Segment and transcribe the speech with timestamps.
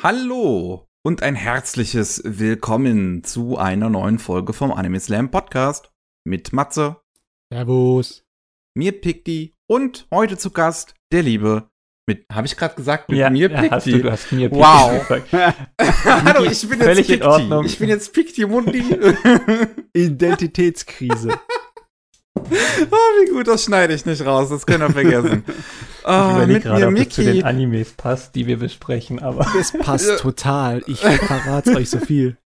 [0.00, 5.90] Hallo und ein herzliches Willkommen zu einer neuen Folge vom Anime Slam Podcast
[6.24, 6.98] mit Matze,
[7.52, 8.22] Servus.
[8.76, 11.68] mir Pikti und heute zu Gast der Liebe
[12.08, 14.02] mit, habe ich gerade gesagt, mit ja, mir ja, hast du, Pikti.
[14.02, 15.08] du hast mir Pikti Wow.
[16.04, 17.26] Hallo, ich bin jetzt Völlig in Pikti.
[17.26, 17.64] Ordnung.
[17.64, 18.84] Ich bin jetzt Pikti Mundi.
[19.94, 21.30] Identitätskrise.
[22.36, 25.44] oh, wie gut, das schneide ich nicht raus, das könnt ihr vergessen.
[26.08, 27.46] Ich Ah, überlege gerade, ob das zu den Mickey.
[27.46, 30.82] Animes passt, die wir besprechen, aber Es passt total.
[30.86, 32.38] Ich verrate euch so viel.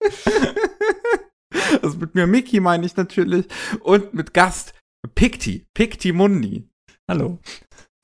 [1.84, 3.46] Also mit mir Mickey meine ich natürlich.
[3.82, 4.74] Und mit Gast
[5.14, 5.68] Pikti.
[5.76, 6.68] Pikti Mundi.
[7.08, 7.38] hallo.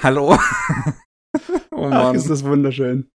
[0.04, 0.38] Hallo.
[1.72, 3.10] oh Ach, ist das wunderschön.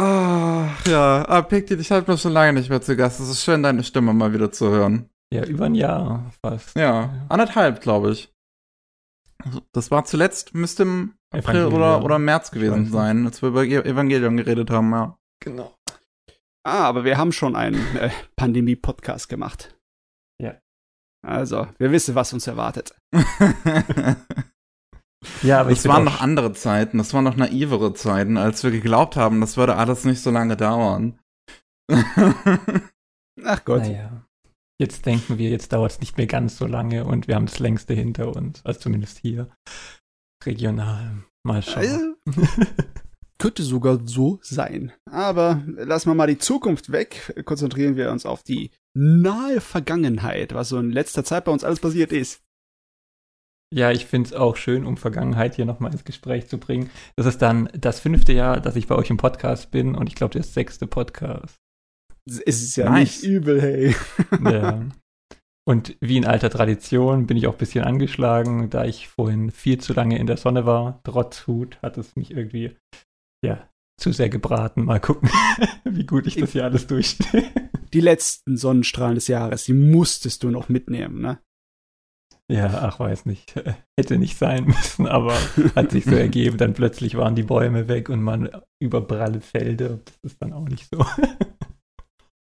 [0.00, 3.20] Ah, ja, ah, Pikti, ich halte mich schon lange nicht mehr zu Gast.
[3.20, 5.10] Es ist schön, deine Stimme mal wieder zu hören.
[5.34, 6.74] Ja, über ein Jahr fast.
[6.76, 8.32] Ja, anderthalb, glaube ich.
[9.72, 13.84] Das war zuletzt, müsste im April oder, oder März gewesen sein, als wir über Ge-
[13.84, 15.18] Evangelion geredet haben, ja.
[15.42, 15.74] Genau.
[16.66, 19.76] Ah, aber wir haben schon einen äh, Pandemie-Podcast gemacht.
[20.42, 20.58] Ja.
[21.26, 22.94] Also, wir wissen, was uns erwartet.
[25.42, 29.16] Ja, aber bin waren noch andere Zeiten, das waren noch naivere Zeiten, als wir geglaubt
[29.16, 31.18] haben, das würde alles nicht so lange dauern.
[33.44, 33.82] Ach Gott.
[33.82, 34.19] Naja.
[34.80, 37.58] Jetzt denken wir, jetzt dauert es nicht mehr ganz so lange und wir haben das
[37.58, 38.64] längste hinter uns.
[38.64, 39.50] Also zumindest hier.
[40.42, 41.22] Regional.
[41.42, 42.16] Mal schauen.
[42.26, 42.66] Äh,
[43.38, 44.90] könnte sogar so sein.
[45.04, 47.42] Aber lassen wir mal die Zukunft weg.
[47.44, 51.80] Konzentrieren wir uns auf die nahe Vergangenheit, was so in letzter Zeit bei uns alles
[51.80, 52.42] passiert ist.
[53.74, 56.88] Ja, ich finde es auch schön, um Vergangenheit hier nochmal ins Gespräch zu bringen.
[57.16, 60.14] Das ist dann das fünfte Jahr, dass ich bei euch im Podcast bin und ich
[60.14, 61.59] glaube, der sechste Podcast.
[62.38, 63.22] Es ist ja Nice.
[63.22, 63.94] nicht übel, hey.
[64.44, 64.84] Ja.
[65.68, 69.78] Und wie in alter Tradition bin ich auch ein bisschen angeschlagen, da ich vorhin viel
[69.78, 71.00] zu lange in der Sonne war.
[71.04, 72.76] Trotz Hut hat es mich irgendwie,
[73.44, 73.68] ja,
[74.00, 74.84] zu sehr gebraten.
[74.84, 75.28] Mal gucken,
[75.84, 77.44] wie gut ich das hier alles durchstehe.
[77.92, 81.38] Die letzten Sonnenstrahlen des Jahres, die musstest du noch mitnehmen, ne?
[82.50, 83.54] Ja, ach, weiß nicht.
[83.96, 85.36] Hätte nicht sein müssen, aber
[85.76, 86.56] hat sich so ergeben.
[86.56, 88.48] Dann plötzlich waren die Bäume weg und man
[88.82, 90.00] über pralle Felder.
[90.04, 91.04] Das ist dann auch nicht so.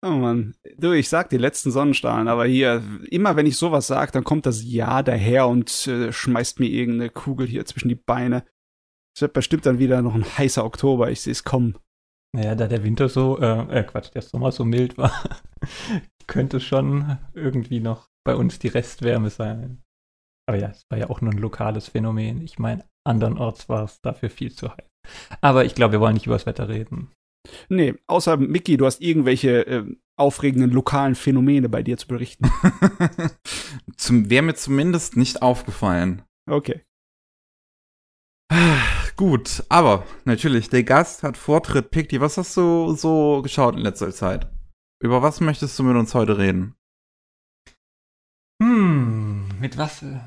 [0.06, 4.12] Oh Mann, du, ich sag die letzten Sonnenstrahlen, aber hier, immer wenn ich sowas sag,
[4.12, 8.46] dann kommt das Jahr daher und äh, schmeißt mir irgendeine Kugel hier zwischen die Beine.
[9.16, 11.80] Es wird bestimmt dann wieder noch ein heißer Oktober, ich sehe es kommen.
[12.36, 15.12] Naja, da der Winter so, äh, äh, Quatsch, der Sommer so mild war,
[16.28, 19.82] könnte schon irgendwie noch bei uns die Restwärme sein.
[20.48, 22.42] Aber ja, es war ja auch nur ein lokales Phänomen.
[22.42, 24.88] Ich meine, andernorts war es dafür viel zu heiß.
[25.42, 27.12] Aber ich glaube, wir wollen nicht über das Wetter reden.
[27.70, 32.50] Nee, außer Mickey, du hast irgendwelche äh, aufregenden lokalen Phänomene bei dir zu berichten.
[33.98, 36.24] Zum, Wäre mir zumindest nicht aufgefallen.
[36.50, 36.84] Okay.
[39.18, 41.92] Gut, aber natürlich, der Gast hat Vortritt.
[41.92, 44.52] Pikti, was hast du so geschaut in letzter Zeit?
[45.02, 46.76] Über was möchtest du mit uns heute reden?
[48.62, 50.20] Hm, mit was äh,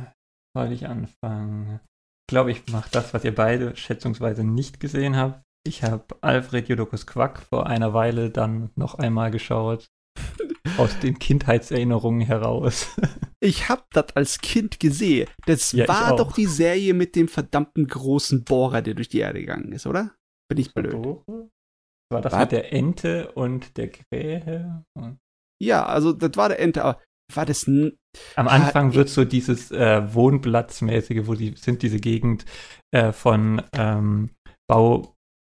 [0.55, 1.81] soll ich anfangen?
[2.29, 5.43] Ich glaube, ich mache das, was ihr beide schätzungsweise nicht gesehen habt.
[5.67, 9.89] Ich habe Alfred Jodokus Quack vor einer Weile dann noch einmal geschaut.
[10.77, 12.89] Aus den Kindheitserinnerungen heraus.
[13.41, 15.29] Ich hab das als Kind gesehen.
[15.47, 19.41] Das Ja, war doch die Serie mit dem verdammten großen Bohrer, der durch die Erde
[19.41, 20.15] gegangen ist, oder?
[20.49, 20.95] Bin ich blöd.
[22.11, 22.41] War das Was?
[22.41, 24.85] mit der Ente und der Krähe?
[24.97, 25.19] Und
[25.63, 27.01] Ja, also das war der Ente, aber
[27.35, 27.93] war das Am
[28.37, 32.47] Ah, Anfang wird so dieses äh, Wohnplatzmäßige, wo die sind diese Gegend
[32.91, 34.31] äh, von ähm,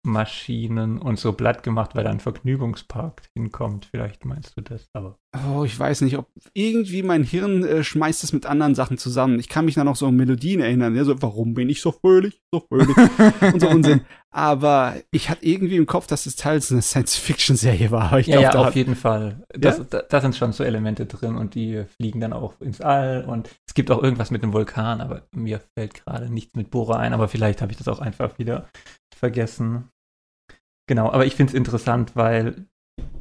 [0.04, 3.86] Baumaschinen und so blatt gemacht, weil da ein Vergnügungspark hinkommt.
[3.90, 5.18] Vielleicht meinst du das, aber
[5.50, 9.40] Oh, ich weiß nicht, ob irgendwie mein Hirn äh, schmeißt es mit anderen Sachen zusammen.
[9.40, 10.94] Ich kann mich da noch so an Melodien erinnern.
[10.94, 12.96] Ja, so, warum bin ich so fröhlich, so fröhlich
[13.52, 14.02] und so Unsinn.
[14.30, 18.16] Aber ich hatte irgendwie im Kopf, dass das Teil eine Science-Fiction-Serie war.
[18.20, 19.42] Ich ja, glaub, ja, auf hat- jeden Fall.
[19.58, 23.24] Das, da, da sind schon so Elemente drin und die fliegen dann auch ins All
[23.24, 26.98] und es gibt auch irgendwas mit einem Vulkan, aber mir fällt gerade nichts mit Bohrer
[27.00, 28.68] ein, aber vielleicht habe ich das auch einfach wieder
[29.16, 29.88] vergessen.
[30.86, 32.66] Genau, aber ich finde es interessant, weil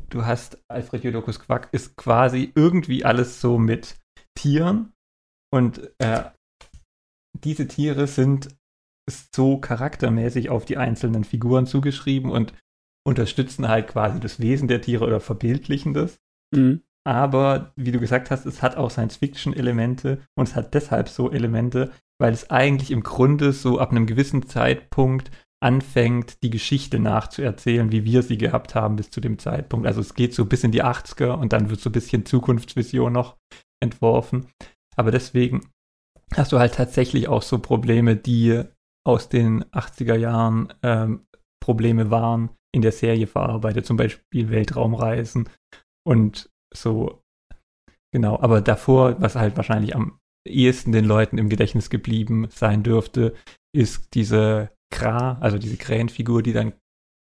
[0.10, 4.00] du hast Alfred Jodokus Quack ist quasi irgendwie alles so mit
[4.36, 4.94] Tieren
[5.52, 6.24] und äh,
[7.44, 8.56] diese Tiere sind
[9.10, 12.54] so charaktermäßig auf die einzelnen Figuren zugeschrieben und
[13.06, 16.20] unterstützen halt quasi das Wesen der Tiere oder verbildlichen das.
[16.54, 16.84] Mhm.
[17.06, 21.92] Aber wie du gesagt hast, es hat auch Science-Fiction-Elemente und es hat deshalb so Elemente,
[22.18, 25.30] weil es eigentlich im Grunde so ab einem gewissen Zeitpunkt
[25.64, 29.88] anfängt, die Geschichte nachzuerzählen, wie wir sie gehabt haben bis zu dem Zeitpunkt.
[29.88, 33.14] Also es geht so bis in die 80er und dann wird so ein bisschen Zukunftsvision
[33.14, 33.38] noch
[33.82, 34.48] entworfen.
[34.98, 35.70] Aber deswegen
[36.36, 38.62] hast du halt tatsächlich auch so Probleme, die
[39.08, 41.26] aus den 80er Jahren ähm,
[41.64, 45.50] Probleme waren, in der Serie verarbeitet, zum Beispiel Weltraumreisen
[46.06, 47.22] und so.
[48.14, 53.34] Genau, aber davor, was halt wahrscheinlich am ehesten den Leuten im Gedächtnis geblieben sein dürfte,
[53.74, 56.74] ist diese Kra, also diese Krähenfigur, die dann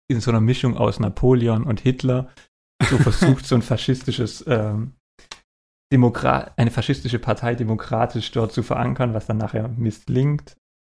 [0.08, 2.28] in so einer Mischung aus Napoleon und Hitler
[2.88, 4.92] so versucht, so ein faschistisches, ähm,
[5.92, 10.56] Demokrat, eine faschistische Partei demokratisch dort zu verankern, was dann nachher misslingt.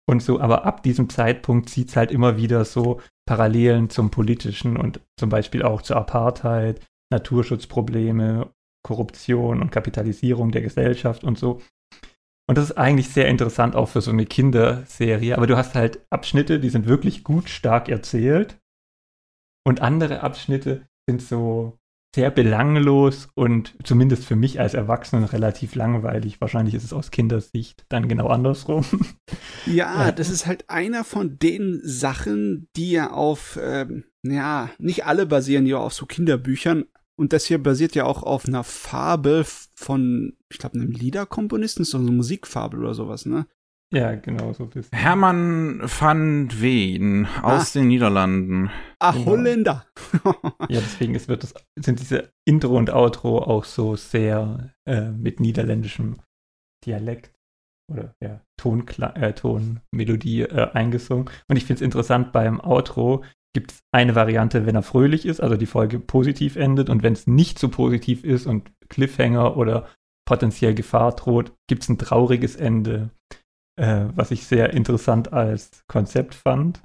[0.08, 4.78] Und so, aber ab diesem Zeitpunkt zieht es halt immer wieder so Parallelen zum Politischen
[4.78, 6.80] und zum Beispiel auch zur Apartheid,
[7.12, 8.50] Naturschutzprobleme,
[8.82, 11.60] Korruption und Kapitalisierung der Gesellschaft und so.
[12.48, 15.36] Und das ist eigentlich sehr interessant auch für so eine Kinderserie.
[15.36, 18.58] Aber du hast halt Abschnitte, die sind wirklich gut, stark erzählt.
[19.66, 21.78] Und andere Abschnitte sind so
[22.14, 26.40] sehr belanglos und zumindest für mich als Erwachsenen relativ langweilig.
[26.40, 28.84] Wahrscheinlich ist es aus Kindersicht dann genau andersrum.
[29.66, 30.12] Ja, ja.
[30.12, 35.66] das ist halt einer von den Sachen, die ja auf, ähm, ja, nicht alle basieren
[35.66, 36.86] ja auf so Kinderbüchern.
[37.18, 39.44] Und das hier basiert ja auch auf einer Fabel
[39.74, 43.46] von, ich glaube, einem Liederkomponisten, so eine Musikfabel oder sowas, ne?
[43.92, 44.96] Ja, genau, so bisschen.
[44.96, 47.78] Hermann van Ween aus ah.
[47.78, 48.70] den Niederlanden.
[49.00, 49.26] Ach, genau.
[49.26, 49.86] Holländer.
[50.68, 55.40] ja, deswegen ist, wird das, sind diese Intro und Outro auch so sehr äh, mit
[55.40, 56.16] niederländischem
[56.84, 57.32] Dialekt
[57.90, 61.30] oder ja, Tonkla äh, Tonmelodie äh, eingesungen.
[61.48, 63.24] Und ich finde es interessant, beim Outro
[63.58, 66.88] gibt es eine Variante, wenn er fröhlich ist, also die Folge positiv endet.
[66.90, 69.88] Und wenn es nicht so positiv ist und Cliffhanger oder
[70.26, 73.10] potenziell Gefahr droht, gibt es ein trauriges Ende
[73.78, 76.82] äh, was ich sehr interessant als Konzept fand.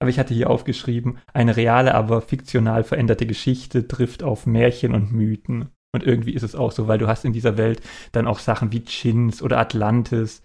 [0.00, 5.12] Aber ich hatte hier aufgeschrieben, eine reale, aber fiktional veränderte Geschichte trifft auf Märchen und
[5.12, 5.70] Mythen.
[5.92, 7.80] Und irgendwie ist es auch so, weil du hast in dieser Welt
[8.12, 10.42] dann auch Sachen wie Chins oder Atlantis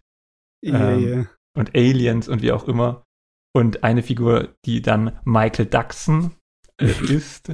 [0.65, 1.25] yeah, ähm, yeah.
[1.57, 3.03] und Aliens und wie auch immer.
[3.55, 5.69] Und eine Figur, die dann Michael
[6.81, 7.49] äh, ist.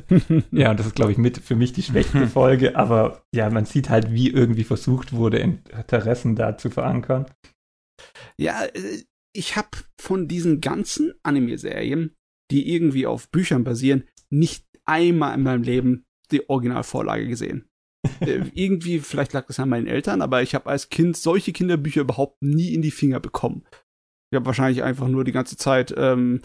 [0.51, 2.75] ja, und das ist, glaube ich, mit für mich die schwächste Folge.
[2.75, 7.25] Aber ja, man sieht halt, wie irgendwie versucht wurde, Interessen da zu verankern.
[8.37, 9.03] Ja, äh,
[9.35, 9.69] ich habe
[9.99, 12.15] von diesen ganzen Anime-Serien,
[12.51, 17.67] die irgendwie auf Büchern basieren, nicht einmal in meinem Leben die Originalvorlage gesehen.
[18.21, 22.01] äh, irgendwie, vielleicht lag das an meinen Eltern, aber ich habe als Kind solche Kinderbücher
[22.01, 23.65] überhaupt nie in die Finger bekommen.
[24.31, 26.41] Ich habe wahrscheinlich einfach nur die ganze Zeit ähm,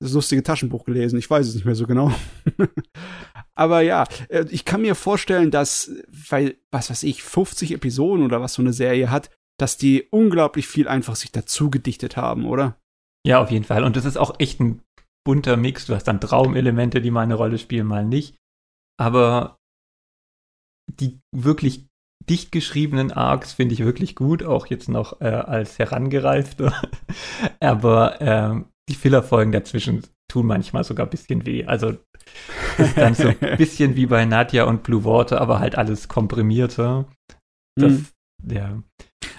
[0.00, 1.18] das lustige Taschenbuch gelesen.
[1.18, 2.12] Ich weiß es nicht mehr so genau.
[3.54, 5.90] Aber ja, äh, ich kann mir vorstellen, dass,
[6.28, 10.68] weil, was weiß ich, 50 Episoden oder was so eine Serie hat, dass die unglaublich
[10.68, 12.78] viel einfach sich dazu gedichtet haben, oder?
[13.26, 13.84] Ja, auf jeden Fall.
[13.84, 14.82] Und das ist auch echt ein
[15.24, 15.86] bunter Mix.
[15.86, 18.36] Du hast dann Traumelemente, die mal eine Rolle spielen, mal nicht.
[18.98, 19.58] Aber
[20.88, 21.86] die wirklich
[22.32, 26.72] dicht geschriebenen Arcs finde ich wirklich gut, auch jetzt noch äh, als herangereifter.
[27.60, 31.66] Aber ähm, die Fillerfolgen dazwischen tun manchmal sogar ein bisschen weh.
[31.66, 31.90] Also
[32.78, 37.04] ist dann so ein bisschen wie bei Nadja und Blue Water, aber halt alles komprimierter.
[37.78, 38.06] Das, mhm.
[38.50, 38.82] ja.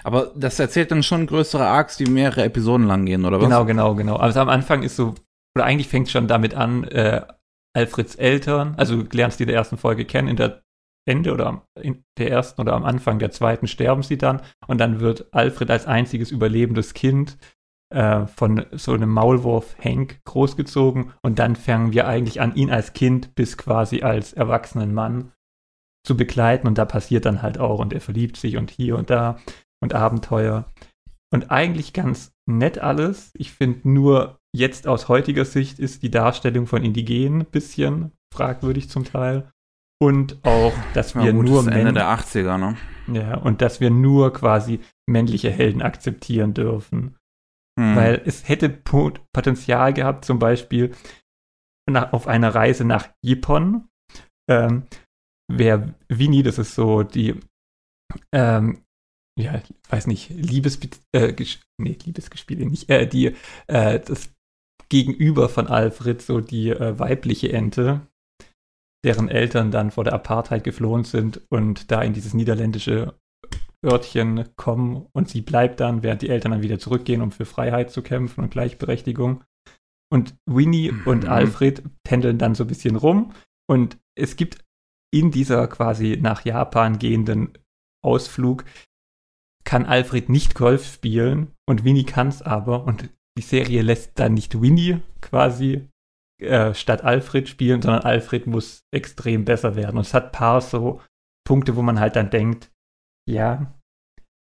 [0.04, 3.44] Aber das erzählt dann schon größere Arcs, die mehrere Episoden lang gehen, oder was?
[3.44, 4.16] Genau, genau, genau.
[4.16, 5.16] Also am Anfang ist so,
[5.56, 7.22] oder eigentlich fängt es schon damit an, äh,
[7.76, 10.62] Alfreds Eltern, also du lernst die in der ersten Folge kennen, in der
[11.06, 15.00] Ende oder in der ersten oder am Anfang der zweiten sterben sie dann und dann
[15.00, 17.36] wird Alfred als einziges überlebendes Kind
[17.90, 22.92] äh, von so einem Maulwurf Hank großgezogen und dann fangen wir eigentlich an, ihn als
[22.92, 25.32] Kind bis quasi als erwachsenen Mann
[26.06, 29.10] zu begleiten und da passiert dann halt auch und er verliebt sich und hier und
[29.10, 29.38] da
[29.80, 30.66] und Abenteuer.
[31.32, 33.32] Und eigentlich ganz nett alles.
[33.34, 38.88] Ich finde nur jetzt aus heutiger Sicht ist die Darstellung von Indigenen ein bisschen fragwürdig
[38.88, 39.52] zum Teil.
[40.00, 42.76] Und auch, dass wir ja, gut, nur das Ende der 80er, ne?
[43.06, 47.16] Ja, und dass wir nur quasi männliche Helden akzeptieren dürfen.
[47.78, 47.96] Hm.
[47.96, 50.94] Weil es hätte Potenzial gehabt, zum Beispiel
[51.90, 53.88] nach, auf einer Reise nach Ypon.
[54.50, 54.84] Ähm,
[55.50, 57.40] wer Winnie, das ist so die
[58.32, 58.84] ähm,
[59.38, 60.78] ja, weiß nicht, Liebes,
[61.12, 61.34] äh,
[61.78, 63.34] nee, Liebesgespiele nicht, äh, die,
[63.66, 64.32] äh, das
[64.88, 68.06] Gegenüber von Alfred, so die äh, weibliche Ente,
[69.04, 73.14] deren Eltern dann vor der Apartheid geflohen sind und da in dieses niederländische
[73.84, 77.90] Örtchen kommen und sie bleibt dann, während die Eltern dann wieder zurückgehen, um für Freiheit
[77.90, 79.44] zu kämpfen und Gleichberechtigung.
[80.10, 81.02] Und Winnie mhm.
[81.06, 83.32] und Alfred pendeln dann so ein bisschen rum
[83.68, 84.64] und es gibt
[85.12, 87.52] in dieser quasi nach Japan gehenden
[88.04, 88.64] Ausflug
[89.64, 94.34] kann Alfred nicht Golf spielen und Winnie kann es aber und die Serie lässt dann
[94.34, 95.88] nicht Winnie quasi
[96.44, 99.96] äh, statt Alfred spielen, sondern Alfred muss extrem besser werden.
[99.96, 101.00] Und es hat paar so
[101.46, 102.70] Punkte, wo man halt dann denkt,
[103.28, 103.74] ja,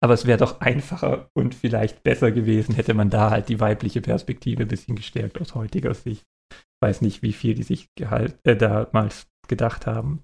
[0.02, 4.00] aber es wäre doch einfacher und vielleicht besser gewesen, hätte man da halt die weibliche
[4.00, 6.24] Perspektive ein bisschen gestärkt aus heutiger Sicht.
[6.80, 10.22] weiß nicht, wie viel die sich gehalt, äh, damals gedacht haben.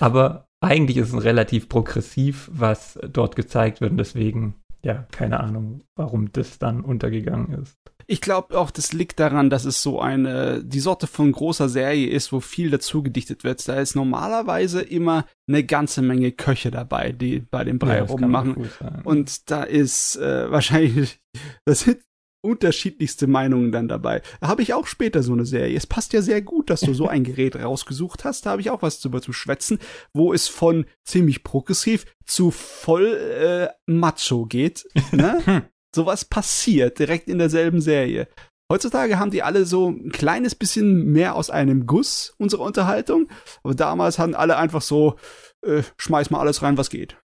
[0.00, 3.92] Aber eigentlich ist es relativ progressiv, was dort gezeigt wird.
[3.92, 7.76] Und deswegen, ja, keine Ahnung, warum das dann untergegangen ist.
[8.06, 12.08] Ich glaube auch, das liegt daran, dass es so eine, die Sorte von großer Serie
[12.08, 13.66] ist, wo viel dazu gedichtet wird.
[13.68, 18.70] Da ist normalerweise immer eine ganze Menge Köche dabei, die bei dem Brei Ja, rummachen.
[19.04, 21.20] Und da ist äh, wahrscheinlich,
[21.64, 21.98] das sind
[22.44, 24.20] unterschiedlichste Meinungen dann dabei.
[24.40, 25.76] Da habe ich auch später so eine Serie.
[25.76, 28.44] Es passt ja sehr gut, dass du so ein Gerät rausgesucht hast.
[28.44, 29.78] Da habe ich auch was drüber zu schwätzen,
[30.12, 34.86] wo es von ziemlich progressiv zu voll äh, macho geht.
[35.10, 35.68] Ne?
[35.94, 38.28] Sowas passiert direkt in derselben Serie.
[38.72, 43.28] Heutzutage haben die alle so ein kleines bisschen mehr aus einem Guss, unsere Unterhaltung.
[43.62, 45.16] Aber damals hatten alle einfach so,
[45.64, 47.16] äh, schmeiß mal alles rein, was geht.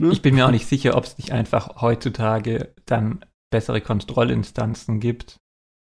[0.00, 0.10] Ne?
[0.10, 5.36] Ich bin mir auch nicht sicher, ob es nicht einfach heutzutage dann bessere Kontrollinstanzen gibt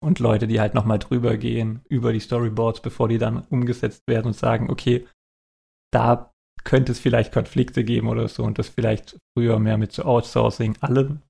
[0.03, 4.27] und Leute, die halt nochmal drüber gehen über die Storyboards, bevor die dann umgesetzt werden
[4.27, 5.07] und sagen, okay,
[5.91, 6.31] da
[6.63, 10.77] könnte es vielleicht Konflikte geben oder so und das vielleicht früher mehr mit so Outsourcing
[10.81, 11.21] allem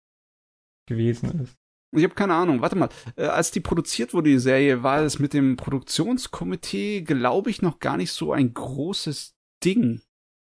[0.88, 1.56] gewesen ist.
[1.94, 2.62] Ich habe keine Ahnung.
[2.62, 2.90] Warte mal.
[3.18, 7.80] Äh, als die produziert wurde, die Serie, war es mit dem Produktionskomitee, glaube ich, noch
[7.80, 10.02] gar nicht so ein großes Ding.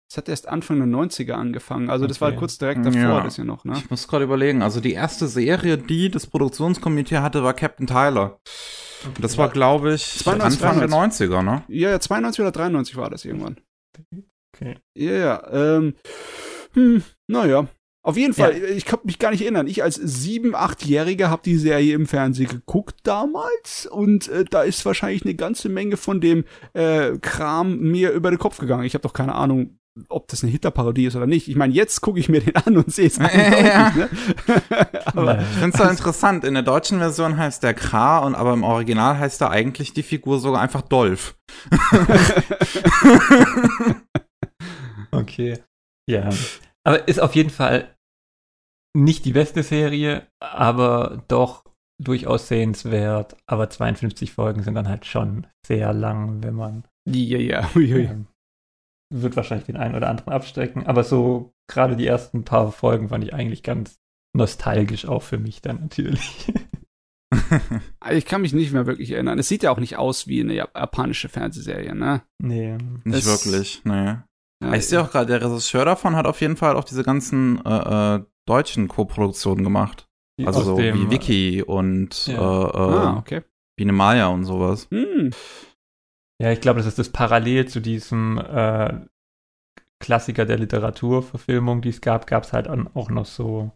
[0.10, 1.90] Es hat erst Anfang der 90er angefangen.
[1.90, 3.22] Also das war kurz direkt davor, Ja.
[3.22, 3.74] das ja noch, ne?
[3.78, 4.62] Ich muss gerade überlegen.
[4.62, 8.40] Also die erste Serie, die das Produktionskomitee hatte, war Captain Tyler.
[9.06, 11.64] Und das war, glaube ich, 92, Anfang der 90er, ne?
[11.70, 13.58] Ja, ja, 92 oder 93 war das irgendwann.
[14.54, 14.76] Okay.
[14.96, 15.78] Ja, ja.
[15.78, 15.96] Ähm,
[16.74, 17.68] hm, naja.
[18.04, 19.68] Auf jeden Fall, ich kann mich gar nicht erinnern.
[19.68, 24.84] Ich als sieben, achtjähriger habe die Serie im Fernsehen geguckt damals und äh, da ist
[24.86, 28.86] wahrscheinlich eine ganze Menge von dem äh, Kram mir über den Kopf gegangen.
[28.86, 29.78] Ich habe doch keine Ahnung,
[30.10, 31.48] ob das eine Hitlerparodie ist oder nicht.
[31.48, 33.90] Ich meine, jetzt gucke ich mir den an und sehe es eindeutig, Ja.
[33.96, 34.10] ne?
[35.06, 35.40] Aber.
[35.42, 36.44] Ich finde es da interessant.
[36.44, 40.02] In der deutschen Version heißt der Kra und aber im Original heißt da eigentlich die
[40.04, 41.36] Figur sogar einfach Dolph.
[45.14, 45.60] Okay.
[46.08, 46.30] Ja.
[46.84, 47.96] Aber ist auf jeden Fall
[48.96, 51.64] nicht die beste Serie, aber doch
[52.02, 53.38] durchaus sehenswert.
[53.46, 58.04] Aber 52 Folgen sind dann halt schon sehr lang, wenn man ja, ja, uiui.
[58.06, 58.28] ähm,
[59.14, 60.88] wird wahrscheinlich den einen oder anderen abstrecken.
[60.88, 64.00] Aber so gerade die ersten paar Folgen fand ich eigentlich ganz
[64.36, 66.52] nostalgisch auch für mich dann natürlich.
[68.12, 69.40] Ich kann mich nicht mehr wirklich erinnern.
[69.40, 72.24] Es sieht ja auch nicht aus wie eine japanische Fernsehserie, ne?
[72.42, 72.78] nee.
[73.04, 74.18] Nicht Es- wirklich, nee.
[74.62, 77.64] Ja, ich sehe auch gerade, der Regisseur davon hat auf jeden Fall auch diese ganzen
[77.66, 80.08] äh, äh, deutschen Co-Produktionen gemacht.
[80.44, 82.36] Also so dem, wie Wiki und Ja.
[82.36, 83.42] äh, äh, Ah, okay.
[83.76, 84.88] Biene Maya und sowas.
[84.92, 85.32] Hm.
[86.42, 89.06] Ja, ich glaube, das ist das Parallel zu diesem äh,
[90.00, 93.72] Klassiker der Literaturverfilmung, die es gab, gab es halt auch noch so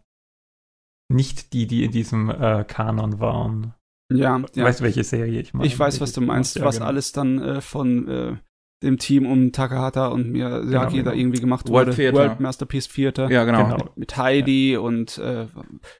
[1.09, 3.75] nicht die, die in diesem äh, Kanon waren.
[4.11, 4.63] Ja, ja.
[4.63, 5.67] Weißt du, welche Serie ich meine?
[5.67, 6.87] Ich weiß, was du meinst, was genau.
[6.87, 8.37] alles dann äh, von äh,
[8.84, 11.12] dem Team um Takahata und Miyazaki Genau, da genau.
[11.13, 11.96] irgendwie gemacht World wurde.
[11.96, 12.17] Theater.
[12.17, 13.32] World Masterpiece Theater.
[13.32, 13.63] Ja, genau.
[13.70, 13.89] Genau.
[13.96, 15.48] Mit Heidi und äh,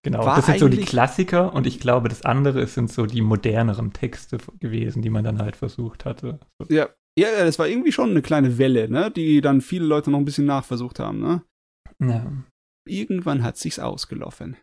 [0.04, 3.94] Genau, das sind so die Klassiker und ich glaube, das andere sind so die moderneren
[3.94, 6.40] Texte gewesen, die man dann halt versucht hatte.
[6.60, 9.86] So, ja, ja, ja, das war irgendwie schon eine kleine Welle, ne, die dann viele
[9.86, 11.44] Leute noch ein bisschen nachversucht haben, ne?
[12.02, 12.32] ja.
[12.88, 14.58] Irgendwann hat sich's ausgelaufen.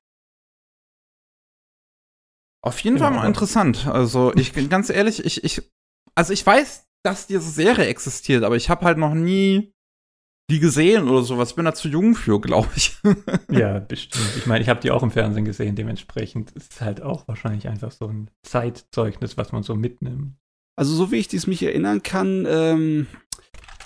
[2.64, 3.08] Auf jeden Genau.
[3.08, 3.88] Fall mal interessant.
[3.88, 5.68] Also ich ganz ehrlich, ich, ich,
[6.14, 9.72] also ich weiß, dass diese Serie existiert, aber ich habe halt noch nie
[10.50, 11.54] die gesehen oder sowas.
[11.54, 12.96] Bin da zu jung für, glaube ich.
[13.50, 14.30] ja, bestimmt.
[14.36, 17.68] Ich meine, ich habe die auch im Fernsehen gesehen, dementsprechend ist es halt auch wahrscheinlich
[17.68, 20.34] einfach so ein Zeitzeugnis, was man so mitnimmt.
[20.76, 23.06] Also so wie ich dies mich erinnern kann, ähm,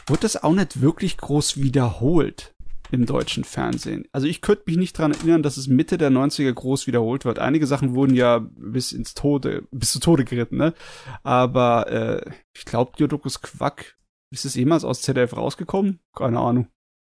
[0.07, 2.56] wurde das auch nicht wirklich groß wiederholt
[2.91, 4.07] im deutschen Fernsehen.
[4.13, 7.39] Also ich könnte mich nicht dran erinnern, dass es Mitte der 90er groß wiederholt wird.
[7.39, 10.75] Einige Sachen wurden ja bis ins Tode, bis zu Tode geritten, ne?
[11.23, 13.97] Aber äh, ich glaube, Diodokus Quack,
[14.33, 16.01] ist es jemals aus ZDF rausgekommen?
[16.15, 16.69] Keine Ahnung.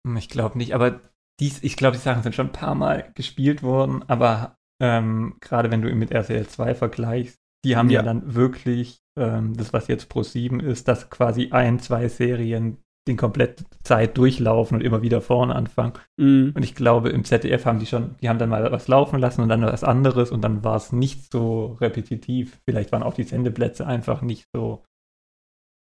[0.05, 1.01] Hm, Ich glaube nicht, aber
[1.39, 5.71] dies, ich glaube, die Sachen sind schon ein paar Mal gespielt worden, aber ähm, gerade
[5.71, 8.03] wenn du ihn mit RTL 2 vergleichst, die haben ja, Ja.
[8.03, 12.77] dann wirklich ähm, das, was jetzt Pro 7 ist, dass quasi ein, zwei Serien
[13.07, 15.93] den komplette Zeit durchlaufen und immer wieder vorne anfangen.
[16.17, 16.53] Mhm.
[16.55, 19.41] Und ich glaube, im ZDF haben die schon, die haben dann mal was laufen lassen
[19.41, 22.59] und dann was anderes und dann war es nicht so repetitiv.
[22.65, 24.83] Vielleicht waren auch die Sendeplätze einfach nicht so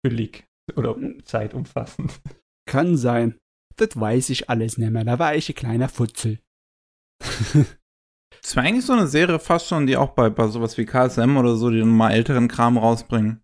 [0.05, 0.45] füllig
[0.76, 2.21] oder zeitumfassend.
[2.67, 3.37] Kann sein.
[3.76, 5.05] Das weiß ich alles nicht mehr.
[5.05, 6.38] Da war ich ein kleiner Futzel.
[8.43, 11.37] Das wäre eigentlich so eine Serie fast schon, die auch bei, bei sowas wie KSM
[11.37, 13.43] oder so, die dann mal älteren Kram rausbringen,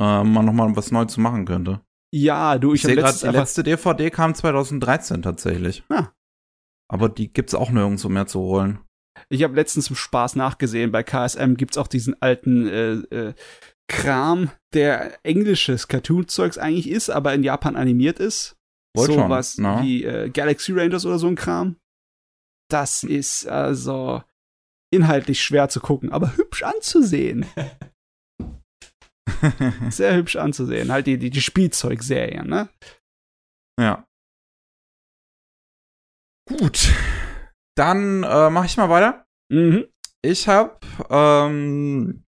[0.00, 1.80] äh, mal nochmal was neu zu machen könnte.
[2.12, 5.84] Ja, du, Ich, ich, habe letztens die letzte DVD kam 2013 tatsächlich.
[5.90, 6.08] Ah.
[6.90, 8.78] Aber die gibt's auch nirgendwo mehr zu holen.
[9.28, 13.34] Ich habe letztens zum Spaß nachgesehen, bei KSM gibt's auch diesen alten äh, äh,
[13.88, 18.56] Kram, der englisches Cartoon-Zeugs eigentlich ist, aber in Japan animiert ist.
[18.96, 19.80] Wohl so schon, was ne?
[19.82, 21.76] wie äh, Galaxy Rangers oder so ein Kram.
[22.70, 24.22] Das ist also
[24.90, 27.46] inhaltlich schwer zu gucken, aber hübsch anzusehen.
[29.90, 30.92] Sehr hübsch anzusehen.
[30.92, 32.68] Halt die, die, die Spielzeugserien, ne?
[33.80, 34.06] Ja.
[36.48, 36.92] Gut.
[37.76, 39.26] Dann äh, mache ich mal weiter.
[39.52, 39.86] Mhm.
[40.22, 40.78] Ich habe,
[41.10, 42.24] ähm,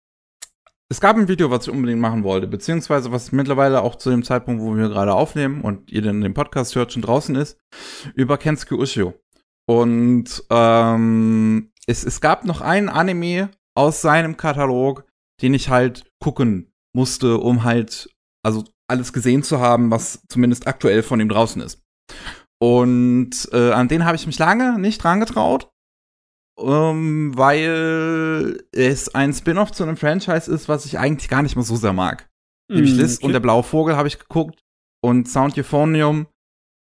[0.89, 4.23] es gab ein Video, was ich unbedingt machen wollte, beziehungsweise was mittlerweile auch zu dem
[4.23, 7.57] Zeitpunkt, wo wir gerade aufnehmen und ihr dann den Podcast hört, schon draußen ist,
[8.13, 9.13] über Kensuke Ushio.
[9.69, 15.05] Und ähm, es, es gab noch einen Anime aus seinem Katalog,
[15.41, 18.09] den ich halt gucken musste, um halt,
[18.43, 21.81] also alles gesehen zu haben, was zumindest aktuell von ihm draußen ist.
[22.59, 25.69] Und äh, an den habe ich mich lange nicht dran getraut,
[26.59, 31.65] ähm, weil es ein Spin-off zu einem Franchise ist, was ich eigentlich gar nicht mehr
[31.65, 32.27] so sehr mag.
[32.69, 33.25] Nämlich Mm, Liz okay.
[33.27, 34.59] und der blaue Vogel habe ich geguckt
[35.01, 36.27] und Sound Euphonium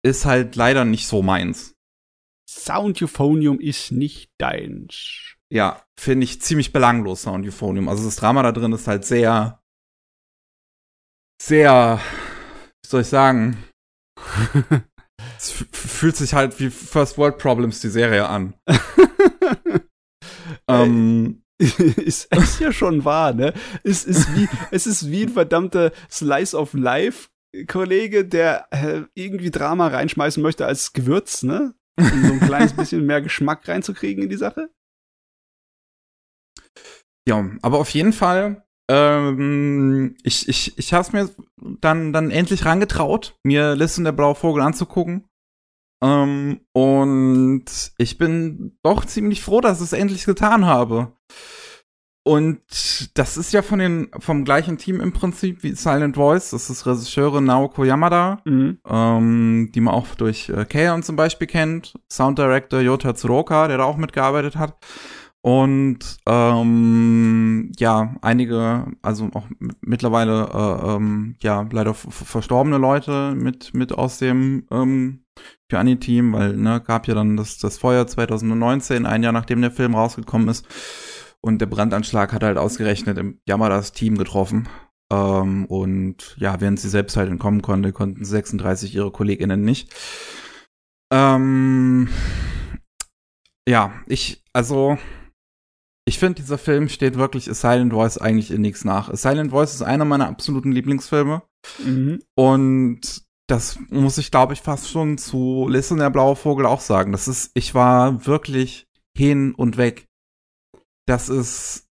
[0.05, 1.73] ist halt leider nicht so meins.
[2.47, 5.35] Sound Euphonium ist nicht deins.
[5.51, 7.89] Ja, finde ich ziemlich belanglos, Sound Euphonium.
[7.89, 9.59] Also das Drama da drin ist halt sehr,
[11.41, 11.99] sehr,
[12.83, 13.63] wie soll ich sagen,
[15.37, 18.53] es fühlt sich halt wie First World Problems die Serie an.
[20.67, 23.53] ähm, ist, ist ja schon wahr, ne?
[23.83, 27.29] Es ist wie, es ist wie ein verdammter Slice of Life
[27.67, 31.75] Kollege, der äh, irgendwie Drama reinschmeißen möchte als Gewürz, ne?
[31.99, 34.71] Um so ein kleines bisschen mehr Geschmack reinzukriegen in die Sache.
[37.27, 41.29] ja, aber auf jeden Fall, ähm, ich, ich, ich habe es mir
[41.81, 45.25] dann, dann endlich rangetraut, mir und der blaue Vogel anzugucken.
[46.03, 47.65] Ähm, und
[47.97, 51.13] ich bin doch ziemlich froh, dass ich es endlich getan habe.
[52.25, 52.61] Und
[53.15, 56.51] das ist ja von den, vom gleichen Team im Prinzip wie Silent Voice.
[56.51, 58.79] Das ist Regisseurin Naoko Yamada, Mhm.
[58.87, 61.93] ähm, die man auch durch äh, Kaon zum Beispiel kennt.
[62.09, 64.77] Sound Director Yota Tsuroka, der da auch mitgearbeitet hat.
[65.45, 69.47] Und ähm, ja, einige, also auch
[69.81, 75.25] mittlerweile äh, ähm, ja leider verstorbene Leute mit mit aus dem ähm,
[75.67, 79.95] Piani-Team, weil ne gab ja dann das das Feuer 2019, ein Jahr nachdem der Film
[79.95, 80.65] rausgekommen ist.
[81.41, 84.69] Und der Brandanschlag hat halt ausgerechnet im Yamadas Team getroffen.
[85.11, 89.93] Ähm, und ja, während sie selbst halt entkommen konnte, konnten 36 ihre KollegInnen nicht.
[91.11, 92.07] Ähm,
[93.67, 94.97] ja, ich, also,
[96.05, 99.09] ich finde, dieser Film steht wirklich A Silent Voice eigentlich in nichts nach.
[99.09, 101.43] A Silent Voice ist einer meiner absoluten Lieblingsfilme.
[101.83, 102.21] Mhm.
[102.35, 107.11] Und das muss ich, glaube ich, fast schon zu Listen der blaue Vogel auch sagen.
[107.11, 110.07] Das ist, ich war wirklich hin und weg.
[111.05, 111.87] Das ist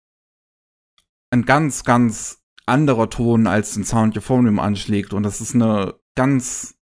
[1.31, 5.13] ein ganz, ganz anderer Ton, als den Sound Euphonium anschlägt.
[5.13, 6.79] Und das ist eine ganz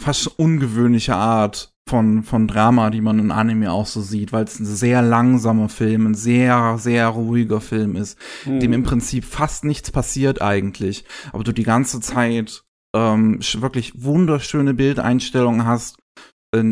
[0.00, 4.58] fast ungewöhnliche Art von, von Drama, die man in Anime auch so sieht, weil es
[4.58, 9.90] ein sehr langsamer Film, ein sehr, sehr ruhiger Film ist dem im Prinzip fast nichts
[9.90, 15.98] passiert eigentlich, aber du die ganze Zeit ähm, wirklich wunderschöne Bildeinstellungen hast,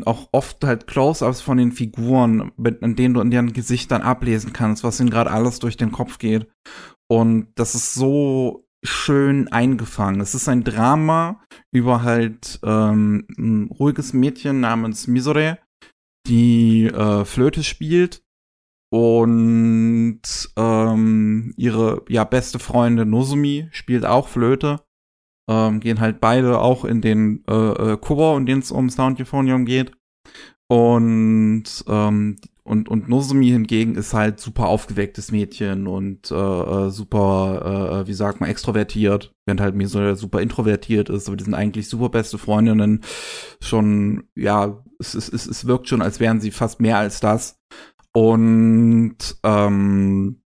[0.04, 4.52] auch oft halt Close-ups von den Figuren, mit, an denen du in deren Gesichtern ablesen
[4.52, 6.46] kannst, was ihnen gerade alles durch den Kopf geht.
[7.08, 10.20] Und das ist so schön eingefangen.
[10.20, 11.42] Es ist ein Drama
[11.72, 15.58] über halt ähm, ein ruhiges Mädchen namens Misore,
[16.26, 18.22] die äh, Flöte spielt
[18.92, 20.20] und
[20.56, 24.80] ähm, ihre ja beste Freundin Nozomi spielt auch Flöte.
[25.50, 29.20] Ähm, gehen halt beide auch in den äh, äh, Chor, in den es um Sound
[29.20, 29.92] Euphonium geht.
[30.68, 38.02] Und ähm, und und Nozomi hingegen ist halt super aufgewecktes Mädchen und äh, äh, super,
[38.04, 41.26] äh, wie sagt man, extrovertiert, während halt Miso super introvertiert ist.
[41.26, 43.00] Aber die sind eigentlich super beste Freundinnen.
[43.60, 47.58] Schon, ja, es, es, es, es wirkt schon, als wären sie fast mehr als das.
[48.12, 50.42] Und ähm,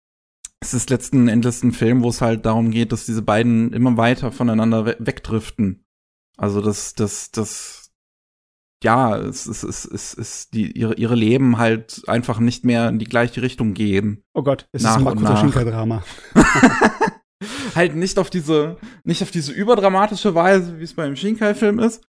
[0.60, 3.96] es ist letzten Endes ein Film, wo es halt darum geht, dass diese beiden immer
[3.96, 5.84] weiter voneinander we wegdriften.
[6.36, 7.83] Also das, das, das,
[8.84, 12.88] ja, es ist, es ist, es ist die, ihre, ihre Leben halt einfach nicht mehr
[12.88, 14.22] in die gleiche Richtung gehen.
[14.34, 15.36] Oh Gott, es Nach ist ein Makoto.
[15.36, 16.04] Shinkai-Drama.
[17.74, 22.04] halt nicht auf diese, nicht auf diese überdramatische Weise, wie es beim Shinkai-Film ist,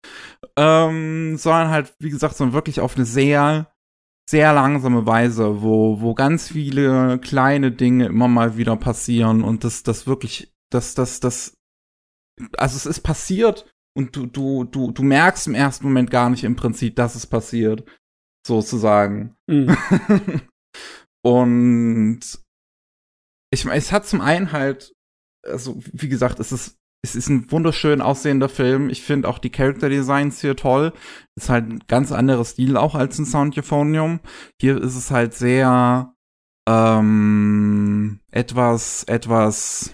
[0.57, 3.73] ähm, sondern halt, wie gesagt, so wirklich auf eine sehr,
[4.29, 9.85] sehr langsame Weise, wo, wo ganz viele kleine Dinge immer mal wieder passieren und das,
[9.85, 11.57] das wirklich, das, das, das,
[12.59, 13.65] also es ist passiert
[13.97, 17.27] und du, du, du, du merkst im ersten Moment gar nicht im Prinzip, dass es
[17.27, 17.85] passiert,
[18.47, 19.37] sozusagen.
[19.47, 19.77] Mhm.
[21.25, 22.21] und
[23.53, 24.95] ich meine, es hat zum einen halt
[25.47, 28.89] also wie gesagt, es ist es ist ein wunderschön aussehender Film.
[28.89, 30.95] Ich finde auch die Character Designs hier toll.
[31.37, 34.21] Ist halt ein ganz anderer Stil auch als in Sound Euphonium.
[34.59, 36.15] Hier ist es halt sehr
[36.67, 39.93] ähm, etwas, etwas,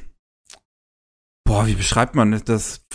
[1.51, 2.87] boah, wie beschreibt man das?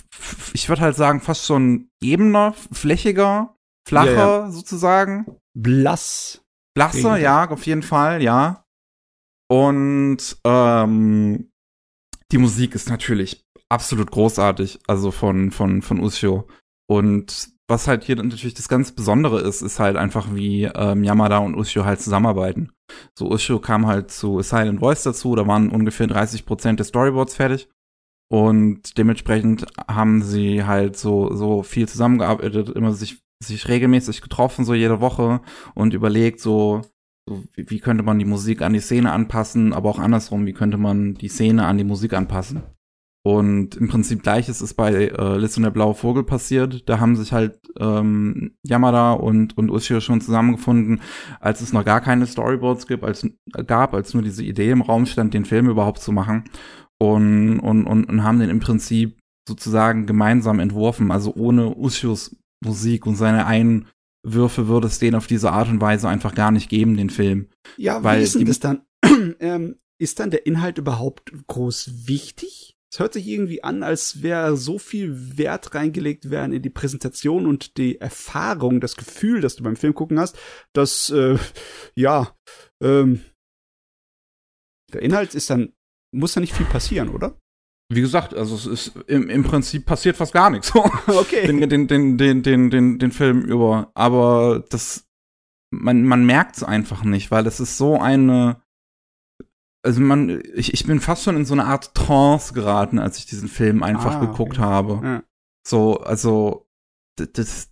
[0.54, 4.52] Ich würde halt sagen, fast schon ebener, flächiger, flacher ja, ja.
[4.52, 5.26] sozusagen.
[5.54, 6.42] Blass.
[6.74, 8.66] Blasser, ja, auf jeden Fall, ja.
[9.50, 11.50] Und ähm,
[12.32, 16.48] die Musik ist natürlich absolut großartig, also von, von, von Ushio.
[16.90, 21.40] Und was halt hier natürlich das ganz Besondere ist, ist halt einfach, wie ähm, Yamada
[21.40, 22.72] und Ushio halt zusammenarbeiten.
[23.18, 27.36] So, Ushio kam halt zu Silent Voice dazu, da waren ungefähr 30 Prozent der Storyboards
[27.36, 27.70] fertig.
[28.28, 34.74] Und dementsprechend haben sie halt so, so viel zusammengearbeitet, immer sich, sich regelmäßig getroffen, so
[34.74, 35.42] jede Woche
[35.76, 36.82] und überlegt, so,
[37.30, 40.78] so wie, könnte man die Musik an die Szene anpassen, aber auch andersrum, wie könnte
[40.78, 42.64] man die Szene an die Musik anpassen.
[43.26, 46.88] Und im Prinzip gleiches ist bei äh, und der blaue Vogel passiert.
[46.88, 51.02] Da haben sich halt ähm, Yamada und, und Ushio schon zusammengefunden,
[51.40, 53.28] als es noch gar keine Storyboards gibt, als,
[53.66, 56.44] gab, als nur diese Idee im Raum stand, den Film überhaupt zu machen.
[56.98, 61.12] Und, und, und, und haben den im Prinzip sozusagen gemeinsam entworfen.
[61.12, 66.08] Also ohne Ushios Musik und seine Einwürfe würde es den auf diese Art und Weise
[66.10, 67.50] einfach gar nicht geben, den Film.
[67.78, 68.82] Ja, wie ist denn das dann?
[69.40, 72.76] ähm, ist dann der Inhalt überhaupt groß wichtig?
[72.92, 77.46] Es hört sich irgendwie an, als wäre so viel Wert reingelegt werden in die Präsentation
[77.46, 80.38] und die Erfahrung, das Gefühl, das du beim Film gucken hast,
[80.74, 81.38] dass, äh,
[81.96, 82.34] ja,
[82.82, 83.22] ähm,
[84.94, 85.74] der Inhalt ist dann,
[86.16, 87.40] muss da nicht viel passieren, oder?
[87.90, 90.74] Wie gesagt, also es ist im, im Prinzip passiert fast gar nichts.
[91.08, 91.46] okay.
[91.46, 93.92] Den, den, den, den, den, den, den Film über.
[93.94, 95.08] Aber das,
[95.72, 98.62] man, man merkt es einfach nicht, weil es ist so eine
[99.86, 103.28] also man, ich, ich bin fast schon in so eine Art Trance geraten, als ich
[103.28, 104.62] diesen Film einfach ah, geguckt okay.
[104.62, 105.00] habe.
[105.04, 105.24] Ja.
[105.68, 106.68] So, also,
[107.16, 107.70] das,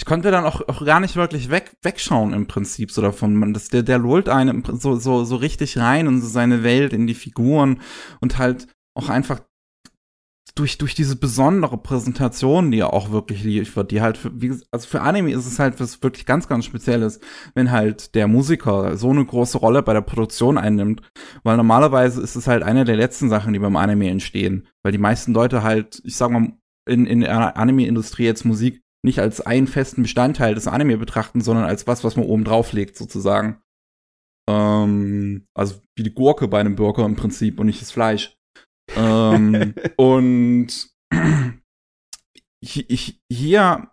[0.00, 3.36] ich, konnte dann auch, auch gar nicht wirklich weg, wegschauen im Prinzip so davon.
[3.36, 6.94] Man, das, der, der lullt einen so, so, so richtig rein in so seine Welt,
[6.94, 7.82] in die Figuren
[8.20, 9.40] und halt auch einfach
[10.54, 14.88] durch, durch diese besondere Präsentation, die er auch wirklich liefert, die halt, für, wie, also
[14.88, 17.20] für Anime ist es halt was wirklich ganz, ganz Spezielles,
[17.54, 21.02] wenn halt der Musiker so eine große Rolle bei der Produktion einnimmt.
[21.42, 24.66] Weil normalerweise ist es halt eine der letzten Sachen, die beim Anime entstehen.
[24.82, 26.52] Weil die meisten Leute halt, ich sag mal,
[26.88, 31.64] in, in der Anime-Industrie jetzt Musik nicht als einen festen Bestandteil des Anime betrachten, sondern
[31.64, 33.60] als was, was man oben drauf legt, sozusagen.
[34.48, 38.36] Ähm, also wie die Gurke bei einem Burger im Prinzip und nicht das Fleisch
[38.96, 40.90] ähm, und
[43.32, 43.90] hier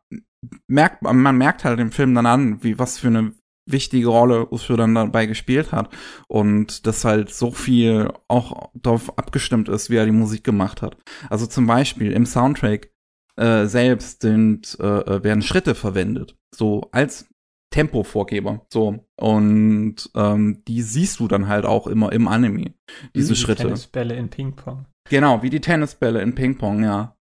[0.67, 3.33] merkt man, merkt halt im Film dann an, wie was für eine
[3.69, 5.93] wichtige Rolle Usher dann dabei gespielt hat
[6.27, 10.97] und dass halt so viel auch darauf abgestimmt ist, wie er die Musik gemacht hat.
[11.29, 12.89] Also zum Beispiel im Soundtrack
[13.37, 17.27] äh, selbst sind, äh, äh werden Schritte verwendet, so als
[17.71, 18.65] Tempovorgeber.
[18.69, 19.05] So.
[19.17, 22.73] Und ähm, die siehst du dann halt auch immer im Anime,
[23.15, 23.63] diese wie Schritte.
[23.63, 24.85] Die Tennisbälle in Ping-Pong.
[25.09, 27.15] Genau, wie die Tennisbälle in Ping-Pong, ja.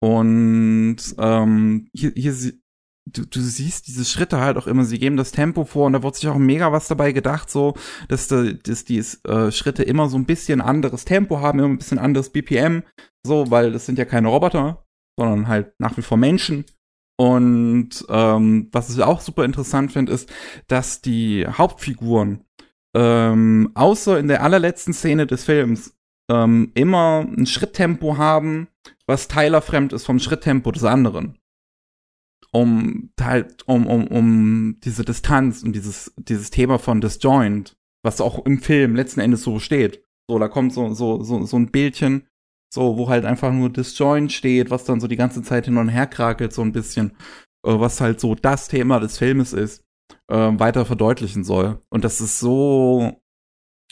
[0.00, 2.34] Und ähm, hier, hier
[3.10, 6.02] du, du siehst diese Schritte halt auch immer, sie geben das Tempo vor und da
[6.02, 7.74] wird sich auch mega was dabei gedacht, so,
[8.08, 11.78] dass, die, dass die äh, Schritte immer so ein bisschen anderes Tempo haben, immer ein
[11.78, 12.82] bisschen anderes BPM,
[13.24, 14.84] so, weil das sind ja keine Roboter,
[15.22, 16.64] sondern halt nach wie vor Menschen.
[17.16, 20.32] Und ähm, was ich auch super interessant finde, ist,
[20.66, 22.44] dass die Hauptfiguren
[22.94, 25.96] ähm, außer in der allerletzten Szene des Films
[26.28, 28.68] ähm, immer ein Schritttempo haben,
[29.06, 31.38] was teilerfremd ist vom Schritttempo des anderen.
[32.50, 38.44] Um halt, um, um, um diese Distanz und dieses, dieses Thema von Disjoint, was auch
[38.44, 40.04] im Film letzten Endes so steht.
[40.28, 42.26] So, da kommt so, so, so, so ein Bildchen,
[42.72, 45.90] so, wo halt einfach nur Disjoint steht, was dann so die ganze Zeit hin und
[45.90, 47.10] her krakelt, so ein bisschen,
[47.66, 49.84] äh, was halt so das Thema des Filmes ist,
[50.28, 51.82] äh, weiter verdeutlichen soll.
[51.90, 53.20] Und das ist so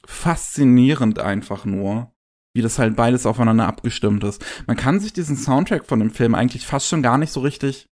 [0.06, 2.12] faszinierend einfach nur,
[2.54, 4.42] wie das halt beides aufeinander abgestimmt ist.
[4.66, 7.86] Man kann sich diesen Soundtrack von dem Film eigentlich fast schon gar nicht so richtig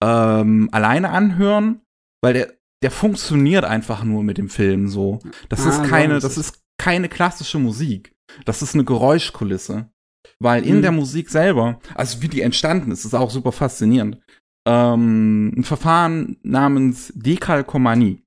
[0.00, 1.80] ähm, alleine anhören,
[2.22, 5.18] weil der, der funktioniert einfach nur mit dem Film so.
[5.48, 8.14] Das ah, ist keine, das ist keine klassische Musik.
[8.44, 9.90] Das ist eine Geräuschkulisse.
[10.38, 10.82] Weil in mhm.
[10.82, 14.20] der Musik selber, also wie die entstanden ist, ist auch super faszinierend.
[14.66, 18.22] Ähm, ein Verfahren namens Dekalkomanie.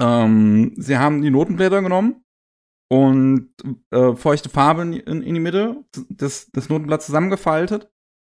[0.00, 2.24] Ähm, sie haben die Notenblätter genommen
[2.90, 3.50] und
[3.90, 7.90] äh, feuchte Farbe in, in, in die Mitte des, des Notenblatts zusammengefaltet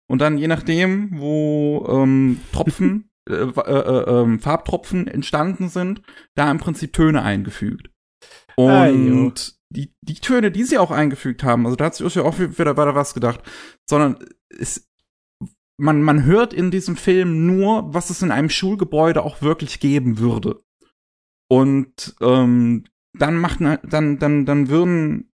[0.09, 6.03] und dann je nachdem, wo ähm, Tropfen, äh, äh, äh, ähm, Farbtropfen entstanden sind,
[6.35, 7.91] da im Prinzip Töne eingefügt.
[8.57, 12.39] Und die, die Töne, die sie auch eingefügt haben, also da hat sich ja auch
[12.39, 13.41] wieder weiter was gedacht,
[13.89, 14.89] sondern es,
[15.77, 20.19] man, man hört in diesem Film nur, was es in einem Schulgebäude auch wirklich geben
[20.19, 20.63] würde.
[21.49, 25.33] Und ähm, dann macht dann, dann, dann würden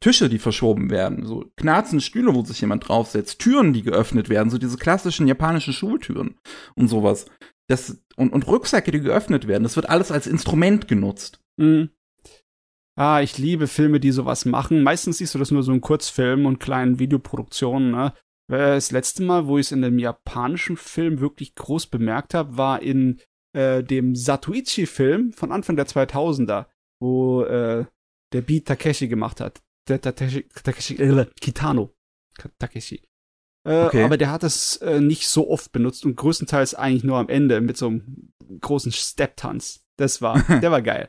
[0.00, 4.50] Tische, die verschoben werden, so knarzende Stühle, wo sich jemand draufsetzt, Türen, die geöffnet werden,
[4.50, 6.36] so diese klassischen japanischen Schultüren
[6.74, 7.26] und sowas.
[7.68, 11.40] Das, und, und Rucksäcke, die geöffnet werden, das wird alles als Instrument genutzt.
[11.56, 11.90] Mhm.
[12.94, 14.82] Ah, ich liebe Filme, die sowas machen.
[14.82, 17.90] Meistens siehst du das nur so in Kurzfilmen und kleinen Videoproduktionen.
[17.90, 18.12] Ne?
[18.48, 22.56] Äh, das letzte Mal, wo ich es in einem japanischen Film wirklich groß bemerkt habe,
[22.56, 23.20] war in
[23.54, 26.66] äh, dem Satuichi-Film von Anfang der 2000er,
[27.00, 27.86] wo äh,
[28.32, 29.62] der Beat Takeshi gemacht hat.
[29.88, 31.94] Der Takeshi, Takeshi äh, Kitano.
[32.58, 33.02] Takeshi.
[33.64, 34.04] Äh, okay.
[34.04, 37.60] Aber der hat es äh, nicht so oft benutzt und größtenteils eigentlich nur am Ende
[37.60, 39.84] mit so einem großen Step-Tanz.
[39.96, 41.08] Das war, der war geil.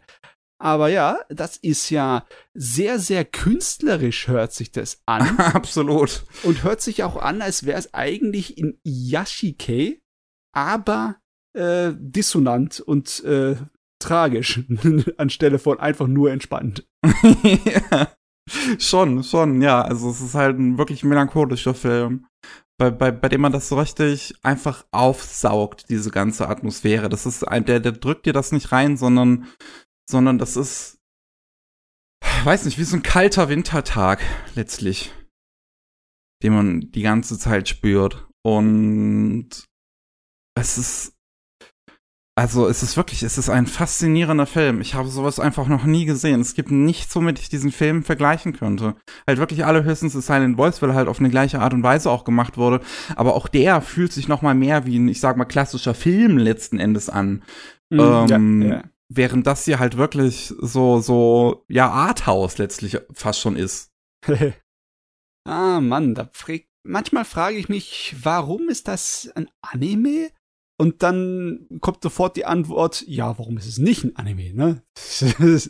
[0.63, 5.37] Aber ja, das ist ja sehr, sehr künstlerisch hört sich das an.
[5.37, 6.23] Absolut.
[6.43, 9.99] Und hört sich auch an, als wäre es eigentlich in Yashike,
[10.55, 11.17] aber
[11.53, 13.57] äh, dissonant und äh,
[13.99, 14.61] tragisch
[15.17, 16.87] anstelle von einfach nur entspannt.
[17.43, 18.13] ja.
[18.79, 19.81] Schon, schon, ja.
[19.81, 22.25] Also es ist halt ein wirklich melancholischer Film,
[22.77, 27.09] bei, bei, bei dem man das so richtig einfach aufsaugt, diese ganze Atmosphäre.
[27.09, 29.47] Das ist ein, der, der drückt dir das nicht rein, sondern
[30.09, 30.97] sondern das ist,
[32.43, 34.21] weiß nicht, wie so ein kalter Wintertag
[34.55, 35.13] letztlich,
[36.43, 38.27] den man die ganze Zeit spürt.
[38.45, 39.65] Und
[40.55, 41.13] es ist,
[42.35, 44.81] also es ist wirklich, es ist ein faszinierender Film.
[44.81, 46.41] Ich habe sowas einfach noch nie gesehen.
[46.41, 48.95] Es gibt nichts, womit ich diesen Film vergleichen könnte.
[49.25, 51.83] Halt wirklich alle höchstens ist Silent Voice, weil er halt auf eine gleiche Art und
[51.83, 52.81] Weise auch gemacht wurde.
[53.15, 56.37] Aber auch der fühlt sich noch mal mehr wie ein, ich sag mal, klassischer Film
[56.37, 57.43] letzten Endes an.
[57.89, 63.39] Mhm, ähm, ja, ja während das hier halt wirklich so, so, ja, Arthouse letztlich fast
[63.39, 63.91] schon ist.
[65.47, 70.31] ah, Mann, da fragt, manchmal frage ich mich, warum ist das ein Anime?
[70.79, 74.81] Und dann kommt sofort die Antwort, ja, warum ist es nicht ein Anime, ne?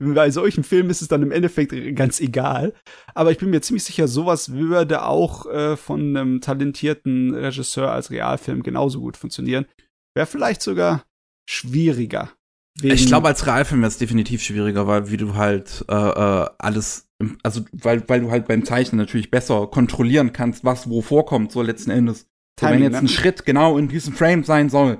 [0.00, 2.74] Bei solchen Filmen ist es dann im Endeffekt ganz egal.
[3.14, 8.10] Aber ich bin mir ziemlich sicher, sowas würde auch äh, von einem talentierten Regisseur als
[8.10, 9.66] Realfilm genauso gut funktionieren.
[10.14, 11.04] Wäre vielleicht sogar
[11.48, 12.32] schwieriger.
[12.82, 17.08] Ich glaube, als Realfilm wäre es definitiv schwieriger, weil wie du halt äh, äh, alles,
[17.42, 21.62] also weil, weil du halt beim Zeichnen natürlich besser kontrollieren kannst, was wo vorkommt, so
[21.62, 22.28] letzten Endes.
[22.56, 22.98] Timing, wenn jetzt ne?
[23.00, 24.98] ein Schritt genau in diesem Frame sein soll,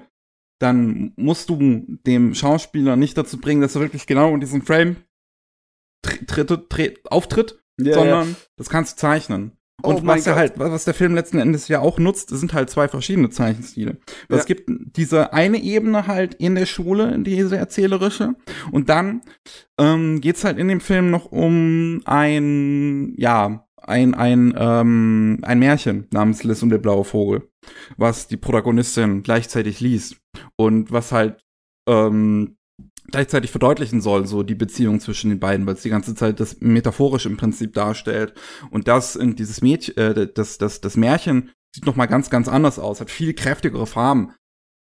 [0.60, 4.96] dann musst du dem Schauspieler nicht dazu bringen, dass er wirklich genau in diesem Frame
[6.02, 8.36] tritt, tritt, auftritt, ja, sondern ja.
[8.56, 9.57] das kannst du zeichnen.
[9.80, 12.68] Und oh was er halt, was der Film letzten Endes ja auch nutzt, sind halt
[12.68, 13.98] zwei verschiedene Zeichenstile.
[14.28, 14.36] Ja.
[14.36, 18.34] Es gibt diese eine Ebene halt in der Schule, diese erzählerische,
[18.72, 19.22] und dann
[19.78, 26.08] ähm, geht's halt in dem Film noch um ein, ja, ein, ein, ähm, ein Märchen
[26.12, 27.48] namens Liz und der blaue Vogel,
[27.96, 30.16] was die Protagonistin gleichzeitig liest
[30.56, 31.40] und was halt
[31.88, 32.57] ähm,
[33.10, 36.60] gleichzeitig verdeutlichen soll, so die Beziehung zwischen den beiden, weil es die ganze Zeit das
[36.60, 38.34] metaphorisch im Prinzip darstellt.
[38.70, 42.48] Und das in dieses Mädchen, äh, das, das, das Märchen sieht noch mal ganz, ganz
[42.48, 44.32] anders aus, hat viel kräftigere Farben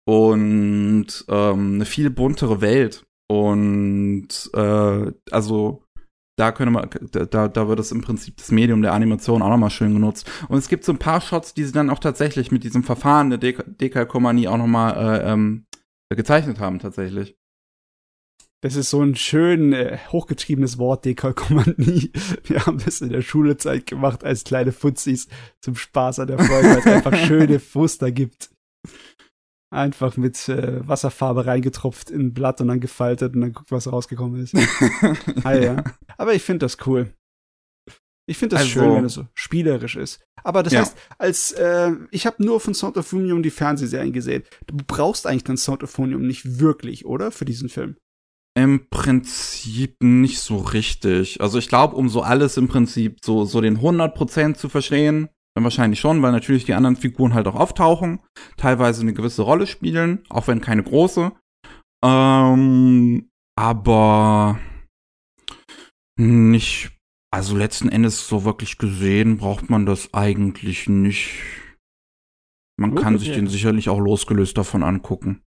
[0.05, 3.05] und ähm, eine viel buntere Welt.
[3.29, 5.83] Und äh, also
[6.37, 9.71] da könnte man, da, da wird es im Prinzip das Medium der Animation auch nochmal
[9.71, 10.29] schön genutzt.
[10.47, 13.31] Und es gibt so ein paar Shots, die sie dann auch tatsächlich mit diesem Verfahren
[13.31, 15.65] der Dekalkomanie auch nochmal äh, ähm,
[16.15, 17.35] gezeichnet haben, tatsächlich.
[18.67, 22.11] Das ist so ein schön äh, hochgetriebenes Wort, Dekalkomanie.
[22.43, 25.29] Wir haben das in der Schulezeit gemacht als kleine Fuzzis
[25.61, 28.49] zum Spaß an der Folge, weil es einfach schöne Fuster gibt.
[29.73, 33.89] Einfach mit äh, Wasserfarbe reingetropft in ein Blatt und dann gefaltet und dann guckt, was
[33.89, 34.53] rausgekommen ist.
[35.45, 35.81] ah, ja.
[36.17, 37.13] Aber ich finde das cool.
[38.29, 40.21] Ich finde das also, schön, wenn es so spielerisch ist.
[40.43, 40.81] Aber das ja.
[40.81, 44.43] heißt, als äh, ich habe nur von Sound of Union die Fernsehserien gesehen.
[44.65, 47.31] Du brauchst eigentlich dann Sound of Union nicht wirklich, oder?
[47.31, 47.95] Für diesen Film.
[48.57, 51.41] Im Prinzip nicht so richtig.
[51.41, 55.63] Also ich glaube, um so alles im Prinzip so, so den 100% zu verstehen, dann
[55.63, 58.19] wahrscheinlich schon, weil natürlich die anderen Figuren halt auch auftauchen,
[58.57, 61.33] teilweise eine gewisse Rolle spielen, auch wenn keine große.
[62.03, 64.57] Ähm, aber
[66.19, 66.97] nicht,
[67.31, 71.43] also letzten Endes so wirklich gesehen braucht man das eigentlich nicht.
[72.79, 75.43] Man Gut, kann sich den sicherlich auch losgelöst davon angucken.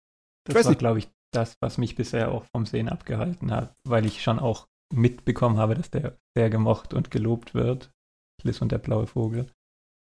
[0.47, 4.23] Das war, glaube ich, das, was mich bisher auch vom Sehen abgehalten hat, weil ich
[4.23, 7.91] schon auch mitbekommen habe, dass der sehr gemocht und gelobt wird.
[8.43, 9.47] Liz und der blaue Vogel.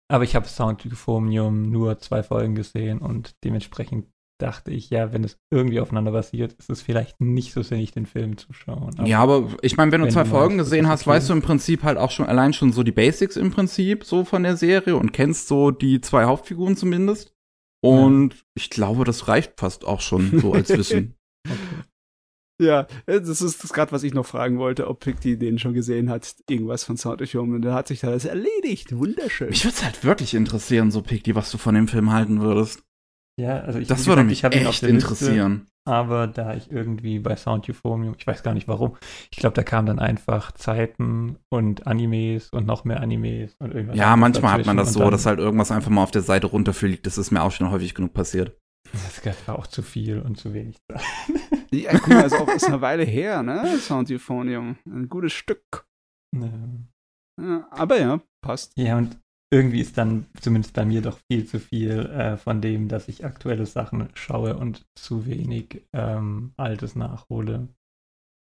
[0.10, 4.08] Aber ich habe Sound Euphonium nur zwei Folgen gesehen und dementsprechend
[4.40, 8.06] dachte ich, ja, wenn es irgendwie aufeinander basiert, ist es vielleicht nicht so sinnig, den
[8.06, 8.94] Film zu schauen.
[9.06, 11.10] ja, aber ich meine, wenn du wenn zwei du Folgen magst, gesehen hast, okay.
[11.10, 14.26] weißt du im Prinzip halt auch schon allein schon so die Basics im Prinzip so
[14.26, 17.34] von der Serie und kennst so die zwei Hauptfiguren zumindest.
[17.84, 21.16] Und ich glaube, das reicht fast auch schon so als Wissen.
[22.60, 25.74] Ja, äh, das ist das gerade, was ich noch fragen wollte, ob Picti den schon
[25.74, 27.56] gesehen hat, irgendwas von Sound of Human.
[27.56, 28.98] Und dann hat sich das erledigt.
[28.98, 29.50] Wunderschön.
[29.50, 32.82] Mich würde es halt wirklich interessieren, so Piggy, was du von dem Film halten würdest.
[33.40, 35.68] Ja, also ich, Das wie würde gesagt, mich ich echt der Liste, interessieren.
[35.86, 38.98] aber da ich irgendwie bei Sound Euphonium, ich weiß gar nicht warum,
[39.30, 43.96] ich glaube, da kamen dann einfach Zeiten und Animes und noch mehr Animes und irgendwas.
[43.96, 47.06] Ja, manchmal hat man das so, dass halt irgendwas einfach mal auf der Seite runterfliegt.
[47.06, 48.58] Das ist mir auch schon häufig genug passiert.
[48.94, 50.78] Das war auch zu viel und zu wenig.
[51.72, 53.78] Ja, guck mal, ist auch ist eine Weile her, ne?
[53.80, 54.78] Sound Euphonium.
[54.86, 55.86] Ein gutes Stück.
[56.34, 58.72] Ja, aber ja, passt.
[58.78, 59.20] Ja, und
[59.52, 63.26] irgendwie ist dann zumindest bei mir doch viel zu viel äh, von dem, dass ich
[63.26, 67.70] aktuelle Sachen schaue und zu wenig ähm, Altes nachhole.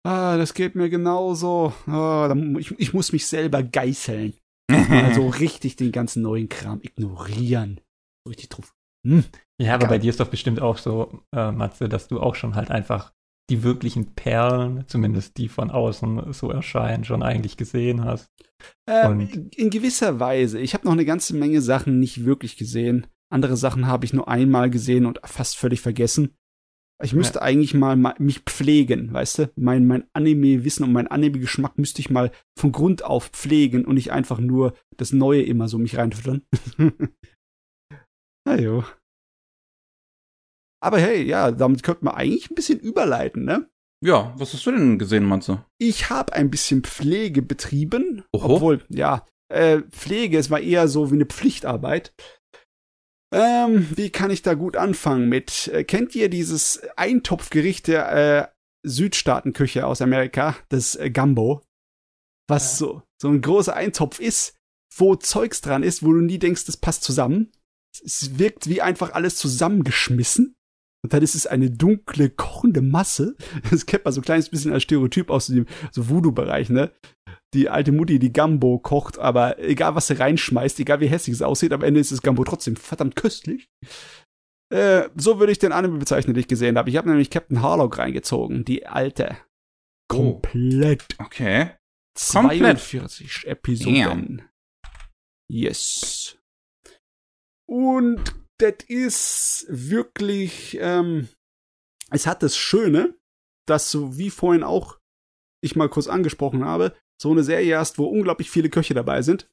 [0.06, 1.74] Ah, das geht mir genauso.
[1.86, 4.34] Ah, ich, ich muss mich selber geißeln.
[4.90, 7.80] Also richtig den ganzen neuen Kram ignorieren.
[8.28, 8.76] Richtig drauf.
[9.06, 9.24] Hm.
[9.60, 9.90] Ja, aber Geil.
[9.90, 13.12] bei dir ist doch bestimmt auch so, äh, Matze, dass du auch schon halt einfach
[13.50, 18.28] die wirklichen Perlen, zumindest die von außen so erscheinen, schon eigentlich gesehen hast.
[18.88, 20.60] Und- in gewisser Weise.
[20.60, 23.08] Ich habe noch eine ganze Menge Sachen nicht wirklich gesehen.
[23.34, 26.36] Andere Sachen habe ich nur einmal gesehen und fast völlig vergessen.
[27.04, 29.52] Ich müsste eigentlich mal ma- mich pflegen, weißt du?
[29.56, 34.12] Mein, mein Anime-Wissen und mein Anime-Geschmack müsste ich mal von Grund auf pflegen und nicht
[34.12, 36.42] einfach nur das Neue immer so mich reinfüttern.
[38.46, 38.84] Na jo.
[40.84, 43.70] Aber hey, ja, damit könnte man eigentlich ein bisschen überleiten, ne?
[44.04, 45.66] Ja, was hast du denn gesehen, Matze?
[45.80, 48.56] Ich habe ein bisschen Pflege betrieben, Oho.
[48.56, 52.14] obwohl, ja, äh, Pflege, es war eher so wie eine Pflichtarbeit.
[53.34, 55.68] Ähm, wie kann ich da gut anfangen mit?
[55.70, 58.48] Äh, kennt ihr dieses Eintopfgericht der äh,
[58.88, 61.62] Südstaatenküche aus Amerika, das äh, Gumbo?
[62.48, 62.78] Was Ja.
[62.88, 64.56] so, so ein großer Eintopf ist,
[64.96, 67.52] wo Zeugs dran ist, wo du nie denkst, das passt zusammen.
[68.06, 70.56] Es wirkt wie einfach alles zusammengeschmissen.
[71.04, 73.36] Und dann ist es eine dunkle, kochende Masse.
[73.70, 76.92] Das kennt man so ein kleines bisschen als Stereotyp aus dem so Voodoo-Bereich, ne?
[77.54, 81.42] Die alte Mutti, die Gambo kocht, aber egal was sie reinschmeißt, egal wie hässlich es
[81.42, 83.70] aussieht, am Ende ist das Gambo trotzdem verdammt köstlich.
[84.70, 86.90] Äh, so würde ich den Anime bezeichnen, den ich gesehen habe.
[86.90, 89.38] Ich habe nämlich Captain Harlock reingezogen, die alte.
[90.12, 90.34] Oh.
[90.40, 91.06] Komplett.
[91.20, 91.72] Okay.
[92.32, 92.80] Komplett.
[92.80, 94.50] 42 Episoden.
[95.50, 96.38] Yes.
[97.70, 101.28] Und das ist wirklich, ähm,
[102.10, 103.16] es hat das Schöne,
[103.68, 105.00] dass so wie vorhin auch
[105.64, 109.50] ich mal kurz angesprochen habe, so eine Serie hast, wo unglaublich viele Köche dabei sind,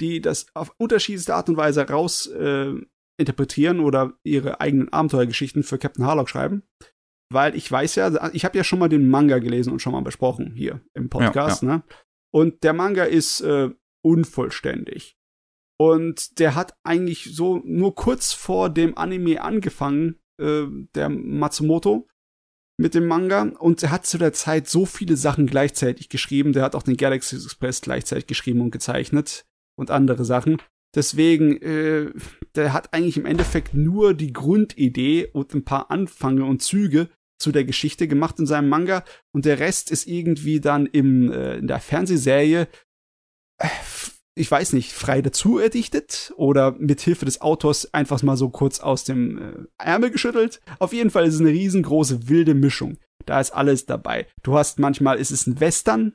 [0.00, 2.74] die das auf unterschiedlichste Art und Weise raus äh,
[3.18, 6.62] interpretieren oder ihre eigenen Abenteuergeschichten für Captain Harlock schreiben.
[7.30, 10.02] Weil ich weiß ja, ich habe ja schon mal den Manga gelesen und schon mal
[10.02, 11.82] besprochen hier im Podcast, ne?
[12.32, 13.70] Und der Manga ist äh,
[14.02, 15.17] unvollständig.
[15.80, 20.64] Und der hat eigentlich so nur kurz vor dem Anime angefangen, äh,
[20.94, 22.08] der Matsumoto,
[22.78, 23.42] mit dem Manga.
[23.58, 26.52] Und er hat zu der Zeit so viele Sachen gleichzeitig geschrieben.
[26.52, 30.58] Der hat auch den Galaxy Express gleichzeitig geschrieben und gezeichnet und andere Sachen.
[30.94, 32.12] Deswegen, äh,
[32.54, 37.52] der hat eigentlich im Endeffekt nur die Grundidee und ein paar Anfänge und Züge zu
[37.52, 41.68] der Geschichte gemacht in seinem Manga und der Rest ist irgendwie dann im, äh, in
[41.68, 42.68] der Fernsehserie,
[43.58, 43.68] äh,
[44.38, 48.80] ich weiß nicht, frei dazu erdichtet oder mit Hilfe des Autors einfach mal so kurz
[48.80, 50.60] aus dem äh, Ärmel geschüttelt.
[50.78, 52.98] Auf jeden Fall ist es eine riesengroße wilde Mischung.
[53.26, 54.26] Da ist alles dabei.
[54.42, 56.14] Du hast manchmal ist es ein Western,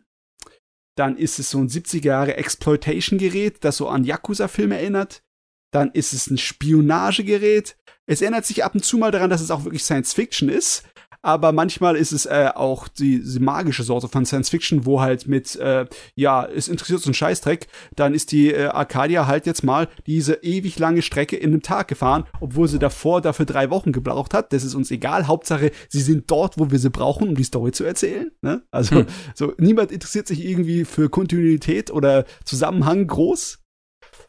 [0.95, 5.23] dann ist es so ein 70er Jahre Exploitation-Gerät, das so an Yakuza-Filme erinnert.
[5.71, 7.77] Dann ist es ein Spionagegerät.
[8.05, 10.83] Es erinnert sich ab und zu mal daran, dass es auch wirklich Science Fiction ist.
[11.25, 15.25] Aber manchmal ist es äh, auch die, die magische Sorte von Science Fiction, wo halt
[15.25, 19.63] mit, äh, ja, es interessiert so ein Scheißdreck, dann ist die äh, Arcadia halt jetzt
[19.63, 23.93] mal diese ewig lange Strecke in einem Tag gefahren, obwohl sie davor dafür drei Wochen
[23.93, 24.51] gebraucht hat.
[24.51, 25.27] Das ist uns egal.
[25.27, 28.31] Hauptsache, sie sind dort, wo wir sie brauchen, um die Story zu erzählen.
[28.41, 28.63] Ne?
[28.71, 29.05] Also, Hm.
[29.33, 33.59] so niemand interessiert sich irgendwie für Kontinuität oder Zusammenhang groß.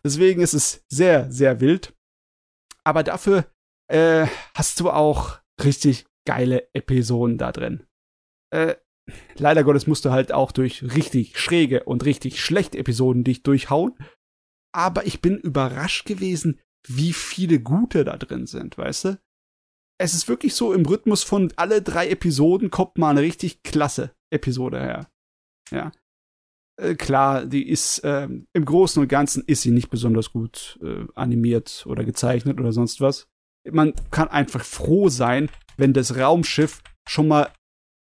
[0.05, 1.93] Deswegen ist es sehr, sehr wild.
[2.85, 3.47] Aber dafür
[3.89, 7.87] äh, hast du auch richtig geile Episoden da drin.
[8.51, 8.77] Äh,
[9.37, 13.95] leider Gottes musst du halt auch durch richtig schräge und richtig schlechte Episoden dich durchhauen.
[14.75, 19.21] Aber ich bin überrascht gewesen, wie viele gute da drin sind, weißt du?
[19.99, 24.15] Es ist wirklich so im Rhythmus von alle drei Episoden kommt mal eine richtig klasse
[24.31, 25.09] Episode her.
[25.71, 25.93] Ja.
[26.77, 31.07] Äh, klar, die ist ähm, im Großen und Ganzen ist sie nicht besonders gut äh,
[31.15, 33.29] animiert oder gezeichnet oder sonst was.
[33.71, 37.53] man kann einfach froh sein, wenn das Raumschiff schon mal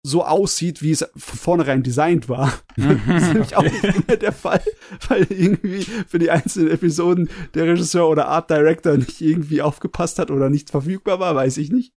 [0.05, 2.53] so aussieht, wie es von vornherein designt war.
[2.75, 4.61] das ist nämlich auch nicht immer der Fall,
[5.07, 10.29] weil irgendwie für die einzelnen Episoden der Regisseur oder Art Director nicht irgendwie aufgepasst hat
[10.29, 11.93] oder nicht verfügbar war, weiß ich nicht.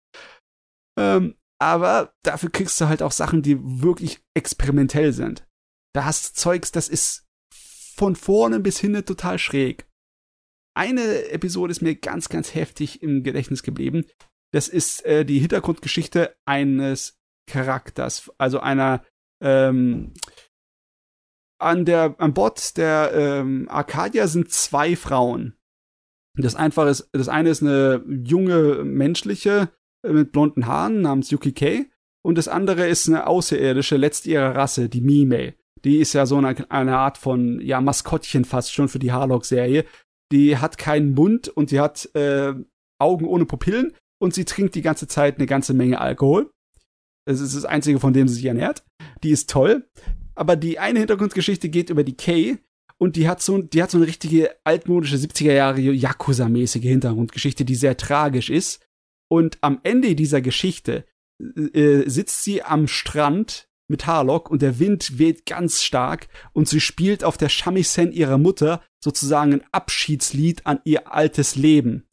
[0.98, 5.46] Ähm, aber dafür kriegst du halt auch Sachen, die wirklich experimentell sind.
[5.94, 7.26] Da hast du Zeugs, das ist
[7.96, 9.86] von vorne bis hinten total schräg.
[10.76, 14.04] Eine Episode ist mir ganz, ganz heftig im Gedächtnis geblieben.
[14.54, 17.18] Das ist äh, die Hintergrundgeschichte eines
[17.50, 19.04] Charakters, also einer
[19.42, 20.14] ähm,
[21.60, 25.56] an der an Bord der ähm, Arcadia sind zwei Frauen.
[26.36, 29.70] Das einfach ist, das eine ist eine junge menschliche
[30.06, 31.86] äh, mit blonden Haaren namens Yuki Kei
[32.24, 35.54] und das andere ist eine außerirdische letzte ihrer Rasse, die Mime.
[35.84, 39.84] Die ist ja so eine, eine Art von ja Maskottchen fast schon für die Harlock-Serie.
[40.30, 42.54] Die hat keinen Mund und die hat äh,
[43.00, 43.94] Augen ohne Pupillen
[44.24, 46.50] und sie trinkt die ganze Zeit eine ganze Menge Alkohol.
[47.26, 48.82] Das ist das Einzige, von dem sie sich ernährt.
[49.22, 49.86] Die ist toll.
[50.34, 52.56] Aber die eine Hintergrundgeschichte geht über die Kay
[52.96, 57.74] und die hat so, die hat so eine richtige altmodische 70er Jahre Yakuza-mäßige Hintergrundgeschichte, die
[57.74, 58.86] sehr tragisch ist.
[59.28, 61.04] Und am Ende dieser Geschichte
[61.74, 66.80] äh, sitzt sie am Strand mit Harlock und der Wind weht ganz stark und sie
[66.80, 72.08] spielt auf der Shamisen ihrer Mutter sozusagen ein Abschiedslied an ihr altes Leben.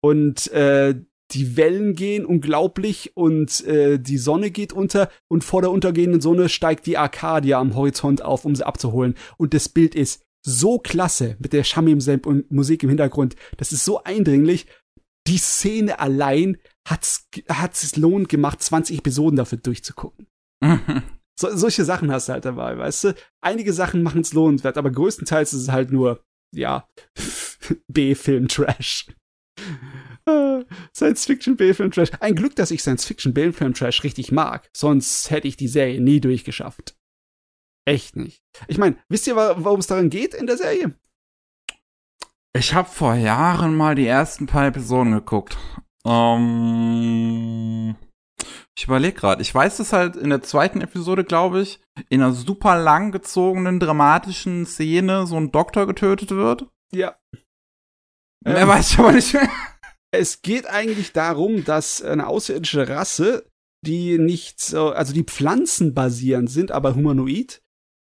[0.00, 0.94] Und äh,
[1.32, 6.48] die Wellen gehen unglaublich und äh, die Sonne geht unter und vor der untergehenden Sonne
[6.48, 9.14] steigt die Arcadia am Horizont auf, um sie abzuholen.
[9.36, 13.34] Und das Bild ist so klasse mit der Shamim und Musik im Hintergrund.
[13.56, 14.66] Das ist so eindringlich.
[15.26, 20.28] Die Szene allein hat's, hat's es lohnt gemacht, 20 Episoden dafür durchzugucken.
[21.36, 23.14] so, solche Sachen hast du halt dabei, weißt du?
[23.40, 26.22] Einige Sachen machen es lohnenswert, aber größtenteils ist es halt nur,
[26.54, 26.88] ja,
[27.88, 29.08] B-Film-Trash.
[30.94, 32.10] Science-Fiction B-Film Trash.
[32.20, 34.68] Ein Glück, dass ich Science-Fiction B-Film Trash richtig mag.
[34.76, 36.96] Sonst hätte ich die Serie nie durchgeschafft.
[37.84, 38.42] Echt nicht.
[38.66, 40.94] Ich meine, wisst ihr, warum es darin geht in der Serie?
[42.56, 45.56] Ich habe vor Jahren mal die ersten paar Episoden geguckt.
[46.06, 47.94] Ähm,
[48.76, 49.42] ich überlege gerade.
[49.42, 54.66] Ich weiß, dass halt in der zweiten Episode, glaube ich, in einer super langgezogenen, dramatischen
[54.66, 56.66] Szene so ein Doktor getötet wird.
[56.92, 57.16] Ja.
[58.44, 59.48] Mehr ähm, weiß ich aber nicht mehr
[60.18, 63.46] es geht eigentlich darum, dass eine außerirdische Rasse,
[63.84, 67.62] die nicht so, also die pflanzenbasierend sind, aber humanoid,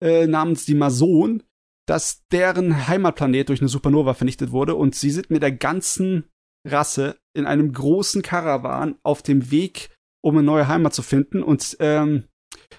[0.04, 1.44] äh, namens die Mason,
[1.88, 6.26] dass deren Heimatplanet durch eine Supernova vernichtet wurde und sie sind mit der ganzen
[6.66, 9.90] Rasse in einem großen Karawan auf dem Weg,
[10.22, 11.42] um eine neue Heimat zu finden.
[11.44, 12.26] Und ähm,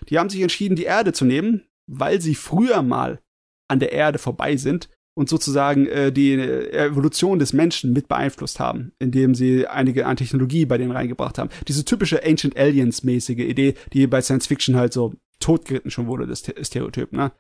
[0.08, 3.20] die haben sich entschieden, die Erde zu nehmen, weil sie früher mal
[3.68, 8.92] an der Erde vorbei sind und sozusagen äh, die Evolution des Menschen mit beeinflusst haben,
[9.00, 11.50] indem sie einige an Technologie bei denen reingebracht haben.
[11.66, 16.44] Diese typische Ancient Aliens-mäßige Idee, die bei Science Fiction halt so totgeritten schon wurde, das
[16.62, 17.32] Stereotyp, ne?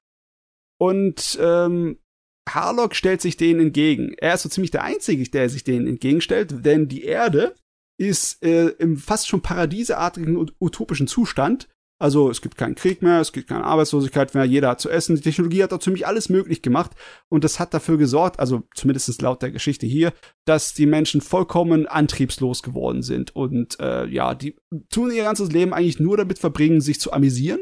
[0.80, 1.98] Und ähm,
[2.48, 4.12] Harlock stellt sich denen entgegen.
[4.18, 7.54] Er ist so ziemlich der Einzige, der sich denen entgegenstellt, denn die Erde
[7.96, 11.68] ist äh, im fast schon paradieseartigen utopischen Zustand
[11.98, 15.16] also es gibt keinen Krieg mehr, es gibt keine Arbeitslosigkeit mehr, jeder hat zu essen.
[15.16, 16.92] Die Technologie hat da ziemlich alles möglich gemacht
[17.28, 20.12] und das hat dafür gesorgt, also zumindest laut der Geschichte hier,
[20.44, 24.56] dass die Menschen vollkommen antriebslos geworden sind und äh, ja, die
[24.90, 27.60] tun ihr ganzes Leben eigentlich nur damit verbringen, sich zu amüsieren.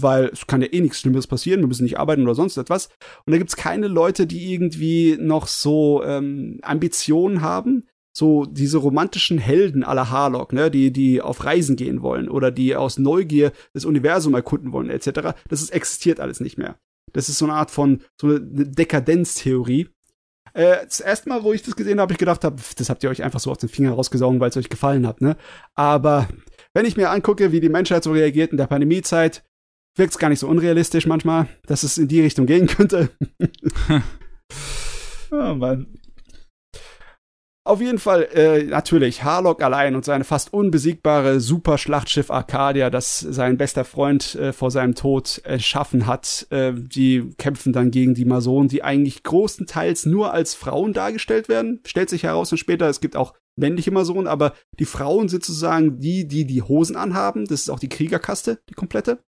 [0.00, 2.88] Weil es kann ja eh nichts Schlimmes passieren, wir müssen nicht arbeiten oder sonst etwas.
[3.26, 9.38] Und da gibt's keine Leute, die irgendwie noch so ähm, Ambitionen haben, so diese romantischen
[9.38, 13.84] Helden aller Harlock, ne, die, die auf Reisen gehen wollen oder die aus Neugier das
[13.84, 16.76] Universum erkunden wollen, etc., das ist, existiert alles nicht mehr.
[17.12, 19.88] Das ist so eine Art von, so eine Dekadenztheorie.
[20.54, 23.02] Äh, das erste Mal, wo ich das gesehen habe, habe ich gedacht, hab, das habt
[23.02, 25.36] ihr euch einfach so aus den Fingern rausgesaugen, weil es euch gefallen hat, ne?
[25.74, 26.28] Aber
[26.74, 29.44] wenn ich mir angucke, wie die Menschheit so reagiert in der Pandemiezeit,
[29.96, 33.10] wirkt es gar nicht so unrealistisch manchmal, dass es in die Richtung gehen könnte.
[35.30, 35.86] oh Mann.
[37.64, 43.56] Auf jeden Fall, äh, natürlich, Harlock allein und seine fast unbesiegbare Superschlachtschiff Arcadia, das sein
[43.56, 48.68] bester Freund äh, vor seinem Tod erschaffen hat, äh, die kämpfen dann gegen die Masonen,
[48.68, 51.80] die eigentlich großenteils nur als Frauen dargestellt werden.
[51.86, 56.00] Stellt sich heraus und später, es gibt auch männliche Masonen, aber die Frauen sind sozusagen
[56.00, 57.44] die, die die Hosen anhaben.
[57.44, 59.22] Das ist auch die Kriegerkaste, die komplette.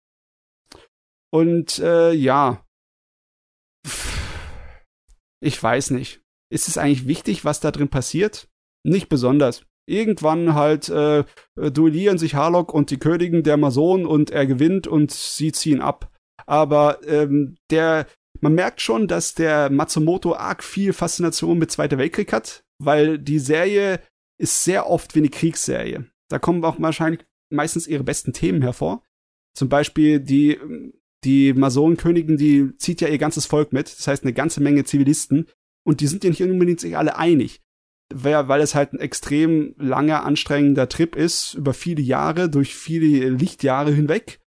[1.33, 2.65] Und äh, ja,
[5.43, 8.49] ich weiß nicht ist es eigentlich wichtig, was da drin passiert?
[8.85, 9.65] Nicht besonders.
[9.89, 11.25] Irgendwann halt äh,
[11.57, 16.11] duellieren sich Harlock und die Königin der Mason und er gewinnt und sie ziehen ab.
[16.47, 18.07] Aber ähm, der,
[18.41, 23.39] man merkt schon, dass der Matsumoto arg viel Faszination mit Zweiter Weltkrieg hat, weil die
[23.39, 24.01] Serie
[24.39, 26.07] ist sehr oft wie eine Kriegsserie.
[26.31, 29.03] Da kommen auch wahrscheinlich meistens ihre besten Themen hervor.
[29.57, 30.59] Zum Beispiel die,
[31.25, 33.87] die Masonenkönigin, die zieht ja ihr ganzes Volk mit.
[33.87, 35.49] Das heißt, eine ganze Menge Zivilisten.
[35.87, 37.61] Und die sind ja nicht unbedingt sich alle einig.
[38.13, 43.93] Weil es halt ein extrem langer, anstrengender Trip ist, über viele Jahre, durch viele Lichtjahre
[43.93, 44.41] hinweg,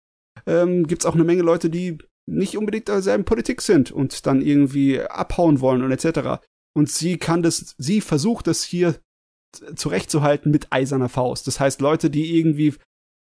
[0.48, 4.42] ähm, gibt es auch eine Menge Leute, die nicht unbedingt derselben Politik sind und dann
[4.42, 6.42] irgendwie abhauen wollen und etc.
[6.76, 9.00] Und sie kann das, sie versucht das hier
[9.76, 11.46] zurechtzuhalten mit eiserner Faust.
[11.48, 12.76] Das heißt, Leute, die irgendwie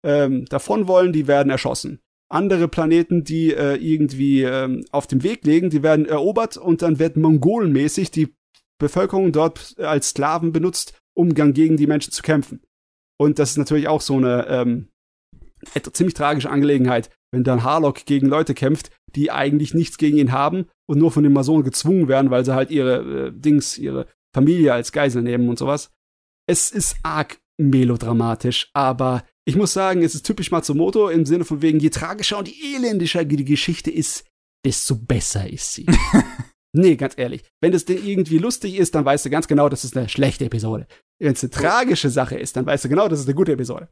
[0.05, 2.01] ähm, davon wollen, die werden erschossen.
[2.31, 6.99] Andere Planeten, die äh, irgendwie ähm, auf dem Weg liegen, die werden erobert und dann
[6.99, 8.35] wird mongolenmäßig die
[8.79, 12.63] Bevölkerung dort als Sklaven benutzt, um dann gegen die Menschen zu kämpfen.
[13.21, 14.89] Und das ist natürlich auch so eine ähm,
[15.93, 20.67] ziemlich tragische Angelegenheit, wenn dann Harlock gegen Leute kämpft, die eigentlich nichts gegen ihn haben
[20.89, 24.73] und nur von den Masonen gezwungen werden, weil sie halt ihre äh, Dings, ihre Familie
[24.73, 25.91] als Geisel nehmen und sowas.
[26.49, 31.61] Es ist arg melodramatisch, aber ich muss sagen, es ist typisch Matsumoto im Sinne von
[31.61, 34.25] wegen, je tragischer und je elendischer die Geschichte ist,
[34.65, 35.87] desto besser ist sie.
[36.73, 39.83] nee, ganz ehrlich, wenn das Ding irgendwie lustig ist, dann weißt du ganz genau, das
[39.83, 40.87] ist eine schlechte Episode.
[41.21, 43.89] Wenn es eine tragische Sache ist, dann weißt du genau, das ist eine gute Episode.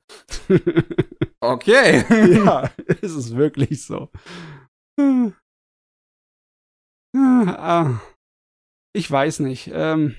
[1.41, 2.05] okay.
[2.33, 2.71] ja,
[3.03, 4.11] es ist wirklich so.
[8.95, 9.73] Ich weiß nicht.
[9.73, 10.15] Ähm,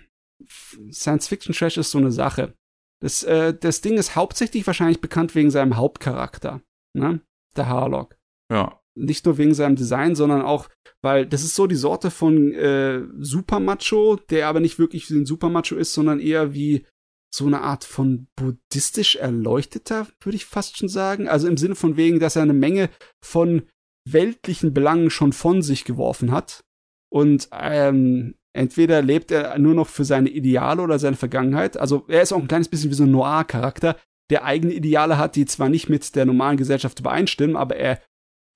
[0.92, 2.56] Science-Fiction-Trash ist so eine Sache.
[3.02, 6.62] Das, äh, das Ding ist hauptsächlich wahrscheinlich bekannt wegen seinem Hauptcharakter,
[6.94, 7.22] ne?
[7.56, 8.18] Der Harlock.
[8.52, 8.80] Ja.
[8.96, 10.68] Nicht nur wegen seinem Design, sondern auch,
[11.02, 15.26] weil das ist so die Sorte von äh, Supermacho, der aber nicht wirklich wie ein
[15.26, 16.86] Supermacho ist, sondern eher wie
[17.34, 21.28] so eine Art von buddhistisch erleuchteter, würde ich fast schon sagen.
[21.28, 22.90] Also im Sinne von wegen, dass er eine Menge
[23.24, 23.64] von
[24.08, 26.64] weltlichen Belangen schon von sich geworfen hat
[27.12, 31.78] und ähm, entweder lebt er nur noch für seine Ideale oder seine Vergangenheit.
[31.78, 33.98] Also er ist auch ein kleines bisschen wie so ein Noir-Charakter,
[34.30, 38.02] der eigene Ideale hat, die zwar nicht mit der normalen Gesellschaft übereinstimmen, aber er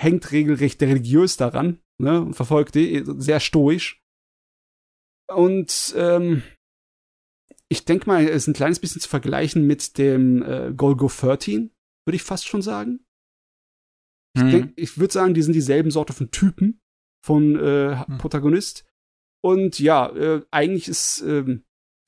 [0.02, 4.02] hängt regelrecht religiös daran ne, und verfolgt die sehr stoisch.
[5.32, 6.44] Und ähm,
[7.70, 11.72] ich denke mal, es ist ein kleines bisschen zu vergleichen mit dem äh, Golgo 13,
[12.06, 13.06] würde ich fast schon sagen.
[14.36, 14.74] Ich, mhm.
[14.76, 16.82] ich würde sagen, die sind dieselben Sorte von Typen
[17.26, 18.18] von äh, mhm.
[18.18, 18.86] Protagonist.
[19.44, 21.60] Und ja, äh, eigentlich ist äh,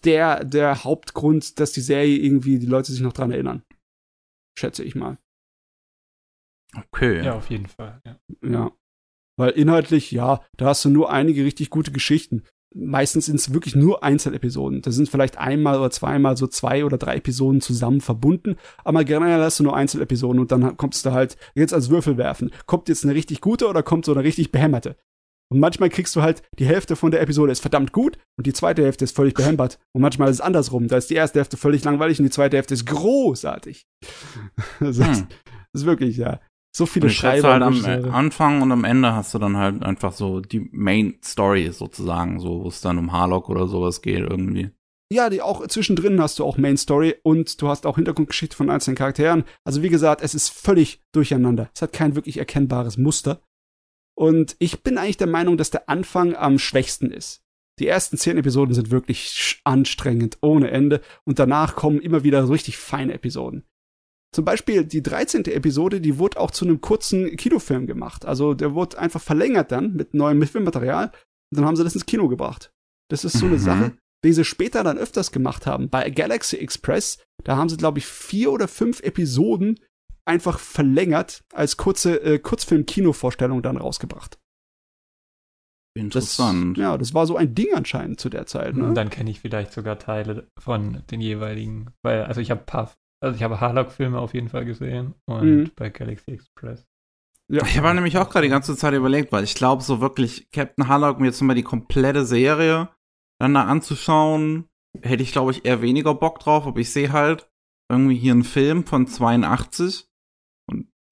[0.05, 3.63] der der Hauptgrund, dass die Serie irgendwie die Leute sich noch dran erinnern.
[4.57, 5.17] Schätze ich mal.
[6.75, 7.23] Okay.
[7.23, 8.01] Ja, auf jeden Fall.
[8.05, 8.19] Ja.
[8.41, 8.71] ja.
[9.37, 12.43] Weil inhaltlich, ja, da hast du nur einige richtig gute Geschichten.
[12.73, 14.81] Meistens sind es wirklich nur Einzelepisoden.
[14.81, 19.41] Da sind vielleicht einmal oder zweimal so zwei oder drei Episoden zusammen verbunden, aber generell
[19.41, 22.51] hast du nur Einzelepisoden und dann kommst du halt jetzt als Würfel werfen.
[22.65, 24.97] Kommt jetzt eine richtig gute oder kommt so eine richtig behämmerte?
[25.51, 28.53] Und manchmal kriegst du halt, die Hälfte von der Episode ist verdammt gut und die
[28.53, 29.79] zweite Hälfte ist völlig behämmert.
[29.93, 30.87] Und manchmal ist es andersrum.
[30.87, 33.85] Da ist die erste Hälfte völlig langweilig und die zweite Hälfte ist großartig.
[34.79, 35.11] Das, hm.
[35.11, 35.25] ist,
[35.73, 36.39] das ist wirklich, ja.
[36.75, 37.53] So viele Schreiber.
[37.53, 41.71] Halt am Anfang und am Ende hast du dann halt einfach so die Main Story
[41.71, 44.71] sozusagen, so wo es dann um Harlock oder sowas geht irgendwie.
[45.11, 48.69] Ja, die auch zwischendrin hast du auch Main Story und du hast auch Hintergrundgeschichte von
[48.69, 49.45] einzelnen Charakteren.
[49.63, 51.69] Also wie gesagt, es ist völlig durcheinander.
[51.73, 53.41] Es hat kein wirklich erkennbares Muster.
[54.17, 57.41] Und ich bin eigentlich der Meinung, dass der Anfang am schwächsten ist.
[57.79, 61.01] Die ersten zehn Episoden sind wirklich anstrengend, ohne Ende.
[61.25, 63.65] Und danach kommen immer wieder so richtig feine Episoden.
[64.33, 65.45] Zum Beispiel die 13.
[65.45, 68.25] Episode, die wurde auch zu einem kurzen Kinofilm gemacht.
[68.25, 71.07] Also der wurde einfach verlängert dann mit neuem Filmmaterial.
[71.07, 72.71] Und dann haben sie das ins Kino gebracht.
[73.09, 73.59] Das ist so eine mhm.
[73.59, 75.89] Sache, die sie später dann öfters gemacht haben.
[75.89, 79.79] Bei Galaxy Express, da haben sie, glaube ich, vier oder fünf Episoden
[80.25, 84.39] einfach verlängert als kurze äh, Kurzfilm-Kinovorstellung dann rausgebracht.
[85.97, 86.77] Interessant.
[86.77, 88.75] Das, ja, das war so ein Ding anscheinend zu der Zeit.
[88.75, 88.93] Ne?
[88.93, 92.91] Dann kenne ich vielleicht sogar Teile von den jeweiligen, weil also ich habe paar,
[93.23, 95.71] also ich habe Harlock-Filme auf jeden Fall gesehen und mhm.
[95.75, 96.85] bei Galaxy Express.
[97.47, 97.63] Ja.
[97.65, 100.87] Ich habe nämlich auch gerade die ganze Zeit überlegt, weil ich glaube, so wirklich Captain
[100.87, 102.89] Harlock mir jetzt mal die komplette Serie
[103.39, 104.67] dann da anzuschauen,
[105.01, 107.49] hätte ich glaube ich eher weniger Bock drauf, aber ich sehe halt
[107.89, 110.09] irgendwie hier einen Film von 82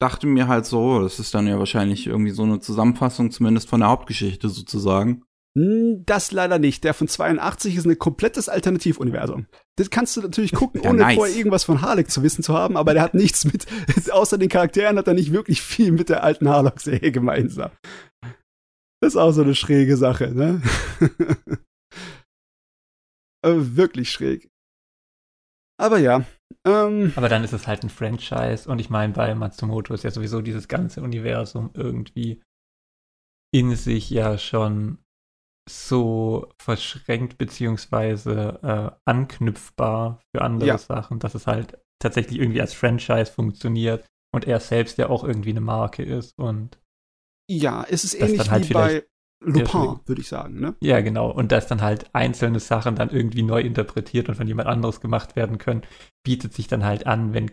[0.03, 3.79] dachte mir halt so, das ist dann ja wahrscheinlich irgendwie so eine Zusammenfassung zumindest von
[3.79, 5.23] der Hauptgeschichte sozusagen.
[5.57, 6.83] Hm, das leider nicht.
[6.83, 9.47] Der von 82 ist ein komplettes Alternativuniversum.
[9.77, 11.15] Das kannst du natürlich gucken, ja, ohne nice.
[11.15, 13.65] vorher irgendwas von Harlock zu wissen zu haben, aber der hat nichts mit,
[14.11, 17.71] außer den Charakteren hat er nicht wirklich viel mit der alten Harlock-Serie gemeinsam.
[19.01, 20.61] Das ist auch so eine schräge Sache, ne?
[23.45, 24.49] Äh, wirklich schräg.
[25.77, 26.23] Aber ja,
[26.65, 30.11] ähm, Aber dann ist es halt ein Franchise und ich meine, bei Matsumoto ist ja
[30.11, 32.41] sowieso dieses ganze Universum irgendwie
[33.53, 34.97] in sich ja schon
[35.69, 40.77] so verschränkt beziehungsweise äh, anknüpfbar für andere Ja.
[40.77, 45.51] Sachen, dass es halt tatsächlich irgendwie als Franchise funktioniert und er selbst ja auch irgendwie
[45.51, 46.81] eine Marke ist und
[47.49, 49.05] Ja, es ist ähnlich halt wie bei
[49.45, 50.75] Lupin, würde ich sagen, ne?
[50.81, 54.67] ja genau und dass dann halt einzelne Sachen dann irgendwie neu interpretiert und von jemand
[54.69, 55.81] anderes gemacht werden können,
[56.25, 57.51] bietet sich dann halt an, wenn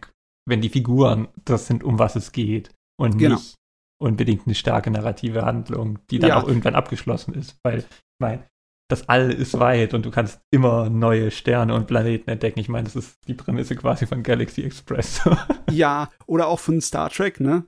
[0.49, 3.35] wenn die Figuren das sind, um was es geht und Genau.
[3.37, 3.55] nicht
[4.03, 6.41] unbedingt eine starke narrative Handlung, die dann Ja.
[6.43, 7.87] auch irgendwann abgeschlossen ist, weil ich
[8.21, 8.45] meine,
[8.91, 12.59] das All ist weit und du kannst immer neue Sterne und Planeten entdecken.
[12.59, 15.21] Ich meine, das ist die Prämisse quasi von Galaxy Express.
[15.71, 17.65] Ja, oder auch von Star Trek, ne?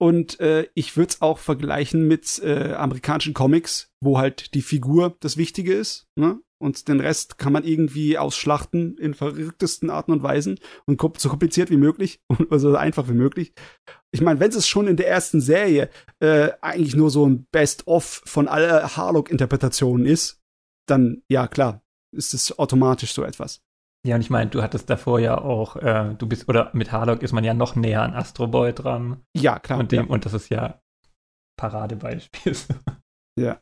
[0.00, 5.16] Und äh, ich würde es auch vergleichen mit äh, amerikanischen Comics, wo halt die Figur
[5.20, 6.40] das Wichtige ist, ne?
[6.60, 11.70] Und den Rest kann man irgendwie ausschlachten in verrücktesten Arten und Weisen und so kompliziert
[11.70, 13.52] wie möglich und so einfach wie möglich.
[14.10, 15.88] Ich meine, wenn es schon in der ersten Serie
[16.18, 20.40] äh, eigentlich nur so ein Best-of von aller Harlock-Interpretationen ist,
[20.88, 21.82] dann ja klar,
[22.12, 23.60] ist es automatisch so etwas.
[24.06, 27.22] Ja, und ich meine, du hattest davor ja auch, äh, du bist, oder mit Harlock
[27.22, 29.22] ist man ja noch näher an Astro Boy dran.
[29.36, 29.78] Ja, klar.
[29.78, 30.10] und, dem, ja.
[30.10, 30.80] und das ist ja
[31.56, 32.56] Paradebeispiel.
[33.38, 33.60] Ja.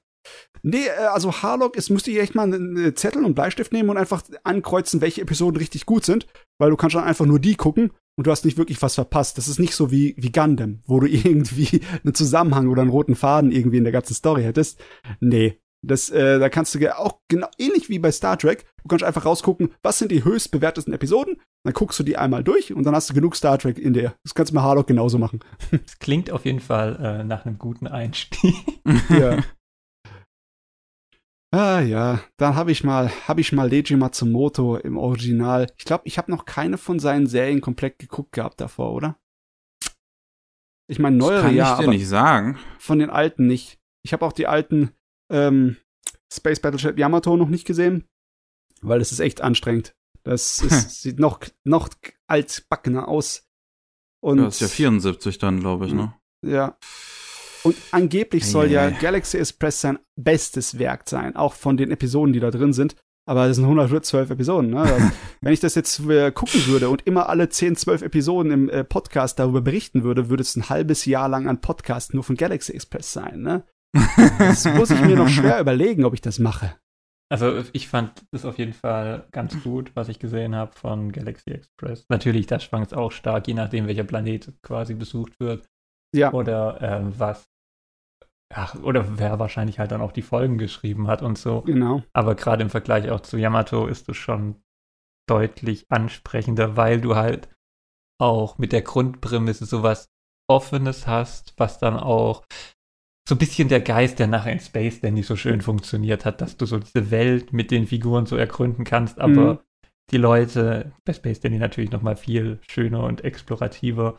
[0.62, 3.98] Nee, äh, also Harlock, es müsste ich echt mal einen Zettel und Bleistift nehmen und
[3.98, 6.26] einfach ankreuzen, welche Episoden richtig gut sind,
[6.58, 9.36] weil du kannst dann einfach nur die gucken und du hast nicht wirklich was verpasst.
[9.36, 13.14] Das ist nicht so wie, wie Gundam, wo du irgendwie einen Zusammenhang oder einen roten
[13.14, 14.80] Faden irgendwie in der ganzen Story hättest.
[15.20, 15.60] Nee.
[15.86, 19.24] Das, äh, da kannst du auch genau ähnlich wie bei Star Trek, du kannst einfach
[19.24, 22.94] rausgucken, was sind die höchst bewertesten Episoden, dann guckst du die einmal durch und dann
[22.94, 24.14] hast du genug Star Trek in der.
[24.24, 25.40] Das kannst du mit Harlock genauso machen.
[25.86, 28.54] Es klingt auf jeden Fall äh, nach einem guten Einstieg.
[29.10, 29.42] Ja.
[31.54, 35.68] Ah ja, dann habe ich mal, habe ich mal Leiji Matsumoto im Original.
[35.78, 39.16] Ich glaube, ich habe noch keine von seinen Serien komplett geguckt gehabt davor, oder?
[40.88, 42.58] Ich meine Das neuere kann ja, ich dir aber nicht sagen.
[42.78, 43.78] von den alten nicht.
[44.04, 44.90] Ich habe auch die alten
[45.30, 45.76] ähm,
[46.32, 48.04] Space Battleship Yamato noch nicht gesehen,
[48.82, 49.94] weil es ist echt anstrengend.
[50.22, 51.88] Das ist, sieht noch noch
[52.26, 53.44] altbackener aus.
[54.20, 56.14] Und Das ist ja 74 dann, glaube ich, ne?
[56.44, 56.76] ja.
[57.62, 58.90] Und angeblich soll ja.
[58.90, 62.94] Galaxy Express sein bestes Werk sein, auch von den Episoden, die da drin sind.
[63.28, 64.70] Aber das sind 112 Episoden.
[64.70, 64.82] Ne?
[64.82, 65.10] Also,
[65.40, 68.84] wenn ich das jetzt äh, gucken würde und immer alle 10, 12 Episoden im äh,
[68.84, 72.72] Podcast darüber berichten würde, würde es ein halbes Jahr lang ein Podcast nur von Galaxy
[72.72, 73.42] Express sein.
[73.42, 73.64] Ne?
[74.38, 76.74] Das muss ich mir noch schwer überlegen, ob ich das mache.
[77.28, 81.50] Also ich fand das auf jeden Fall ganz gut, was ich gesehen habe von Galaxy
[81.50, 82.06] Express.
[82.08, 85.66] Natürlich, da schwankt es auch stark, je nachdem, welcher Planet quasi besucht wird.
[86.14, 87.44] Ja, Oder ähm, was.
[88.54, 91.62] Ach, oder wer wahrscheinlich halt dann auch die Folgen geschrieben hat und so.
[91.62, 92.04] genau.
[92.12, 94.62] Aber gerade im Vergleich auch zu Yamato ist es schon
[95.28, 97.48] deutlich ansprechender, weil du halt
[98.20, 100.08] auch mit der Grundprämisse sowas
[100.48, 102.44] Offenes hast, was dann auch
[103.28, 106.56] so ein bisschen der Geist, der nachher in Space Dandy so schön funktioniert hat, dass
[106.56, 109.58] du so diese Welt mit den Figuren so ergründen kannst, aber Mhm.
[110.12, 114.18] die Leute, bei Space Dandy natürlich noch mal viel schöner und explorativer,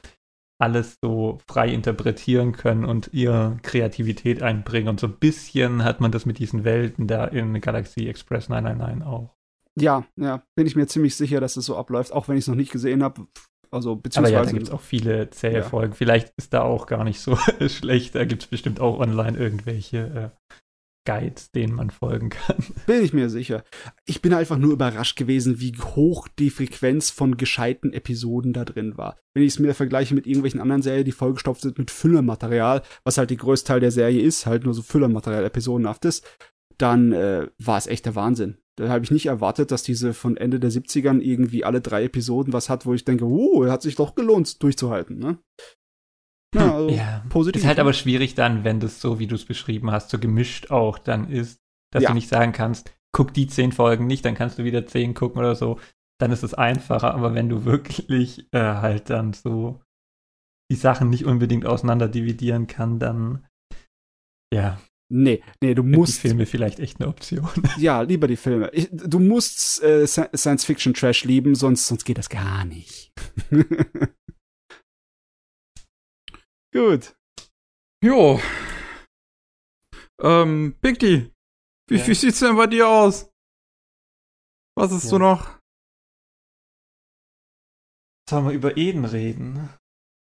[0.60, 4.90] alles so frei interpretieren können und ihre Kreativität einbringen.
[4.90, 9.06] Und so ein bisschen hat man das mit diesen Welten da in Galaxy Express 999
[9.06, 9.36] auch.
[9.80, 12.48] Ja, ja, bin ich mir ziemlich sicher, dass es so abläuft, auch wenn ich es
[12.48, 13.28] noch nicht gesehen habe.
[13.72, 14.34] Also, Aber beziehungsweise.
[14.36, 15.64] ja, da gibt es auch viele zähe Ja.
[15.64, 15.94] Folgen.
[15.94, 17.36] Vielleicht ist da auch gar nicht so
[17.68, 18.16] schlecht.
[18.16, 20.56] Da gibt es bestimmt auch online irgendwelche äh,
[21.06, 22.58] Guides, denen man folgen kann.
[22.86, 23.64] Bin ich mir sicher.
[24.06, 28.98] Ich bin einfach nur überrascht gewesen, wie hoch die Frequenz von gescheiten Episoden da drin
[28.98, 29.18] war.
[29.34, 33.18] Wenn ich es mir vergleiche mit irgendwelchen anderen Serien, die vollgestopft sind mit Füllermaterial, was
[33.18, 36.24] halt die größte Teil der Serie ist, halt nur so Füllermaterial, episodenhaftes,
[36.78, 38.58] dann äh, war es echt der Wahnsinn.
[38.78, 42.54] Da habe ich nicht erwartet, dass diese von Ende der 70ern irgendwie alle drei Episoden
[42.54, 45.40] was hat, wo ich denke, uh, hat sich doch gelohnt, durchzuhalten, ne?
[46.56, 47.26] Ja, also ja.
[47.30, 47.62] positiv.
[47.62, 47.82] Ist halt ne?
[47.82, 51.30] aber schwierig dann, wenn das so, wie du es beschrieben hast, so gemischt auch dann
[51.30, 51.60] ist,
[51.92, 52.10] dass Ja.
[52.10, 55.40] du nicht sagen kannst, guck die zehn Folgen nicht, dann kannst du wieder zehn gucken
[55.40, 55.80] oder so.
[56.20, 57.14] Dann ist es einfacher.
[57.14, 59.82] Aber wenn du wirklich äh, halt dann so
[60.72, 63.46] die Sachen nicht unbedingt auseinander dividieren kann, dann
[64.54, 64.80] ja,
[65.10, 67.48] Nee, nee, du sind die musst Filme vielleicht echt eine Option.
[67.78, 68.70] Ja, lieber die Filme.
[68.74, 73.14] Ich, du musst äh, Sci- Science-Fiction-Trash lieben, sonst, sonst geht das gar nicht.
[76.74, 77.16] Gut.
[78.04, 78.40] Jo.
[80.22, 81.32] Ähm, Pinky,
[81.90, 82.08] wie, Ja.
[82.08, 83.30] wie sieht's denn bei dir aus?
[84.78, 85.12] Was ist Ja.
[85.12, 85.58] du noch?
[88.30, 89.70] Sollen wir über Eden reden?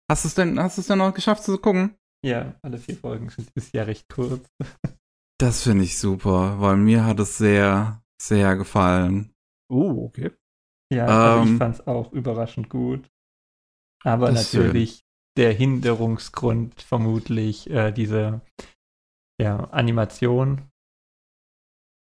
[0.09, 1.97] Hast du es denn, hast du es denn noch geschafft zu gucken?
[2.25, 4.47] Ja, alle vier Folgen sind ist ja recht kurz.
[5.39, 9.35] Das finde ich super, weil mir hat es sehr, sehr gefallen.
[9.69, 10.31] Oh, okay.
[10.91, 13.07] Ja, also Ähm, ich fand es auch überraschend gut.
[14.03, 15.01] Aber natürlich
[15.37, 18.41] der Hinderungsgrund vermutlich äh, diese
[19.39, 20.71] ja, Animation.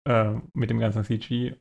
[0.06, 1.56] äh, mit dem ganzen CG.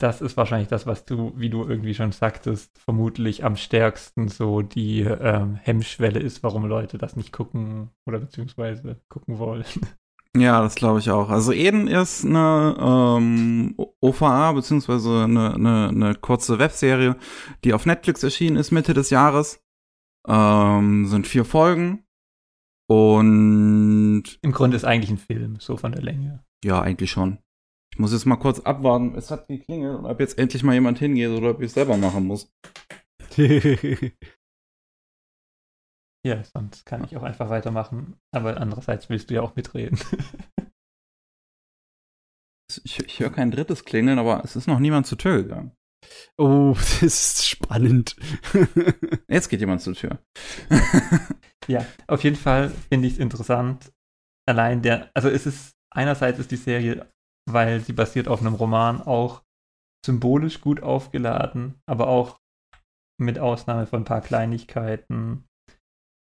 [0.00, 4.62] Das ist wahrscheinlich das, was du, wie du irgendwie schon sagtest, vermutlich am stärksten so
[4.62, 9.64] die ähm, Hemmschwelle ist, warum Leute das nicht gucken oder beziehungsweise gucken wollen.
[10.36, 11.30] Ja, das glaube ich auch.
[11.30, 17.16] Also Eden ist eine ähm, OVA, beziehungsweise eine, eine, eine kurze Webserie,
[17.64, 19.64] die auf Netflix erschienen ist Mitte des Jahres.
[20.28, 22.04] Ähm, sind vier Folgen.
[22.88, 26.44] Und Im Grunde ist eigentlich ein Film, so von der Länge.
[26.62, 27.38] ja, eigentlich schon.
[27.98, 29.16] Ich muss jetzt mal kurz abwarten.
[29.16, 31.96] Es hat geklingelt und ob jetzt endlich mal jemand hingeht oder ob ich es selber
[31.96, 32.48] machen muss.
[36.26, 38.18] Ja, sonst kann ich auch einfach weitermachen.
[38.32, 39.98] Aber andererseits willst du ja auch mitreden.
[42.84, 45.72] Ich, ich höre kein drittes Klingeln, aber es ist noch niemand zur Tür gegangen.
[46.36, 48.14] oh, das ist spannend.
[49.26, 50.18] Jetzt geht jemand zur Tür.
[51.66, 53.90] Ja, auf jeden Fall finde ich es interessant.
[54.46, 57.10] Allein der, also es ist, einerseits ist die Serie,
[57.52, 59.42] weil sie basiert auf einem Roman, auch
[60.04, 62.38] symbolisch gut aufgeladen, aber auch
[63.20, 65.44] mit Ausnahme von ein paar Kleinigkeiten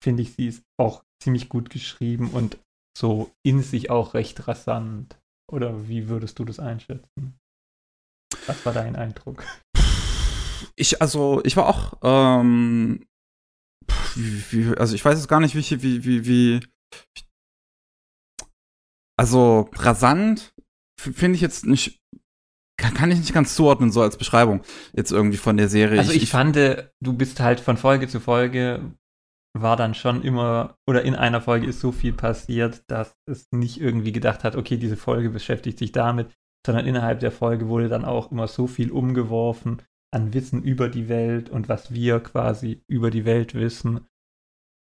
[0.04, 2.60] finde ich, sie ist auch ziemlich gut geschrieben und
[2.96, 5.20] so in sich auch recht rasant.
[5.52, 7.40] Oder wie würdest du das einschätzen?
[8.46, 9.44] Was war dein Eindruck?
[10.76, 13.06] Ich, also, ich war auch, ähm,
[14.16, 16.68] wie, wie, also ich weiß jetzt gar nicht, wie, wie, wie, wie,
[19.18, 20.54] also rasant
[21.00, 22.02] finde ich jetzt nicht,
[22.78, 24.62] kann, kann ich nicht ganz zuordnen, so als Beschreibung
[24.94, 26.00] jetzt irgendwie von der Serie.
[26.00, 28.94] Also ich, fand, du bist halt von Folge zu Folge
[29.58, 33.80] war dann schon immer, oder in einer Folge ist so viel passiert, dass es nicht
[33.80, 36.30] irgendwie gedacht hat, okay, diese Folge beschäftigt sich damit,
[36.66, 39.82] sondern innerhalb der Folge wurde dann auch immer so viel umgeworfen
[40.14, 44.06] an Wissen über die Welt und was wir quasi über die Welt wissen.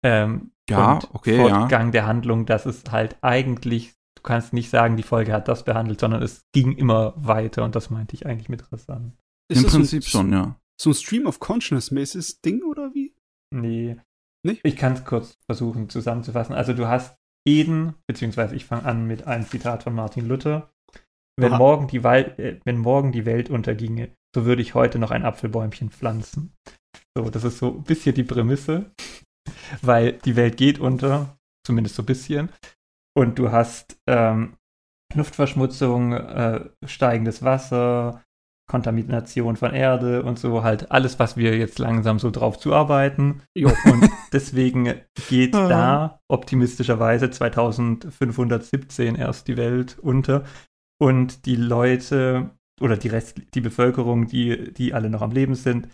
[0.04, 1.60] Ähm, Ja, und okay, ja.
[1.60, 5.64] Fortgang der Handlung, dass es halt eigentlich, du kannst nicht sagen, die Folge hat das
[5.64, 9.14] behandelt, sondern es ging immer weiter und das meinte ich eigentlich mit rasant.
[9.52, 10.56] Im so ein- Prinzip schon, ja.
[10.82, 13.14] So ein Stream of Consciousness-mäßiges Ding oder wie?
[13.54, 13.98] Nee.
[14.46, 14.62] Nicht?
[14.64, 16.56] Ich kann es kurz versuchen zusammenzufassen.
[16.56, 20.72] Also du hast Eden, beziehungsweise ich fange an mit einem Zitat von Martin Luther.
[21.38, 21.58] Wenn Aha.
[21.58, 25.26] morgen, die Wal äh, wenn morgen die Welt unterginge, so würde ich heute noch ein
[25.26, 26.54] Apfelbäumchen pflanzen.
[27.18, 28.92] So, das ist so ein bisschen die Prämisse,
[29.82, 32.50] weil die Welt geht unter, zumindest so ein bisschen.
[33.16, 34.58] Und du hast ähm,
[35.14, 38.24] Luftverschmutzung, äh, steigendes Wasser,
[38.70, 43.42] Kontamination von Erde und so, halt alles, was wir jetzt langsam so drauf zuarbeiten.
[43.56, 43.72] Jo.
[43.86, 44.94] Und deswegen
[45.28, 50.44] geht da optimistischerweise 2517 erst die Welt unter
[51.02, 55.90] und die Leute oder die Rest, die Bevölkerung, die, die alle noch am Leben sind,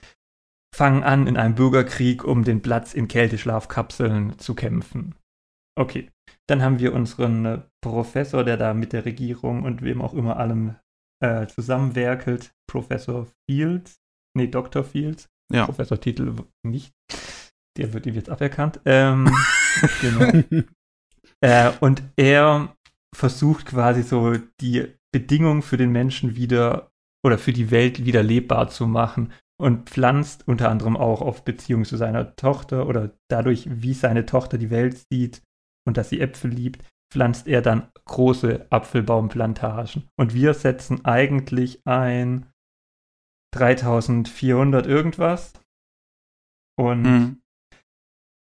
[0.76, 5.16] fangen an, in einem Bürgerkrieg um den Platz in Kälteschlafkapseln zu kämpfen.
[5.78, 6.11] Okay,
[6.47, 10.37] dann haben wir unseren äh, Professor, der da mit der Regierung und wem auch immer
[10.37, 10.75] allem
[11.23, 13.95] äh, zusammenwerkelt, Professor Fields,
[14.37, 14.83] nee, Dr.
[14.83, 15.65] Fields, Ja.
[15.65, 16.93] Professor-Titel w- nicht,
[17.77, 18.79] der wird ihm jetzt aberkannt.
[18.85, 19.29] Ähm,
[20.01, 20.31] genau.
[21.41, 22.75] Äh, und er
[23.15, 26.89] versucht quasi so die Bedingungen für den Menschen wieder
[27.25, 31.85] oder für die Welt wieder lebbar zu machen und pflanzt unter anderem auch auf Beziehung
[31.85, 35.41] zu seiner Tochter oder dadurch, wie seine Tochter die Welt sieht
[35.88, 40.09] und dass sie Äpfel liebt, pflanzt er dann große Apfelbaumplantagen.
[40.17, 42.51] Und wir setzen eigentlich ein
[43.53, 45.53] 3400 irgendwas.
[46.77, 47.41] Und Mhm.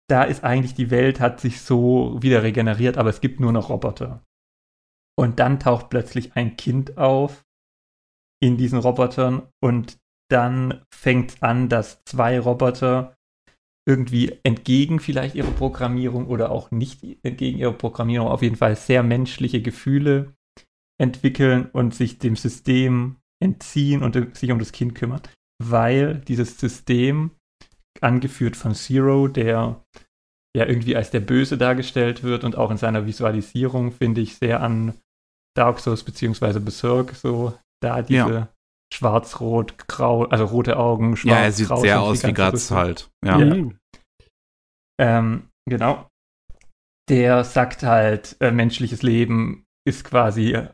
[0.08, 3.68] da ist eigentlich die Welt, hat sich so wieder regeneriert, aber es gibt nur noch
[3.68, 4.22] Roboter.
[5.18, 7.44] Und dann taucht plötzlich ein Kind auf
[8.42, 9.98] in diesen Robotern und
[10.30, 13.14] dann fängt an, dass zwei Roboter
[13.86, 19.02] irgendwie entgegen vielleicht ihrer Programmierung oder auch nicht entgegen ihrer Programmierung auf jeden Fall sehr
[19.02, 20.34] menschliche Gefühle
[21.00, 25.22] entwickeln und sich dem System entziehen und sich um das Kind kümmern.
[25.62, 27.32] Weil dieses System,
[28.00, 29.84] angeführt von Zero, der
[30.56, 34.60] ja irgendwie als der Böse dargestellt wird und auch in seiner Visualisierung finde ich sehr
[34.60, 34.94] an
[35.56, 38.48] Dark Souls beziehungsweise Berserk so da diese Ja.
[38.92, 43.10] Schwarz-rot, grau, also rote Augen, schwarz, Ja, er sieht grau sehr aus wie Graz halt.
[43.24, 43.38] Ja.
[43.38, 43.70] Ja.
[45.00, 46.08] Ähm, genau.
[47.08, 50.68] Der sagt halt, äh, menschliches Leben ist quasi äh,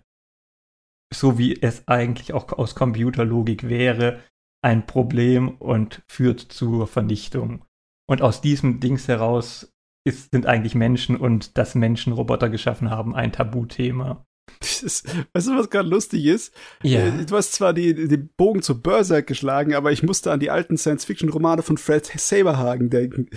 [1.14, 4.22] so, wie es eigentlich auch aus Computerlogik wäre,
[4.62, 7.64] ein Problem und führt zur Vernichtung.
[8.08, 9.72] Und aus diesem Dings heraus
[10.06, 14.24] ist, sind eigentlich Menschen und dass Menschen Roboter geschaffen haben ein Tabuthema.
[14.60, 16.52] Ist, weißt du, was gerade lustig ist?
[16.82, 17.00] Ja.
[17.06, 20.50] Äh, Du hast zwar die, den Bogen zu Berserk geschlagen, aber ich musste an die
[20.50, 23.28] alten Science-Fiction-Romane von Fred Saberhagen denken.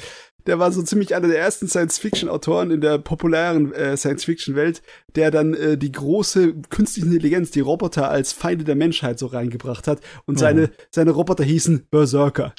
[0.47, 4.81] der war so ziemlich einer der ersten Science-Fiction-Autoren in der populären äh, Science-Fiction-Welt,
[5.15, 9.87] der dann äh, die große künstliche Intelligenz, die Roboter als Feinde der Menschheit so reingebracht
[9.87, 9.99] hat.
[10.25, 10.39] Und Oh.
[10.39, 12.53] seine, seine Roboter hießen Berserker.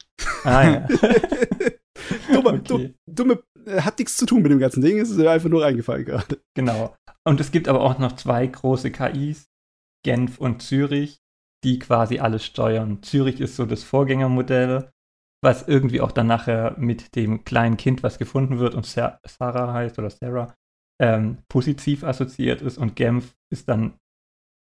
[0.45, 0.89] Ah, ja.
[2.33, 2.63] Dumme, Okay.
[2.67, 5.65] du, dumme, äh, hat nichts zu tun mit dem ganzen Ding, es ist einfach nur
[5.65, 6.39] eingefallen gerade.
[6.55, 6.95] Genau.
[7.27, 9.51] Und es gibt aber auch noch zwei große KIs,
[10.05, 11.21] Genf und Zürich,
[11.65, 13.03] die quasi alles steuern.
[13.03, 14.91] Zürich ist so das Vorgängermodell,
[15.43, 19.73] was irgendwie auch dann nachher mit dem kleinen Kind, was gefunden wird und Sa Sarah
[19.73, 20.55] heißt oder Sarah,
[21.01, 22.79] ähm, positiv assoziiert ist.
[22.79, 23.99] Und Genf ist dann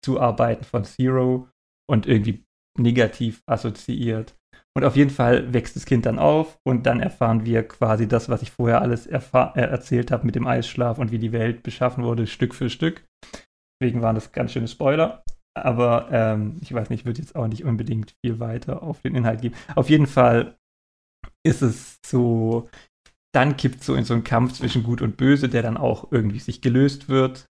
[0.04, 1.48] Zuarbeiten von Zero
[1.88, 2.44] und irgendwie
[2.78, 4.36] negativ assoziiert.
[4.76, 8.28] Und auf jeden Fall wächst das Kind dann auf und dann erfahren wir quasi das,
[8.28, 9.20] was ich vorher alles äh,
[9.54, 13.04] erzählt habe mit dem Eisschlaf und wie die Welt beschaffen wurde, Stück für Stück.
[13.80, 15.24] Deswegen waren das ganz schöne Spoiler.
[15.58, 19.16] Aber ähm, ich weiß nicht, ich würde jetzt auch nicht unbedingt viel weiter auf den
[19.16, 19.56] Inhalt geben.
[19.74, 20.56] Auf jeden Fall
[21.44, 22.68] ist es so,
[23.34, 26.38] dann kippt so in so einen Kampf zwischen Gut und Böse, der dann auch irgendwie
[26.38, 27.46] sich gelöst wird.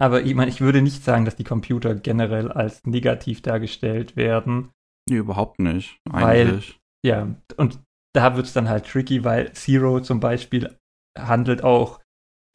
[0.00, 4.70] Aber ich meine, ich würde nicht sagen, dass die Computer generell als negativ dargestellt werden.
[5.10, 5.98] Nee, überhaupt nicht.
[6.08, 6.78] Weil- Eigentlich.
[7.04, 7.80] Ja, und
[8.14, 10.76] da wird es dann halt tricky, weil Zero zum Beispiel
[11.18, 12.00] handelt auch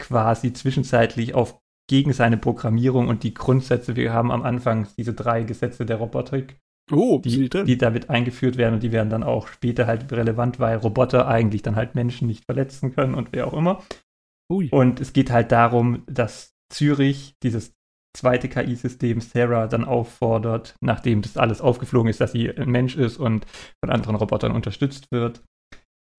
[0.02, 1.58] quasi zwischenzeitlich auf
[1.90, 3.96] gegen seine Programmierung und die Grundsätze.
[3.96, 6.58] Wir haben am Anfang diese drei Gesetze der Robotik,
[6.92, 10.78] Oh, die, die damit eingeführt werden und die werden dann auch später halt relevant, weil
[10.78, 13.84] Roboter eigentlich dann halt Menschen nicht verletzen können und wer auch immer.
[14.52, 14.70] Ui.
[14.70, 17.74] Und es geht halt darum, dass Zürich, dieses
[18.16, 23.18] zweite KI-System Sarah, dann auffordert, nachdem das alles aufgeflogen ist, dass sie ein Mensch ist
[23.18, 23.46] und
[23.84, 25.44] von anderen Robotern unterstützt wird,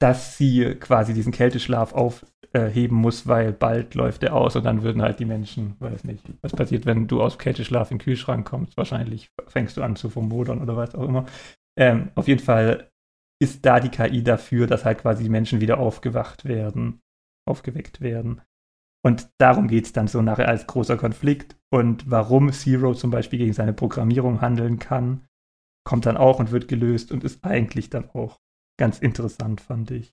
[0.00, 5.02] dass sie quasi diesen Kälteschlaf aufheben muss, weil bald läuft er aus und dann würden
[5.02, 8.76] halt die Menschen, weiß nicht, was passiert, wenn du aus Kälteschlaf in den Kühlschrank kommst?
[8.76, 11.26] Wahrscheinlich fängst du an zu vermodern oder was auch immer.
[11.78, 12.90] Ähm, auf jeden Fall
[13.42, 17.00] ist da die KI dafür, dass halt quasi die Menschen wieder aufgewacht werden,
[17.46, 18.42] aufgeweckt werden.
[19.06, 21.54] Und darum geht es dann so nachher als großer Konflikt.
[21.70, 25.24] Und warum Zero zum Beispiel gegen seine Programmierung handeln kann,
[25.84, 28.40] kommt dann auch und wird gelöst und ist eigentlich dann auch
[28.76, 30.12] ganz interessant, fand ich.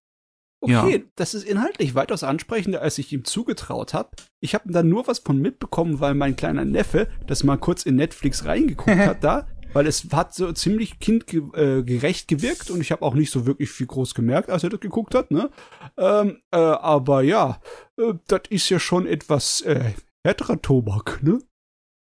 [0.62, 1.04] Okay, Ja.
[1.16, 4.12] das ist inhaltlich weitaus ansprechender, als ich ihm zugetraut habe.
[4.40, 7.96] Ich habe da nur was von mitbekommen, weil mein kleiner Neffe das mal kurz in
[7.96, 13.14] Netflix reingeguckt hat da, weil es hat so ziemlich kindgerecht gewirkt und ich habe auch
[13.16, 15.50] nicht so wirklich viel groß gemerkt, als er das geguckt hat, ne?
[15.98, 17.60] Ähm, äh, aber ja,
[18.00, 19.94] äh, das ist ja schon etwas äh,
[20.26, 21.40] härterer Tobak, ne?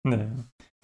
[0.05, 0.29] Nee.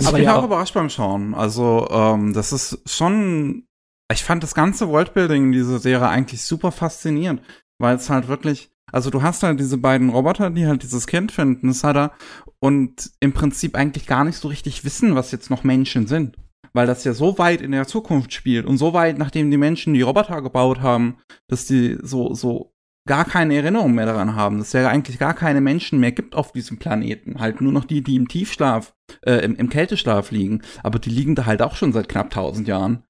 [0.00, 1.34] Ich Aber bin ja auch auch- überrascht beim Schauen.
[1.34, 3.66] Also, ähm, das ist schon.
[4.12, 7.40] Ich fand das ganze Worldbuilding in dieser Serie eigentlich super faszinierend,
[7.78, 8.70] weil es halt wirklich.
[8.90, 12.12] Also, du hast halt diese beiden Roboter, die halt dieses Kind finden, das hat er,
[12.60, 16.36] und im Prinzip eigentlich gar nicht so richtig wissen, was jetzt noch Menschen sind.
[16.72, 19.94] Weil das ja so weit in der Zukunft spielt und so weit, nachdem die Menschen
[19.94, 21.18] die Roboter gebaut haben,
[21.48, 22.72] dass die so, so
[23.06, 26.34] gar keine Erinnerung mehr daran haben, dass es ja eigentlich gar keine Menschen mehr gibt
[26.34, 27.40] auf diesem Planeten.
[27.40, 30.62] Halt nur noch die, die im Tiefschlaf, äh, im, im Kälteschlaf liegen.
[30.82, 33.04] Aber die liegen da halt auch schon seit knapp tausend Jahren.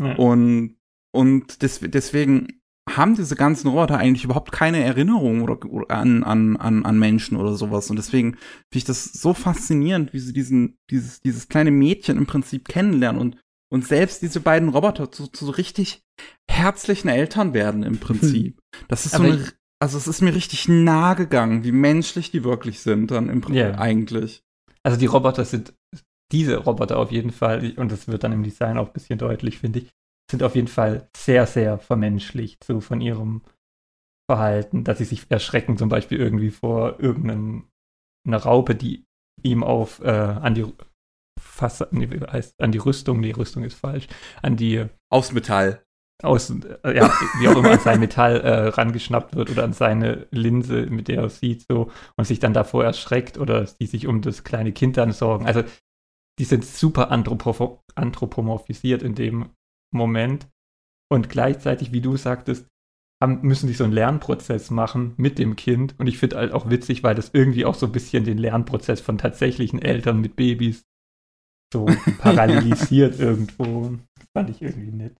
[0.00, 0.14] Ja.
[0.16, 0.76] Und,
[1.12, 6.56] und des, deswegen haben diese ganzen Roboter eigentlich überhaupt keine Erinnerung oder, oder an, an,
[6.56, 7.90] an, an Menschen oder sowas.
[7.90, 12.26] Und deswegen finde ich das so faszinierend, wie sie diesen, dieses, dieses kleine Mädchen im
[12.26, 13.38] Prinzip kennenlernen und,
[13.72, 16.02] und selbst diese beiden Roboter zu, zu so richtig
[16.48, 18.58] herzlichen Eltern werden im Prinzip.
[18.88, 19.42] Das ist so eine,
[19.80, 23.62] also es ist mir richtig nahe gegangen, wie menschlich die wirklich sind dann im Prinzip
[23.62, 23.78] Ja.
[23.78, 24.42] eigentlich.
[24.82, 25.72] Also die Roboter sind,
[26.30, 29.58] diese Roboter auf jeden Fall, und das wird dann im Design auch ein bisschen deutlich,
[29.58, 29.88] finde ich,
[30.30, 33.42] sind auf jeden Fall sehr, sehr vermenschlicht, so von ihrem
[34.30, 37.68] Verhalten, dass sie sich erschrecken, zum Beispiel irgendwie vor irgendeinem
[38.26, 39.04] einer Raupe, die
[39.42, 40.66] ihm auf äh, an die
[41.38, 44.08] Fass, nee, heißt, an die Rüstung, nee, Rüstung ist falsch,
[44.42, 45.84] an die Aus Metall.
[46.22, 50.26] aus, äh, ja, wie auch immer an sein Metall äh, rangeschnappt wird oder an seine
[50.30, 54.22] Linse, mit der er sieht, so, und sich dann davor erschreckt oder die sich um
[54.22, 55.46] das kleine Kind dann sorgen.
[55.46, 55.62] Also,
[56.38, 59.50] die sind super anthropo anthropomorphisiert in dem
[59.92, 60.48] Moment.
[61.08, 62.66] Und gleichzeitig, wie du sagtest,
[63.22, 65.94] haben, müssen die so einen Lernprozess machen mit dem Kind.
[65.98, 69.00] Und ich finde halt auch witzig, weil das irgendwie auch so ein bisschen den Lernprozess
[69.00, 70.84] von tatsächlichen Eltern mit Babys
[71.72, 71.86] so
[72.18, 73.96] parallelisiert irgendwo.
[74.16, 75.16] Das fand ich irgendwie nett.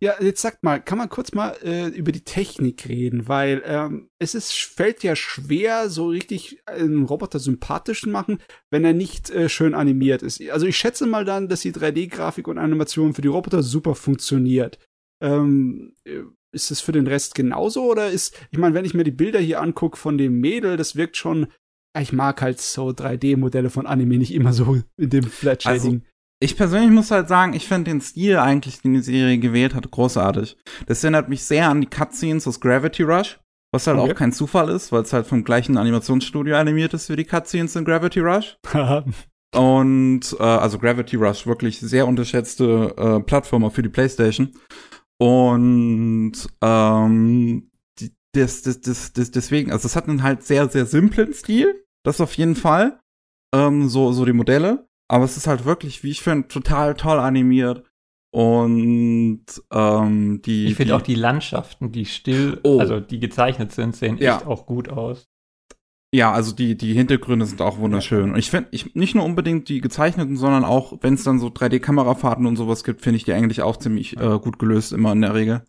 [0.00, 4.08] Ja, jetzt sagt mal, kann man kurz mal äh, über die Technik reden, weil ähm,
[4.18, 8.38] es ist, fällt ja schwer, so richtig einen Roboter sympathisch machen,
[8.70, 10.40] wenn er nicht äh, schön animiert ist.
[10.50, 14.78] Also ich schätze mal dann, dass die 3D-Grafik und Animation für die Roboter super funktioniert.
[15.22, 16.22] Ähm, äh,
[16.52, 19.40] ist es für den Rest genauso oder ist, ich meine, wenn ich mir die Bilder
[19.40, 21.48] hier angucke von dem Mädel, das wirkt schon,
[21.98, 26.02] ich mag halt so 3D-Modelle von Anime nicht immer so in dem Flat Also, Shading.
[26.40, 29.90] Ich persönlich muss halt sagen, ich finde den Stil eigentlich, den die Serie gewählt hat,
[29.90, 30.56] großartig.
[30.86, 33.40] Das erinnert mich sehr an die Cutscenes aus Gravity Rush,
[33.72, 34.12] was halt Okay.
[34.12, 37.76] auch kein Zufall ist, weil es halt vom gleichen Animationsstudio animiert ist wie die Cutscenes
[37.76, 38.58] in Gravity Rush.
[39.54, 44.52] Und äh, also Gravity Rush, wirklich sehr unterschätzte äh, Plattformer für die PlayStation.
[45.18, 47.70] Und ähm,
[48.00, 51.84] die, das, das, das, das, deswegen, also es hat einen halt sehr, sehr simplen Stil,
[52.04, 52.98] das auf jeden Fall.
[53.54, 54.88] Ähm, so, so die Modelle.
[55.14, 57.84] Aber es ist halt wirklich, wie ich finde, total toll animiert.
[58.32, 60.66] Und ähm, die.
[60.66, 62.80] Ich finde auch die Landschaften, die still, Oh.
[62.80, 64.36] also die gezeichnet sind, sehen Ja.
[64.38, 65.28] echt auch gut aus.
[66.12, 68.30] Ja, also die, die Hintergründe sind auch wunderschön.
[68.32, 71.48] Und ich finde, ich, nicht nur unbedingt die gezeichneten, sondern auch, wenn es dann so
[71.48, 75.20] 3D-Kamerafahrten und sowas gibt, finde ich die eigentlich auch ziemlich äh, gut gelöst, immer in
[75.22, 75.64] der Regel.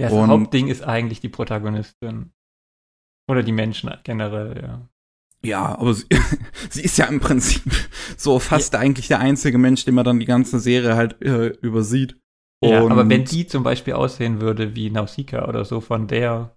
[0.00, 2.32] Ja, das Und- Hauptding ist eigentlich die Protagonistin.
[3.28, 4.88] Oder die Menschen generell, ja.
[5.44, 6.06] Ja, aber sie,
[6.70, 7.62] sie ist ja im Prinzip
[8.16, 12.16] so fast eigentlich der einzige Mensch, den man dann die ganze Serie halt äh, übersieht.
[12.64, 16.56] Ja, Und- aber wenn die zum Beispiel aussehen würde wie Nausicaa oder so von der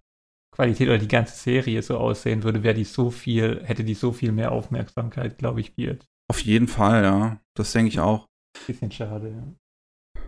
[0.56, 4.12] Qualität oder die ganze Serie so aussehen würde, wäre die so viel, hätte die so
[4.12, 6.06] viel mehr Aufmerksamkeit, glaube ich, wie jetzt.
[6.32, 7.40] Auf jeden Fall, ja.
[7.56, 8.28] Das denke ich auch.
[8.66, 10.24] Bisschen schade, ja.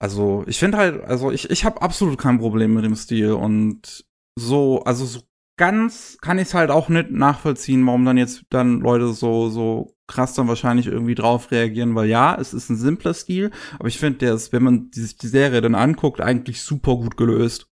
[0.00, 4.04] Also, ich finde halt, also ich, ich habe absolut kein Problem mit dem Stil und
[4.38, 5.20] so, also so
[5.56, 9.94] ganz kann ich es halt auch nicht nachvollziehen, warum dann jetzt dann Leute so, so
[10.08, 13.98] krass dann wahrscheinlich irgendwie drauf reagieren, weil ja, es ist ein simpler Stil, aber ich
[13.98, 17.68] finde, der ist, wenn man die, sich die Serie dann anguckt, eigentlich super gut gelöst.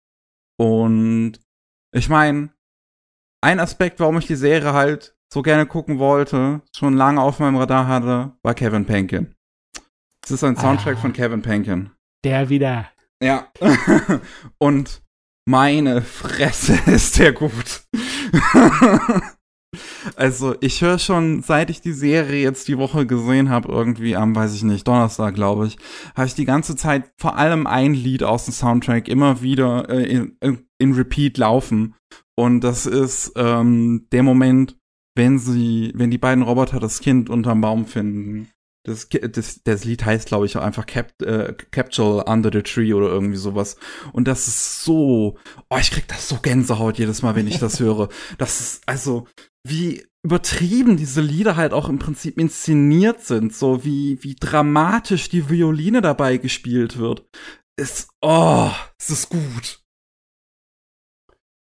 [0.57, 1.33] Und
[1.93, 2.49] ich meine,
[3.41, 7.57] ein Aspekt, warum ich die Serie halt so gerne gucken wollte, schon lange auf meinem
[7.57, 9.35] Radar hatte, war Kevin Penkin.
[10.23, 11.01] Es ist ein Soundtrack Ah.
[11.01, 11.91] von Kevin Penkin.
[12.23, 12.89] Der wieder.
[13.21, 13.47] Ja.
[14.57, 15.03] Und
[15.45, 17.83] meine Fresse ist der gut.
[20.15, 24.35] also, ich höre schon, seit ich die Serie jetzt die Woche gesehen habe, irgendwie am,
[24.35, 25.77] weiß ich nicht, Donnerstag, glaube ich,
[26.15, 30.03] habe ich die ganze Zeit vor allem ein Lied aus dem Soundtrack immer wieder äh,
[30.03, 31.95] in, in, in Repeat laufen.
[32.35, 34.77] Und das ist ähm, der Moment,
[35.15, 38.49] wenn sie, wenn die beiden Roboter das Kind unterm Baum finden.
[38.85, 42.93] Das, das, das Lied heißt, glaube ich, auch einfach Cap, äh, Capsule Under the Tree
[42.93, 43.77] oder irgendwie sowas.
[44.13, 45.37] Und das ist so,
[45.69, 48.09] oh, ich krieg das so Gänsehaut jedes Mal, wenn ich das höre.
[48.37, 49.27] Das ist, also,
[49.67, 55.49] wie übertrieben diese Lieder halt auch im Prinzip inszeniert sind, so wie, wie dramatisch die
[55.49, 57.27] Violine dabei gespielt wird.
[57.79, 59.83] Ist, oh, es ist gut.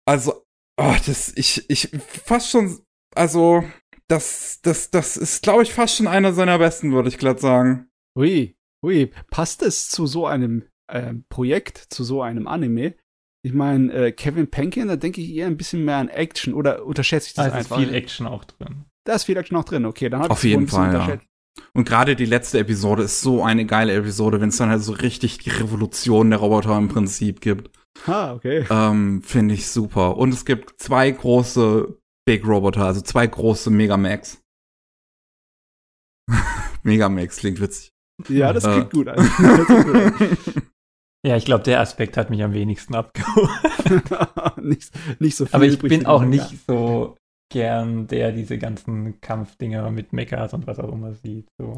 [0.06, 0.46] Also,
[0.80, 1.90] oh, das, ich, ich,
[2.26, 2.80] fast schon,
[3.16, 3.64] also,
[4.08, 7.88] das, das, das ist, glaube ich, fast schon einer seiner besten, würde ich glatt sagen.
[8.18, 9.12] Ui, ui.
[9.30, 12.96] Passt es zu so einem ähm, Projekt, zu so einem Anime?
[13.44, 16.86] Ich meine, äh, Kevin Penkin, da denke ich eher ein bisschen mehr an Action oder
[16.86, 17.78] unterschätze ich das Da ist einfach?
[17.80, 18.86] viel Action auch drin.
[19.06, 20.10] da ist viel Action auch drin, okay.
[20.10, 21.20] Dann Auf jeden Fall, ja.
[21.74, 24.94] Und gerade die letzte Episode ist so eine geile Episode, wenn es dann halt so
[24.94, 27.72] richtig die Revolution der Roboter im Prinzip gibt.
[28.06, 28.66] Ah, okay.
[28.70, 30.18] Ähm, Finde ich super.
[30.18, 31.98] Und es gibt zwei große
[32.28, 34.44] Big Roboter, also zwei große Megamax.
[36.84, 37.92] Megamax klingt witzig.
[38.28, 38.74] Ja, das Äh.
[38.74, 39.08] klingt gut.
[39.08, 39.16] an.
[39.16, 40.58] Das klingt gut
[41.26, 43.50] Ja, ich glaube, der Aspekt hat mich am wenigsten abgeholt.
[44.62, 47.16] nicht, nicht so viel Aber ich bin auch nicht so
[47.50, 51.48] gern, der diese ganzen Kampfdinger mit Mechas und was auch immer sieht.
[51.58, 51.78] So.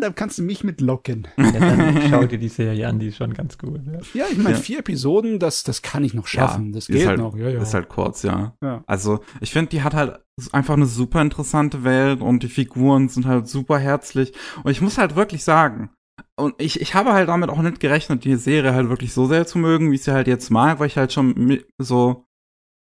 [0.00, 1.26] Da kannst du mich mit locken.
[1.38, 3.80] Ja, dann schau dir die Serie an, die ist schon ganz gut.
[3.86, 3.98] Ja.
[4.22, 4.60] Ja, ich meine, Ja.
[4.62, 6.72] vier Episoden, das, das kann ich noch schaffen.
[6.72, 7.36] das ist geht halt, noch.
[7.36, 7.62] Ja, ja.
[7.62, 8.54] Ist halt kurz, ja.
[8.62, 8.84] Ja.
[8.86, 10.18] Also, ich finde, die hat halt
[10.52, 14.32] einfach eine super interessante Welt und die Figuren sind halt super herzlich.
[14.64, 15.90] Und ich muss halt wirklich sagen,
[16.38, 19.46] und ich, ich habe halt damit auch nicht gerechnet, die Serie halt wirklich so sehr
[19.46, 22.24] zu mögen, wie ich sie halt jetzt mag, weil ich halt schon so,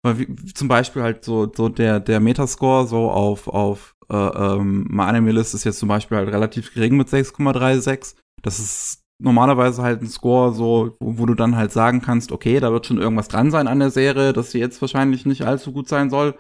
[0.02, 4.16] weil wie, wie zum Beispiel halt so, so der, der Metascore so auf, auf, äh,
[4.16, 8.14] ähm, My Anime List ist jetzt zum Beispiel halt relativ gering mit 6,36.
[8.42, 12.61] Das ist normalerweise halt ein Score so, wo, wo du dann halt sagen kannst, okay,
[12.61, 15.72] da wird schon irgendwas dran sein an der Serie, dass sie jetzt wahrscheinlich nicht allzu
[15.72, 16.34] gut sein soll.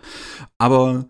[0.58, 1.06] Aber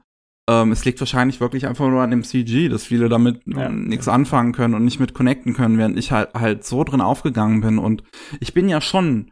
[0.48, 3.68] ähm, es liegt wahrscheinlich wirklich einfach nur an dem CG, dass viele damit Ja.
[3.70, 7.62] nichts anfangen können und nicht mit connecten können, während ich halt, halt so drin aufgegangen
[7.62, 7.78] bin.
[7.78, 8.02] Und
[8.40, 9.30] ich bin ja schon,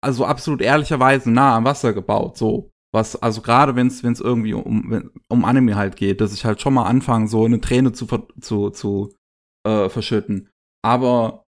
[0.00, 2.70] also absolut ehrlicherweise nah am Wasser gebaut, so.
[2.96, 6.46] Was, also gerade wenn es wenn es irgendwie um, um Anime halt geht, dass ich
[6.46, 8.06] halt schon mal anfange, so eine Träne zu,
[8.40, 9.14] zu, zu
[9.66, 10.48] äh, verschütten.
[10.82, 11.44] Aber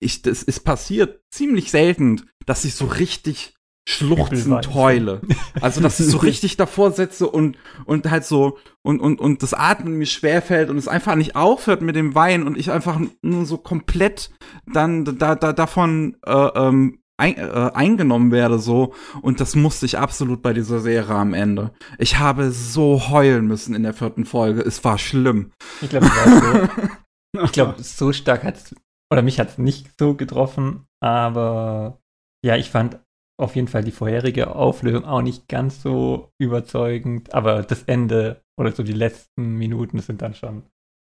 [0.00, 3.54] ich, das ist passiert ziemlich selten, dass ich so richtig
[3.88, 5.20] schluchzend heule.
[5.60, 9.54] Also, dass ich so richtig davor sitze und, und halt so, und, und, und das
[9.54, 13.46] Atmen mir schwerfällt und es einfach nicht aufhört mit dem Wein und ich einfach nur
[13.46, 14.30] so komplett
[14.66, 18.94] dann da, da, davon äh, ähm, ein, äh, eingenommen werde, so.
[19.22, 21.72] Und das musste ich absolut bei dieser Serie am Ende.
[21.98, 24.62] Ich habe so heulen müssen in der vierten Folge.
[24.62, 25.52] Es war schlimm.
[25.80, 26.68] Ich glaube, so.
[27.42, 28.76] Ich glaube, so stark hat es,
[29.12, 32.00] oder mich hat es nicht so getroffen, aber
[32.44, 33.00] ja, ich fand
[33.40, 38.70] auf jeden Fall die vorherige Auflösung auch nicht ganz so überzeugend, aber das Ende oder
[38.70, 40.62] so die letzten Minuten sind dann schon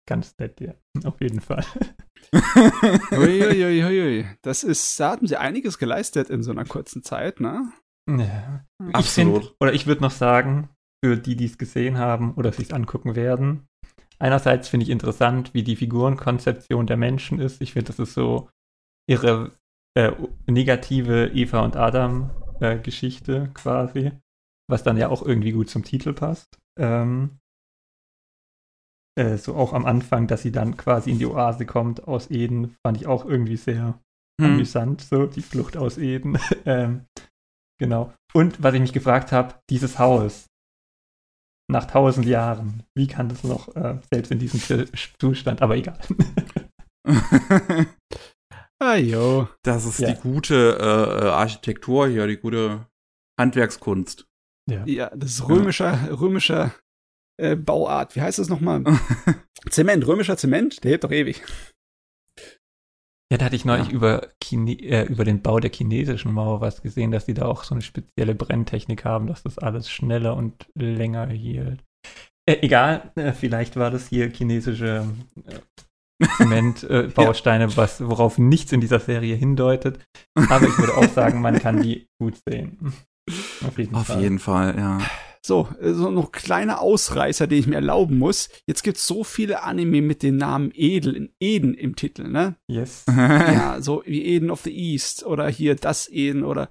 [0.07, 0.75] ganz nett, ja.
[1.05, 1.65] Auf jeden Fall.
[3.13, 3.65] Uiuiuiui.
[3.65, 4.27] Ui, ui, ui.
[4.43, 7.73] Das ist, da hatten sie einiges geleistet in so einer kurzen Zeit, ne?
[8.09, 8.65] Ja.
[8.89, 9.45] Ich Absolut.
[9.45, 10.69] find, oder ich würde noch sagen,
[11.05, 13.67] für die, die es gesehen haben oder sich angucken werden,
[14.19, 17.61] einerseits finde ich interessant, wie die Figurenkonzeption der Menschen ist.
[17.61, 18.49] Ich finde, das ist so
[19.09, 19.53] ihre
[19.97, 20.13] äh,
[20.47, 24.13] negative Eva und Adam äh, Geschichte quasi,
[24.69, 26.59] was dann ja auch irgendwie gut zum Titel passt.
[26.79, 27.39] Ähm,
[29.21, 32.77] äh, so auch am Anfang, dass sie dann quasi in die Oase kommt aus Eden,
[32.85, 33.99] fand ich auch irgendwie sehr
[34.41, 34.53] Hm.
[34.55, 36.39] amüsant, so die Flucht aus Eden.
[36.65, 37.05] ähm,
[37.79, 38.13] genau.
[38.33, 40.47] Und was ich mich gefragt habe, dieses Haus
[41.71, 44.87] nach tausend Jahren, wie kann das noch äh, selbst in diesem
[45.21, 45.99] Zustand, aber egal.
[48.83, 49.47] Ah, jo.
[49.63, 50.11] Das ist Ja.
[50.13, 52.87] die gute äh, äh, Architektur hier, die gute
[53.39, 54.27] Handwerkskunst.
[54.71, 54.85] ja.
[54.87, 56.73] Ja, das ist römischer, römischer
[57.41, 58.15] äh, Bauart.
[58.17, 58.85] Wie heißt das nochmal?
[59.71, 61.43] Zement, römischer Zement, der hebt doch ewig.
[63.33, 63.93] Ja, da hatte ich neulich Ja.
[63.93, 67.63] über, Chine äh, über den Bau der chinesischen Mauer was gesehen, dass die da auch
[67.63, 71.85] so eine spezielle Brenntechnik haben, dass das alles schneller und länger hielt.
[72.49, 75.07] Äh, egal, äh, vielleicht war das hier chinesische
[75.47, 80.01] äh, Zementbausteine, äh, was, worauf nichts in dieser Serie hindeutet.
[80.35, 82.93] Aber ich würde auch sagen, man kann die gut sehen.
[83.65, 84.21] Auf jeden Auf Fall.
[84.23, 84.99] jeden Fall, ja.
[85.45, 88.51] So, äh, so noch kleine Ausreißer, die ich mir erlauben muss.
[88.67, 92.57] Jetzt gibt's so viele Anime mit dem Namen Edel in Eden im Titel, ne?
[92.67, 93.05] Yes.
[93.11, 96.71] Ja, so wie Eden of the East oder hier das Eden oder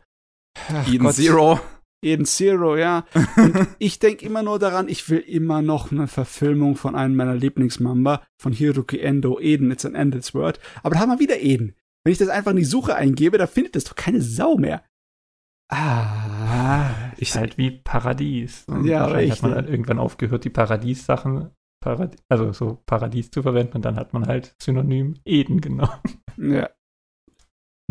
[0.72, 1.60] Ach Eden Gott, Zero.
[2.02, 3.06] Eden Zero, ja.
[3.36, 7.36] Und ich denke immer nur daran, ich will immer noch eine Verfilmung von einem meiner
[7.36, 10.60] Lieblingsmamba, von Hiroki Endo, Eden, It's an Endless World.
[10.82, 11.76] Aber da haben wir wieder Eden.
[12.04, 14.84] Wenn ich das einfach in die Suche eingebe, da findet das doch keine Sau mehr.
[15.70, 16.29] Ah.
[17.18, 18.66] Ist halt wie Paradies.
[18.68, 19.66] Und Ja, wahrscheinlich hat man richtig.
[19.66, 24.28] dann irgendwann aufgehört, die Paradies-Sachen, Paradi also so Paradies zu verwenden und dann hat man
[24.28, 26.02] halt Synonym Eden genommen.
[26.38, 26.70] Ja.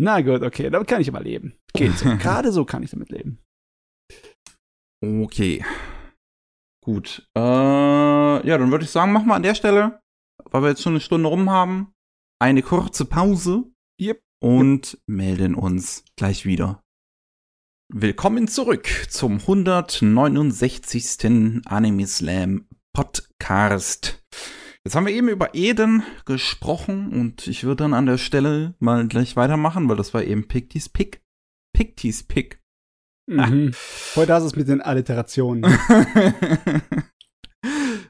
[0.01, 1.55] Na gut, okay, damit kann ich aber leben.
[1.73, 2.05] Geht so.
[2.17, 3.39] Gerade so kann ich damit leben.
[5.03, 5.63] Okay.
[6.83, 7.27] Gut.
[7.37, 9.99] Äh, ja, dann würde ich sagen, machen wir an der Stelle,
[10.51, 11.91] weil wir jetzt schon eine Stunde rum haben,
[12.41, 13.65] eine kurze Pause.
[14.01, 14.21] Yep.
[14.41, 16.81] Und melden uns gleich wieder.
[17.91, 21.63] Willkommen zurück zum 169.
[21.65, 24.23] Anime Slam Podcast.
[24.83, 29.07] Jetzt haben wir eben über Eden gesprochen und ich würde dann an der Stelle mal
[29.07, 31.23] gleich weitermachen, weil das war eben Pictis Pick.
[31.73, 32.61] Pictis Pick.
[33.25, 33.71] Mhm.
[34.15, 35.63] Heute hast du es mit den Alliterationen.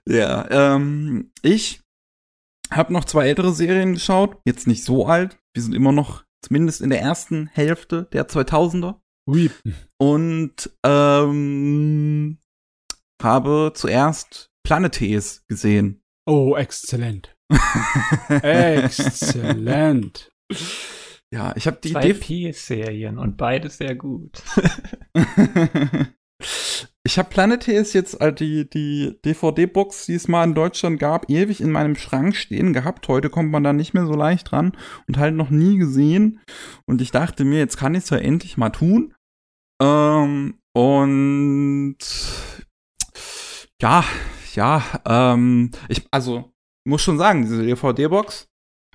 [0.05, 1.79] ja, ähm, ich
[2.69, 5.39] habe noch zwei ältere Serien geschaut, jetzt nicht so alt.
[5.53, 8.99] Wir sind immer noch zumindest in der ersten Hälfte der 2000er
[9.29, 9.51] Ui.
[9.99, 12.39] und ähm,
[13.21, 16.01] habe zuerst Planetes gesehen.
[16.25, 17.35] Oh, exzellent.
[18.29, 20.31] Exzellent.
[21.33, 22.13] ja, ich habe die Zwei.
[22.13, 24.41] P-Serien und beide sehr gut.
[27.03, 31.61] ich habe Planetes jetzt äh, die, die DVD-Box, die es mal in Deutschland gab, ewig
[31.61, 33.07] in meinem Schrank stehen gehabt.
[33.07, 34.73] Heute kommt man da nicht mehr so leicht dran
[35.07, 36.39] und halt noch nie gesehen.
[36.85, 39.13] Und ich dachte mir, jetzt kann ich es ja endlich mal tun.
[39.81, 41.97] Ähm, und
[43.81, 44.03] ja,
[44.55, 46.51] ja, ähm, ich, also,
[46.85, 48.47] muss schon sagen, diese DVD-Box,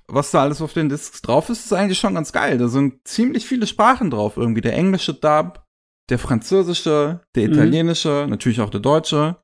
[0.09, 2.59] was da alles auf den Discs drauf ist, ist eigentlich schon ganz geil.
[2.59, 4.61] Da sind ziemlich viele Sprachen drauf irgendwie.
[4.61, 5.65] Der englische Dub,
[6.11, 7.52] der französische, der Mhm.
[7.55, 9.43] italienische, natürlich auch der deutsche.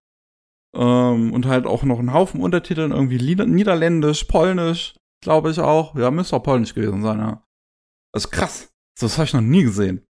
[0.76, 5.96] Ähm, und halt auch noch ein Haufen Untertiteln, irgendwie Lieder niederländisch, polnisch, glaube ich auch.
[5.96, 7.44] Ja, müsste auch polnisch gewesen sein, ja.
[8.12, 8.72] Das ist krass.
[9.00, 10.06] Das habe ich noch nie gesehen.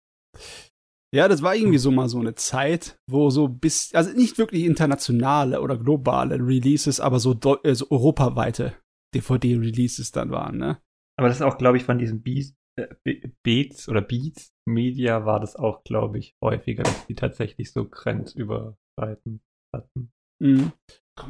[1.12, 4.64] Ja, das war irgendwie so mal so eine Zeit, wo so bis, also nicht wirklich
[4.64, 8.74] internationale oder globale Releases, aber so, äh, so europaweite
[9.14, 10.80] DVD-Releases dann waren, ne?
[11.18, 15.24] Aber das ist auch, glaube ich, von diesen Beats, äh, Be- Beats oder Beats Media
[15.26, 19.42] war das auch, glaube ich, häufiger, dass die tatsächlich so grenzüberschreitend
[19.74, 20.12] hatten.
[20.40, 20.72] Mhm.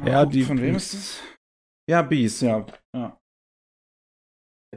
[0.05, 1.19] Ja, die- Von wem ist das?
[1.89, 2.65] Ja, Bees, ja.
[2.95, 3.19] ja.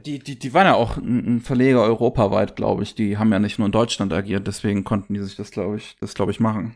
[0.03, 2.95] Die, die, die waren ja auch ein Verleger europaweit, glaube ich.
[2.95, 5.95] Die haben ja nicht nur in Deutschland agiert, deswegen konnten die sich das, glaube ich,
[6.01, 6.75] das, glaube ich, machen.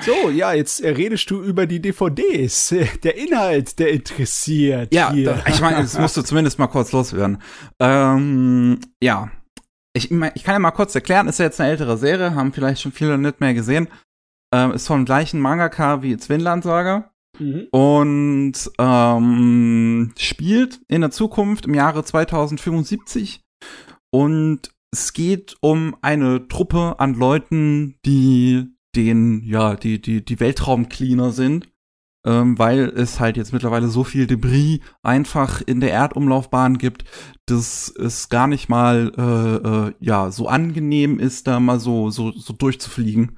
[0.00, 2.74] So, ja, jetzt redest du über die DVDs.
[3.02, 4.92] Der Inhalt, der interessiert.
[4.92, 5.42] Ja, hier.
[5.46, 7.38] ich meine, es musste zumindest mal kurz loswerden.
[7.80, 9.30] Ähm, ja.
[9.96, 12.82] Ich, ich kann ja mal kurz erklären, ist ja jetzt eine ältere Serie, haben vielleicht
[12.82, 13.88] schon viele nicht mehr gesehen.
[14.52, 17.13] Ähm, ist vom gleichen Mangaka wie Zwinland Saga.
[17.38, 17.66] Mhm.
[17.70, 23.40] Und ähm, spielt in der Zukunft im Jahre 2075.
[24.10, 31.32] Und es geht um eine Truppe an Leuten, die den, ja, die, die, die Weltraumcleaner
[31.32, 31.68] sind.
[32.26, 37.04] Ähm, weil es halt jetzt mittlerweile so viel Debris einfach in der Erdumlaufbahn gibt,
[37.44, 42.32] dass es gar nicht mal äh, äh, ja so angenehm ist, da mal so so,
[42.32, 43.36] so durchzufliegen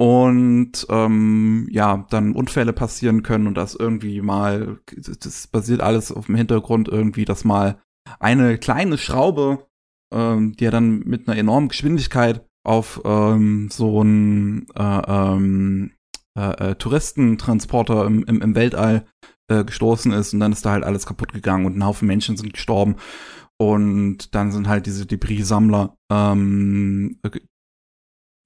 [0.00, 6.24] und ähm, ja, dann Unfälle passieren können und das irgendwie mal, das basiert alles auf
[6.24, 7.82] dem Hintergrund irgendwie, dass mal
[8.18, 9.66] eine kleine Schraube,
[10.10, 15.90] ähm, die ja dann mit einer enormen Geschwindigkeit auf ähm, so einen äh, ähm,
[16.34, 19.04] äh, äh, Touristentransporter im, im, im Weltall
[19.50, 22.38] äh, gestoßen ist und dann ist da halt alles kaputt gegangen und ein Haufen Menschen
[22.38, 22.96] sind gestorben.
[23.58, 27.20] Und dann sind halt diese Debris-Sammler ähm,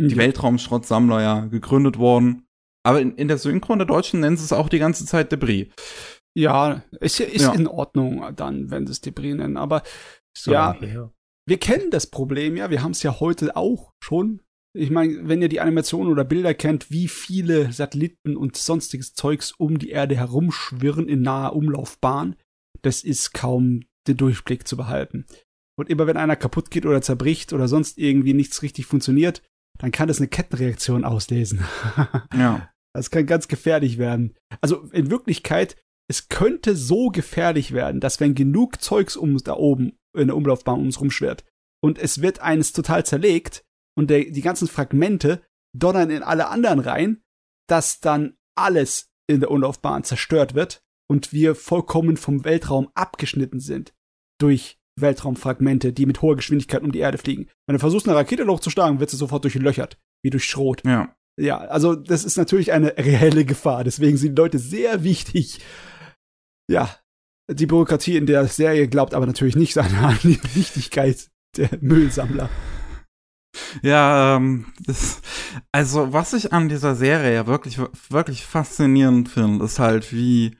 [0.00, 0.18] die mhm.
[0.18, 2.46] Weltraumschrottsammler ja gegründet worden.
[2.84, 5.68] Aber in, in der Synchron der Deutschen nennen sie es auch die ganze Zeit Debris.
[6.36, 7.52] Ja, ist, ist ja.
[7.52, 9.56] in Ordnung dann, wenn sie es Debris nennen.
[9.56, 9.82] Aber
[10.36, 10.76] so ja,
[11.46, 12.70] wir kennen das Problem ja.
[12.70, 14.40] Wir haben es ja heute auch schon.
[14.76, 19.52] Ich meine, wenn ihr die Animationen oder Bilder kennt, wie viele Satelliten und sonstiges Zeugs
[19.52, 22.34] um die Erde herumschwirren in naher Umlaufbahn,
[22.82, 25.26] das ist kaum den Durchblick zu behalten.
[25.78, 29.42] Und immer wenn einer kaputt geht oder zerbricht oder sonst irgendwie nichts richtig funktioniert,
[29.78, 31.64] dann kann das eine Kettenreaktion auslesen.
[32.34, 32.70] ja.
[32.94, 34.36] Das kann ganz gefährlich werden.
[34.60, 35.76] Also in Wirklichkeit,
[36.08, 40.78] es könnte so gefährlich werden, dass wenn genug Zeugs um da oben in der Umlaufbahn
[40.78, 41.44] um uns rumschwirrt
[41.82, 43.64] und es wird eines total zerlegt
[43.96, 45.42] und der, die ganzen Fragmente
[45.76, 47.22] donnern in alle anderen rein,
[47.68, 53.92] dass dann alles in der Umlaufbahn zerstört wird und wir vollkommen vom Weltraum abgeschnitten sind
[54.38, 57.48] durch Weltraumfragmente, die mit hoher Geschwindigkeit um die Erde fliegen.
[57.66, 60.82] Wenn du versuchst, eine Rakete hochzuschlagen, wird sie sofort durchlöchert, wie durch Schrot.
[60.84, 61.14] Ja.
[61.36, 63.84] Ja, also das ist natürlich eine reelle Gefahr.
[63.84, 65.60] Deswegen sind die Leute sehr wichtig.
[66.70, 66.96] Ja,
[67.50, 72.48] die Bürokratie in der Serie glaubt aber natürlich nicht an die Wichtigkeit der Müllsammler.
[73.82, 75.20] Ja, ähm, das,
[75.72, 80.56] also was ich an dieser Serie ja wirklich, wirklich faszinierend finde, ist halt, wie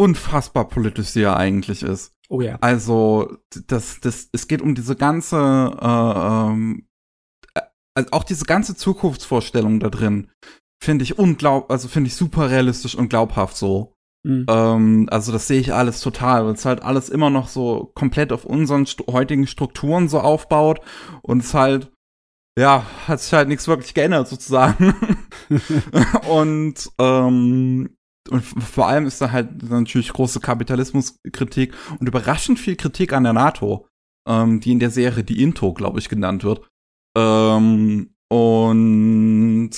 [0.00, 2.14] unfassbar politisch sie ja eigentlich ist.
[2.30, 2.56] Oh ja.
[2.60, 3.36] Also,
[3.66, 6.86] das, das, es geht um diese ganze, äh, ähm,
[7.94, 10.30] also auch diese ganze Zukunftsvorstellung da drin,
[10.82, 13.94] finde ich unglaub, also finde ich super realistisch und glaubhaft so.
[14.22, 14.46] Mhm.
[14.48, 18.32] Ähm, also das sehe ich alles total, weil es halt alles immer noch so komplett
[18.32, 20.80] auf unseren st heutigen Strukturen so aufbaut
[21.22, 21.92] und es halt,
[22.58, 24.94] ja, hat sich halt nichts wirklich geändert sozusagen.
[26.28, 27.96] und ähm,
[28.28, 33.32] und vor allem ist da halt natürlich große Kapitalismuskritik und überraschend viel Kritik an der
[33.32, 33.86] NATO,
[34.28, 36.68] ähm, die in der Serie die Into, glaube ich, genannt wird.
[37.16, 39.70] Ähm, und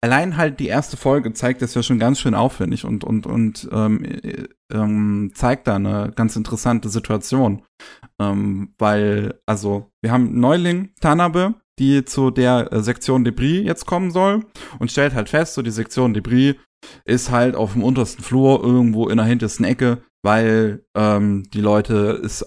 [0.00, 3.68] allein halt die erste Folge zeigt das ja schon ganz schön aufwendig und und und
[3.72, 7.62] ähm, äh, ähm, zeigt da eine ganz interessante Situation,
[8.18, 14.12] ähm, weil also wir haben Neuling Tanabe, die zu der äh, Sektion Debris jetzt kommen
[14.12, 14.44] soll
[14.78, 16.54] und stellt halt fest, so die Sektion Debris
[17.04, 22.20] ist halt auf dem untersten Flur irgendwo in der hintersten Ecke, weil ähm, die Leute
[22.24, 22.42] es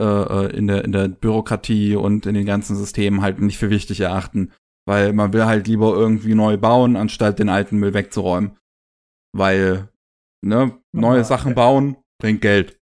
[0.00, 3.70] äh, äh, in, der, in der Bürokratie und in den ganzen Systemen halt nicht für
[3.70, 4.52] wichtig erachten.
[4.86, 8.56] Weil man will halt lieber irgendwie neu bauen, anstatt den alten Müll wegzuräumen.
[9.32, 9.88] Weil,
[10.44, 11.60] ne, neue ja, Sachen okay.
[11.60, 12.80] bauen bringt Geld.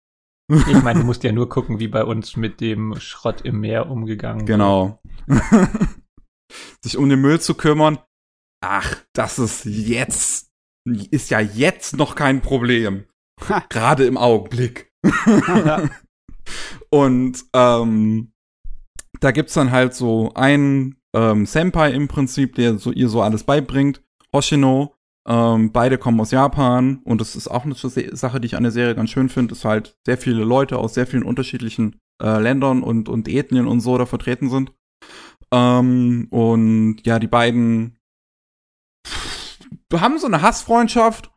[0.47, 3.89] Ich meine, du musst ja nur gucken, wie bei uns mit dem Schrott im Meer
[3.89, 4.99] umgegangen genau.
[5.25, 5.41] wird.
[5.49, 5.67] Genau.
[6.83, 7.97] Sich um den Müll zu kümmern.
[8.61, 10.51] Ach, das ist jetzt
[10.85, 13.05] ist ja jetzt noch kein Problem.
[13.69, 14.91] Gerade im Augenblick.
[16.89, 18.31] und ähm,
[19.19, 23.43] da gibt's dann halt so einen ähm, Senpai im Prinzip, der so ihr so alles
[23.43, 24.03] beibringt.
[24.33, 24.94] Hoshino.
[25.27, 28.71] Ähm, beide kommen aus Japan und das ist auch eine Sache, die ich an der
[28.71, 32.83] Serie ganz schön finde, dass halt sehr viele Leute aus sehr vielen unterschiedlichen äh, Ländern
[32.83, 34.71] und, und Ethnien und so da vertreten sind.
[35.51, 37.97] Ähm, und ja, die beiden
[39.93, 41.31] haben so eine Hassfreundschaft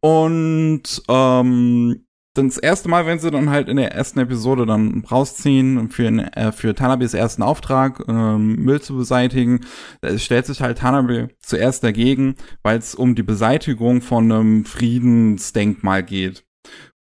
[0.00, 2.07] und ähm,
[2.46, 6.52] das erste Mal, wenn sie dann halt in der ersten Episode dann rausziehen für, äh,
[6.52, 9.60] für Tanabes ersten Auftrag, ähm, Müll zu beseitigen,
[10.00, 16.02] es stellt sich halt Tanabe zuerst dagegen, weil es um die Beseitigung von einem Friedensdenkmal
[16.02, 16.44] geht.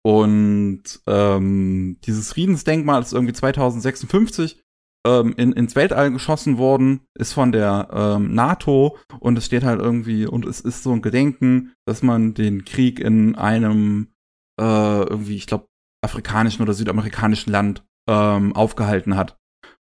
[0.03, 4.61] Und ähm, dieses Friedensdenkmal ist irgendwie 2056
[5.05, 9.79] ähm, in, ins Weltall geschossen worden, ist von der ähm, NATO und es steht halt
[9.79, 14.14] irgendwie, und es ist so ein Gedenken, dass man den Krieg in einem
[14.59, 15.67] äh, irgendwie, ich glaube,
[16.03, 19.37] afrikanischen oder südamerikanischen Land ähm, aufgehalten hat.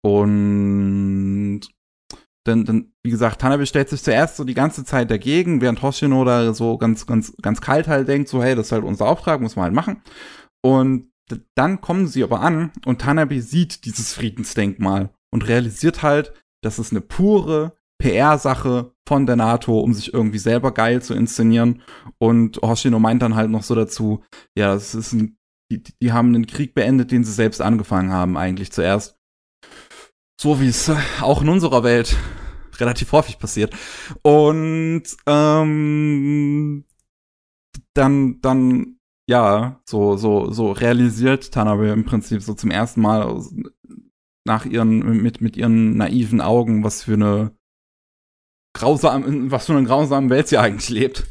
[0.04, 1.60] Und
[2.46, 6.24] denn, denn, wie gesagt, Tanabe stellt sich zuerst so die ganze Zeit dagegen, während Hoshino
[6.24, 9.40] da so ganz, ganz, ganz kalt halt denkt, so, hey, das ist halt unser Auftrag,
[9.40, 10.02] muss man halt machen.
[10.60, 11.12] Und
[11.54, 16.90] dann kommen sie aber an und Tanabe sieht dieses Friedensdenkmal und realisiert halt, dass es
[16.90, 21.82] eine pure PR-Sache von der NATO, um sich irgendwie selber geil zu inszenieren.
[22.18, 24.24] Und Hoshino meint dann halt noch so dazu,
[24.56, 25.38] ja, es ist ein,
[25.70, 29.16] die, die haben einen Krieg beendet, den sie selbst angefangen haben, eigentlich zuerst.
[30.40, 32.16] So wie es auch in unserer Welt
[32.78, 33.72] relativ häufig passiert.
[34.22, 36.84] Und ähm,
[37.94, 38.96] dann, dann,
[39.28, 43.40] ja, so, so, so realisiert Tanabe im Prinzip so zum ersten Mal
[44.44, 47.52] nach ihren, mit, mit ihren naiven Augen, was für eine
[48.74, 51.26] grausam, was für eine grausame Welt sie eigentlich lebt.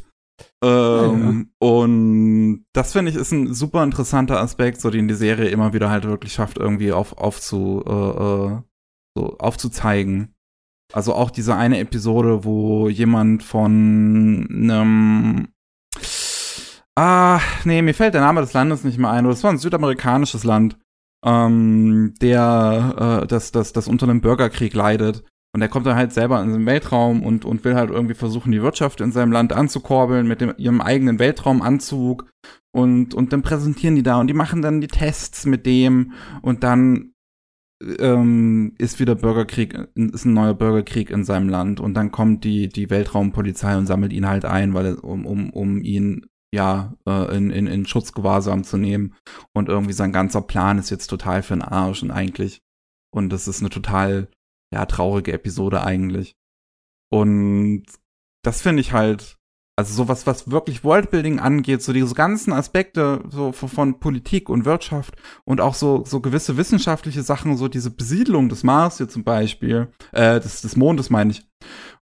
[0.62, 1.68] Ähm, ja.
[1.68, 5.90] Und das finde ich ist ein super interessanter Aspekt, so den die Serie immer wieder
[5.90, 8.60] halt wirklich schafft, irgendwie auf, aufzu, äh, äh,
[9.16, 10.34] so aufzuzeigen.
[10.92, 15.48] Also auch diese eine Episode, wo jemand von einem
[16.94, 19.24] Ah, nee, mir fällt der Name des Landes nicht mehr ein.
[19.24, 20.78] Das war ein südamerikanisches Land,
[21.24, 25.24] ähm, der äh, das, das, das unter einem Bürgerkrieg leidet.
[25.54, 28.52] Und er kommt dann halt selber in den Weltraum und, und will halt irgendwie versuchen,
[28.52, 32.30] die Wirtschaft in seinem Land anzukurbeln mit dem, ihrem eigenen Weltraumanzug.
[32.74, 36.64] Und, und dann präsentieren die da und die machen dann die Tests mit dem und
[36.64, 37.12] dann
[37.98, 42.68] ähm, ist wieder Bürgerkrieg, ist ein neuer Bürgerkrieg in seinem Land und dann kommt die,
[42.68, 47.50] die Weltraumpolizei und sammelt ihn halt ein, weil um, um, um ihn ja, äh, in,
[47.50, 49.14] in, in Schutzgewahrsam zu nehmen.
[49.54, 52.60] Und irgendwie sein ganzer Plan ist jetzt total für den Arsch und eigentlich.
[53.10, 54.28] Und das ist eine total
[54.72, 56.36] ja, traurige Episode eigentlich.
[57.10, 57.84] Und
[58.42, 59.38] das finde ich halt,
[59.76, 65.14] also sowas, was wirklich Worldbuilding angeht, so diese ganzen Aspekte so von Politik und Wirtschaft
[65.44, 69.88] und auch so, so gewisse wissenschaftliche Sachen, so diese Besiedlung des Mars hier zum Beispiel,
[70.12, 71.46] äh, des, des Mondes meine ich.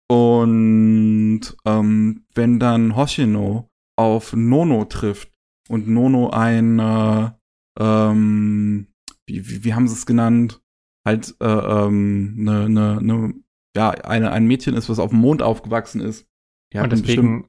[0.08, 5.32] Und ähm, wenn dann Hoshino auf Nono trifft
[5.68, 7.30] und Nono ein, äh,
[7.78, 8.88] ähm,
[9.26, 10.59] wie, wie, wie haben sie es genannt?
[11.06, 13.34] Halt äh, ähm, ne, ne, ne,
[13.76, 16.26] ja, eine, ein Mädchen ist, was auf dem Mond aufgewachsen ist.
[16.72, 17.48] Die hat Und deswegen,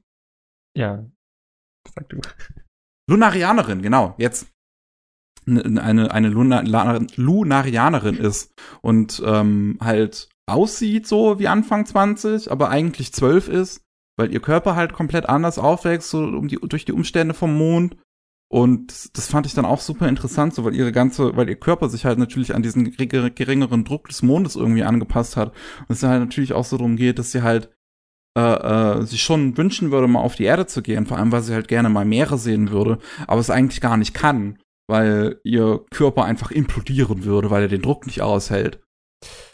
[0.76, 1.04] ja,
[1.94, 2.20] sag du.
[3.08, 4.52] Lunarianerin, genau, jetzt
[5.46, 13.12] eine, eine Lunar Lunarianerin ist und ähm, halt aussieht so wie Anfang 20, aber eigentlich
[13.12, 13.84] 12 ist,
[14.16, 17.96] weil ihr Körper halt komplett anders aufwächst, so um die, durch die Umstände vom Mond
[18.52, 21.88] und das, fand ich dann auch super interessant, so weil ihre ganze, weil ihr Körper
[21.88, 25.54] sich halt natürlich an diesen geringeren Druck des Mondes irgendwie angepasst hat.
[25.88, 27.70] Und es halt natürlich auch so darum geht, dass sie halt
[28.36, 31.40] äh, äh, sich schon wünschen würde, mal auf die Erde zu gehen, vor allem weil
[31.40, 35.86] sie halt gerne mal Meere sehen würde, aber es eigentlich gar nicht kann, weil ihr
[35.90, 38.82] Körper einfach implodieren würde, weil er den Druck nicht aushält.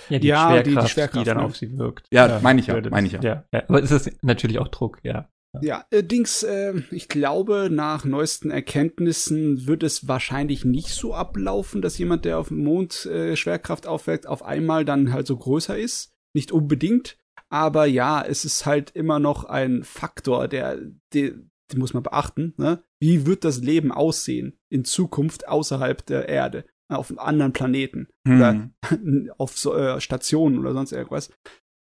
[0.08, 1.44] Ja, die, ja, Schwerkraft, die, die, Schwerkraft, die dann ne?
[1.44, 2.08] auf sie wirkt.
[2.10, 3.22] Ja, ja meine ich ja, meine ich ja.
[3.22, 3.62] ja.
[3.68, 5.28] Aber es ist natürlich auch Druck, ja.
[5.62, 11.82] Ja, äh, Dings, äh, ich glaube, nach neuesten Erkenntnissen wird es wahrscheinlich nicht so ablaufen,
[11.82, 15.78] dass jemand, der auf dem Mond äh, Schwerkraft aufweckt, auf einmal dann halt so größer
[15.78, 16.12] ist.
[16.34, 17.18] Nicht unbedingt.
[17.48, 20.78] Aber ja, es ist halt immer noch ein Faktor, der,
[21.14, 21.32] der
[21.72, 22.54] den muss man beachten.
[22.56, 22.82] Ne?
[23.00, 26.64] Wie wird das Leben aussehen in Zukunft außerhalb der Erde?
[26.90, 28.36] Auf einem anderen Planeten hm.
[28.36, 28.70] oder
[29.38, 31.30] auf so, äh, Stationen oder sonst irgendwas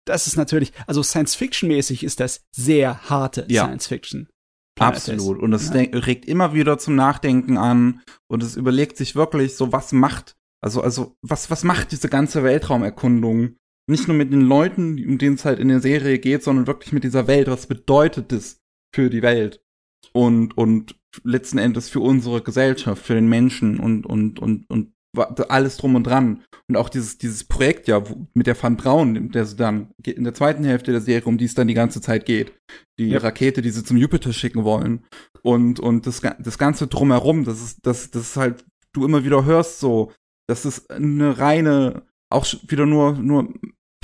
[0.06, 3.64] das ist natürlich, also Science-Fiction-mäßig ist das sehr harte ja.
[3.66, 4.28] Science-Fiction.
[4.80, 5.40] Absolut.
[5.40, 5.82] Und es ja.
[5.82, 10.82] regt immer wieder zum Nachdenken an und es überlegt sich wirklich so, was macht, also,
[10.82, 13.56] also, was, was macht diese ganze Weltraumerkundung?
[13.88, 16.94] Nicht nur mit den Leuten, um denen es halt in der Serie geht, sondern wirklich
[16.94, 17.48] mit dieser Welt.
[17.48, 18.62] Was bedeutet das
[18.94, 19.62] für die Welt?
[20.14, 25.78] Und, und letzten Endes für unsere Gesellschaft, für den Menschen und, und, und, und alles
[25.78, 26.44] drum und dran.
[26.68, 30.24] Und auch dieses, dieses Projekt ja wo, mit der Van Braun, der so dann in
[30.24, 32.54] der zweiten Hälfte der Serie, um die es dann die ganze Zeit geht.
[33.00, 33.20] Die ja.
[33.20, 35.06] Rakete, die sie zum Jupiter schicken wollen.
[35.42, 39.46] Und, und das, das Ganze drumherum, das ist, das, das ist halt, du immer wieder
[39.46, 40.12] hörst so,
[40.48, 43.54] das ist eine reine, auch wieder nur, nur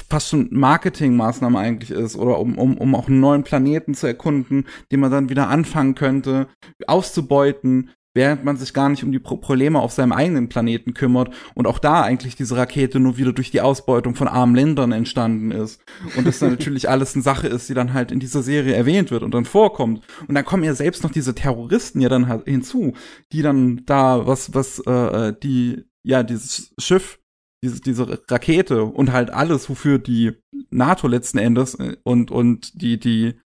[0.09, 4.65] fast schon Marketingmaßnahme eigentlich ist oder um, um, um auch einen neuen Planeten zu erkunden,
[4.91, 6.47] den man dann wieder anfangen könnte,
[6.87, 11.33] auszubeuten, während man sich gar nicht um die Pro Probleme auf seinem eigenen Planeten kümmert
[11.55, 15.51] und auch da eigentlich diese Rakete nur wieder durch die Ausbeutung von armen Ländern entstanden
[15.51, 15.81] ist.
[16.17, 19.11] Und das dann natürlich alles eine Sache ist, die dann halt in dieser Serie erwähnt
[19.11, 20.01] wird und dann vorkommt.
[20.27, 22.93] Und dann kommen ja selbst noch diese Terroristen ja dann halt hinzu,
[23.31, 27.19] die dann da was was äh, die ja dieses Schiff
[27.63, 30.33] diese, diese Rakete und halt alles, wofür die
[30.69, 33.39] NATO letzten Endes äh, und, und die, die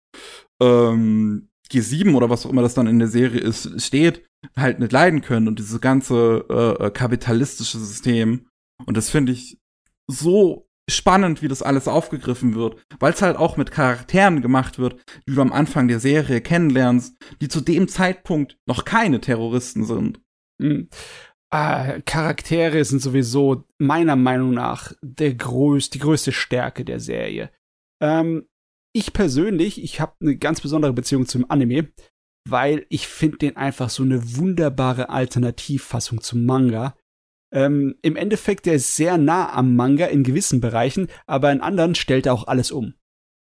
[0.61, 4.25] ähm, G7 oder was auch immer das dann in der Serie ist, steht,
[4.57, 8.49] halt nicht leiden können und dieses ganze äh, äh, kapitalistische System.
[8.87, 9.59] Und das finde ich
[10.07, 15.01] so spannend, wie das alles aufgegriffen wird, weil es halt auch mit Charakteren gemacht wird,
[15.29, 20.21] die du am Anfang der Serie kennenlernst, die zu dem Zeitpunkt noch keine Terroristen sind.
[20.59, 20.89] Mhm.
[21.53, 27.51] Äh, Charaktere sind sowieso meiner Meinung nach der größ die größte Stärke der Serie.
[28.01, 28.47] Ähm,
[28.93, 31.89] ich persönlich, ich habe eine ganz besondere Beziehung zum Anime,
[32.49, 36.97] weil ich finde den einfach so eine wunderbare Alternativfassung zum Manga.
[37.53, 41.95] Ähm, Im Endeffekt, der ist sehr nah am Manga in gewissen Bereichen, aber in anderen
[41.95, 42.95] stellt er auch alles um.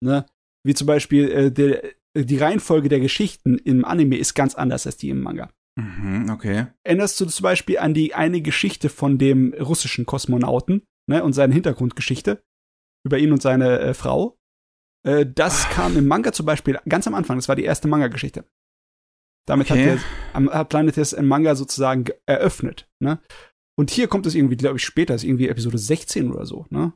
[0.03, 0.27] Ne?
[0.65, 1.83] Wie zum Beispiel äh, der,
[2.17, 5.51] die Reihenfolge der Geschichten im Anime ist ganz anders als die im Manga.
[5.79, 6.69] Mhm, okay.
[6.85, 11.53] Erinnerst du zum Beispiel an die eine Geschichte von dem russischen Kosmonauten ne, und seine
[11.53, 12.43] Hintergrundgeschichte
[13.05, 14.39] über ihn und seine äh, Frau?
[15.07, 17.37] Äh, das kam im Manga zum Beispiel ganz am Anfang.
[17.39, 18.45] Das war die erste Manga-Geschichte.
[19.47, 19.99] Damit Okay.
[19.99, 20.01] hat,
[20.45, 22.89] der, hat Planet Test im Manga sozusagen ge- eröffnet.
[23.01, 23.21] Ne?
[23.79, 26.67] Und hier kommt es irgendwie, glaube ich, später, ist irgendwie Episode 16 oder so.
[26.71, 26.93] Ne?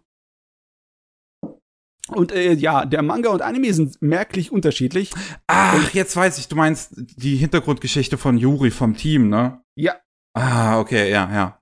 [2.08, 5.12] Und äh, ja, der Manga und Anime sind merklich unterschiedlich.
[5.46, 9.62] Ach, jetzt weiß ich, du meinst die Hintergrundgeschichte von Yuri vom Team, ne?
[9.76, 10.00] Ja,
[10.32, 11.59] Ah, okay, ja, ja.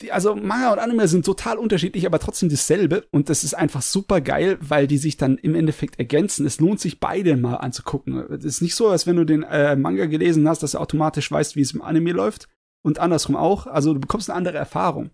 [0.00, 3.06] Die, also Manga und Anime sind total unterschiedlich, aber trotzdem dasselbe.
[3.10, 6.46] Und das ist einfach super geil, weil die sich dann im Endeffekt ergänzen.
[6.46, 8.18] Es lohnt sich, beide mal anzugucken.
[8.32, 11.30] Es ist nicht so, als wenn du den äh, Manga gelesen hast, dass du automatisch
[11.30, 12.48] weißt, wie es im Anime läuft.
[12.82, 13.66] Und andersrum auch.
[13.66, 15.10] Also du bekommst eine andere Erfahrung.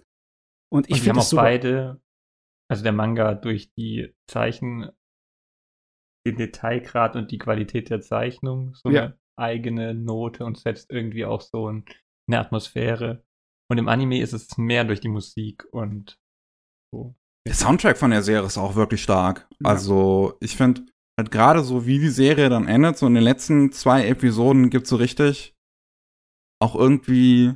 [0.73, 1.43] Und ich Und wir haben finde auch super.
[1.43, 2.01] beide,
[2.71, 4.91] also der Manga durch die Zeichen,
[6.27, 9.03] den Detailgrad und die Qualität der Zeichnung, so Ja.
[9.03, 11.85] eine eigene Note und setzt irgendwie auch so ein,
[12.29, 13.25] eine Atmosphäre.
[13.69, 16.19] Und im Anime ist es mehr durch die Musik und
[16.93, 17.15] so.
[17.47, 19.49] Der Soundtrack von der Serie ist auch wirklich stark.
[19.61, 19.71] Ja.
[19.71, 20.87] Also, ich finde
[21.19, 24.91] halt gerade so, wie die Serie dann endet, so in den letzten zwei Episoden gibt's
[24.91, 25.55] so richtig
[26.59, 27.55] auch irgendwie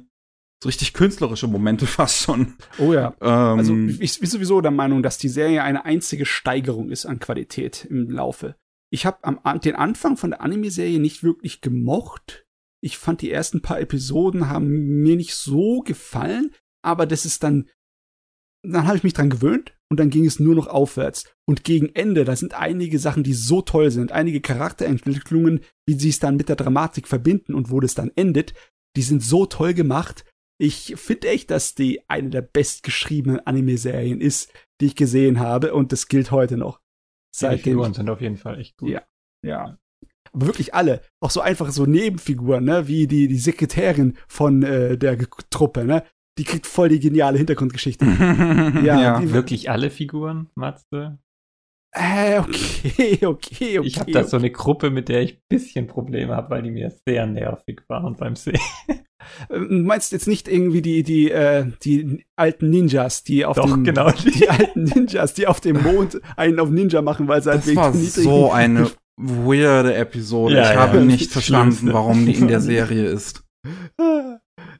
[0.62, 2.54] so richtig künstlerische Momente fast schon.
[2.78, 3.14] Oh ja.
[3.20, 7.18] Ähm, Also ich bin sowieso der Meinung, dass die Serie eine einzige Steigerung ist an
[7.18, 8.56] Qualität im Laufe.
[8.92, 9.18] Ich habe
[9.60, 12.44] den Anfang von der Anime-Serie nicht wirklich gemocht.
[12.82, 17.68] Ich fand die ersten paar Episoden haben mir nicht so gefallen, aber das ist dann,
[18.62, 21.30] dann habe ich mich dran gewöhnt und dann ging es nur noch aufwärts.
[21.46, 26.08] Und gegen Ende, da sind einige Sachen, die so toll sind, einige Charakterentwicklungen, wie sie
[26.08, 28.54] es dann mit der Dramatik verbinden und wo das dann endet,
[28.96, 30.24] die sind so toll gemacht.
[30.58, 35.92] Ich finde echt, dass die eine der bestgeschriebenen Anime-Serien ist, die ich gesehen habe und
[35.92, 36.78] das gilt heute noch.
[36.78, 37.74] Die Seitdem.
[37.74, 38.90] Figuren sind auf jeden Fall echt gut.
[38.90, 39.02] Ja.
[39.42, 39.78] Ja.
[40.32, 41.00] Aber wirklich alle.
[41.20, 42.86] Auch so einfach so Nebenfiguren, ne?
[42.88, 46.04] Wie die, die Sekretärin von äh, der Ge- Truppe, ne?
[46.38, 48.04] Die kriegt voll die geniale Hintergrundgeschichte.
[48.84, 51.18] ja, Ja, die- Wirklich alle Figuren, Matze?
[51.92, 53.80] äh, okay, okay, okay.
[53.82, 56.70] ich habe da so eine Gruppe, mit der ich ein bisschen Probleme habe, weil die
[56.70, 58.60] mir sehr nervig waren beim Sehen.
[58.88, 58.94] Äh,
[59.58, 63.84] Du meinst jetzt nicht irgendwie die, die, äh, die alten Ninjas, die auf Doch, dem,
[63.84, 64.10] genau.
[64.24, 67.76] die alten Ninjas, die auf dem Mond einen auf Ninja machen, weil sie halt das
[67.76, 68.90] war so eine
[69.20, 70.56] weirde Episode.
[70.56, 71.94] Ja, ich ja, habe nicht verstanden, Schlimmste.
[71.94, 73.44] warum die in der Serie ist.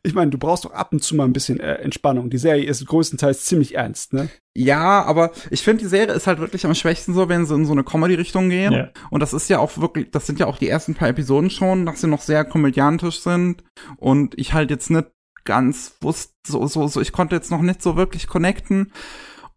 [0.03, 2.31] Ich meine, du brauchst doch ab und zu mal ein bisschen äh, Entspannung.
[2.31, 4.31] Die Serie ist größtenteils ziemlich ernst, ne?
[4.57, 7.67] Ja, aber ich finde, die Serie ist halt wirklich am schwächsten so, wenn sie in
[7.67, 8.73] so eine Comedy-Richtung gehen.
[8.73, 8.89] Ja.
[9.11, 11.85] Und das ist ja auch wirklich, das sind ja auch die ersten paar Episoden schon,
[11.85, 13.62] dass sie noch sehr komödiantisch sind.
[13.99, 15.09] Und ich halt jetzt nicht
[15.45, 18.93] ganz wusste, so, so, so, ich konnte jetzt noch nicht so wirklich connecten.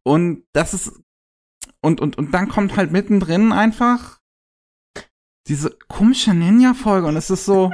[0.03, 0.91] Und das ist,
[1.81, 4.19] und, und, und dann kommt halt mittendrin einfach
[5.47, 7.71] diese komische Ninja-Folge und es ist so,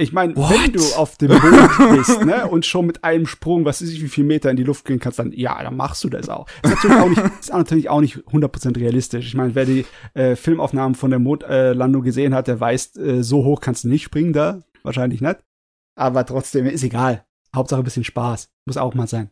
[0.00, 3.82] Ich meine, wenn du auf dem Mond bist, ne, und schon mit einem Sprung, was
[3.82, 6.08] weiß ich, wie viel Meter in die Luft gehen kannst, dann, ja, dann machst du
[6.08, 6.46] das auch.
[6.62, 9.26] Ist natürlich auch nicht, ist natürlich auch nicht 100% realistisch.
[9.26, 13.44] Ich meine, wer die äh, Filmaufnahmen von der Mondlandung gesehen hat, der weiß, äh, so
[13.44, 14.62] hoch kannst du nicht springen da.
[14.84, 15.38] Wahrscheinlich nicht.
[15.96, 17.24] Aber trotzdem, ist egal.
[17.54, 18.50] Hauptsache ein bisschen Spaß.
[18.66, 19.30] Muss auch mal sein.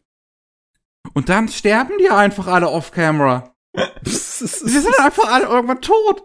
[1.14, 3.55] und dann sterben die einfach alle off-camera.
[4.04, 6.24] Sie sind einfach alle irgendwann tot.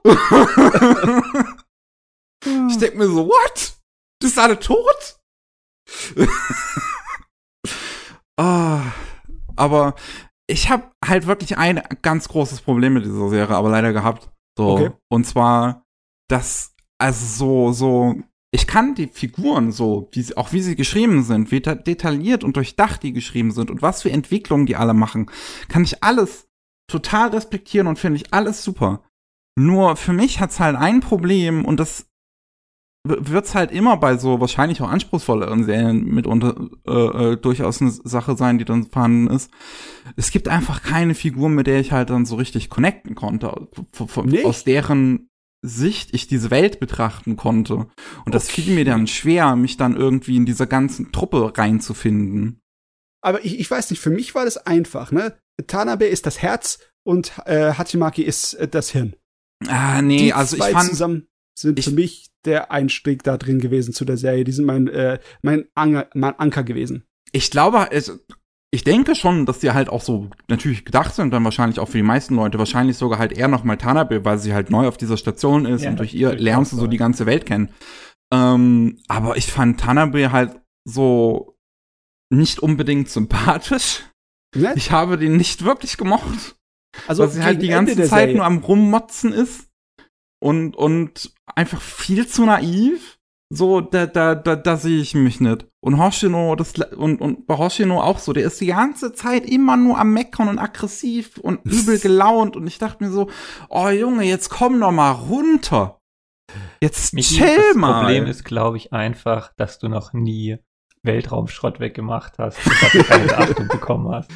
[2.70, 3.74] ich denk mir so, what?
[4.22, 5.20] Die sind alle tot?
[8.38, 8.82] ah,
[9.56, 9.96] aber
[10.48, 14.30] ich habe halt wirklich ein ganz großes Problem mit dieser Serie, aber leider gehabt.
[14.58, 14.92] So, Okay.
[15.10, 15.86] und zwar,
[16.30, 18.16] dass, also so, so,
[18.54, 22.58] ich kann die Figuren so, wie auch wie sie geschrieben sind, wie deta- detailliert und
[22.58, 25.32] durchdacht die geschrieben sind und was für Entwicklungen die alle machen,
[25.70, 26.50] kann ich alles
[26.92, 29.04] total respektieren und finde ich alles super.
[29.58, 32.06] Nur für mich hat's halt ein Problem und das
[33.08, 36.92] w- wird's halt immer bei so wahrscheinlich auch anspruchsvolleren Serien mitunter äh,
[37.34, 39.52] äh, durchaus eine Sache sein, die dann vorhanden ist.
[40.16, 44.08] Es gibt einfach keine Figur, mit der ich halt dann so richtig connecten konnte, v-
[44.08, 44.46] v- Nicht?
[44.46, 45.28] aus deren
[45.64, 47.88] Sicht ich diese Welt betrachten konnte.
[48.26, 52.62] Und das fiel mir dann schwer, mich dann irgendwie in dieser ganzen Truppe reinzufinden.
[53.22, 55.34] Aber ich, ich weiß nicht, für mich war das einfach, ne?
[55.68, 59.16] Tanabe ist das Herz und äh, Hachimaki ist äh, das Hirn.
[59.68, 61.28] Ah, nee, Die also ich zwei fand, zusammen
[61.58, 64.44] sind ich- für mich der Einstieg da drin gewesen zu der Serie.
[64.44, 67.04] Die sind mein, äh, mein, Anker, mein Anker gewesen.
[67.32, 68.20] ich glaube, es,
[68.72, 71.98] ich denke schon, dass die halt auch so natürlich gedacht sind, dann wahrscheinlich auch für
[71.98, 74.98] die meisten Leute, wahrscheinlich sogar halt eher noch mal Tanabe, weil sie halt neu auf
[74.98, 77.70] dieser Station ist Ja, und durch ihr ich lernst du so die ganze Welt kennen.
[78.34, 81.58] Ähm, aber ich fand Tanabe halt so
[82.32, 84.04] nicht unbedingt sympathisch.
[84.56, 84.74] Ne?
[84.76, 86.56] Ich habe den nicht wirklich gemocht.
[87.08, 88.36] Also weil sie halt die ganze Zeit Serie.
[88.36, 89.70] nur am Rummotzen ist
[90.42, 93.18] und, und einfach viel zu naiv.
[93.54, 95.68] So, da, da, da, da sehe ich mich nicht.
[95.82, 99.76] Und Hoshino, das, und, und bei Hoshino auch so, der ist die ganze Zeit immer
[99.76, 102.56] nur am Meckern und aggressiv und übel gelaunt.
[102.56, 103.30] Und ich dachte mir so,
[103.70, 106.00] oh Junge, jetzt komm doch mal runter.
[106.82, 108.02] Jetzt Michi, chill das mal.
[108.02, 110.58] Problem ist, glaube ich, einfach, dass du noch nie
[111.04, 114.32] Weltraumschrott weggemacht hast und dafür keine Beachtung bekommen hast.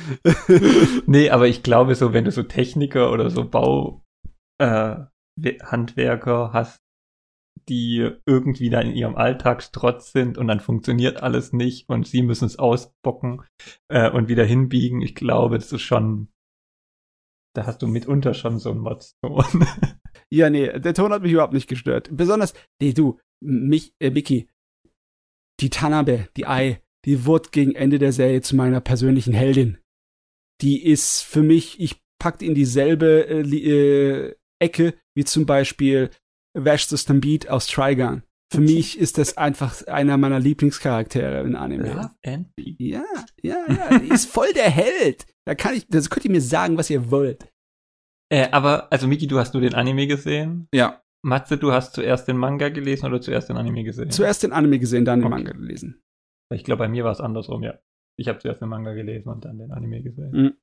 [1.05, 4.03] Nee, aber ich glaube so, wenn du so Techniker oder so Bau
[4.59, 4.95] äh,
[6.53, 6.81] hast,
[7.69, 12.45] die irgendwie da in ihrem Alltagstrotz sind und dann funktioniert alles nicht und sie müssen
[12.45, 13.43] es ausbocken
[13.89, 15.01] äh, und wieder hinbiegen.
[15.01, 16.29] Ich glaube, das ist schon,
[17.55, 19.67] da hast du mitunter schon so einen Mods-Ton.
[20.31, 22.09] Ja, nee, der Ton hat mich überhaupt nicht gestört.
[22.11, 24.49] Besonders, nee, du, mich, äh, Mickey,
[25.59, 29.77] die Tanabe, die Ei, die wurde gegen Ende der Serie zu meiner persönlichen Heldin.
[30.61, 35.45] Die ist für mich, ich pack die in dieselbe äh, li- äh, Ecke wie zum
[35.45, 36.09] Beispiel
[36.57, 38.23] Vash the Stampede aus Trigun.
[38.53, 41.91] Für mich ist das einfach einer meiner Lieblingscharaktere in Anime.
[41.91, 42.75] Love and Peace.
[42.79, 43.03] Ja,
[43.41, 45.25] ja, ja, die ist voll der Held.
[45.45, 47.51] Da kann ich, das könnt ihr mir sagen, was ihr wollt.
[48.31, 50.67] Äh, aber, also Miki, du hast nur den Anime gesehen?
[50.73, 54.11] Ja, Matze, du hast zuerst den Manga gelesen oder zuerst den Anime gesehen?
[54.11, 55.35] Zuerst den Anime gesehen, dann den Okay.
[55.35, 56.01] Manga gelesen.
[56.53, 57.79] Ich glaube, bei mir war es andersrum, ja.
[58.19, 60.31] Ich habe zuerst den Manga gelesen und dann den Anime gesehen.
[60.31, 60.57] Mhm.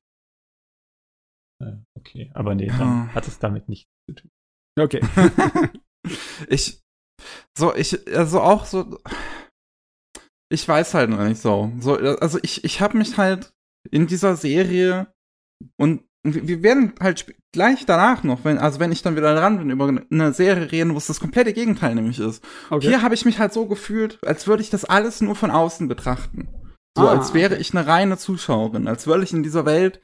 [1.61, 2.77] Äh, okay, aber nee, Ja.
[2.77, 4.31] dann hat es damit nichts zu tun.
[4.79, 5.01] Okay.
[6.47, 6.81] ich,
[7.57, 8.97] so, ich, also auch so,
[10.49, 11.71] ich weiß halt noch nicht so.
[11.79, 13.53] so also ich, ich habe mich halt
[13.91, 15.13] in dieser Serie
[15.77, 19.57] und wir wir werden halt gleich danach noch, wenn, also wenn ich dann wieder dran
[19.59, 22.43] bin, über eine Serie reden, wo es das komplette Gegenteil nämlich ist.
[22.69, 22.87] okay.
[22.87, 25.87] Hier habe ich mich halt so gefühlt, als würde ich das alles nur von außen
[25.87, 26.47] betrachten.
[26.97, 30.01] So, Ah, als wäre ich eine reine Zuschauerin, als würde ich in dieser Welt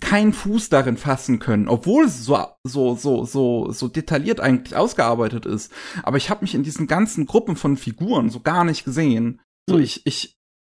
[0.00, 5.46] keinen Fuß darin fassen können, obwohl es so so so so so detailliert eigentlich ausgearbeitet
[5.46, 5.72] ist.
[6.02, 9.40] Aber ich habe mich in diesen ganzen Gruppen von Figuren so gar nicht gesehen.
[9.68, 9.82] So Hm.
[9.82, 10.36] ich ich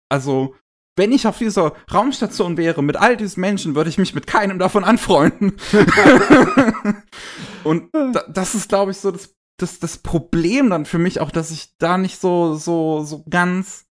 [0.09, 0.55] also
[0.95, 4.59] wenn ich auf dieser Raumstation wäre mit all diesen Menschen, würde ich mich mit keinem
[4.59, 5.53] davon anfreunden.
[7.63, 11.31] Und da, das ist, glaube ich, so das, das, das Problem dann für mich auch,
[11.31, 13.85] dass ich da nicht so, so, so ganz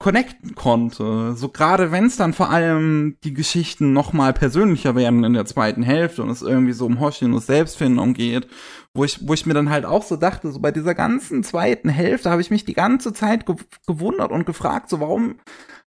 [0.00, 1.34] connecten konnte.
[1.36, 5.44] So gerade wenn es dann vor allem die Geschichten noch mal persönlicher werden in der
[5.44, 8.48] zweiten Hälfte und es irgendwie so um Hoshinos Selbstfindung geht,
[8.94, 11.90] wo ich, wo ich mir dann halt auch so dachte, so bei dieser ganzen zweiten
[11.90, 13.56] Hälfte habe ich mich die ganze Zeit ge
[13.86, 15.36] gewundert und gefragt, so warum,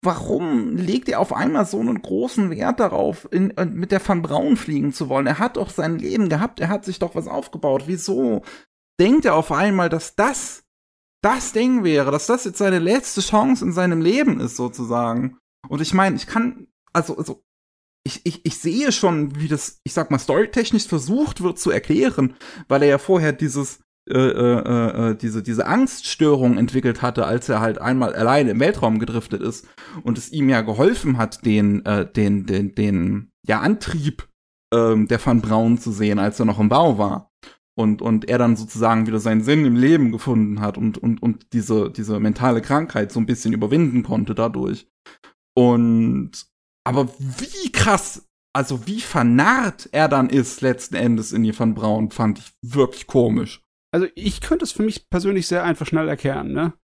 [0.03, 4.23] warum legt ihr auf einmal so einen großen Wert darauf, in, äh, mit der Van
[4.23, 5.27] Braun fliegen zu wollen?
[5.27, 7.85] Er hat doch sein Leben gehabt, er hat sich doch was aufgebaut.
[7.87, 8.43] Wieso
[9.01, 10.65] denkt er auf einmal, dass das
[11.23, 15.39] das Ding wäre, dass das jetzt seine letzte Chance in seinem Leben ist, sozusagen?
[15.69, 17.43] Und ich meine, ich kann, also, also
[18.05, 22.37] ich, ich, ich sehe schon, wie das, ich sag mal, storytechnisch versucht wird zu erklären,
[22.69, 27.61] weil er ja vorher dieses, äh, äh, äh, diese, diese Angststörung entwickelt hatte, als er
[27.61, 29.67] halt einmal alleine im Weltraum gedriftet ist
[30.05, 34.29] und es ihm ja geholfen hat, den, äh, den, den, den, ja, Antrieb
[34.73, 37.33] ähm, der Van Braun zu sehen, als er noch im Bau war.
[37.79, 41.53] Und, und er dann sozusagen wieder seinen Sinn im Leben gefunden hat und, und, und
[41.53, 44.89] diese, diese mentale Krankheit so ein bisschen überwinden konnte dadurch.
[45.55, 46.47] Und
[46.87, 52.13] aber wie krass, also wie vernarrt er dann ist letzten Endes in die Van Braun,
[52.13, 53.66] fand ich wirklich komisch.
[53.97, 56.75] Also ich könnte es für mich persönlich sehr einfach schnell erkennen, ne?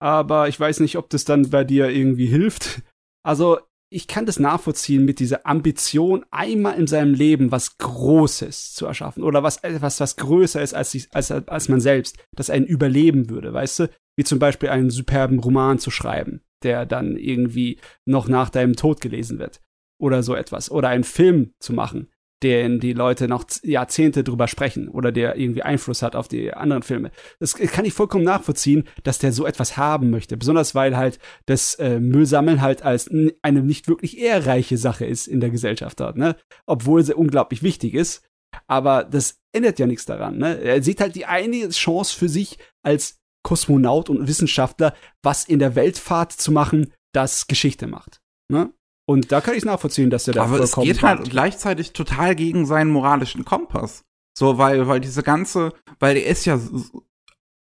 [0.00, 2.80] Aber ich weiß nicht, ob das dann bei dir irgendwie hilft.
[3.22, 3.58] Also
[3.92, 9.22] ich kann das nachvollziehen mit dieser Ambition, einmal in seinem Leben was Großes zu erschaffen
[9.22, 13.52] oder was etwas, was größer ist als, als, als man selbst, das einen überleben würde,
[13.52, 13.90] weißt du?
[14.16, 19.02] Wie zum Beispiel einen superben Roman zu schreiben, der dann irgendwie noch nach deinem Tod
[19.02, 19.60] gelesen wird
[20.00, 20.70] oder so etwas.
[20.70, 22.08] Oder einen Film zu machen,
[22.44, 26.82] den die Leute noch Jahrzehnte drüber sprechen oder der irgendwie Einfluss hat auf die anderen
[26.82, 27.10] Filme.
[27.40, 30.36] Das kann ich vollkommen nachvollziehen, dass der so etwas haben möchte.
[30.36, 33.10] Besonders weil halt das äh, Müllsammeln halt als
[33.42, 36.36] eine nicht wirklich ehrreiche Sache ist in der Gesellschaft dort, ne?
[36.66, 38.22] Obwohl sie unglaublich wichtig ist.
[38.68, 40.60] Aber das ändert ja nichts daran, ne?
[40.60, 45.74] Er sieht halt die eine Chance für sich als Kosmonaut und Wissenschaftler, was in der
[45.74, 48.20] Weltfahrt zu machen, das Geschichte macht.
[48.48, 48.72] Ne?
[49.06, 52.34] Und da kann ich es nachvollziehen, dass der da Aber es geht halt gleichzeitig total
[52.34, 54.04] gegen seinen moralischen Kompass.
[54.36, 56.58] So, weil, weil diese ganze, weil er ist ja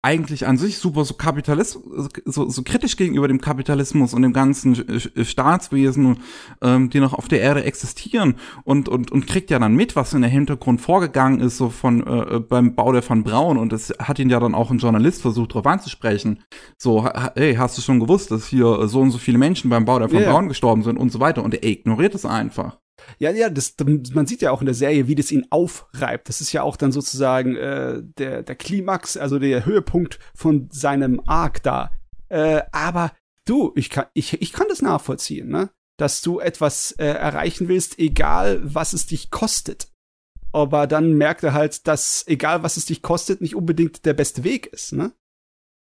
[0.02, 4.88] eigentlich an sich super so Kapitalismus, so, so kritisch gegenüber dem Kapitalismus und dem ganzen
[4.88, 6.18] äh, Staatswesen,
[6.60, 8.34] ähm, die noch auf der Erde existieren
[8.64, 12.04] und, und, und kriegt ja dann mit, was in der Hintergrund vorgegangen ist, so von,
[12.04, 15.22] äh, beim Bau der von Braun und das hat ihn ja dann auch ein Journalist
[15.22, 16.42] versucht, darauf anzusprechen.
[16.76, 19.84] So, hey, hast du schon gewusst, dass hier äh, so und so viele Menschen beim
[19.84, 20.32] Bau der von ja.
[20.32, 22.81] Braun gestorben sind und so weiter und er ignoriert es einfach.
[23.18, 23.74] Ja, ja, das,
[24.12, 26.28] man sieht ja auch in der Serie, wie das ihn aufreibt.
[26.28, 31.20] Das ist ja auch dann sozusagen äh, der, der Klimax, also der Höhepunkt von seinem
[31.26, 31.90] Arc da.
[32.28, 33.12] Äh, aber
[33.46, 35.70] du, ich kann, ich, ich kann das nachvollziehen, ne?
[35.98, 39.88] Dass du etwas äh, erreichen willst, egal was es dich kostet.
[40.52, 44.44] Aber dann merkt er halt, dass egal was es dich kostet, nicht unbedingt der beste
[44.44, 45.12] Weg ist, ne?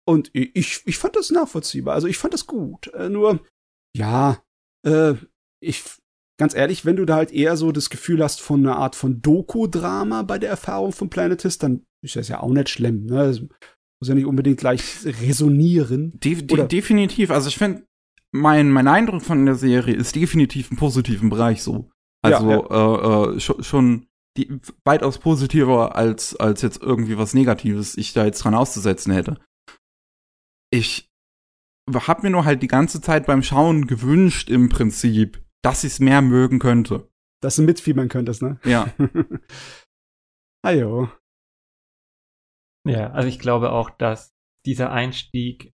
[0.05, 1.95] Und ich, ich fand das nachvollziehbar.
[1.95, 2.89] Also ich fand das gut.
[2.89, 3.41] Äh, nur,
[3.97, 4.43] ja,
[4.85, 5.15] äh,
[5.61, 5.85] ich,
[6.39, 9.21] ganz ehrlich, wenn du da halt eher so das Gefühl hast von einer Art von
[9.21, 13.27] Doku-Drama bei der Erfahrung von Planetis, dann ist das ja auch nicht schlimm, ne?
[13.27, 16.19] Das muss ja nicht unbedingt gleich resonieren.
[16.19, 17.31] De de definitiv.
[17.31, 17.85] Also ich finde,
[18.33, 21.91] mein, mein Eindruck von der Serie ist definitiv im positiven Bereich so.
[22.27, 22.51] Ja, Also
[23.31, 24.07] Äh, äh, schon, schon
[24.37, 29.39] die, weitaus positiver als, als jetzt irgendwie was Negatives ich da jetzt dran auszusetzen hätte.
[30.71, 31.11] Ich
[31.93, 36.01] hab mir nur halt die ganze Zeit beim Schauen gewünscht im Prinzip, dass ich es
[36.01, 37.09] mehr mögen könnte.
[37.43, 38.59] Dass du mitfiebern könntest, ne?
[38.65, 38.93] Ja.
[40.65, 41.09] Ajo.
[42.87, 44.33] Ja, also ich glaube auch, dass
[44.67, 45.73] dieser Einstieg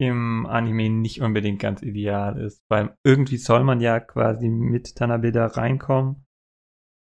[0.00, 5.46] im Anime nicht unbedingt ganz ideal ist, weil irgendwie soll man ja quasi mit Tanabeda
[5.46, 6.24] reinkommen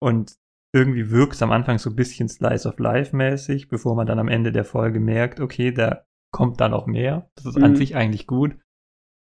[0.02, 0.34] und
[0.74, 4.18] irgendwie wirkt es am Anfang so ein bisschen Slice of Life mäßig, bevor man dann
[4.18, 6.04] am Ende der Folge merkt, okay, da
[6.34, 7.30] kommt da noch mehr.
[7.36, 7.76] Das ist an Mhm.
[7.76, 8.58] sich eigentlich gut,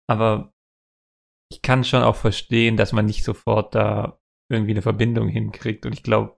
[0.08, 0.54] aber
[1.52, 4.20] ich kann schon auch verstehen, dass man nicht sofort da
[4.52, 6.38] irgendwie eine Verbindung hinkriegt und ich glaube,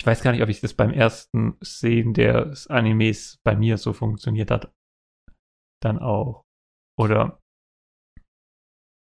[0.00, 3.92] ich weiß gar nicht, ob ich das beim ersten Sehen des Animes bei mir so
[3.92, 4.72] funktioniert hat.
[5.82, 6.44] Dann auch.
[6.98, 7.38] Oder.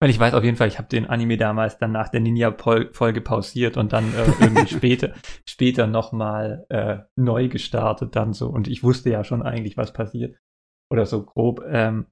[0.02, 3.22] Weil ich weiß auf jeden Fall, ich habe den Anime damals dann nach der Ninja-Folge
[3.22, 5.14] pausiert und dann äh, irgendwie später,
[5.46, 8.50] später nochmal äh, neu gestartet dann so.
[8.50, 10.38] Und ich wusste ja schon eigentlich, was passiert.
[10.92, 11.62] Oder so grob.
[11.66, 12.08] Ähm,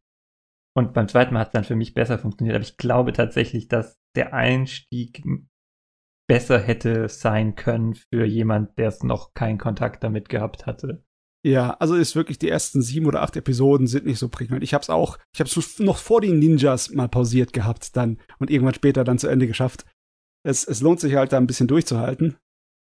[0.78, 2.56] und beim zweiten Mal hat es dann für mich besser funktioniert.
[2.56, 5.24] Aber ich glaube tatsächlich, dass der Einstieg
[6.30, 11.04] besser hätte sein können für jemand, der es noch keinen Kontakt damit gehabt hatte.
[11.44, 14.62] Ja, also ist wirklich die ersten sieben oder acht Episoden sind nicht so prickelnd.
[14.62, 18.76] Ich hab's auch, ich hab's noch vor den Ninjas mal pausiert gehabt dann und irgendwann
[18.76, 19.84] später dann zu Ende geschafft.
[20.46, 22.38] Es, es lohnt sich halt da ein bisschen durchzuhalten.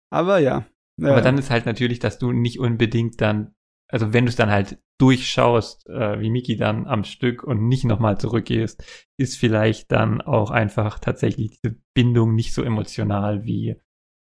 [0.10, 0.65] Aber ja.
[1.01, 3.53] Aber äh, dann ist halt natürlich, dass du nicht unbedingt dann,
[3.89, 7.86] also wenn du es dann halt durchschaust, äh, wie Miki dann am Stück und nicht
[7.86, 8.84] nochmal zurückgehst,
[9.18, 13.76] ist vielleicht dann auch einfach tatsächlich diese Bindung nicht so emotional, wie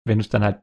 [0.06, 0.60] wenn du es dann halt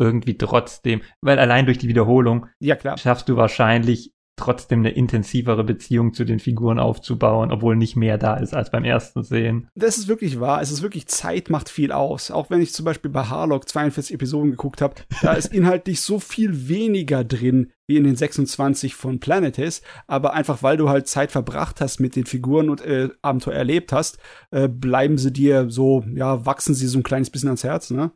[0.00, 2.96] irgendwie trotzdem, weil allein durch die Wiederholung ja klar.
[2.96, 8.36] schaffst du wahrscheinlich trotzdem eine intensivere Beziehung zu den Figuren aufzubauen, obwohl nicht mehr da
[8.36, 9.68] ist als beim ersten Sehen.
[9.74, 10.60] Das ist wirklich wahr.
[10.60, 12.30] Es ist wirklich Zeit macht viel aus.
[12.30, 16.18] Auch wenn ich zum Beispiel bei Harlock 42 Episoden geguckt habe, da ist inhaltlich so
[16.18, 19.82] viel weniger drin wie in den 26 von Planetis.
[20.06, 23.92] Aber einfach weil du halt Zeit verbracht hast mit den Figuren und äh, Abenteuer erlebt
[23.92, 24.18] hast,
[24.50, 28.12] äh, bleiben sie dir so, ja, wachsen sie so ein kleines bisschen ans Herz, ne?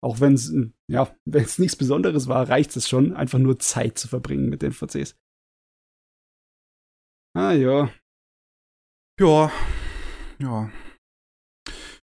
[0.00, 0.54] Auch wenn es,
[0.88, 4.62] ja, wenn es nichts Besonderes war, reicht es schon, einfach nur Zeit zu verbringen mit
[4.62, 5.16] den VCs.
[7.34, 7.90] Ah ja.
[9.20, 9.50] Ja.
[10.38, 10.70] Ja.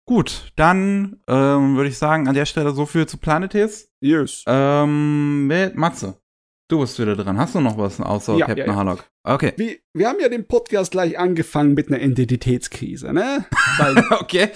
[0.07, 3.91] Gut, dann ähm, würde ich sagen, an der Stelle so viel zu Planetes.
[4.01, 4.43] Yes.
[4.47, 6.21] Ähm, mit Matze,
[6.69, 7.37] du bist wieder dran.
[7.37, 8.75] Hast du noch was außer Ja, Captain ja, ja.
[8.75, 9.09] Harlock?
[9.23, 9.53] Okay.
[9.57, 13.45] Wir, wir haben ja den Podcast gleich angefangen mit einer Identitätskrise, ne?
[13.77, 14.49] Weil okay.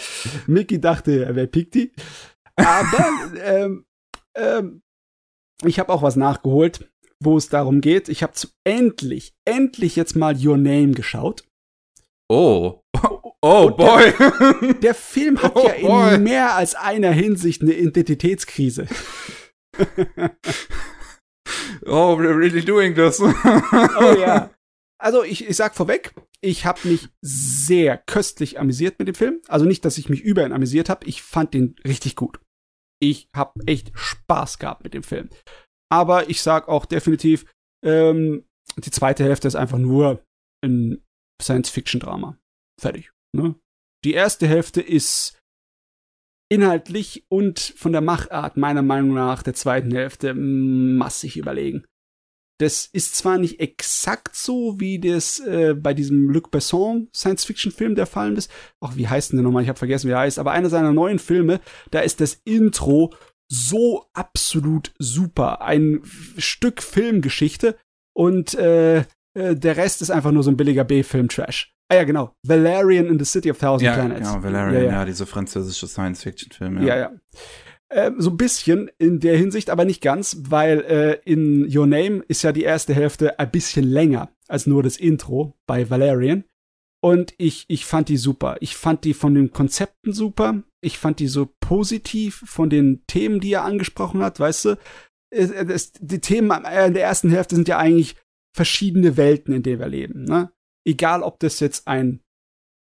[0.48, 1.94] Mickey dachte, er wäre Pikti.
[2.56, 3.10] Aber
[3.44, 3.86] ähm,
[4.36, 4.82] ähm,
[5.64, 6.90] ich habe auch was nachgeholt,
[7.24, 8.10] wo es darum geht.
[8.10, 8.34] Ich habe
[8.66, 11.44] endlich, endlich jetzt mal Your Name geschaut.
[12.30, 12.82] Oh.
[13.48, 14.74] Oh Und der- boy.
[14.82, 16.16] Der Film hat Oh ja boy.
[16.16, 18.88] in mehr als einer Hinsicht eine Identitätskrise.
[21.86, 23.20] oh, we're really doing this.
[23.22, 24.50] Oh ja.
[24.98, 29.42] Also ich, ich sag vorweg, ich habe mich sehr köstlich amüsiert mit dem Film.
[29.48, 31.06] Also nicht, dass ich mich über ihn amüsiert habe.
[31.06, 32.40] Ich fand den richtig gut.
[33.00, 35.30] Ich habe echt Spaß gehabt mit dem Film.
[35.92, 37.46] Aber ich sag auch definitiv,
[37.84, 38.46] ähm,
[38.78, 40.24] die zweite Hälfte ist einfach nur
[40.64, 41.04] ein
[41.42, 42.38] Science-Fiction-Drama.
[42.80, 43.12] Fertig.
[43.36, 43.56] Ne?
[44.04, 45.40] Die erste Hälfte ist
[46.52, 51.86] inhaltlich und von der Machart meiner Meinung nach der zweiten Hälfte massig überlegen.
[52.60, 58.06] Das ist zwar nicht exakt so, wie das äh, bei diesem Luc Besson Science-Fiction-Film der
[58.06, 58.50] Fall ist.
[58.80, 59.64] Ach, wie heißt denn der nochmal?
[59.64, 60.40] Ich habe vergessen, wie er heißt.
[60.40, 61.60] Aber einer seiner neuen Filme,
[61.92, 63.14] da ist das Intro
[63.48, 65.62] so absolut super.
[65.62, 66.02] Ein
[66.38, 67.78] Stück Filmgeschichte
[68.14, 69.00] und äh,
[69.34, 71.74] äh, der Rest ist einfach nur so ein billiger B-Film-Trash.
[71.90, 72.34] Ah ja, genau.
[72.44, 74.28] Valerian in the City of Thousand Ja, Planets.
[74.28, 75.06] genau, Valerian, Ja, ja, ja.
[75.06, 76.82] diese französische Science-Fiction-Film.
[76.84, 77.12] Ja, ja.
[77.90, 82.24] Äh, so ein bisschen in der Hinsicht, aber nicht ganz, weil äh, in Your Name
[82.28, 86.44] ist ja die erste Hälfte ein bisschen länger als nur das Intro bei Valerian.
[87.02, 88.58] Und ich, ich fand die super.
[88.62, 90.64] Ich fand die von den Konzepten super.
[90.86, 94.78] Ich fand die so positiv von den Themen, die er angesprochen hat, weißt du?
[95.32, 98.16] Die Themen in der ersten Hälfte sind ja eigentlich
[98.56, 100.24] verschiedene Welten, in denen wir leben.
[100.24, 100.52] Ne?
[100.86, 102.22] Egal, ob das jetzt ein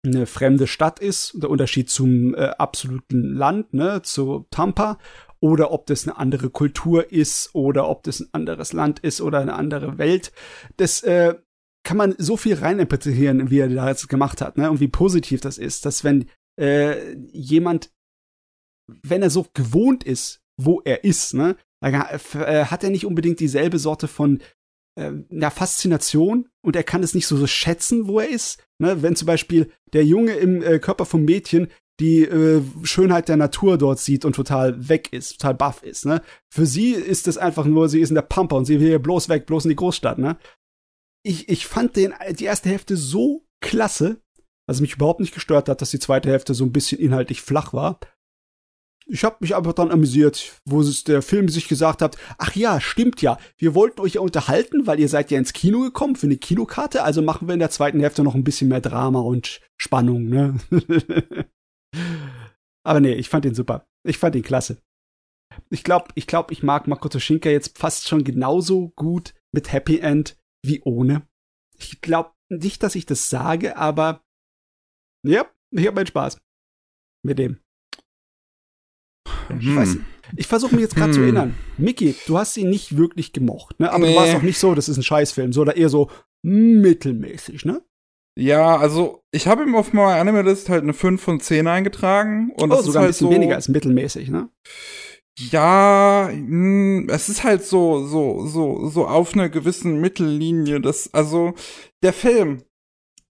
[0.07, 4.99] eine fremde Stadt ist, der Unterschied zum äh, absoluten Land, ne, zu Tampa,
[5.41, 9.41] oder ob das eine andere Kultur ist, oder ob das ein anderes Land ist oder
[9.41, 10.33] eine andere Welt.
[10.77, 11.35] Das äh,
[11.85, 15.41] kann man so viel reininterpretieren, wie er da jetzt gemacht hat, ne, und wie positiv
[15.41, 16.27] das ist, dass wenn
[16.61, 17.91] äh, jemand,
[19.03, 22.19] wenn er so gewohnt ist, wo er ist, ne, äh,
[22.65, 24.41] hat er nicht unbedingt dieselbe Sorte von
[24.99, 28.62] äh, einer Faszination und er kann es nicht so, so schätzen, wo er ist.
[28.78, 29.03] Ne?
[29.03, 31.69] Wenn zum Beispiel der Junge im äh, Körper vom Mädchen
[32.01, 36.05] die äh, Schönheit der Natur dort sieht und total weg ist, total baff ist.
[36.05, 36.23] Ne?
[36.53, 38.99] Für sie ist es einfach nur, sie ist in der Pampa und sie will hier
[38.99, 40.19] bloß weg, bloß in die Großstadt.
[40.19, 40.37] Ne?
[41.23, 44.20] Ich, ich fand den, die erste Hälfte so klasse,
[44.66, 47.72] es mich überhaupt nicht gestört hat, dass die zweite Hälfte so ein bisschen inhaltlich flach
[47.72, 48.01] war.
[49.09, 52.80] Ich habe mich einfach dann amüsiert, wo es der Film sich gesagt hat, ach ja,
[52.80, 56.26] stimmt ja, wir wollten euch ja unterhalten, weil ihr seid ja ins Kino gekommen für
[56.26, 59.60] eine Kinokarte, also machen wir in der zweiten Hälfte noch ein bisschen mehr Drama und
[59.76, 60.59] Spannung, ne?
[62.82, 63.86] Aber nee, ich fand ihn super.
[64.05, 64.82] Ich fand ihn klasse.
[65.70, 69.98] Ich glaube, ich glaube, ich mag Makoto Shinka jetzt fast schon genauso gut mit Happy
[69.98, 71.22] End wie ohne.
[71.76, 74.26] Ich glaube nicht, dass ich das sage, aber
[75.24, 76.38] ja, ich habe meinen Spaß
[77.24, 77.59] mit dem.
[79.59, 80.05] Ich Hm.
[80.36, 81.24] Ich versuche mich jetzt gerade zu Hm.
[81.24, 81.55] erinnern.
[81.78, 83.93] Mickey, du hast ihn nicht wirklich gemocht, ne?
[83.93, 84.12] Aber Nee.
[84.14, 86.10] du warst auch nicht so, das ist ein Scheißfilm, so oder eher so
[86.43, 87.82] mittelmäßig, ne?
[88.38, 92.51] Ja, also ich habe ihm auf meiner Animalist halt eine 5 von 10 eingetragen.
[92.51, 94.51] Und oh, das ist sogar ein halt bisschen so, weniger als mittelmäßig, ne?
[95.38, 100.80] Ja, mh, es ist halt so, so, so, so auf einer gewissen Mittellinie.
[100.80, 101.55] Das, also,
[102.02, 102.62] der Film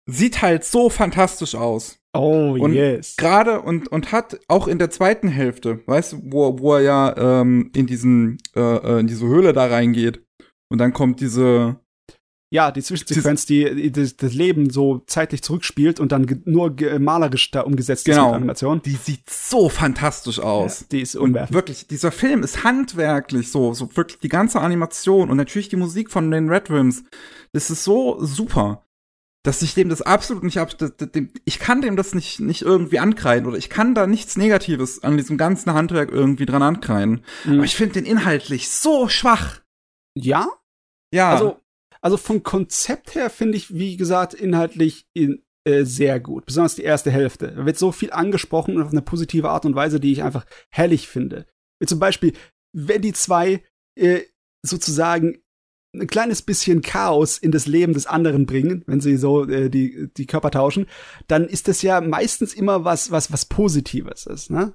[0.06, 1.98] sieht halt so fantastisch aus.
[2.16, 3.16] Oh, Und yes.
[3.16, 7.40] Gerade und, und hat auch in der zweiten Hälfte, weißt du, wo, wo er ja
[7.42, 10.22] ähm, in diesen, äh, äh, in diese Höhle da reingeht.
[10.70, 11.76] Und dann kommt diese,
[12.50, 17.60] Ja, die Zwischensequenz, die, die das, Leben so zeitlich zurückspielt und dann nur malerisch da
[17.62, 18.22] umgesetzt Genau.
[18.22, 18.80] ist mit Animation.
[18.82, 20.80] die sieht so fantastisch aus.
[20.80, 21.54] Ja, die ist Und umwerfend.
[21.54, 26.10] wirklich, dieser Film ist handwerklich so, so wirklich die ganze Animation und natürlich die Musik
[26.10, 27.04] von den Red Rims.
[27.52, 28.85] Das ist so super,
[29.46, 30.74] dass ich dem das absolut nicht ab,
[31.44, 35.16] ich kann dem das nicht, nicht irgendwie ankreiden oder ich kann da nichts Negatives an
[35.16, 37.24] diesem ganzen Handwerk irgendwie dran ankreiden.
[37.44, 37.54] Mhm.
[37.54, 39.60] Aber ich finde den inhaltlich so schwach.
[40.16, 40.48] Ja,
[41.12, 41.30] Ja.
[41.30, 41.60] Also,
[42.00, 46.46] also vom Konzept her finde ich, wie gesagt, inhaltlich in, äh, sehr gut.
[46.46, 47.52] Besonders die erste Hälfte.
[47.52, 50.44] Da wird so viel angesprochen und auf eine positive Art und Weise, die ich einfach
[50.70, 51.46] herrlich finde.
[51.80, 52.32] Wie zum Beispiel,
[52.72, 53.62] wenn die zwei
[53.96, 54.22] äh,
[54.64, 55.38] sozusagen
[55.94, 60.08] ein kleines bisschen Chaos in das Leben des anderen bringen, wenn sie so äh, die,
[60.16, 60.86] die Körper tauschen,
[61.26, 64.74] dann ist das ja meistens immer was, was, was Positives ist, ne?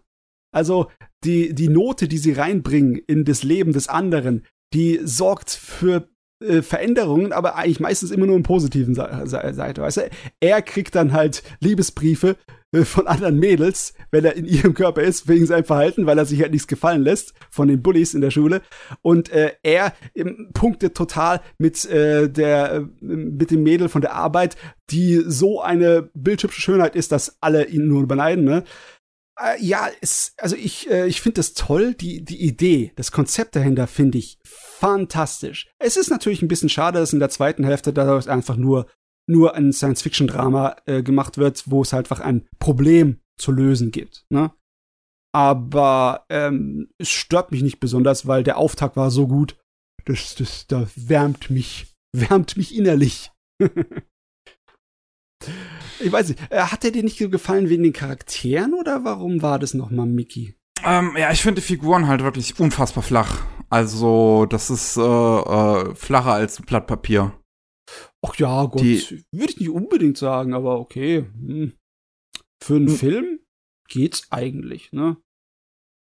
[0.53, 0.91] Also,
[1.23, 6.09] die, die Note, die sie reinbringen in das Leben des anderen, die sorgt für
[6.41, 10.09] äh, Veränderungen, aber eigentlich meistens immer nur im positiven Sa Seite, weißt du?
[10.39, 12.35] Er kriegt dann halt Liebesbriefe
[12.71, 16.25] äh, von anderen Mädels, wenn er in ihrem Körper ist, wegen seinem Verhalten, weil er
[16.25, 18.61] sich halt nichts gefallen lässt von den Bullies in der Schule.
[19.01, 24.13] Und äh, er ähm, punktet total mit äh, der äh, mit dem Mädel von der
[24.13, 24.55] Arbeit,
[24.89, 28.63] die so eine bildhübsche Schönheit ist, dass alle ihn nur beneiden, ne?
[29.41, 31.93] Äh, ja, es, also ich, äh, ich finde das toll.
[31.93, 35.67] Die, die Idee, das Konzept dahinter finde ich fantastisch.
[35.79, 38.87] Es ist natürlich ein bisschen schade, dass in der zweiten Hälfte dadurch einfach nur,
[39.27, 44.25] nur ein Science-Fiction-Drama äh, gemacht wird, wo es halt einfach ein Problem zu lösen gibt.
[44.29, 44.51] Ne?
[45.33, 49.57] Aber ähm, es stört mich nicht besonders, weil der Auftakt war so gut.
[50.05, 53.31] Das, das, das wärmt mich, wärmt mich innerlich.
[56.03, 59.41] ich weiß nicht, äh, hat er dir nicht so gefallen wegen den Charakteren oder warum
[59.41, 60.55] war das nochmal Mickey?
[60.83, 63.43] Ähm, ja, ich finde die Figuren halt wirklich unfassbar flach.
[63.69, 67.33] Also, das ist äh, äh, flacher als ein Blatt Papier.
[68.21, 71.25] Ach ja, Gott, würde ich nicht unbedingt sagen, aber okay.
[71.35, 71.73] Hm.
[72.61, 72.95] Für einen Hm.
[72.95, 73.39] Film
[73.87, 75.17] geht's eigentlich, ne?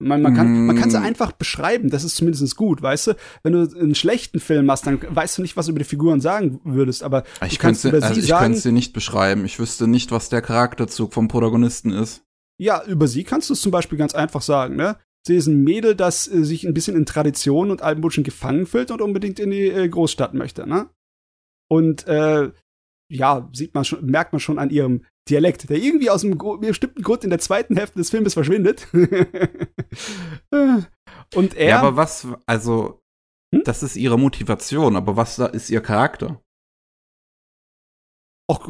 [0.00, 1.02] Man, man kann man kann sie Mm.
[1.02, 3.16] einfach beschreiben, das ist zumindest gut, weißt du?
[3.42, 6.20] Wenn du einen schlechten Film hast, dann weißt du nicht, was du über die Figuren
[6.20, 8.92] sagen würdest, aber Ich du kannst könnte über also sie ich sagen, könnte sie nicht
[8.92, 9.44] beschreiben.
[9.44, 12.22] Ich wüsste nicht, was der Charakterzug vom Protagonisten ist.
[12.60, 14.96] ja, über sie kannst du es zum Beispiel ganz einfach sagen, ne?
[15.26, 18.92] Sie ist ein Mädel, das äh, sich ein bisschen in Tradition und Altenbutschen gefangen fühlt
[18.92, 20.88] und unbedingt in die äh, Großstadt möchte, ne?
[21.68, 22.50] Und äh,
[23.10, 27.02] ja, sieht man schon, merkt man schon an ihrem Dialekt, der irgendwie aus einem bestimmten
[27.02, 28.86] Grund in der zweiten Hälfte des Filmes verschwindet.
[31.34, 33.00] und er, Ja, aber was, also,
[33.55, 33.62] Hm?
[33.64, 36.40] das ist ihre Motivation, aber was da ist ihr Charakter?
[38.50, 38.66] auch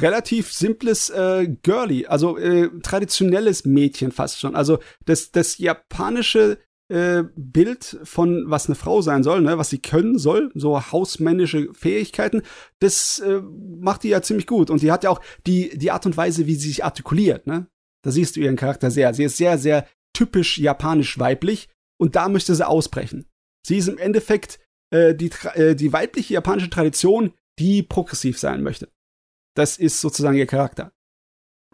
[0.00, 4.56] relativ simples äh, Girly, also äh, traditionelles Mädchen fast schon.
[4.56, 6.58] Also das, das japanische
[6.88, 11.72] äh, Bild von was eine Frau sein soll, ne, was sie können soll, so hausmännische
[11.72, 12.42] Fähigkeiten,
[12.80, 14.70] das äh, macht die ja ziemlich gut.
[14.70, 17.66] Und die hat ja auch die, die Art und Weise, wie sie sich artikuliert, ne?
[18.04, 19.14] Da siehst du ihren Charakter sehr.
[19.14, 21.68] Sie ist sehr, sehr typisch japanisch weiblich
[21.98, 23.26] und da möchte sie ausbrechen.
[23.64, 24.58] Sie ist im Endeffekt
[24.90, 28.90] äh, die, äh, die weibliche japanische Tradition, die progressiv sein möchte.
[29.54, 30.92] Das ist sozusagen ihr Charakter.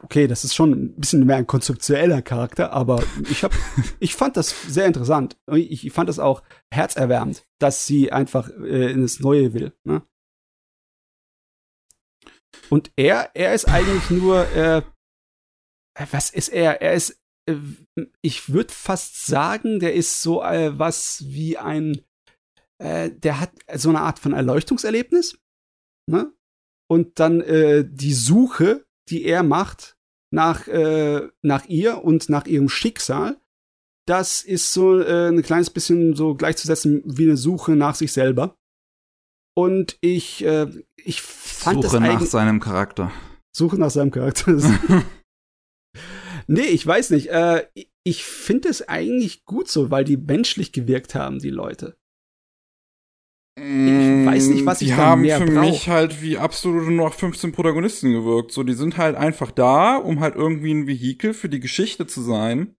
[0.02, 3.52] Okay, das ist schon ein bisschen mehr ein konzeptueller Charakter, aber ich hab,
[3.98, 5.36] ich fand das sehr interessant.
[5.52, 6.42] Ich, fand das auch
[6.72, 9.72] herzerwärmend, dass sie einfach äh, in das Neue will.
[9.84, 10.02] Ne?
[12.70, 14.82] Und er, er ist eigentlich nur, äh,
[16.10, 16.80] was ist er?
[16.80, 17.56] Er ist, äh,
[18.22, 22.02] ich würde fast sagen, der ist so äh, was wie ein,
[22.78, 25.38] äh, der hat so eine Art von Erleuchtungserlebnis,
[26.06, 26.32] ne?
[26.90, 29.96] Und dann äh, die Suche, die er macht
[30.30, 33.40] nach, äh, nach ihr und nach ihrem Schicksal,
[34.06, 38.56] das ist so äh, ein kleines bisschen so gleichzusetzen wie eine Suche nach sich selber.
[39.54, 43.10] Und ich, äh, ich fand Suche nach seinem Charakter.
[43.54, 44.56] Suche nach seinem Charakter.
[46.50, 47.28] Nee, ich weiß nicht.
[47.28, 47.68] Äh,
[48.04, 51.97] ich finde es eigentlich gut so, weil die menschlich gewirkt haben, die Leute.
[53.60, 55.60] Weiß nicht, was die ich da haben mehr für brauch.
[55.62, 58.52] mich halt wie absolute nur 15 Protagonisten gewirkt.
[58.52, 62.22] So, die sind halt einfach da, um halt irgendwie ein Vehikel für die Geschichte zu
[62.22, 62.74] sein.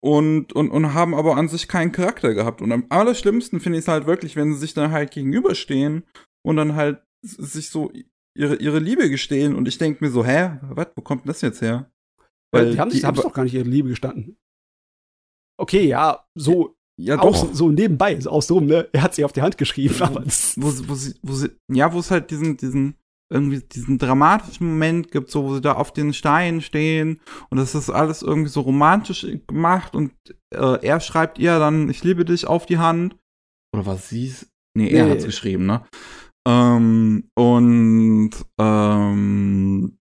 [0.00, 2.62] Und, und, und haben aber an sich keinen Charakter gehabt.
[2.62, 6.04] Und am allerschlimmsten finde ich es halt wirklich, wenn sie sich dann halt gegenüberstehen
[6.42, 7.92] und dann halt sich so
[8.36, 9.56] ihre, ihre Liebe gestehen.
[9.56, 11.90] Und ich denke mir so, hä, was, wo kommt denn das jetzt her?
[12.52, 14.38] Weil die haben sich die haben doch gar nicht ihre Liebe gestanden.
[15.60, 17.54] Okay, ja, so, ja, aus, doch.
[17.54, 18.88] so nebenbei, so außenrum, ne?
[18.92, 21.92] Er hat sie auf die Hand geschrieben, aber wo, sie- wo sie, wo sie, ja,
[21.92, 22.96] wo es halt diesen, diesen,
[23.30, 27.20] irgendwie diesen dramatischen Moment gibt, so wo sie da auf den Steinen stehen
[27.50, 30.12] und das ist alles irgendwie so romantisch gemacht und
[30.54, 33.16] äh, er schreibt ihr dann, ich liebe dich auf die Hand.
[33.76, 34.50] Oder was sie's?
[34.74, 35.10] Nee, er Nee.
[35.12, 35.84] hat's geschrieben, ne?
[36.46, 39.98] Ähm, und ähm,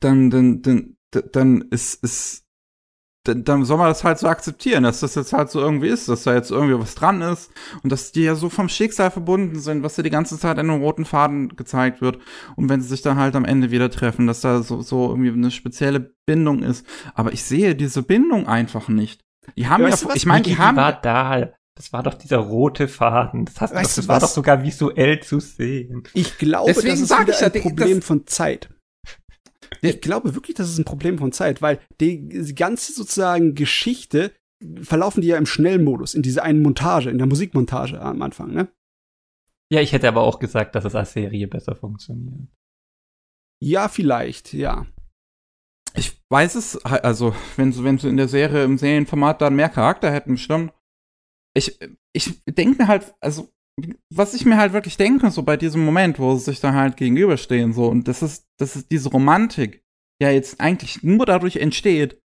[0.00, 0.96] dann, dann, dann,
[1.32, 2.43] dann ist, ist
[3.24, 6.08] dann, dann soll man das halt so akzeptieren, dass das jetzt halt so irgendwie ist,
[6.08, 7.50] dass da jetzt irgendwie was dran ist
[7.82, 10.70] und dass die ja so vom Schicksal verbunden sind, was ja die ganze Zeit an
[10.70, 12.18] einem roten Faden gezeigt wird.
[12.56, 15.30] Und wenn sie sich dann halt am Ende wieder treffen, dass da so, so irgendwie
[15.32, 16.86] eine spezielle Bindung ist.
[17.14, 19.20] Aber ich sehe diese Bindung einfach nicht.
[19.56, 20.14] Die haben Ja, ja, was?
[20.16, 21.50] ich meine, die Die haben, war da.
[21.76, 23.46] Das war doch dieser rote Faden.
[23.46, 24.22] Das, hast Weißt du das war was?
[24.22, 26.04] doch sogar visuell zu sehen.
[26.12, 28.68] ich glaube, Deswegen das ist wieder ich ja, ein Problem das- von Zeit.
[29.90, 34.32] Ich glaube wirklich, das ist ein Problem von Zeit, weil die ganze sozusagen Geschichte
[34.80, 38.68] verlaufen die ja im Schnellmodus, in dieser einen Montage, in der Musikmontage am Anfang, ne?
[39.70, 42.48] Ja, ich hätte aber auch gesagt, dass es als Serie besser funktioniert.
[43.62, 44.86] Ja, vielleicht, ja.
[45.94, 49.56] ich weiß es, halt, also wenn sie, wenn sie in der Serie im Serienformat dann
[49.56, 50.72] mehr Charakter hätten, stimmt.
[51.56, 51.78] Ich,
[52.12, 53.53] ich denke mir halt, also
[54.12, 56.96] was ich mir halt wirklich denke, so bei diesem Moment, wo sie sich da halt
[56.96, 59.82] gegenüberstehen, so, und das ist, das ist diese Romantik,
[60.22, 62.20] ja jetzt eigentlich nur dadurch entsteht,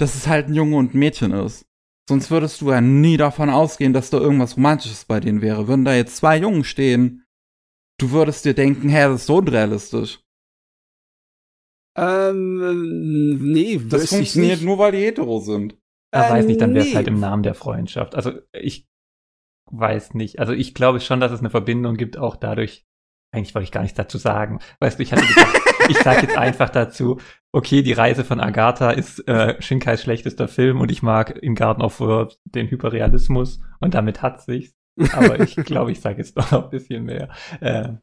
[0.00, 1.64] dass es halt ein Junge und ein Mädchen ist.
[2.08, 5.68] Sonst würdest du ja nie davon ausgehen, dass da irgendwas Romantisches bei denen wäre.
[5.68, 7.24] Würden da jetzt zwei Jungen stehen,
[8.00, 10.20] du würdest dir denken, hä, das ist so unrealistisch.
[11.96, 14.64] Ähm, nee, Das funktioniert nicht.
[14.64, 15.76] nur, weil die hetero sind.
[16.12, 16.96] Er Äh, weiß nicht, dann wäre es nee.
[16.96, 18.14] halt im Namen der Freundschaft.
[18.14, 18.88] Also ich
[19.70, 20.38] weiß nicht.
[20.38, 22.86] Also ich glaube schon, dass es eine Verbindung gibt, auch dadurch.
[23.32, 24.58] Eigentlich wollte ich gar nichts dazu sagen.
[24.80, 25.56] Weißt du, ich hatte gedacht,
[25.88, 27.20] ich sage jetzt einfach dazu,
[27.52, 31.82] okay, die Reise von Agatha ist äh, Shinkais schlechtester Film und ich mag in Garden
[31.82, 34.74] of Words den Hyperrealismus und damit hat sich's.
[35.12, 37.28] Aber ich glaube, ich sage jetzt doch noch ein bisschen mehr.
[37.60, 37.94] Äh,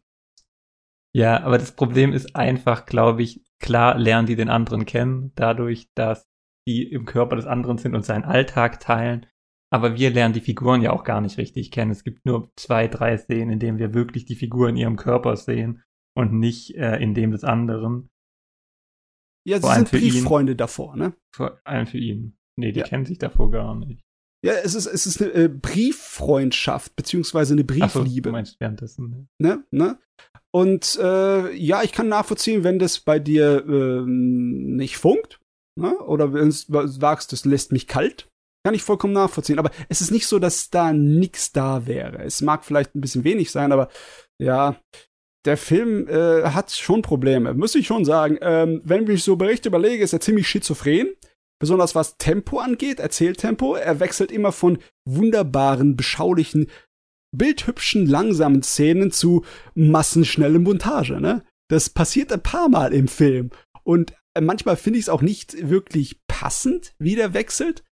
[1.14, 5.90] ja, aber das Problem ist einfach, glaube ich, klar lernen die den anderen kennen, dadurch,
[5.96, 6.28] dass
[6.68, 9.26] die im Körper des anderen sind und seinen Alltag teilen.
[9.70, 11.92] Aber wir lernen die Figuren ja auch gar nicht richtig kennen.
[11.92, 15.36] Es gibt nur zwei, drei Szenen, in denen wir wirklich die Figur in ihrem Körper
[15.36, 15.84] sehen
[16.16, 18.10] und nicht äh, in dem des anderen.
[19.46, 20.12] Ja, sie sind für ihn.
[20.12, 21.14] Brieffreunde davor, ne?
[21.36, 22.38] Vor allem für ihn.
[22.58, 22.86] Nee, die Ja.
[22.86, 24.02] kennen sich davor gar nicht.
[24.44, 28.32] Ja, es ist, es ist eine äh, Brieffreundschaft, beziehungsweise eine Ach so, Briefliebe.
[28.32, 29.28] meinst währenddessen.
[29.40, 29.64] ne?
[29.72, 29.86] ne?
[29.86, 30.00] ne?
[30.52, 35.40] Und äh, ja, ich kann nachvollziehen, wenn das bei dir ähm, nicht funkt,
[35.76, 35.98] ne?
[36.00, 38.30] oder wenn du sagst, das lässt mich kalt,
[38.68, 39.60] kann ich vollkommen nachvollziehen.
[39.60, 42.22] Aber es ist nicht so, dass da nichts da wäre.
[42.26, 43.88] Es mag vielleicht ein bisschen wenig sein, aber
[44.40, 44.76] ja,
[45.46, 48.38] der Film äh, hat schon Probleme, muss ich schon sagen.
[48.42, 51.08] Ähm, wenn ich so Berichte überlege, ist er ziemlich schizophren.
[51.62, 53.76] Besonders was Tempo angeht, Erzähltempo.
[53.76, 56.70] Er wechselt immer von wunderbaren, beschaulichen,
[57.34, 59.46] bildhübschen, langsamen Szenen zu
[59.76, 61.46] massenschnelle Montage, ne?
[61.70, 63.52] Das passiert ein paar Mal im Film.
[63.86, 67.86] Und äh, manchmal finde ich es auch nicht wirklich passend, wie der wechselt.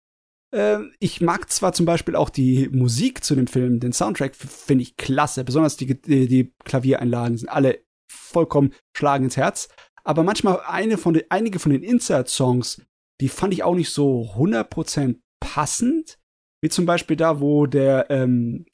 [0.54, 4.84] Äh, ich mag zwar zum Beispiel auch die Musik zu dem Film, den Soundtrack finde
[4.84, 5.44] ich klasse.
[5.44, 7.80] Besonders die, die, die Klaviereinlagen sind alle
[8.12, 9.70] vollkommen schlagen ins Herz.
[10.04, 12.82] Aber manchmal eine von den, einige von den Insert-Songs,
[13.22, 16.20] die fand ich auch nicht so 100% passend.
[16.62, 18.66] Wie zum Beispiel da, wo der, ähm,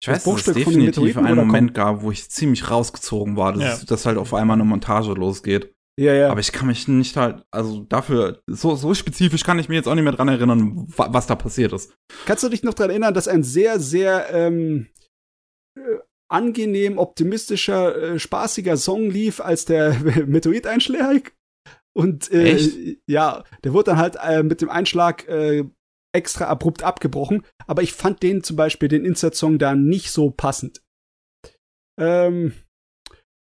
[0.00, 3.86] Ich weiß, dass es definitiv einen Moment gab, wo ich ziemlich rausgezogen war, dass, Ja.
[3.86, 5.74] dass halt auf einmal eine Montage losgeht.
[5.98, 6.30] Ja, ja.
[6.30, 9.88] Aber ich kann mich nicht halt, also dafür, so, so spezifisch kann ich mir jetzt
[9.88, 11.94] auch nicht mehr dran erinnern, wa was da passiert ist.
[12.24, 14.88] Kannst du dich noch daran erinnern, dass ein sehr, sehr ähm,
[15.76, 15.98] äh,
[16.30, 19.94] angenehm, optimistischer, äh, spaßiger Song lief, als der
[20.26, 21.34] Meteorit einschlägt?
[21.96, 23.00] Und äh, Echt?
[23.08, 25.64] ja, der wurde dann halt äh, mit dem Einschlag äh,
[26.14, 27.44] extra abrupt abgebrochen.
[27.66, 30.80] Aber ich fand den zum Beispiel, den Insert-Song, da nicht so passend.
[32.00, 32.52] Ähm,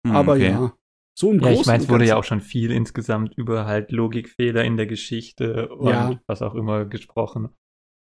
[0.06, 0.50] Hm, aber okay.
[0.50, 0.76] ja,
[1.16, 4.65] so im Ja, ich meine, es wurde ja auch schon viel insgesamt über halt Logikfehler
[4.65, 6.20] in der Geschichte und Ja.
[6.27, 7.51] was auch immer gesprochen.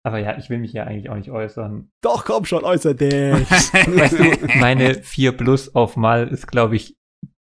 [0.07, 1.91] Aber ja, ich will mich ja eigentlich auch nicht äußern.
[2.03, 3.11] Doch, komm schon, äußer dich.
[3.51, 6.95] Weißt du, meine 4 Plus auf Mal ist, glaube ich,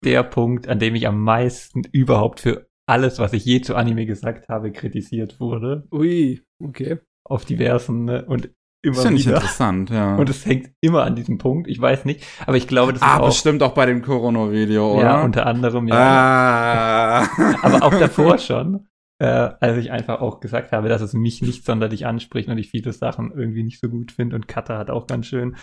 [0.05, 4.07] der Punkt, an dem ich am meisten überhaupt für alles, was ich je zu Anime
[4.07, 5.87] gesagt habe, kritisiert wurde.
[5.93, 6.99] Ui, okay.
[7.25, 8.25] Auf diversen ne?
[8.25, 8.51] und
[8.83, 10.17] immer Das finde ich interessant, ja.
[10.17, 11.69] Und es hängt immer an diesem Punkt.
[11.69, 14.95] Ich weiß nicht, aber ich glaube, das ist ah, auch bestimmt auch bei dem Corona-Video,
[14.95, 15.03] oder?
[15.03, 15.97] ja unter anderem ja.
[15.97, 17.55] Ah.
[17.63, 18.87] aber auch davor schon,
[19.21, 22.71] äh, als ich einfach auch gesagt habe, dass es mich nicht sonderlich anspricht und ich
[22.71, 25.57] viele Sachen irgendwie nicht so gut finde und Kata hat auch ganz schön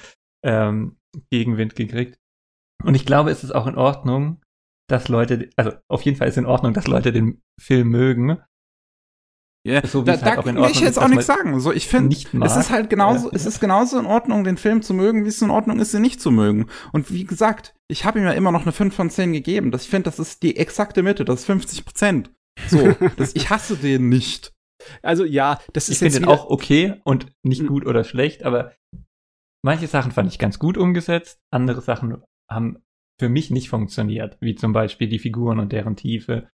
[0.44, 0.98] ähm,
[1.32, 2.18] Gegenwind gekriegt.
[2.84, 4.42] Und ich glaube, es ist auch in Ordnung,
[4.88, 8.38] dass Leute, also auf jeden Fall ist in Ordnung, dass Leute den Film mögen.
[9.66, 11.60] Ja, So wie da halt da will ich jetzt auch nichts sagen.
[11.60, 13.36] So, ich finde, es ist halt genauso, Ja.
[13.36, 16.02] es ist genauso in Ordnung, den Film zu mögen, wie es in Ordnung ist, ihn
[16.02, 16.68] nicht zu mögen.
[16.94, 19.72] Und wie gesagt, ich habe ihm ja immer noch eine 5 von 10 gegeben.
[19.72, 22.32] Das, ich finde, das ist die exakte Mitte, das ist 50 Prozent.
[22.68, 24.54] So, das, ich hasse den nicht.
[25.02, 28.44] Also ja, das ich ist finde jetzt den auch okay und nicht gut oder schlecht,
[28.44, 28.74] aber
[29.64, 32.22] manche Sachen fand ich ganz gut umgesetzt, andere Sachen
[32.52, 32.78] haben
[33.20, 36.50] für mich nicht funktioniert, wie zum Beispiel die Figuren und deren Tiefe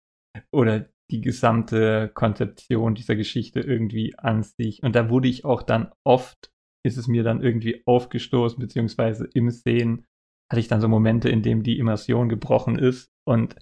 [0.53, 4.83] oder die gesamte Konzeption dieser Geschichte irgendwie an sich.
[4.83, 6.51] Und da wurde ich auch dann oft,
[6.85, 10.07] ist es mir dann irgendwie aufgestoßen, beziehungsweise im Sehen
[10.51, 13.55] hatte ich dann so Momente, in denen die Immersion gebrochen ist und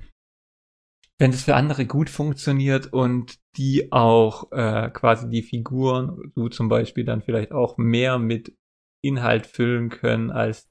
[1.21, 6.69] wenn es für andere gut funktioniert und die auch äh, quasi die Figuren, du zum
[6.69, 8.57] Beispiel dann vielleicht auch mehr mit
[9.05, 10.71] Inhalt füllen können als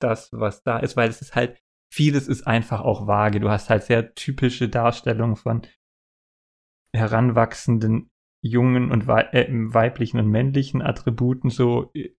[0.00, 1.58] das, was da ist, weil es ist halt,
[1.92, 3.40] vieles ist einfach auch vage.
[3.40, 5.62] Du hast halt sehr typische Darstellungen von
[6.94, 8.10] heranwachsenden
[8.44, 12.14] jungen und wei äh, weiblichen und männlichen Attributen so äh,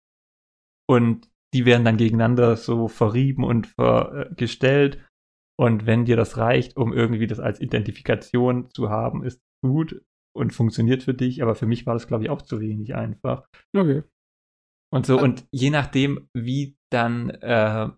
[0.89, 5.03] und die werden dann gegeneinander so verrieben und ver, äh, gestellt
[5.59, 10.01] und wenn dir das reicht, um irgendwie das als Identifikation zu haben, ist gut
[10.35, 13.47] und funktioniert für dich, aber für mich war das glaube ich auch zu wenig einfach.
[13.75, 14.03] okay.
[14.91, 15.21] Und so, Ah.
[15.21, 17.89] und je nachdem, wie dann äh,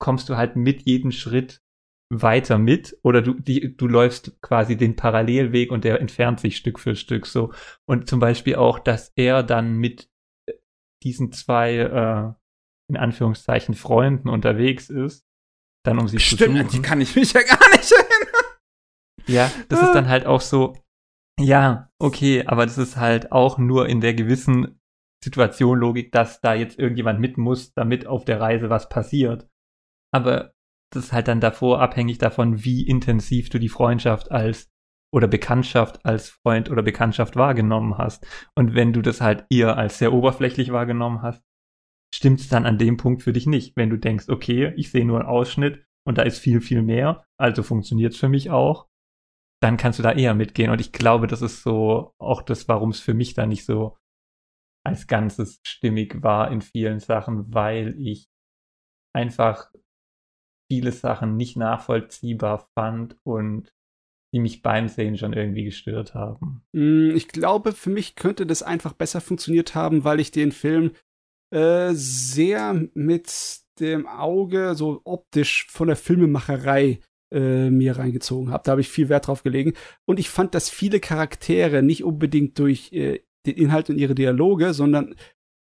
[0.00, 1.63] kommst du halt mit jedem Schritt
[2.10, 6.78] weiter mit oder du, die, du läufst quasi den Parallelweg und der entfernt sich Stück
[6.78, 7.52] für Stück so.
[7.86, 10.08] Und zum Beispiel auch, dass er dann mit
[10.46, 10.52] äh,
[11.02, 12.32] diesen zwei, äh,
[12.88, 15.24] in Anführungszeichen, Freunden unterwegs ist,
[15.84, 16.66] dann um sie zu Stimmt, suchen.
[16.66, 18.44] an die kann ich mich ja gar nicht erinnern.
[19.26, 20.76] Ja, das ist dann halt auch so,
[21.40, 24.80] ja, okay, aber das ist halt auch nur in der gewissen
[25.22, 29.48] Situation Logik, dass da jetzt irgendjemand mit muss, damit auf der Reise was passiert.
[30.12, 30.53] Aber
[30.92, 34.70] das ist halt dann davor abhängig davon, wie intensiv du die Freundschaft als
[35.14, 38.26] oder Bekanntschaft als Freund oder Bekanntschaft wahrgenommen hast.
[38.56, 41.40] Und wenn du das halt eher als sehr oberflächlich wahrgenommen hast,
[42.12, 43.76] stimmt es dann an dem Punkt für dich nicht.
[43.76, 47.24] Wenn du denkst, okay, ich sehe nur einen Ausschnitt und da ist viel, viel mehr,
[47.38, 48.88] also funktioniert es für mich auch,
[49.62, 50.70] dann kannst du da eher mitgehen.
[50.70, 53.96] Und ich glaube, das ist so auch das, warum es für mich da nicht so
[54.84, 58.26] als Ganzes stimmig war in vielen Sachen, weil ich
[59.14, 59.70] einfach
[60.70, 63.72] viele Sachen nicht nachvollziehbar fand und
[64.32, 66.64] die mich beim Sehen schon irgendwie gestört haben.
[66.72, 70.90] Mm, Ich glaube, für mich könnte das einfach besser funktioniert haben, weil ich den Film
[71.54, 76.98] äh, sehr mit dem Auge so optisch von der Filmemacherei
[77.32, 78.62] äh, mir reingezogen habe.
[78.64, 79.74] Da habe ich viel Wert drauf gelegen.
[80.04, 84.74] Und ich fand, dass viele Charaktere nicht unbedingt durch äh, den Inhalt und ihre Dialoge,
[84.74, 85.14] sondern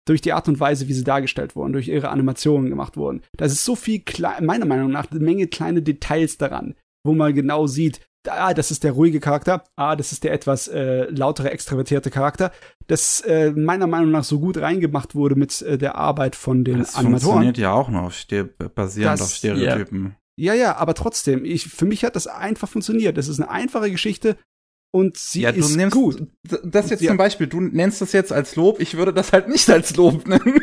[0.09, 3.21] durch die Art und Weise, wie sie dargestellt wurden, durch ihre Animationen gemacht wurden.
[3.37, 4.03] Da ist so viel,
[4.41, 6.75] meiner Meinung nach, eine Menge kleine Details daran,
[7.05, 10.67] wo man genau sieht, ah, das ist der ruhige Charakter, ah, das ist der etwas
[10.67, 12.51] äh, lautere, extravertierte Charakter,
[12.87, 16.79] das äh, meiner Meinung nach so gut reingemacht wurde mit äh, der Arbeit von den
[16.79, 17.21] Das Animatoren.
[17.21, 18.11] funktioniert ja auch noch
[18.75, 20.15] basierend Das- auf Stereotypen.
[20.41, 23.17] Ja, ja, aber trotzdem, ich, für mich hat das einfach funktioniert.
[23.17, 24.37] Das ist eine einfache Geschichte
[24.91, 26.27] und sie Ja, du ist nimmst gut.
[26.63, 27.09] das jetzt Ja.
[27.09, 30.27] zum Beispiel, du nennst das jetzt als Lob, ich würde das halt nicht als Lob
[30.27, 30.59] nennen.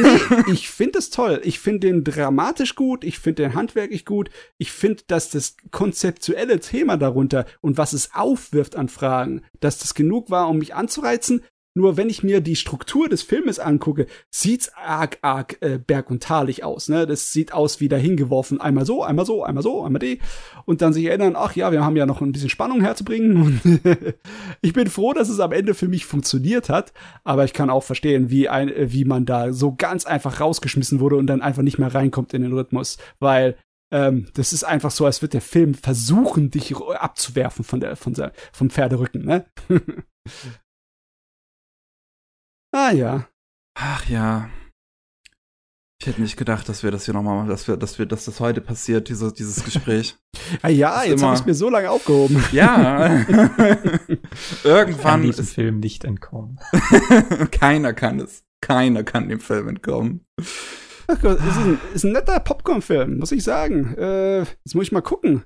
[0.00, 1.40] Nee, ich finde es toll.
[1.44, 4.30] Ich finde den dramatisch gut, ich finde den handwerklich gut.
[4.58, 9.94] Ich finde, dass das konzeptuelle Thema darunter und was es aufwirft an Fragen, dass das
[9.94, 11.42] genug war, um mich anzureizen.
[11.76, 16.22] Nur wenn ich mir die Struktur des Filmes angucke, sieht's arg, arg äh, berg- und
[16.22, 16.88] talig aus.
[16.88, 17.06] Ne?
[17.06, 18.62] Das sieht aus wie dahingeworfen.
[18.62, 20.20] Einmal so, einmal so, einmal so, einmal die.
[20.64, 23.36] Und dann sich erinnern, ach ja, wir haben ja noch ein bisschen Spannung herzubringen.
[23.42, 24.14] Und
[24.62, 26.94] ich bin froh, dass es am Ende für mich funktioniert hat.
[27.24, 30.98] Aber ich kann auch verstehen, wie, ein, äh, wie man da so ganz einfach rausgeschmissen
[30.98, 32.96] wurde und dann einfach nicht mehr reinkommt in den Rhythmus.
[33.20, 33.58] Weil
[33.92, 38.14] ähm, das ist einfach so, als wird der Film versuchen, dich abzuwerfen von der, von
[38.14, 39.26] der, vom Pferderücken.
[39.26, 39.44] Ne?
[42.76, 43.28] ah ja.
[43.74, 44.48] Ach ja.
[45.98, 48.38] Ich hätte nicht gedacht, dass wir das hier nochmal, dass wir, dass wir, dass das
[48.38, 50.16] heute passiert, diese, dieses Gespräch.
[50.62, 52.44] Ah ja, Ist jetzt habe ich mir so lange aufgehoben.
[52.52, 53.24] ja.
[53.24, 54.18] Kann
[54.64, 56.60] Irgendwann diesem ist, Film nicht entkommen.
[57.50, 58.44] keiner kann es.
[58.60, 60.26] Keiner kann dem Film entkommen.
[61.08, 63.94] Ach Gott, es ist ein, ist ein netter Popcorn-Film, muss ich sagen.
[63.96, 65.44] Äh, jetzt muss ich mal gucken.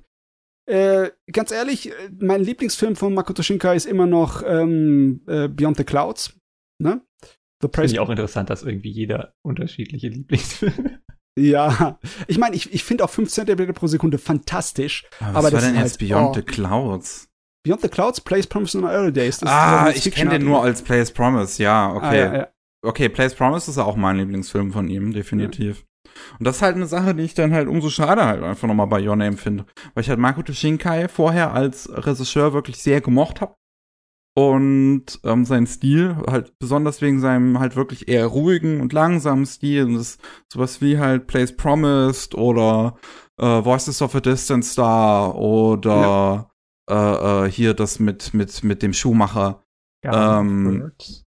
[0.67, 5.77] Äh, ganz ehrlich, äh, mein Lieblingsfilm von Makoto Shinkai ist immer noch ähm, äh, Beyond
[5.77, 6.33] the Clouds.
[6.79, 7.01] Ne?
[7.61, 10.99] The Finde Praise ich auch interessant, dass irgendwie jeder unterschiedliche Lieblingsfilme.
[11.39, 11.97] Ja,
[12.27, 15.05] ich meine, ich, ich finde auch 5 cm pro Sekunde fantastisch.
[15.21, 16.33] Aber, Aber was das war denn jetzt halt- Beyond oh.
[16.33, 17.29] the Clouds?
[17.63, 19.37] Beyond the Clouds, Place Promise in Early Days.
[19.37, 22.05] Das ah, ist, ich kenne den nur als Place Promise, ja, okay.
[22.05, 22.47] Ah, ja, ja.
[22.83, 25.85] Okay, Place Promise ist auch mein Lieblingsfilm von ihm, definitiv.
[26.39, 28.87] Und das ist halt eine Sache, die ich dann halt umso schade halt einfach nochmal
[28.87, 29.65] bei Your Name finde.
[29.93, 33.55] Weil ich halt Makoto Shinkai vorher als Regisseur wirklich sehr gemocht habe.
[34.33, 39.85] Und ähm, sein Stil, halt besonders wegen seinem halt wirklich eher ruhigen und langsamen Stil.
[39.85, 40.19] Und das
[40.51, 42.95] sowas wie halt Place Promised oder
[43.37, 46.49] äh, Voices of a Distant Star oder
[46.89, 49.63] äh, äh, hier das mit, mit, mit dem Schuhmacher.
[50.03, 51.23] Ähm, Words.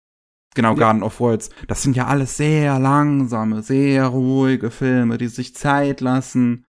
[0.56, 0.76] Genau, Ja.
[0.76, 1.50] Garden of Words.
[1.68, 6.66] Das sind ja alles sehr langsame, sehr ruhige Filme, die sich Zeit lassen.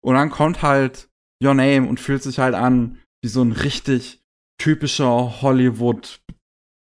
[0.00, 1.08] Und dann kommt halt
[1.42, 4.22] Your Name und fühlt sich halt an wie so ein richtig
[4.58, 6.20] typischer Hollywood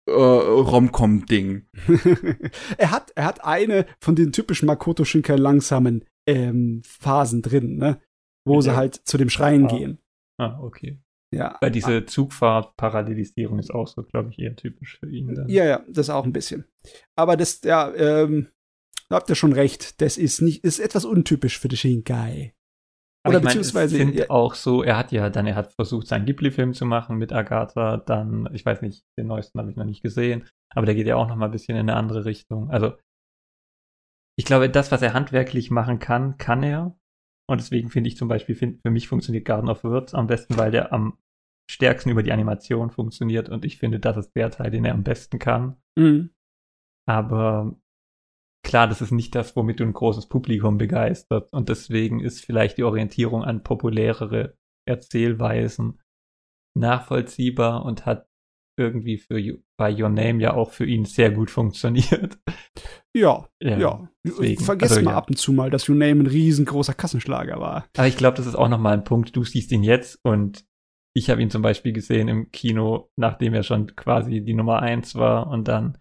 [0.07, 1.67] äh, Romcom-Ding.
[2.77, 8.01] er, hat, er hat eine von den typischen Makoto Shinkai langsamen ähm, Phasen drin, ne?
[8.45, 8.75] Wo sie Ja.
[8.75, 9.67] halt zu dem Schreien Ah.
[9.75, 9.99] gehen.
[10.39, 10.99] Ah, okay.
[11.31, 11.57] Ja.
[11.61, 15.35] Weil diese Zugfahrt-Parallelisierung ist auch so, glaube ich, eher typisch für ihn.
[15.35, 15.49] Dann.
[15.49, 16.65] Ja, ja, das auch ein bisschen.
[17.15, 18.47] Aber das, ja, ähm,
[19.09, 20.01] da habt ihr schon recht.
[20.01, 22.53] Das ist nicht, ist etwas untypisch für die Shinkai.
[23.25, 24.29] Aber Oder ich mein, beziehungsweise- Ich finde ja.
[24.29, 27.97] auch so, er hat ja dann, er hat versucht, seinen Ghibli-Film zu machen mit Agatha.
[27.97, 31.15] Dann, ich weiß nicht, den neuesten habe ich noch nicht gesehen, aber der geht ja
[31.17, 32.69] auch noch mal ein bisschen in eine andere Richtung.
[32.71, 32.93] Also,
[34.37, 36.97] ich glaube, das, was er handwerklich machen kann, kann er.
[37.49, 40.55] Und deswegen finde ich zum Beispiel, find, für mich funktioniert Garden of Words am besten,
[40.57, 41.17] weil der am
[41.69, 43.49] stärksten über die Animation funktioniert.
[43.49, 45.75] Und ich finde, das ist der Teil, den er am besten kann.
[45.97, 46.29] Mhm.
[47.07, 47.75] Aber
[48.63, 51.51] klar, das ist nicht das, womit du ein großes Publikum begeistert.
[51.51, 54.57] Und deswegen ist vielleicht die Orientierung an populärere
[54.87, 55.99] Erzählweisen
[56.77, 58.27] nachvollziehbar und hat
[58.77, 62.39] irgendwie für bei Your Name ja auch für ihn sehr gut funktioniert.
[63.15, 64.07] Ja, ja.
[64.25, 64.63] deswegen.
[64.63, 65.17] Vergesst Also, mal ja.
[65.17, 67.87] ab und zu mal, dass Your Name ein riesengroßer Kassenschlager war.
[67.97, 69.35] Aber ich glaube, das ist auch nochmal ein Punkt.
[69.35, 70.63] Du siehst ihn jetzt und
[71.15, 75.15] ich habe ihn zum Beispiel gesehen im Kino, nachdem er schon quasi die Nummer eins
[75.15, 75.47] war.
[75.47, 75.97] Und dann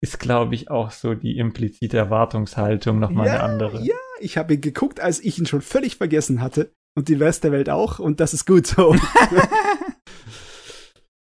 [0.00, 3.82] ist, glaube ich, auch so die implizite Erwartungshaltung nochmal eine andere.
[3.82, 6.72] Ja, ich habe ihn geguckt, als ich ihn schon völlig vergessen hatte.
[6.96, 7.98] Und die Rest der Welt auch.
[7.98, 8.96] Und das ist gut so.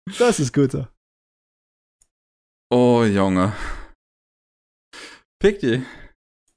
[0.19, 0.87] das ist gut so.
[2.71, 3.53] Oh, Junge.
[5.39, 5.83] Piggy,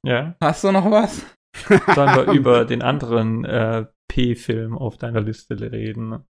[0.04, 0.36] ja.
[0.40, 1.26] hast du noch was?
[1.94, 6.24] Sollen wir über den anderen äh, P-Film auf deiner Liste reden?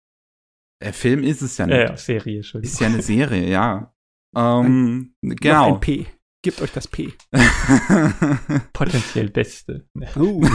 [0.82, 1.76] Der Film ist es ja nicht.
[1.76, 2.72] Äh, Serie, Entschuldigung.
[2.72, 3.93] Ist ja eine Serie, ja.
[4.36, 5.74] Ähm, Noch genau.
[5.74, 6.06] ein P.
[6.44, 7.14] Gebt euch das P.
[8.74, 9.88] Potenziell Beste.
[10.14, 10.46] Uh.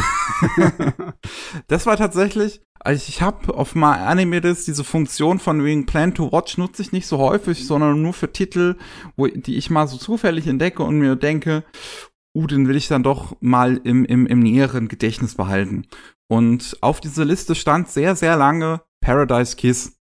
[1.67, 6.31] das war tatsächlich, also ich habe auf My Animators diese Funktion von wegen Plan to
[6.31, 8.75] Watch nutze ich nicht so häufig, sondern nur für Titel,
[9.15, 11.63] wo, die ich mal so zufällig entdecke und mir denke,
[12.35, 15.87] uh, den will ich dann doch mal im, im, im näheren Gedächtnis behalten.
[16.27, 19.97] Und auf dieser Liste stand sehr, sehr lange Paradise Kiss.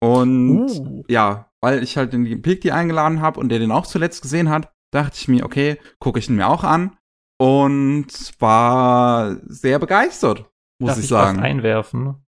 [0.00, 1.04] Und Uh.
[1.06, 4.72] ja, weil ich halt den Piggy eingeladen habe und der den auch zuletzt gesehen hat,
[4.92, 6.96] dachte ich mir, okay, gucke ich ihn mir auch an.
[7.40, 8.06] Und
[8.40, 11.40] war sehr begeistert, muss Darf ich ich was sagen.
[11.40, 12.24] einwerfen?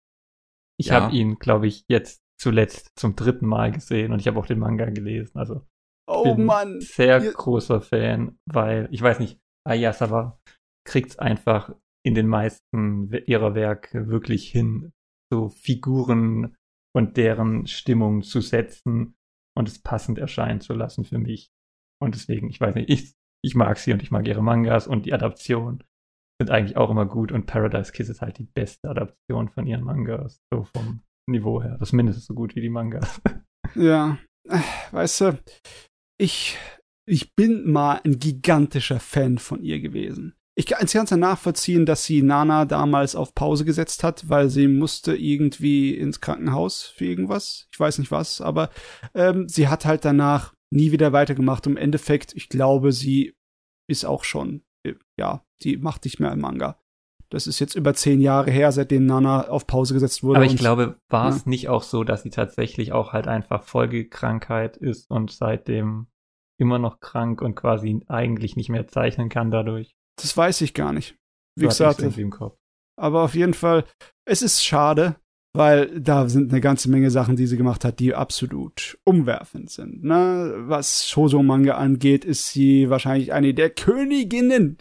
[0.78, 1.02] Ich Ja.
[1.02, 4.58] habe ihn, glaube ich, jetzt zuletzt zum dritten Mal gesehen und ich habe auch den
[4.58, 5.38] Manga gelesen.
[5.38, 5.62] Also
[6.08, 6.80] Oh bin Mann.
[6.80, 9.38] sehr ihr- großer Fan, weil ich weiß nicht,
[9.68, 10.40] Ayasawa
[10.84, 14.92] kriegt's einfach in den meisten ihrer Werke wirklich hin,
[15.32, 16.56] so Figuren
[16.96, 19.14] und deren Stimmung zu setzen
[19.56, 21.50] und es passend erscheinen zu lassen für mich.
[22.00, 23.14] Und deswegen, ich weiß nicht, ich,
[23.44, 25.84] ich mag sie und ich mag ihre Mangas und die Adaptionen
[26.40, 29.84] sind eigentlich auch immer gut und Paradise Kiss ist halt die beste Adaption von ihren
[29.84, 31.76] Mangas, so vom Niveau her.
[31.78, 33.20] Das ist mindestens so gut wie die Mangas.
[33.74, 34.18] Ja,
[34.90, 35.38] weißt du,
[36.20, 36.58] ich,
[37.08, 40.34] ich bin mal ein gigantischer Fan von ihr gewesen.
[40.54, 44.68] Ich kann es ganz nachvollziehen, dass sie Nana damals auf Pause gesetzt hat, weil sie
[44.68, 47.68] musste irgendwie ins Krankenhaus für irgendwas.
[47.72, 48.68] Ich weiß nicht was, aber
[49.14, 51.66] ähm, sie hat halt danach nie wieder weitergemacht.
[51.66, 53.34] Im Endeffekt, ich glaube, sie
[53.88, 56.78] ist auch schon, äh, ja, die macht nicht mehr im Manga.
[57.30, 60.36] Das ist jetzt über zehn Jahre her, seitdem Nana auf Pause gesetzt wurde.
[60.36, 63.62] Aber ich und- glaube, war es nicht auch so, dass sie tatsächlich auch halt einfach
[63.62, 66.08] Folgekrankheit ist und seitdem
[66.58, 69.96] immer noch krank und quasi eigentlich nicht mehr zeichnen kann dadurch?
[70.20, 71.16] Das weiß ich gar nicht.
[71.58, 72.00] Wie gesagt.
[72.98, 73.84] Aber auf jeden Fall,
[74.26, 75.16] es ist schade,
[75.54, 80.02] weil da sind eine ganze Menge Sachen, die sie gemacht hat, die absolut umwerfend sind.
[80.04, 80.54] Ne?
[80.66, 84.78] Was Shoujo-Manga angeht, ist sie wahrscheinlich eine der Königinnen.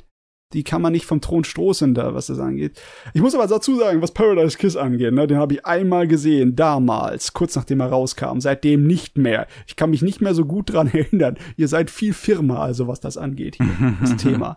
[0.53, 2.79] Die kann man nicht vom Thron stoßen, da, was das angeht.
[3.13, 6.57] Ich muss aber dazu sagen, was Paradise Kiss angeht, ne, den habe ich einmal gesehen,
[6.57, 9.47] damals, kurz nachdem er rauskam, seitdem nicht mehr.
[9.65, 11.37] Ich kann mich nicht mehr so gut dran erinnern.
[11.55, 14.55] Ihr seid viel firmer, also was das angeht hier, das Thema.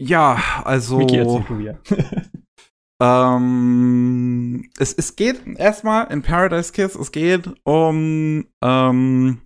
[0.00, 1.78] Ja, also Miki, ja.
[3.36, 9.40] ähm, es, es geht erstmal in Paradise Kiss, es geht um ähm,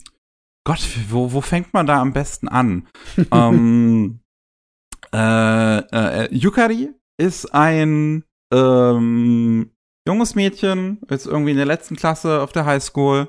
[0.65, 2.87] Gott, wo, wo fängt man da am besten an?
[3.33, 4.21] ähm,
[5.13, 9.71] äh, äh, Yukari ist ein ähm,
[10.07, 13.29] junges Mädchen, ist irgendwie in der letzten Klasse auf der Highschool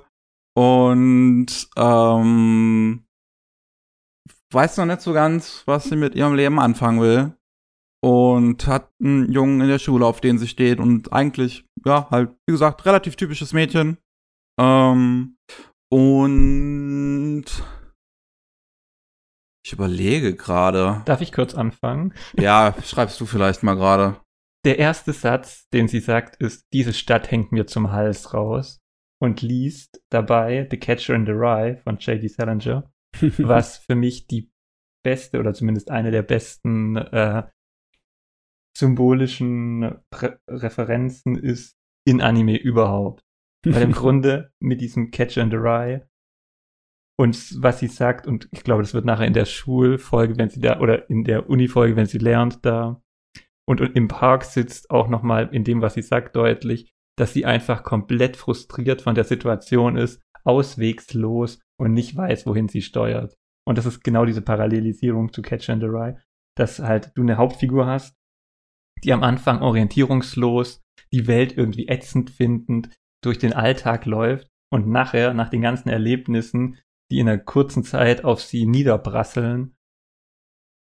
[0.55, 3.02] und ähm,
[4.53, 7.33] weiß noch nicht so ganz, was sie mit ihrem Leben anfangen will.
[8.03, 10.79] Und hat einen Jungen in der Schule, auf den sie steht.
[10.79, 13.97] Und eigentlich, ja, halt, wie gesagt, relativ typisches Mädchen.
[14.59, 15.37] Ähm,
[15.89, 17.45] und
[19.65, 21.01] ich überlege gerade.
[21.05, 22.13] Darf ich kurz anfangen?
[22.37, 24.19] Ja, schreibst du vielleicht mal gerade.
[24.65, 28.79] Der erste Satz, den sie sagt, ist, diese Stadt hängt mir zum Hals raus
[29.21, 32.27] und liest dabei The Catcher in the Rye von J.D.
[32.27, 32.91] Salinger,
[33.39, 34.51] was für mich die
[35.03, 37.43] beste oder zumindest eine der besten äh,
[38.77, 41.75] symbolischen Prä Referenzen ist
[42.05, 43.21] in Anime überhaupt.
[43.65, 46.07] Weil im Grunde mit diesem Catcher in the Rye
[47.19, 50.59] und was sie sagt, und ich glaube, das wird nachher in der Schulfolge, wenn sie
[50.59, 53.01] da, oder in der Unifolge, wenn sie lernt, da
[53.67, 57.45] und, und im Park sitzt, auch nochmal in dem, was sie sagt, deutlich, dass sie
[57.45, 63.35] einfach komplett frustriert von der Situation ist, auswegslos und nicht weiß, wohin sie steuert.
[63.65, 66.17] Und das ist genau diese Parallelisierung zu Catcher in the Rye,
[66.57, 68.15] dass halt du eine Hauptfigur hast,
[69.03, 72.89] die am Anfang orientierungslos, die Welt irgendwie ätzend findend,
[73.23, 76.77] durch den Alltag läuft und nachher, nach den ganzen Erlebnissen,
[77.11, 79.75] die in einer kurzen Zeit auf sie niederprasseln,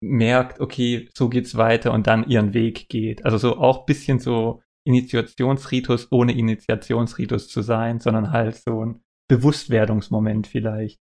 [0.02, 3.26] merkt, okay, so geht's weiter und dann ihren Weg geht.
[3.26, 10.48] Also so auch bisschen so Initiationsritus ohne Initiationsritus zu sein, sondern halt so ein Bewusstwerdungsmoment
[10.48, 11.00] vielleicht.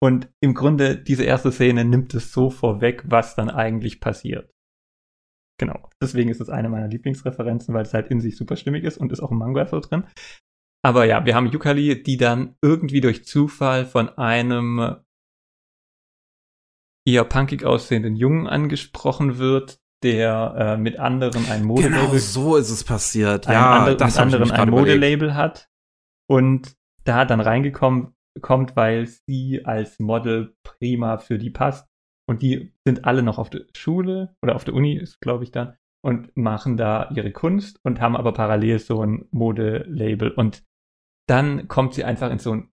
[0.00, 4.52] Und im Grunde, diese erste Szene nimmt es so vorweg, was dann eigentlich passiert.
[5.58, 5.90] Genau.
[6.00, 9.10] Deswegen ist es eine meiner Lieblingsreferenzen, weil es halt in sich super stimmig ist und
[9.10, 10.04] ist auch im Manga so drin.
[10.84, 14.96] Aber ja, wir haben Yukari, die dann irgendwie durch Zufall von einem
[17.04, 22.70] eher punkig aussehenden Jungen angesprochen wird, der äh, mit anderen ein Modelabel Genau so ist
[22.70, 23.46] es passiert.
[23.46, 24.70] Ja, andere, das mit anderen ein.
[24.70, 25.68] Modelabel hat
[26.30, 26.77] und
[27.08, 31.88] da dann reingekommen kommt, weil sie als Model prima für die passt.
[32.28, 35.50] Und die sind alle noch auf der Schule oder auf der Uni, ist glaube ich
[35.50, 40.30] dann, und machen da ihre Kunst und haben aber parallel so ein Modelabel.
[40.30, 40.64] Und
[41.26, 42.70] dann kommt sie einfach in so einen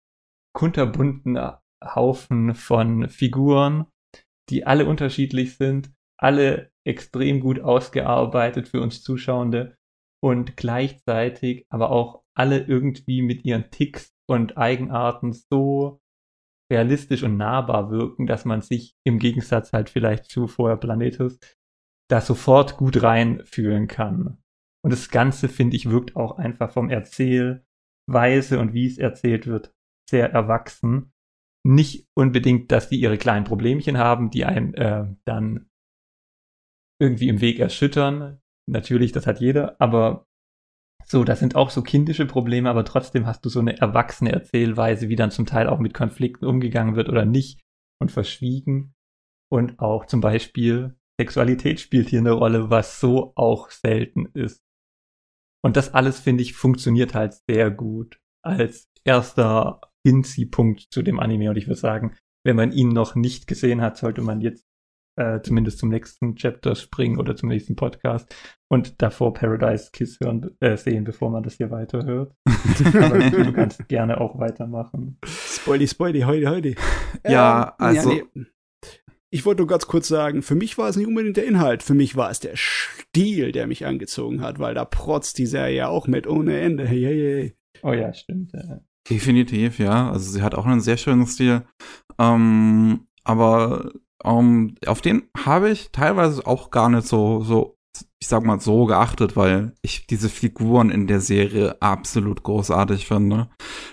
[0.55, 1.39] kunterbunten
[1.85, 3.87] Haufen von Figuren,
[4.49, 9.77] die alle unterschiedlich sind, alle extrem gut ausgearbeitet für uns Zuschauende
[10.23, 16.01] und gleichzeitig aber auch alle irgendwie mit ihren Ticks und Eigenarten so
[16.73, 21.39] realistisch und nahbar wirken, dass man sich im Gegensatz halt vielleicht zu vorher Planetus
[22.11, 24.39] da sofort gut reinfühlen kann.
[24.85, 29.75] Und das Ganze, finde ich, wirkt auch einfach vom Erzählweise und wie es erzählt wird,
[30.11, 31.13] sehr erwachsen.
[31.65, 35.71] Nicht unbedingt, dass die ihre kleinen Problemchen haben, die einen äh, dann
[37.01, 38.41] irgendwie im Weg erschüttern.
[38.69, 40.27] Natürlich, das hat jeder, aber
[41.07, 45.09] so, das sind auch so kindische Probleme, aber trotzdem hast du so eine erwachsene Erzählweise,
[45.09, 47.61] wie dann zum Teil auch mit Konflikten umgegangen wird oder nicht
[48.01, 48.95] und verschwiegen.
[49.51, 54.63] Und auch zum Beispiel Sexualität spielt hier eine Rolle, was so auch selten ist.
[55.65, 61.51] Und das alles, finde ich, funktioniert halt sehr gut als erster Hinziehpunkt zu dem Anime.
[61.51, 64.67] Und ich würde sagen, wenn man ihn noch nicht gesehen hat, sollte man jetzt
[65.17, 68.35] äh, zumindest zum nächsten Chapter springen oder zum nächsten Podcast
[68.69, 72.35] und davor Paradise Kiss hören, äh, sehen, bevor man das hier weiterhört.
[72.95, 75.19] Aber du kannst gerne auch weitermachen.
[75.27, 76.75] Spoily, spoily, heute, heute.
[77.27, 78.13] Ja, also.
[78.13, 78.47] Ja, nee.
[79.35, 81.95] Ich wollte nur ganz kurz sagen, für mich war es nicht unbedingt der Inhalt, für
[81.95, 86.07] mich war es der Stil, der mich angezogen hat, weil da protzt die Serie auch
[86.07, 86.87] mit ohne Ende.
[86.87, 87.57] Hey, hey, hey.
[87.83, 88.53] Oh ja, stimmt.
[88.53, 88.81] Ja.
[89.09, 90.11] Definitiv, ja.
[90.11, 91.63] Also sie hat auch einen sehr schönen Stil.
[92.19, 93.93] Ähm, aber
[94.23, 97.77] um, auf den habe ich teilweise auch gar nicht so, so,
[98.21, 103.49] ich sag mal, so geachtet, weil ich diese Figuren in der Serie absolut großartig finde.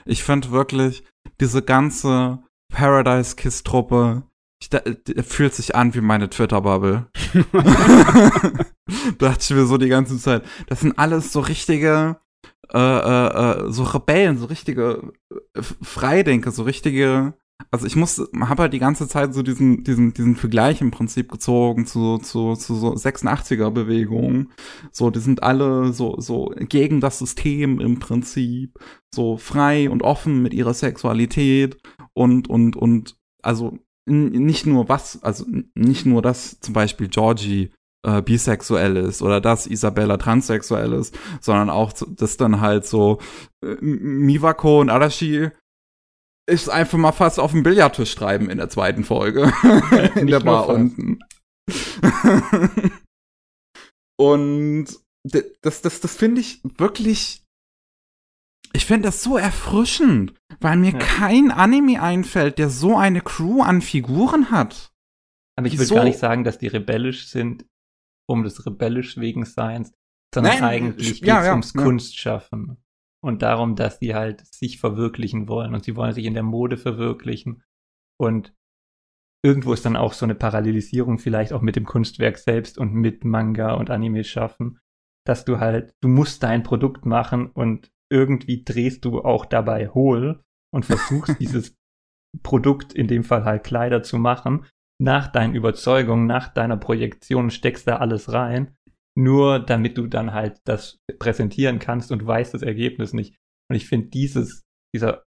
[0.06, 1.04] Ich finde wirklich,
[1.40, 2.40] diese ganze
[2.72, 4.24] Paradise Kiss Truppe,
[4.62, 4.82] ich, da,
[5.24, 7.08] fühlt sich an wie meine Twitter-Bubble.
[9.18, 10.44] dachte ich mir so die ganze Zeit.
[10.68, 12.18] Das sind alles so richtige,
[12.74, 17.34] äh, äh, äh so Rebellen, so richtige äh, Freidenker, so richtige
[17.72, 21.32] also ich muss, habe halt die ganze Zeit so diesen, diesen, diesen Vergleich im Prinzip
[21.32, 24.52] gezogen zu, zu, zu so 86er Bewegungen.
[24.92, 28.80] So, die sind alle so, so gegen das System im Prinzip,
[29.14, 31.78] so frei und offen mit ihrer Sexualität
[32.14, 35.46] und, und, und, also nicht nur was, also
[35.76, 37.72] nicht nur, dass zum Beispiel Georgie
[38.04, 43.20] äh, bisexuell ist oder dass Isabella transsexuell ist, sondern auch, dass dann halt so
[43.64, 45.50] äh, Mivako und Arashi
[46.50, 49.54] ist einfach mal fast auf dem Billardtisch treiben in der zweiten Folge.
[50.16, 51.20] in der Bar unten.
[54.18, 54.88] Und
[55.24, 57.44] das, das, das finde ich wirklich.
[58.74, 61.00] Ich finde das so erfrischend, weil mir ja.
[61.00, 64.92] kein Anime einfällt, der so eine Crew an Figuren hat.
[65.58, 67.66] Aber ich würde so gar nicht sagen, dass die rebellisch sind,
[68.28, 69.92] um des rebellisch wegen Seins,
[70.34, 72.78] sondern Nein, eigentlich geht es ja, ja, ums Kunstschaffen
[73.22, 76.78] und darum, dass sie halt sich verwirklichen wollen und sie wollen sich in der Mode
[76.78, 77.64] verwirklichen.
[78.20, 78.54] Und
[79.44, 83.24] irgendwo ist dann auch so eine Parallelisierung vielleicht auch mit dem Kunstwerk selbst und mit
[83.24, 84.80] Manga und Anime schaffen,
[85.26, 90.44] dass du halt, du musst dein Produkt machen und irgendwie drehst du auch dabei hohl
[90.74, 91.78] und versuchst dieses
[92.44, 94.66] Produkt, in dem Fall halt Kleider zu machen,
[95.02, 98.76] nach deinen Überzeugungen, nach deiner Projektion steckst da alles rein
[99.20, 103.36] nur damit du dann halt das präsentieren kannst und weißt das Ergebnis nicht.
[103.70, 104.64] Und ich finde dieses,
[104.96, 105.24] dieser,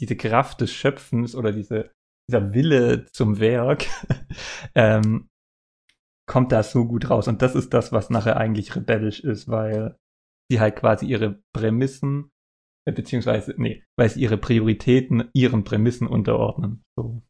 [0.00, 1.90] diese Kraft des Schöpfens oder diese,
[2.30, 3.86] dieser Wille zum Werk
[4.74, 5.30] ähm,
[6.28, 7.26] kommt da so gut raus.
[7.26, 9.96] Und das ist das, was nachher eigentlich rebellisch ist, weil
[10.50, 12.30] sie halt quasi ihre Prämissen,
[12.86, 16.84] äh, beziehungsweise, nee, weil sie ihre Prioritäten ihren Prämissen unterordnen.
[16.98, 17.22] So.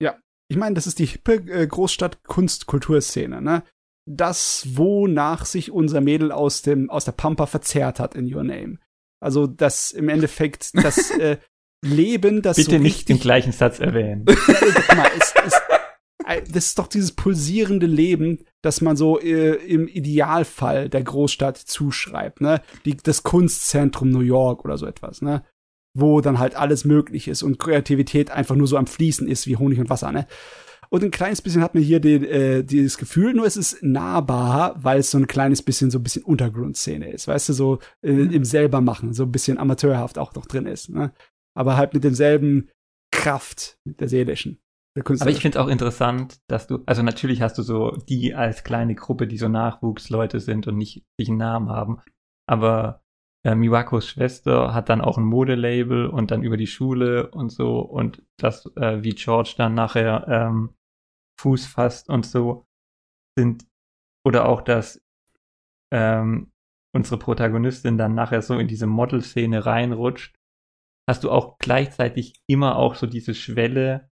[0.00, 3.64] Ja, ich meine, das ist die hippe äh, Großstadt-Kunst-Kulturszene, ne?
[4.08, 8.78] Das, wonach sich unser Mädel aus dem aus der Pampa verzerrt hat in Your Name.
[9.20, 11.38] Also das im Endeffekt das äh,
[11.82, 14.24] Leben, das bitte so nicht den gleichen Satz erwähnen.
[14.96, 15.60] mal, es, es,
[16.52, 22.40] das ist doch dieses pulsierende Leben, das man so äh, im Idealfall der Großstadt zuschreibt,
[22.40, 22.60] ne?
[22.84, 25.44] Die, das Kunstzentrum New York oder so etwas, ne?
[25.94, 29.56] Wo dann halt alles möglich ist und Kreativität einfach nur so am Fließen ist wie
[29.56, 30.26] Honig und Wasser, ne?
[30.90, 34.74] Und ein kleines bisschen hat man hier den, äh, dieses Gefühl, nur es ist nahbar,
[34.82, 37.28] weil es so ein kleines bisschen so ein bisschen Untergrundszene ist.
[37.28, 38.30] Weißt du, so äh, mhm.
[38.30, 40.90] im selbermachen, so ein bisschen amateurhaft auch noch drin ist.
[40.90, 41.12] Ne?
[41.54, 42.70] Aber halt mit demselben
[43.10, 44.60] Kraft, der seelischen.
[44.96, 48.34] Der Aber ich finde es auch interessant, dass du, also natürlich hast du so die
[48.34, 52.00] als kleine Gruppe, die so Nachwuchsleute sind und nicht sich einen Namen haben.
[52.48, 53.02] Aber
[53.44, 57.78] äh, Miwakos Schwester hat dann auch ein Modelabel und dann über die Schule und so
[57.80, 60.70] und das, äh, wie George dann nachher ähm,
[61.40, 62.66] Fuß fasst und so
[63.36, 63.66] sind,
[64.24, 65.00] oder auch, dass
[65.92, 66.52] ähm,
[66.94, 70.38] unsere Protagonistin dann nachher so in diese Model-Szene reinrutscht
[71.08, 74.10] hast du auch gleichzeitig immer auch so diese Schwelle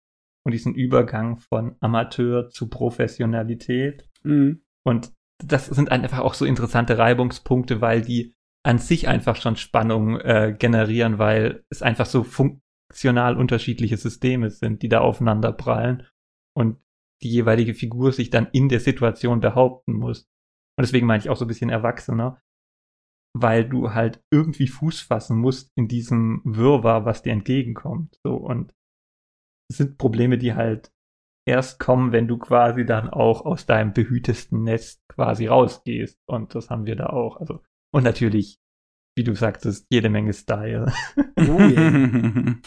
[0.45, 4.07] und diesen Übergang von Amateur zu Professionalität.
[4.21, 4.61] Mhm.
[4.85, 5.11] Und
[5.43, 10.55] das sind einfach auch so interessante Reibungspunkte, weil die an sich einfach schon Spannung äh,
[10.57, 16.07] generieren, weil es einfach so funktional unterschiedliche Systeme sind, die da aufeinander prallen
[16.55, 16.77] und
[17.23, 20.27] die jeweilige Figur sich dann in der Situation behaupten muss.
[20.77, 22.41] Und deswegen meine ich auch so ein bisschen erwachsener,
[23.35, 28.19] weil du halt irgendwie Fuß fassen musst in diesem Wirrwarr, was dir entgegenkommt.
[28.23, 28.73] So und
[29.69, 30.91] es sind Probleme, die halt
[31.47, 36.19] erst kommen, wenn du quasi dann auch aus deinem behütesten Nest quasi rausgehst.
[36.27, 37.37] Und das haben wir da auch.
[37.37, 37.63] Also,
[37.93, 38.59] und natürlich,
[39.17, 40.91] wie du sagtest, jede Menge Style.
[41.37, 42.55] Oh yeah.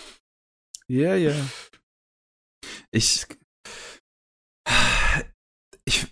[0.88, 1.34] Ja, ja.
[2.92, 3.26] Ich,
[5.84, 6.06] ich,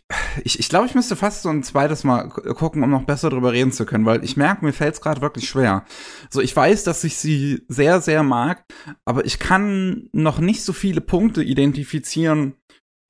[0.44, 3.52] ich, ich glaube, ich müsste fast so ein zweites Mal gucken, um noch besser drüber
[3.52, 5.84] reden zu können, weil ich merke, mir fällt es gerade wirklich schwer.
[6.30, 8.64] So, ich weiß, dass ich sie sehr, sehr mag,
[9.04, 12.54] aber ich kann noch nicht so viele Punkte identifizieren,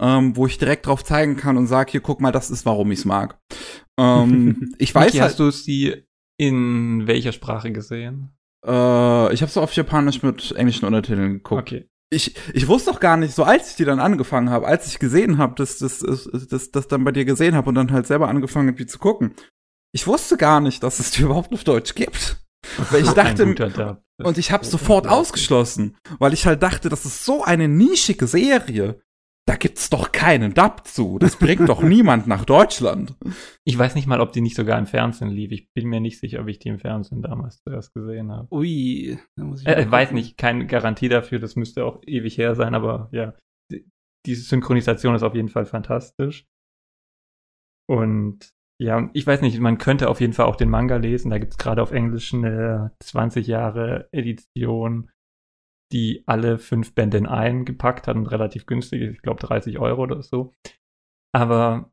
[0.00, 2.90] ähm, wo ich direkt drauf zeigen kann und sage, hier, guck mal, das ist, warum
[2.90, 3.38] ich es mag.
[3.98, 6.04] Ähm, ich weiß Niki, halt, hast du sie
[6.38, 8.34] in welcher Sprache gesehen?
[8.64, 11.72] äh, ich habe so auf Japanisch mit englischen Untertiteln geguckt.
[11.72, 11.88] Okay.
[12.10, 14.98] Ich, ich wusste doch gar nicht, so als ich die dann angefangen habe, als ich
[14.98, 18.06] gesehen habe, dass das, das, das, das dann bei dir gesehen habe und dann halt
[18.06, 19.34] selber angefangen habe, die zu gucken.
[19.92, 22.36] Ich wusste gar nicht, dass es die überhaupt auf Deutsch gibt.
[22.90, 23.44] Weil ich dachte,
[24.22, 29.00] und ich habe sofort ausgeschlossen, weil ich halt dachte, das ist so eine nischige Serie.
[29.46, 31.18] Da gibt's doch keinen Dub zu.
[31.18, 33.14] Das bringt doch niemand nach Deutschland.
[33.64, 35.52] Ich weiß nicht mal, ob die nicht sogar im Fernsehen lief.
[35.52, 38.48] Ich bin mir nicht sicher, ob ich die im Fernsehen damals zuerst gesehen habe.
[38.54, 39.18] Ui.
[39.36, 42.54] Da muss ich Äh, ich weiß nicht, keine Garantie dafür, das müsste auch ewig her
[42.54, 43.34] sein, aber ja,
[43.70, 43.86] die-
[44.26, 46.46] diese Synchronisation ist auf jeden Fall fantastisch.
[47.86, 48.48] Und
[48.80, 51.30] ja, ich weiß nicht, man könnte auf jeden Fall auch den Manga lesen.
[51.30, 55.10] Da gibt's gerade auf Englisch eine 20 Jahre Edition,
[55.92, 60.02] die alle fünf Bände in einen gepackt hat und relativ günstig ich glaube 30 Euro
[60.02, 60.54] oder so.
[61.32, 61.92] Aber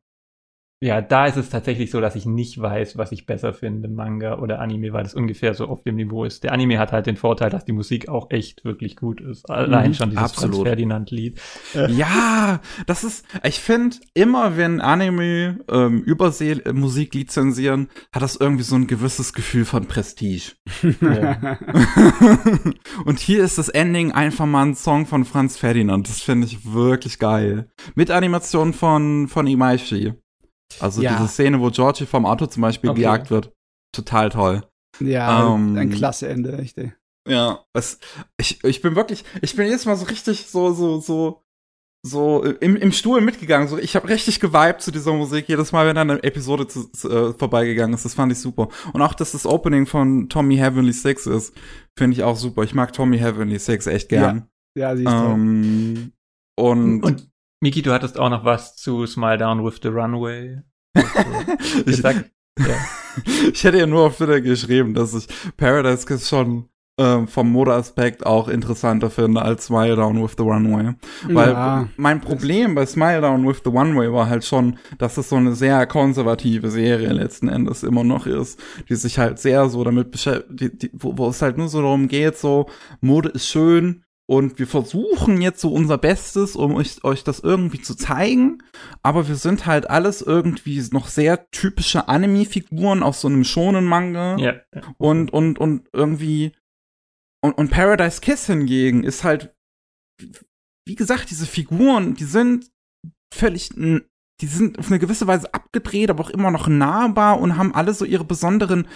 [0.82, 4.38] ja, da ist es tatsächlich so, dass ich nicht weiß, was ich besser finde, Manga
[4.40, 6.42] oder Anime, weil das ungefähr so auf dem Niveau ist.
[6.42, 9.48] Der Anime hat halt den Vorteil, dass die Musik auch echt wirklich gut ist.
[9.48, 10.54] Allein Mhm, schon dieses absolut.
[10.56, 11.40] Franz Ferdinand-Lied.
[11.88, 18.34] Ja, das ist, ich finde, immer wenn Anime ähm, Übersee äh, Musik lizenzieren, hat das
[18.34, 20.52] irgendwie so ein gewisses Gefühl von Prestige.
[21.00, 21.58] Ja.
[23.04, 26.08] Und hier ist das Ending einfach mal ein Song von Franz Ferdinand.
[26.08, 27.68] Das finde ich wirklich geil.
[27.94, 30.14] Mit Animation von, von Imaishi.
[30.80, 31.16] Also Ja.
[31.16, 33.00] diese Szene, wo Georgie vom Auto zum Beispiel Okay.
[33.00, 33.52] gejagt wird.
[33.94, 34.62] Total toll.
[35.00, 36.78] ja, Ähm, ein klasse Ende, echt.
[36.78, 36.92] ey.
[37.28, 37.98] Ja, es,
[38.38, 41.42] ich, ich bin wirklich, ich bin jetzt mal so richtig so, so, so,
[42.04, 43.68] so im, im Stuhl mitgegangen.
[43.68, 46.90] So, ich habe richtig geweibt zu dieser Musik jedes Mal, wenn dann eine Episode zu,
[46.90, 48.04] zu, äh, vorbeigegangen ist.
[48.04, 48.68] Das fand ich super.
[48.92, 51.54] Und auch, dass das Opening von Tommy Heavenly Six ist,
[51.96, 52.64] finde ich auch super.
[52.64, 54.48] Ich mag Tommy Heavenly Six echt gern.
[54.76, 55.30] Ja, sie ist toll.
[55.32, 56.12] ähm,
[56.58, 57.30] und, Und
[57.62, 60.62] Miki, du hattest auch noch was zu Smile Down with the Runway.
[61.86, 62.74] Ich, gesagt, ja.
[63.52, 66.68] ich hätte ja nur auf Twitter geschrieben, dass ich Paradise Kiss schon
[66.98, 70.94] ähm, vom Modeaspekt auch interessanter finde als Smile Down with the Runway.
[71.28, 71.88] Weil ja.
[71.96, 75.36] mein Problem bei Smile Down with the One Way war halt schon, dass es so
[75.36, 78.58] eine sehr konservative Serie letzten Endes immer noch ist,
[78.88, 82.36] die sich halt sehr so damit beschäftigt, wo, wo es halt nur so darum geht,
[82.36, 82.68] so
[83.00, 87.82] Mode ist schön und wir versuchen jetzt so unser Bestes, um euch, euch das irgendwie
[87.82, 88.62] zu zeigen,
[89.02, 94.36] aber wir sind halt alles irgendwie noch sehr typische Anime-Figuren aus so einem schonen Manga
[94.38, 94.60] ja.
[94.98, 96.52] und, und, und irgendwie,
[97.44, 99.54] und, und Paradise Kiss hingegen ist halt,
[100.86, 102.70] wie gesagt, diese Figuren, die sind
[103.34, 107.74] völlig, die sind auf eine gewisse Weise abgedreht, aber auch immer noch nahbar und haben
[107.74, 108.86] alle so ihre besonderen,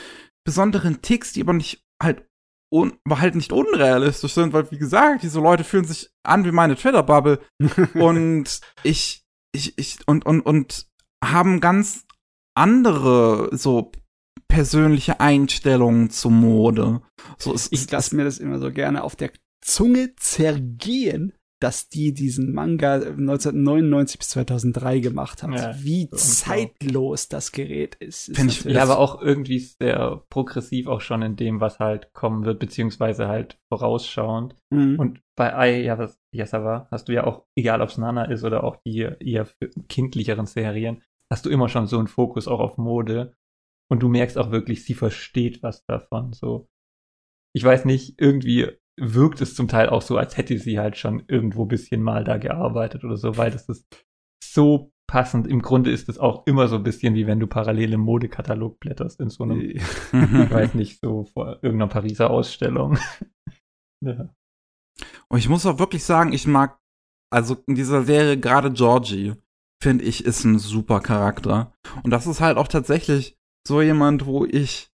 [0.45, 2.29] besonderen Ticks, die aber nicht halt,
[2.73, 6.77] un, halt nicht unrealistisch sind, weil, wie gesagt, diese Leute fühlen sich an wie meine
[6.77, 7.41] Twitter-Bubble
[7.95, 10.87] und ich, ich, ich, und, und, und
[11.25, 12.05] haben ganz
[12.55, 13.93] andere, so,
[14.49, 17.03] persönliche Einstellungen zur Mode.
[17.39, 22.13] So, es, Ich lasse mir das immer so gerne auf der Zunge zergehen, dass die
[22.13, 25.55] diesen Manga 1999 bis 2003 gemacht haben.
[25.55, 28.29] Ja, Wie zeitlos das Gerät ist.
[28.29, 32.45] ist ich- Ja, aber auch irgendwie sehr progressiv auch schon in dem, was halt kommen
[32.45, 34.55] wird, beziehungsweise halt vorausschauend.
[34.71, 34.99] Mhm.
[34.99, 38.65] Und bei Ai ja, Yasawa hast du ja auch, egal ob es Nana ist oder
[38.65, 42.77] auch die eher für kindlicheren Serien, hast du immer schon so einen Fokus auch auf
[42.79, 43.35] Mode.
[43.91, 46.33] Und du merkst auch wirklich, sie versteht was davon.
[46.33, 46.69] So,
[47.55, 48.69] ich weiß nicht, irgendwie
[48.99, 52.25] wirkt es zum Teil auch so, als hätte sie halt schon irgendwo ein bisschen mal
[52.25, 53.87] da gearbeitet oder so, weil das ist
[54.43, 55.47] so passend.
[55.47, 58.81] Im Grunde ist es auch immer so ein bisschen wie wenn du parallel im Modekatalog
[58.81, 59.83] blätterst in so einem, ich
[60.13, 62.99] weiß nicht, so vor irgendeiner Pariser Ausstellung.
[64.05, 64.29] Ja.
[65.29, 66.79] Und ich muss auch wirklich sagen, ich mag,
[67.33, 69.33] also in dieser Serie gerade Georgie,
[69.83, 71.73] finde ich, ist ein super Charakter.
[72.03, 74.93] Und das ist halt auch tatsächlich so jemand, wo ich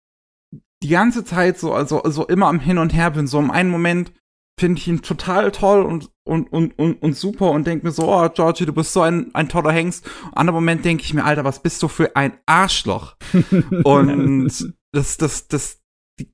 [0.83, 3.27] die ganze Zeit so, also, so immer am Hin und Her bin.
[3.27, 4.13] So im einen Moment
[4.59, 8.13] finde ich ihn total toll und, und, und, und, und super und denke mir so,
[8.13, 10.07] oh, Georgie, du bist so ein, ein toller Hengst.
[10.07, 13.17] Im anderen Moment denke ich mir, Alter, was bist du für ein Arschloch?
[13.85, 15.83] und das, das, das,
[16.19, 16.31] die,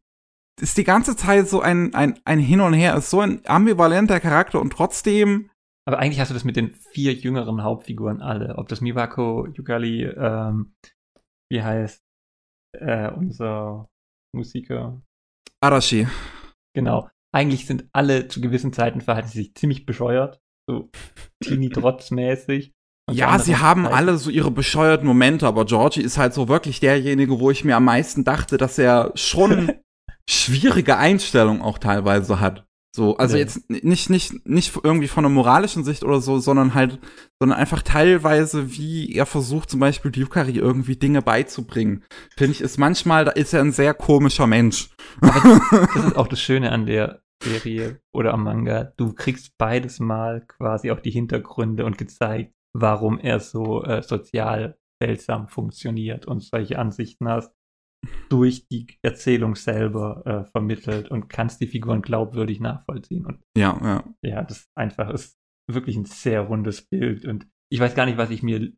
[0.60, 4.18] ist die ganze Zeit so ein, ein, ein Hin und Her, ist so ein ambivalenter
[4.18, 5.50] Charakter und trotzdem.
[5.86, 8.58] Aber eigentlich hast du das mit den vier jüngeren Hauptfiguren alle.
[8.58, 10.74] Ob das Miwako, Yukari, ähm,
[11.48, 12.02] wie heißt
[12.80, 13.88] äh, unser
[14.36, 15.00] Musiker?
[15.60, 16.06] Arashi.
[16.74, 17.08] Genau.
[17.34, 20.40] Eigentlich sind alle zu gewissen Zeiten verhalten sie sich ziemlich bescheuert.
[20.68, 20.90] So
[21.44, 22.72] Teenie-Trotz-mäßig.
[23.12, 26.80] Ja, sie haben Zeiten- alle so ihre bescheuerten Momente, aber Georgie ist halt so wirklich
[26.80, 29.72] derjenige, wo ich mir am meisten dachte, dass er schon
[30.28, 32.64] schwierige Einstellungen auch teilweise hat.
[32.96, 33.42] So, also Nee.
[33.42, 36.98] jetzt nicht, nicht, nicht irgendwie von einer moralischen Sicht oder so, sondern halt,
[37.38, 42.04] sondern einfach teilweise, wie er versucht, zum Beispiel Yukari irgendwie Dinge beizubringen.
[42.38, 44.88] Finde ich, ist manchmal, da ist er ein sehr komischer Mensch.
[45.20, 48.92] Das ist auch das Schöne an der Serie oder am Manga.
[48.96, 54.78] Du kriegst beides Mal quasi auch die Hintergründe und gezeigt, warum er so äh, sozial
[55.02, 57.52] seltsam funktioniert und solche Ansichten hast
[58.28, 63.26] durch die Erzählung selber äh, vermittelt und kannst die Figuren glaubwürdig nachvollziehen.
[63.26, 64.04] Und Ja, ja.
[64.22, 65.36] ja, das ist einfach ist
[65.70, 68.72] wirklich ein sehr rundes Bild und ich weiß gar nicht, was ich mir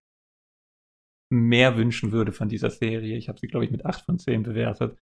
[1.31, 3.17] mehr wünschen würde von dieser Serie.
[3.17, 4.99] Ich habe sie, glaube ich, mit 8 von 10 bewertet.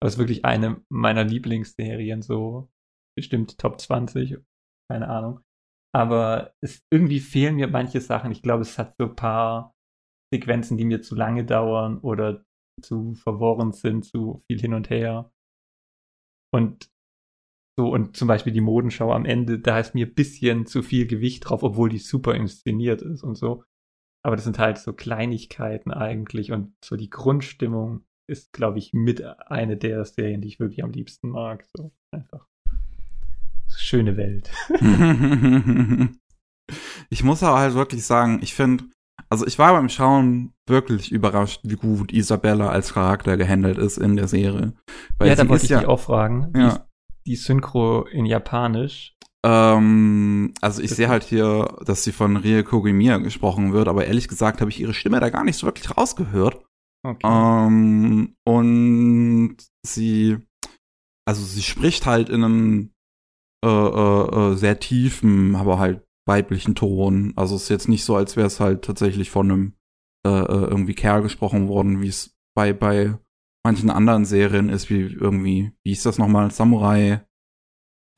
[0.00, 2.70] Aber es ist wirklich eine meiner Lieblingsserien, so
[3.16, 4.38] bestimmt Top 20,
[4.90, 5.40] keine Ahnung.
[5.94, 8.30] Aber es, irgendwie fehlen mir manche Sachen.
[8.30, 9.74] Ich glaube, es hat so ein paar
[10.32, 12.44] Sequenzen, die mir zu lange dauern oder
[12.82, 15.32] zu verworren sind, zu viel hin und her.
[16.52, 16.90] Und
[17.78, 21.06] so, und zum Beispiel die Modenschau am Ende, da ist mir ein bisschen zu viel
[21.06, 23.64] Gewicht drauf, obwohl die super inszeniert ist und so.
[24.22, 29.22] Aber das sind halt so Kleinigkeiten eigentlich und so die Grundstimmung ist, glaube ich, mit
[29.22, 31.66] eine der Serien, die ich wirklich am liebsten mag.
[31.74, 32.46] So einfach.
[33.76, 34.50] Schöne Welt.
[37.10, 38.84] ich muss aber halt wirklich sagen, ich finde,
[39.28, 44.16] also ich war beim Schauen wirklich überrascht, wie gut Isabella als Charakter gehandelt ist in
[44.16, 44.74] der Serie.
[45.18, 46.52] Weil ja, da wollte ich dich auch fragen.
[46.56, 46.86] Ja.
[47.26, 49.14] die Synchro in Japanisch.
[49.44, 54.28] Ähm, also ich sehe halt hier, dass sie von Rie Kogimiya gesprochen wird, aber ehrlich
[54.28, 56.62] gesagt habe ich ihre Stimme da gar nicht so wirklich rausgehört.
[57.02, 57.26] Okay.
[57.26, 60.38] Ähm, und sie,
[61.26, 62.90] also sie spricht halt in einem
[63.64, 67.32] äh, äh, äh, sehr tiefen, aber halt weiblichen Ton.
[67.36, 69.72] Also es ist jetzt nicht so, als wäre es halt tatsächlich von einem
[70.24, 73.18] äh, äh, irgendwie Kerl gesprochen worden, wie es bei bei
[73.64, 77.26] manchen anderen Serien ist, wie irgendwie, wie ist das nochmal, Samurai?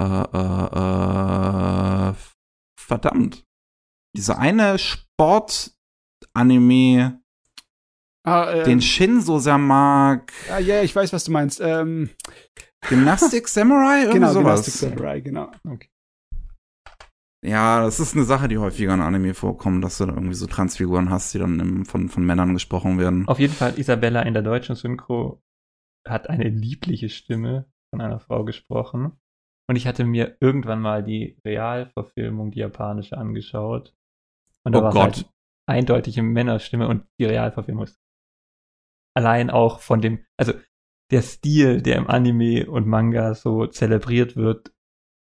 [0.01, 2.15] Äh, äh, äh,
[2.79, 3.45] verdammt.
[4.17, 7.21] Dieser eine Sport-Anime,
[8.25, 10.33] Ah, äh, den Shin so sehr mag.
[10.49, 11.61] ah, ja, ich weiß, was du meinst.
[11.61, 12.09] Ähm,
[12.89, 14.01] Gymnastic Samurai?
[14.03, 14.65] Irgendwie genau, sowas.
[14.65, 15.51] Gymnastic Samurai, genau.
[17.45, 20.47] Ja, das ist eine Sache, die häufiger in Anime vorkommt, dass du da irgendwie so
[20.47, 23.27] Transfiguren hast, die dann im, von, von Männern gesprochen werden.
[23.27, 25.43] Auf jeden Fall, Isabella in der deutschen Synchro
[26.07, 29.13] hat eine liebliche Stimme von einer Frau gesprochen.
[29.69, 33.95] Und ich hatte mir irgendwann mal die Realverfilmung, die japanische, angeschaut.
[34.65, 35.03] Und da Oh war Gott.
[35.03, 35.31] halt
[35.69, 37.99] eindeutige Männerstimme und die Realverfilmung ist
[39.17, 40.53] allein auch von dem, also
[41.11, 44.73] der Stil, der im Anime und Manga so zelebriert wird,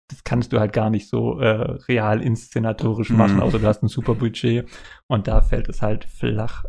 [0.10, 1.48] das kannst du halt gar nicht so äh,
[1.88, 3.41] real inszenatorisch machen, Mhm.
[3.44, 4.69] außer du hast ein super Budget
[5.07, 6.65] und da fällt es halt flach.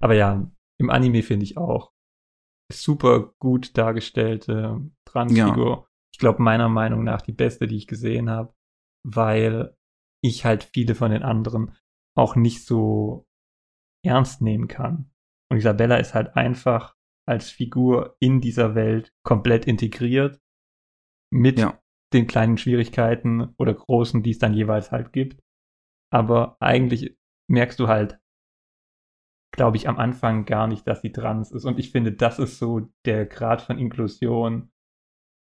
[0.00, 0.46] Aber ja,
[0.78, 1.92] im Anime finde ich auch
[2.72, 5.88] super gut dargestellte Transfigur.
[6.12, 8.54] Ich glaube, meiner Meinung nach die beste, die ich gesehen habe,
[9.06, 9.76] weil
[10.22, 11.76] ich halt viele von den anderen
[12.16, 13.26] auch nicht so
[14.04, 15.10] ernst nehmen kann.
[15.50, 16.94] Und Isabella ist halt einfach
[17.26, 20.40] als Figur in dieser Welt komplett integriert
[21.32, 21.78] mit Ja.
[22.14, 25.42] Den kleinen Schwierigkeiten oder großen, die es dann jeweils halt gibt.
[26.10, 27.16] Aber eigentlich
[27.48, 28.18] merkst du halt,
[29.52, 31.64] glaube ich, am Anfang gar nicht, dass sie trans ist.
[31.64, 34.70] Und ich finde, das ist so der Grad von Inklusion,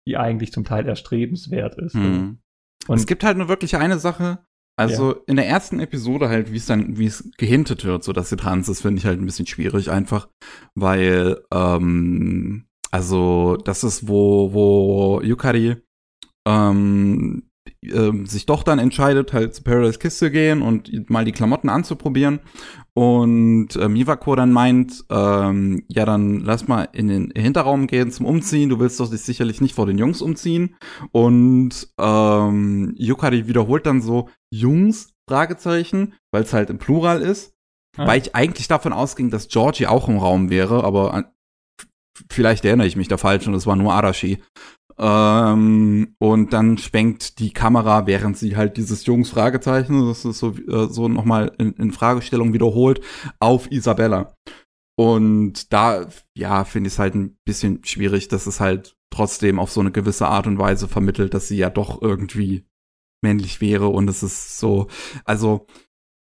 [0.07, 1.95] die eigentlich zum Teil erstrebenswert ist.
[1.95, 2.39] Mhm.
[2.87, 4.39] Und es gibt halt nur wirklich eine Sache.
[4.79, 8.29] Also in der ersten Episode halt, wie es dann, wie es gehintet wird, so dass
[8.29, 10.29] sie trans ist, finde ich halt ein bisschen schwierig einfach,
[10.75, 15.77] weil ähm, also das ist wo wo Yukari
[16.47, 17.43] ähm,
[17.81, 21.69] äh, sich doch dann entscheidet, halt zu Paradise Kiss zu gehen und mal die Klamotten
[21.69, 22.39] anzuprobieren.
[22.93, 28.25] Und äh, Mivako dann meint, ähm, ja, dann lass mal in den Hinterraum gehen zum
[28.25, 28.69] Umziehen.
[28.69, 30.75] Du willst doch dich sicherlich nicht vor den Jungs umziehen.
[31.11, 35.13] Und ähm, Yukari wiederholt dann so, Jungs?
[35.29, 37.53] Fragezeichen, weil es halt im Plural ist.
[37.97, 38.07] Ah.
[38.07, 41.33] Weil ich eigentlich davon ausging, dass Georgie auch im Raum wäre, aber
[42.31, 44.39] vielleicht erinnere ich mich da falsch und es war nur Arashi.
[44.99, 50.53] Ähm, und dann schwenkt die Kamera, während sie halt dieses Jungs Fragezeichen, das ist so,
[50.53, 53.01] äh, so nochmal in, in Fragestellung wiederholt,
[53.39, 54.33] auf Isabella.
[54.99, 59.71] Und da, ja, finde ich es halt ein bisschen schwierig, dass es halt trotzdem auf
[59.71, 62.65] so eine gewisse Art und Weise vermittelt, dass sie ja doch irgendwie
[63.23, 64.87] männlich wäre und es ist so,
[65.25, 65.65] also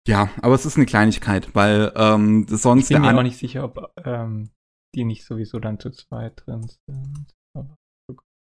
[0.08, 3.64] ja, aber es ist eine Kleinigkeit, weil ähm, sonst ich bin mir auch nicht sicher,
[3.64, 4.50] ob ähm,
[4.94, 7.26] die nicht sowieso dann zu zweit drin sind.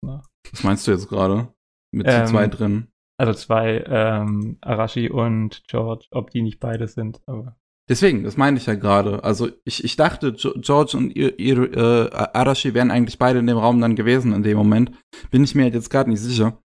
[0.07, 1.53] Aber, Was meinst du jetzt gerade
[1.91, 2.87] mit ähm, zu zweit drin?
[3.19, 7.57] Also zwei ähm, Arashi und George, ob die nicht beide sind, aber
[7.89, 9.23] Deswegen, das meine ich ja gerade.
[9.23, 13.57] Also ich, ich dachte, George und ihr, ihr, äh, Arashi wären eigentlich beide in dem
[13.57, 14.91] Raum dann gewesen in dem Moment.
[15.31, 16.61] Bin ich mir halt jetzt gerade nicht sicher.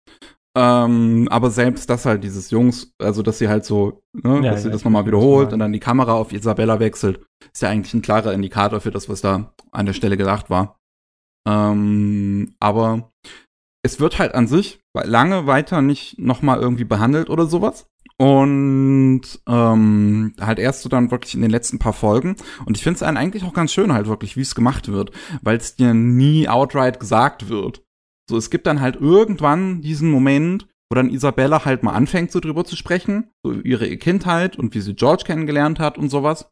[0.57, 4.55] Ähm, aber selbst das halt, dieses Jungs, also dass sie halt so, ne, ja, dass
[4.55, 7.21] ja, sie das nochmal wiederholt und dann die Kamera auf Isabella wechselt,
[7.53, 10.80] ist ja eigentlich ein klarer Indikator für das, was da an der Stelle gedacht war.
[11.47, 13.11] Ähm, aber
[13.83, 17.87] es wird halt an sich lange weiter nicht nochmal irgendwie behandelt oder sowas.
[18.17, 22.35] Und ähm, halt erst so dann wirklich in den letzten paar Folgen.
[22.65, 25.11] Und ich finde es eigentlich auch ganz schön halt wirklich, wie es gemacht wird,
[25.41, 27.83] weil es dir nie outright gesagt wird.
[28.29, 32.39] So, es gibt dann halt irgendwann diesen Moment, wo dann Isabella halt mal anfängt, so
[32.39, 36.51] drüber zu sprechen, so ihre Kindheit und wie sie George kennengelernt hat und sowas.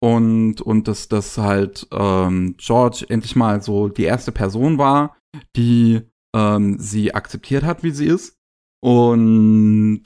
[0.00, 5.16] Und, und dass das halt ähm, George endlich mal so die erste Person war,
[5.56, 6.02] die
[6.34, 8.36] ähm, sie akzeptiert hat, wie sie ist.
[8.82, 10.02] Und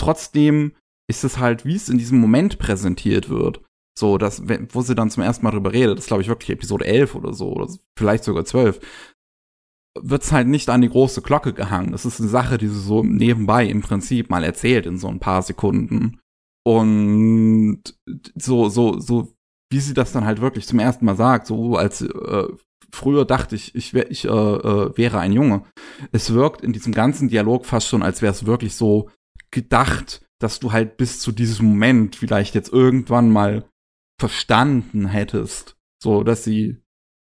[0.00, 0.72] trotzdem
[1.08, 3.62] ist es halt, wie es in diesem Moment präsentiert wird.
[3.98, 6.86] So, dass, wo sie dann zum ersten Mal drüber redet, das glaube ich, wirklich Episode
[6.86, 8.80] 11 oder so, oder vielleicht sogar 12
[9.98, 11.92] wird's halt nicht an die große Glocke gehangen.
[11.92, 15.20] Das ist eine Sache, die sie so nebenbei im Prinzip mal erzählt in so ein
[15.20, 16.20] paar Sekunden.
[16.66, 17.82] Und
[18.34, 19.32] so, so, so,
[19.72, 22.48] wie sie das dann halt wirklich zum ersten Mal sagt, so als äh,
[22.92, 25.64] früher dachte ich, ich, wär, ich äh, äh, wäre ein Junge.
[26.12, 29.10] Es wirkt in diesem ganzen Dialog fast schon, als wäre es wirklich so
[29.50, 33.68] gedacht, dass du halt bis zu diesem Moment vielleicht jetzt irgendwann mal
[34.20, 36.82] verstanden hättest, so dass sie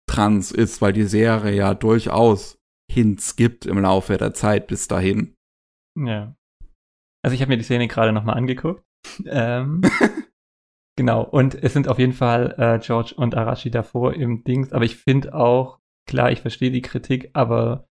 [0.09, 2.57] trans ist, weil die Serie ja durchaus
[2.91, 5.35] Hints gibt im Laufe der Zeit bis dahin.
[5.97, 6.35] Ja.
[7.23, 8.83] Also ich habe mir die Szene gerade nochmal angeguckt.
[9.25, 9.81] Ähm,
[10.97, 14.85] genau, und es sind auf jeden Fall äh, George und Arashi davor im Dings, aber
[14.85, 17.87] ich finde auch, klar, ich verstehe die Kritik, aber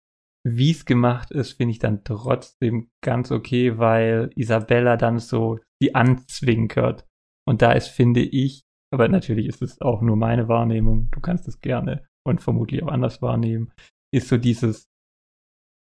[0.47, 5.95] wie es gemacht ist, finde ich dann trotzdem ganz okay, weil Isabella dann so die
[5.95, 7.07] anzwinkert.
[7.47, 11.49] Und da ist, finde ich, aber natürlich ist es auch nur meine Wahrnehmung, du kannst
[11.49, 13.73] es gerne und vermutlich auch anders wahrnehmen,
[14.13, 14.89] ist so dieses,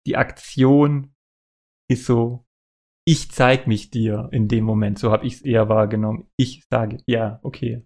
[0.05, 1.13] die Aktion
[1.89, 2.45] ist so,
[3.05, 6.27] ich zeig mich dir in dem Moment, so habe ich es eher wahrgenommen.
[6.37, 7.85] Ich sage, ja, okay.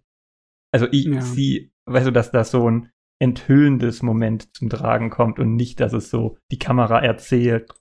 [0.74, 1.22] Also ich, ja.
[1.22, 5.94] sie, weißt du, dass das so ein enthüllendes Moment zum Tragen kommt und nicht, dass
[5.94, 7.72] es so die Kamera erzählt.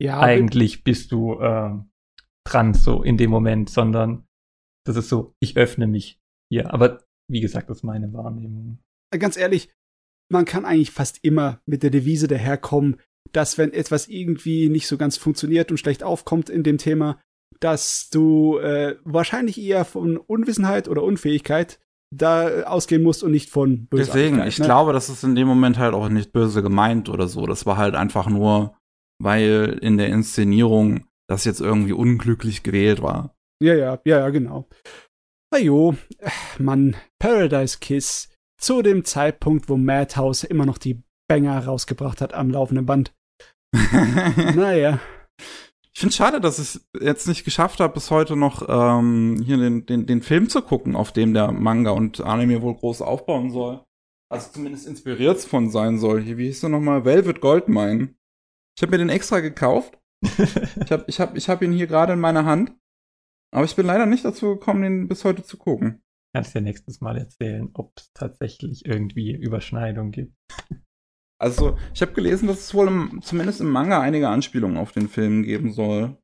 [0.00, 1.70] Ja, eigentlich bist du äh,
[2.44, 4.26] dran so in dem Moment, sondern
[4.84, 6.72] das ist so, ich öffne mich hier.
[6.74, 8.78] Aber wie gesagt, das ist meine Wahrnehmung.
[9.16, 9.72] Ganz ehrlich,
[10.30, 13.00] man kann eigentlich fast immer mit der Devise daherkommen,
[13.32, 17.20] dass wenn etwas irgendwie nicht so ganz funktioniert und schlecht aufkommt in dem Thema,
[17.60, 21.80] dass du äh, wahrscheinlich eher von Unwissenheit oder Unfähigkeit
[22.12, 24.32] da ausgehen musst und nicht von Bösartigkeit.
[24.32, 24.64] Deswegen, ich ne?
[24.66, 27.46] glaube, das ist in dem Moment halt auch nicht böse gemeint oder so.
[27.46, 28.76] Das war halt einfach nur,
[29.18, 33.34] weil in der Inszenierung das jetzt irgendwie unglücklich gewählt war.
[33.62, 34.68] Ja, ja, ja, ja, genau.
[35.52, 35.96] Na jo,
[36.58, 38.28] Mann, Paradise Kiss
[38.60, 43.14] zu dem Zeitpunkt, wo Madhouse immer noch die Banger rausgebracht hat am laufenden Band.
[44.54, 45.00] naja.
[45.92, 49.56] Ich finde schade, dass ich es jetzt nicht geschafft habe, bis heute noch ähm, hier
[49.56, 53.50] den, den, den Film zu gucken, auf dem der Manga und Anime wohl groß aufbauen
[53.50, 53.84] soll.
[54.28, 56.20] Also zumindest inspiriert von sein soll.
[56.20, 57.04] Hier, wie hieß der nochmal?
[57.04, 58.14] Velvet Goldmine.
[58.76, 59.96] Ich habe mir den extra gekauft.
[60.22, 62.72] ich habe ich hab, ich hab ihn hier gerade in meiner Hand.
[63.54, 66.02] Aber ich bin leider nicht dazu gekommen, den bis heute zu gucken.
[66.34, 70.34] Kannst dir nächstes Mal erzählen, ob es tatsächlich irgendwie Überschneidung gibt.
[71.44, 75.08] Also, ich habe gelesen, dass es wohl im, zumindest im Manga einige Anspielungen auf den
[75.08, 76.16] Film geben soll.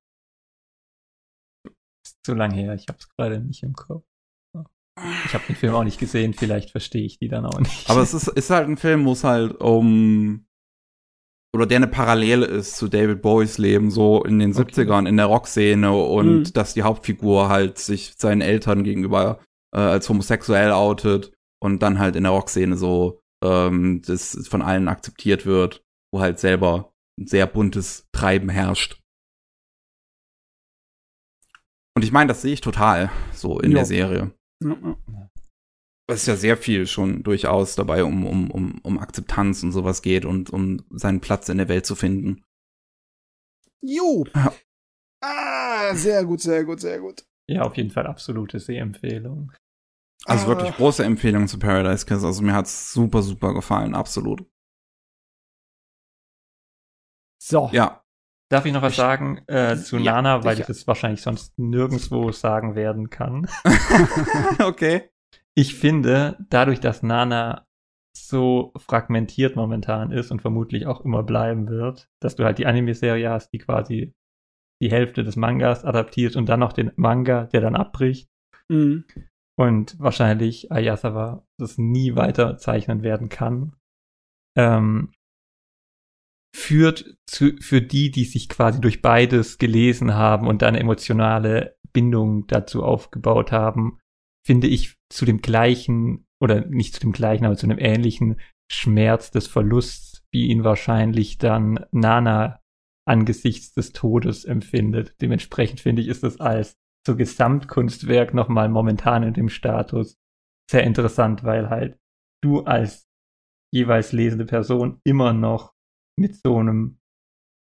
[2.05, 4.05] Ist zu lang her, ich habe es gerade nicht im Kopf.
[5.27, 7.89] Ich habe den Film auch nicht gesehen, vielleicht verstehe ich die dann auch nicht.
[7.89, 10.47] Aber es ist, ist halt ein Film, wo es halt um
[11.55, 14.83] oder der eine Parallele ist zu David Bowies Leben, so in den Okay.
[14.83, 16.53] 70ern in der Rockszene und Mhm.
[16.53, 19.41] dass die Hauptfigur halt sich seinen Eltern gegenüber
[19.75, 21.33] äh, als homosexuell outet
[21.63, 26.39] und dann halt in der Rockszene so ähm, das von allen akzeptiert wird, wo halt
[26.39, 29.01] selber ein sehr buntes Treiben herrscht.
[31.97, 33.79] Und ich meine, das sehe ich total so in Ja.
[33.79, 34.35] der Serie.
[34.63, 35.31] Ja, ja.
[36.09, 40.03] Es ist ja sehr viel schon durchaus dabei, um, um, um, um Akzeptanz und sowas
[40.03, 42.43] geht und um seinen Platz in der Welt zu finden.
[43.81, 44.25] Jo.
[44.35, 44.53] Ja.
[45.23, 47.25] Ah, sehr gut, sehr gut, sehr gut.
[47.49, 49.53] Ja, auf jeden Fall absolute Sehempfehlung.
[50.27, 50.49] Also Ah.
[50.49, 52.23] wirklich große Empfehlung zu Paradise Kiss.
[52.25, 54.45] Also mir hat's super, super gefallen, absolut.
[57.43, 57.71] So.
[57.73, 58.03] Ja,
[58.53, 60.63] Darf ich noch was Ich- sagen äh, zu Ja, Nana, weil sicher.
[60.71, 63.47] ich das wahrscheinlich sonst nirgendwo sagen werden kann?
[64.61, 65.09] okay.
[65.55, 67.69] Ich finde, dadurch, dass Nana
[68.17, 73.31] so fragmentiert momentan ist und vermutlich auch immer bleiben wird, dass du halt die Anime-Serie
[73.31, 74.15] hast, die quasi
[74.83, 78.29] die Hälfte des Mangas adaptiert und dann noch den Manga, der dann abbricht
[78.69, 79.05] Mhm.
[79.61, 83.77] Und wahrscheinlich Ayasawa das nie weiter zeichnen werden kann,
[84.57, 85.13] ähm,
[86.57, 92.47] führt zu, für die, die sich quasi durch beides gelesen haben und dann emotionale Bindung
[92.47, 93.99] dazu aufgebaut haben,
[94.47, 98.41] finde ich zu dem gleichen oder nicht zu dem gleichen, aber zu einem ähnlichen
[98.73, 102.61] Schmerz des Verlusts, wie ihn wahrscheinlich dann Nana
[103.07, 105.17] angesichts des Todes empfindet.
[105.21, 110.19] Dementsprechend finde ich, ist es als so Gesamtkunstwerk nochmal momentan in dem Status
[110.71, 111.99] sehr interessant, weil halt
[112.43, 113.09] du als
[113.73, 115.75] jeweils lesende Person immer noch
[116.19, 116.99] mit so einem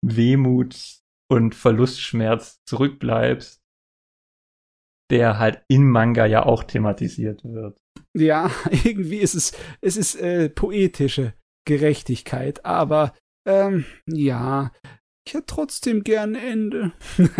[0.05, 3.63] Wehmuts- und Verlustschmerz zurückbleibst,
[5.11, 7.81] der halt im Manga ja auch thematisiert wird.
[8.17, 8.51] Ja,
[8.85, 11.35] irgendwie ist es, es ist äh, poetische
[11.67, 13.15] Gerechtigkeit, aber
[13.47, 14.73] ähm, ja,
[15.27, 16.93] ich hätte trotzdem gern Ende.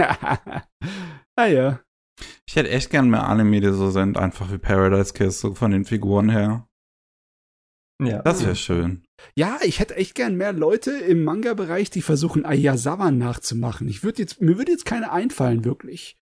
[1.39, 1.81] ah ja.
[2.47, 5.71] Ich hätte echt gern mehr Anime, die so sind, einfach wie Paradise Kiss, so von
[5.71, 6.69] den Figuren her.
[8.03, 8.23] Ja.
[8.23, 9.05] Das wäre schön.
[9.37, 13.89] Ja, ich hätte echt gern mehr Leute im Manga-Bereich, die versuchen, Ayasawa nachzumachen.
[13.89, 16.17] Ich würde jetzt, mir würde jetzt keine einfallen, wirklich.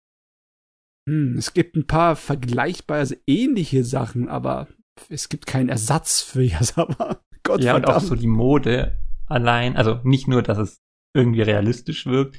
[1.08, 4.68] Hm, es gibt ein paar vergleichbare, also ähnliche Sachen, aber
[5.08, 7.22] es gibt keinen Ersatz für Ayasawa.
[7.42, 10.78] Gott ja, und auch so die Mode allein, also nicht nur, dass es
[11.14, 12.36] irgendwie realistisch wirkt,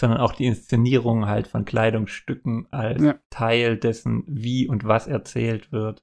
[0.00, 3.18] sondern auch die Inszenierung halt von Kleidungsstücken als Ja.
[3.30, 6.02] Teil dessen, wie und was erzählt wird.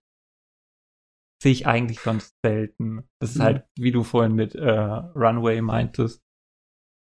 [1.41, 3.07] Sehe ich eigentlich sonst selten.
[3.19, 3.43] Das ist Mhm.
[3.43, 6.22] halt, wie du vorhin mit äh, Runway meintest.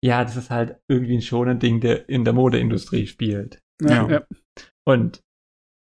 [0.04, 3.60] Ja, das ist halt irgendwie ein schonen Ding, der in der Modeindustrie spielt.
[3.82, 4.10] ja, Ja.
[4.10, 4.26] ja.
[4.86, 5.22] Und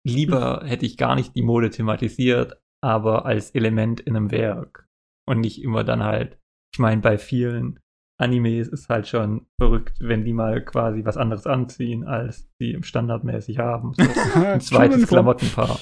[0.05, 4.85] lieber hätte ich gar nicht die Mode thematisiert, aber als Element in einem Werk.
[5.27, 6.37] Und nicht immer dann halt,
[6.73, 7.79] ich meine, bei vielen
[8.19, 12.83] Animes ist halt schon verrückt, wenn die mal quasi was anderes anziehen, als die im
[12.83, 13.93] standardmäßig haben.
[13.93, 14.03] So
[14.41, 15.79] ein zweites Klamottenpaar.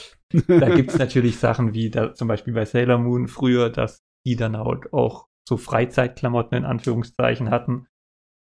[0.48, 4.58] Da gibt's natürlich Sachen wie da, zum Beispiel bei Sailor Moon früher, dass die dann
[4.58, 7.88] halt auch so Freizeitklamotten in Anführungszeichen hatten.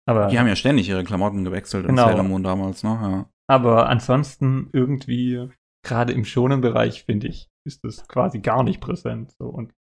[0.07, 2.02] Aber Die haben ja ständig ihre Klamotten gewechselt Genau.
[2.05, 2.91] in Sailor Moon damals, ne?
[2.91, 3.31] Ja.
[3.49, 5.49] Aber ansonsten irgendwie,
[5.85, 9.33] gerade im schonen Bereich, finde ich, ist das quasi gar nicht präsent.
[9.39, 9.73] So und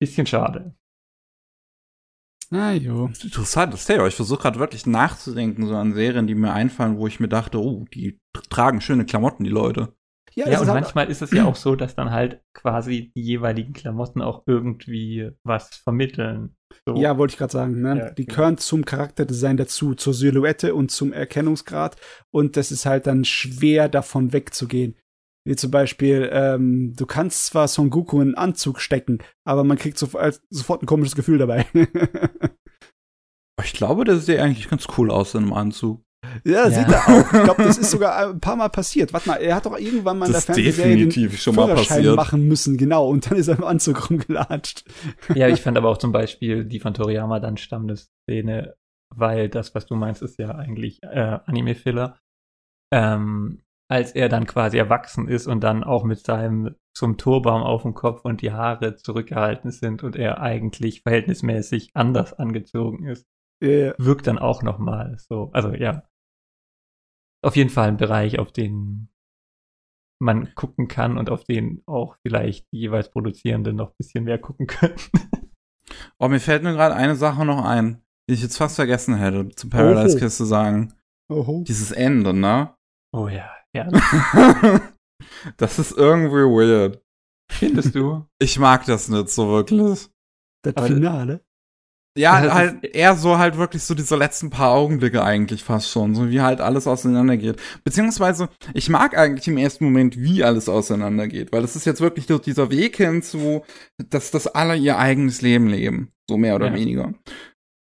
[0.00, 0.74] bisschen schade.
[2.52, 3.06] Na jo.
[3.22, 7.20] Interessant, das ich versuche gerade wirklich nachzudenken, so an Serien, die mir einfallen, wo ich
[7.20, 8.18] mir dachte, oh, die
[8.50, 9.94] tragen schöne Klamotten, die Leute.
[10.34, 13.12] Ja, Ja, und ist halt- manchmal ist es ja auch so, dass dann halt quasi
[13.14, 16.56] die jeweiligen Klamotten auch irgendwie was vermitteln.
[16.86, 16.96] So.
[16.96, 17.80] Ja, wollte ich gerade sagen.
[17.80, 17.98] Ne?
[17.98, 18.36] Ja, die genau.
[18.36, 21.96] gehören zum Charakterdesign dazu, zur Silhouette und zum Erkennungsgrad.
[22.30, 24.96] Und das ist halt dann schwer, davon wegzugehen.
[25.46, 29.78] Wie zum Beispiel, ähm, du kannst zwar Son Goku in einen Anzug stecken, aber man
[29.78, 31.66] kriegt so, als, sofort ein komisches Gefühl dabei.
[33.62, 36.02] Ich glaube, das sieht eigentlich ganz cool aus in einem Anzug.
[36.44, 36.70] ja, Ja.
[36.70, 37.32] sieht er auch.
[37.32, 39.12] Ich glaube, das ist sogar ein paar Mal passiert.
[39.12, 41.54] Warte mal, er hat doch irgendwann mal in der Das ist Fernsehserie den definitiv schon
[41.56, 42.16] mal passiert.
[42.16, 43.08] machen müssen, genau.
[43.08, 44.84] Und dann ist er im Anzug rumgelatscht.
[45.34, 48.76] Ja, ich fand aber auch zum Beispiel die von Toriyama dann stammende Szene,
[49.14, 52.18] weil das, was du meinst, ist ja eigentlich äh, Anime-Filler.
[52.92, 53.60] Ähm,
[53.90, 57.94] als er dann quasi erwachsen ist und dann auch mit seinem zum Turban auf dem
[57.94, 63.26] Kopf und die Haare zurückgehalten sind und er eigentlich verhältnismäßig anders angezogen ist,
[63.62, 65.50] Äh, wirkt dann auch noch mal so.
[65.52, 66.04] Also ja,
[67.42, 69.08] auf jeden Fall ein Bereich, auf den
[70.22, 74.38] man gucken kann und auf den auch vielleicht die jeweils Produzierenden noch ein bisschen mehr
[74.38, 74.96] gucken können.
[76.18, 79.48] Oh, mir fällt nur gerade eine Sache noch ein, die ich jetzt fast vergessen hätte,
[79.48, 80.18] zu Paradise Oho.
[80.24, 80.94] Kiss zu sagen.
[81.28, 81.64] oho.
[81.66, 82.74] Dieses Ende, ne?
[83.12, 83.88] Oh ja, ja.
[85.56, 87.00] das ist irgendwie weird.
[87.50, 88.26] Findest du?
[88.38, 90.08] Ich mag das nicht so wirklich.
[90.64, 91.44] Das Aber- Finale.
[92.18, 96.16] Ja, Das halt eher so halt wirklich so diese letzten paar Augenblicke eigentlich fast schon,
[96.16, 97.60] so wie halt alles auseinandergeht.
[97.84, 102.26] Beziehungsweise, ich mag eigentlich im ersten Moment, wie alles auseinandergeht, weil es ist jetzt wirklich
[102.26, 103.62] so dieser Weg hin zu,
[104.08, 106.74] dass das alle ihr eigenes Leben leben, so mehr oder Ja.
[106.74, 107.14] weniger.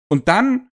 [0.09, 0.69] Und dann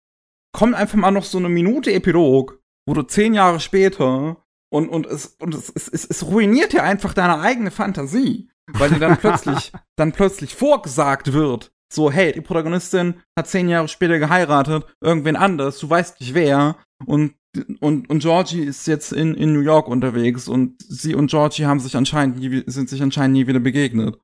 [0.51, 5.05] kommt einfach mal noch so eine Minute Epilog, wo du zehn Jahre später und, und,
[5.05, 9.17] es, und es, es, es, es ruiniert dir einfach deine eigene Fantasie, weil dir dann
[9.19, 15.35] plötzlich, dann plötzlich vorgesagt wird, so, hey, die Protagonistin hat zehn Jahre später geheiratet, irgendwen
[15.35, 17.35] anders, du weißt nicht wer, und,
[17.79, 21.79] und, und Georgie ist jetzt in, in New York unterwegs und sie und Georgie haben
[21.79, 24.19] sich anscheinend nie, sind sich anscheinend nie wieder begegnet.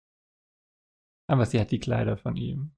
[1.27, 2.71] Aber sie hat die Kleider von ihm.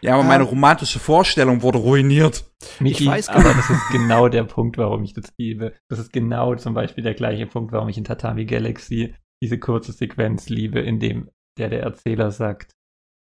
[0.00, 0.26] Ja, aber Ah.
[0.28, 2.44] meine romantische Vorstellung wurde ruiniert.
[2.80, 5.74] Michi, weiß gar aber das ist genau der Punkt, warum ich das liebe.
[5.88, 9.92] Das ist genau zum Beispiel der gleiche Punkt, warum ich in Tatami Galaxy diese kurze
[9.92, 12.72] Sequenz liebe, in dem der der Erzähler sagt,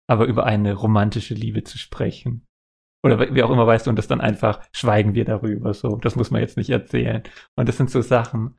[0.09, 2.45] aber über eine romantische Liebe zu sprechen.
[3.05, 5.97] Oder wie auch immer, weißt du, und das dann einfach schweigen wir darüber, so.
[5.97, 7.23] Das muss man jetzt nicht erzählen.
[7.57, 8.57] Und das sind so Sachen.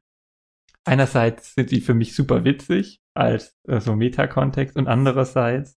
[0.86, 5.76] Einerseits sind die für mich super witzig als äh, so Metakontext und andererseits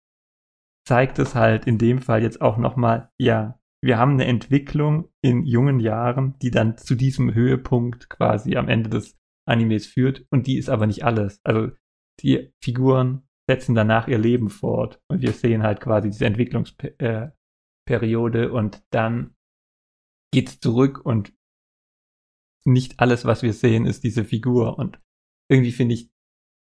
[0.89, 5.45] zeigt es halt in dem Fall jetzt auch nochmal, ja, wir haben eine Entwicklung in
[5.45, 10.57] jungen Jahren, die dann zu diesem Höhepunkt quasi am Ende des Animes führt und die
[10.57, 11.43] ist aber nicht alles.
[11.45, 11.73] Also
[12.23, 18.83] die Figuren setzen danach ihr Leben fort und wir sehen halt quasi diese Entwicklungsperiode und
[18.91, 19.35] dann
[20.33, 21.35] geht's zurück und
[22.65, 24.99] nicht alles, was wir sehen, ist diese Figur und
[25.51, 26.11] irgendwie finde ich,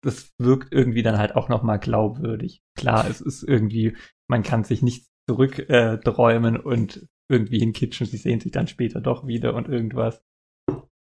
[0.05, 2.63] das wirkt irgendwie dann halt auch nochmal glaubwürdig.
[2.77, 3.97] Klar, es ist irgendwie,
[4.29, 9.27] man kann sich nicht zurückträumen äh, und irgendwie hinkitschen, sie sehen sich dann später doch
[9.27, 10.23] wieder und irgendwas.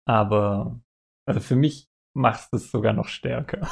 [0.06, 0.82] Aber
[1.26, 3.68] also für mich macht es sogar noch stärker.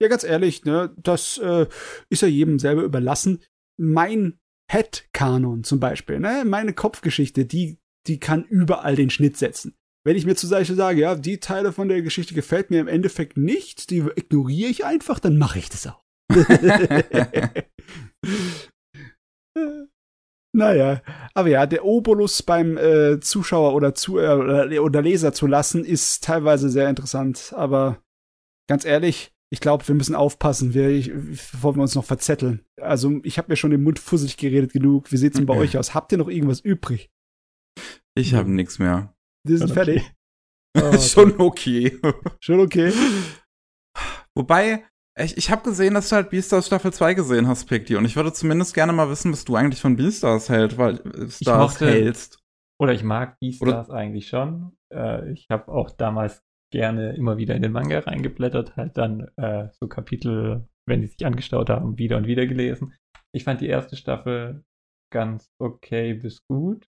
[0.00, 1.66] Ja, ganz ehrlich, ne, das äh,
[2.08, 3.42] ist ja jedem selber überlassen.
[3.78, 4.38] Mein
[4.70, 9.76] Head-Kanon zum Beispiel, ne, meine Kopfgeschichte, die, die kann überall den Schnitt setzen.
[10.08, 12.88] Wenn ich mir zum Beispiel sage, ja, die Teile von der Geschichte gefällt mir im
[12.88, 16.02] Endeffekt nicht, die ignoriere ich einfach, dann mache ich das auch.
[20.56, 21.02] naja,
[21.34, 25.84] aber ja, der Obolus beim äh, Zuschauer oder, zu, äh, oder, oder Leser zu lassen,
[25.84, 28.02] ist teilweise sehr interessant, aber
[28.66, 32.64] ganz ehrlich, ich glaube, wir müssen aufpassen, wir, ich, bevor wir uns noch verzetteln.
[32.80, 35.12] Also, ich habe mir schon den Mund fusselig geredet genug.
[35.12, 35.64] Wie sieht's denn bei Okay.
[35.64, 35.92] euch aus?
[35.92, 37.10] Habt ihr noch irgendwas übrig?
[38.14, 39.14] Ich habe nix mehr.
[39.48, 39.74] Wir sind Okay.
[39.74, 40.12] fertig.
[40.76, 41.98] Oh, Schon okay.
[42.40, 42.92] schon okay.
[44.34, 44.84] Wobei,
[45.18, 47.96] ich, ich habe gesehen, dass du halt Beastars Staffel 2 gesehen hast, Picti.
[47.96, 51.28] Und ich würde zumindest gerne mal wissen, was du eigentlich von Beastars hält, weil, äh,
[51.30, 52.38] Stars mochte- hältst.
[52.80, 54.76] Oder ich mag Oder- Beastars eigentlich schon.
[54.94, 59.68] Äh, ich habe auch damals gerne immer wieder in den Manga reingeblättert, halt dann äh,
[59.72, 62.94] so Kapitel, wenn die sich angestaut haben, wieder und wieder gelesen.
[63.34, 64.64] Ich fand die erste Staffel
[65.12, 66.84] ganz okay bis gut.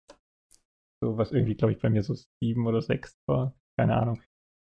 [1.01, 3.55] So was irgendwie, glaube ich, bei mir so sieben oder sechs war.
[3.79, 4.21] Keine Ahnung.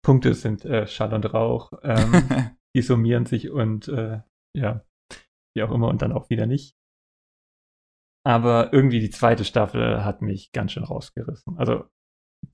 [0.04, 1.72] Punkte sind äh, Schall und Rauch.
[1.82, 2.12] Ähm,
[2.76, 4.20] die summieren sich und äh,
[4.56, 4.84] ja,
[5.54, 6.74] wie auch immer und dann auch wieder nicht.
[8.26, 11.56] Aber irgendwie die zweite Staffel hat mich ganz schön rausgerissen.
[11.56, 11.84] Also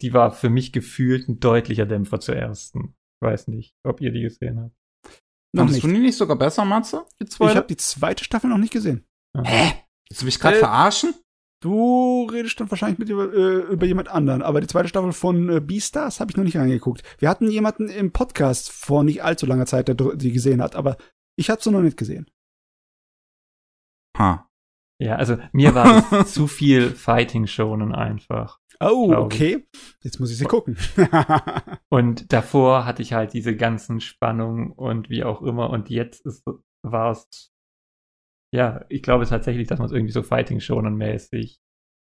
[0.01, 2.97] die war für mich gefühlt ein deutlicher Dämpfer zur ersten.
[3.21, 4.75] Ich weiß nicht, ob ihr die gesehen habt.
[5.57, 7.07] Fandest du die nicht sogar besser, Matze?
[7.21, 9.07] Die Ich habe die zweite Staffel noch nicht gesehen.
[9.37, 9.85] Hä?
[10.09, 11.15] Willst du mich gerade Äh, verarschen?
[11.65, 15.49] Du redest dann wahrscheinlich mit über, äh, über jemand anderen, aber die zweite Staffel von
[15.49, 17.03] äh, Beastars habe ich noch nicht angeguckt.
[17.17, 20.99] Wir hatten jemanden im Podcast vor nicht allzu langer Zeit, der die gesehen hat, aber
[21.37, 22.31] ich habe sie noch nicht gesehen.
[24.19, 24.47] Ha.
[25.01, 28.61] Ja, also mir war das zu viel Fighting Shonen einfach.
[28.79, 29.67] Oh, okay.
[30.03, 30.77] Jetzt muss ich sie gucken.
[31.89, 35.71] Und davor hatte ich halt diese ganzen Spannungen und wie auch immer.
[35.71, 36.45] Und jetzt ist,
[36.83, 37.54] war es,
[38.55, 41.61] ja, ich glaube tatsächlich, dass man es irgendwie so Fighting Shonen mäßig.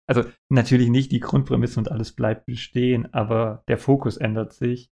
[0.08, 4.90] Also natürlich nicht die Grundprämisse und alles bleibt bestehen, aber der Fokus ändert sich.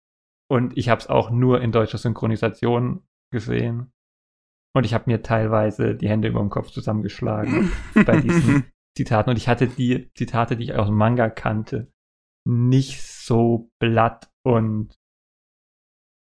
[0.49, 3.93] Und ich habe es auch nur in deutscher Synchronisation gesehen.
[4.73, 7.73] Und ich habe mir teilweise die Hände über dem Kopf zusammengeschlagen
[8.07, 9.31] bei diesen Zitaten.
[9.31, 11.91] Und ich hatte die Zitate, die ich aus dem Manga kannte,
[12.47, 14.95] nicht so blatt und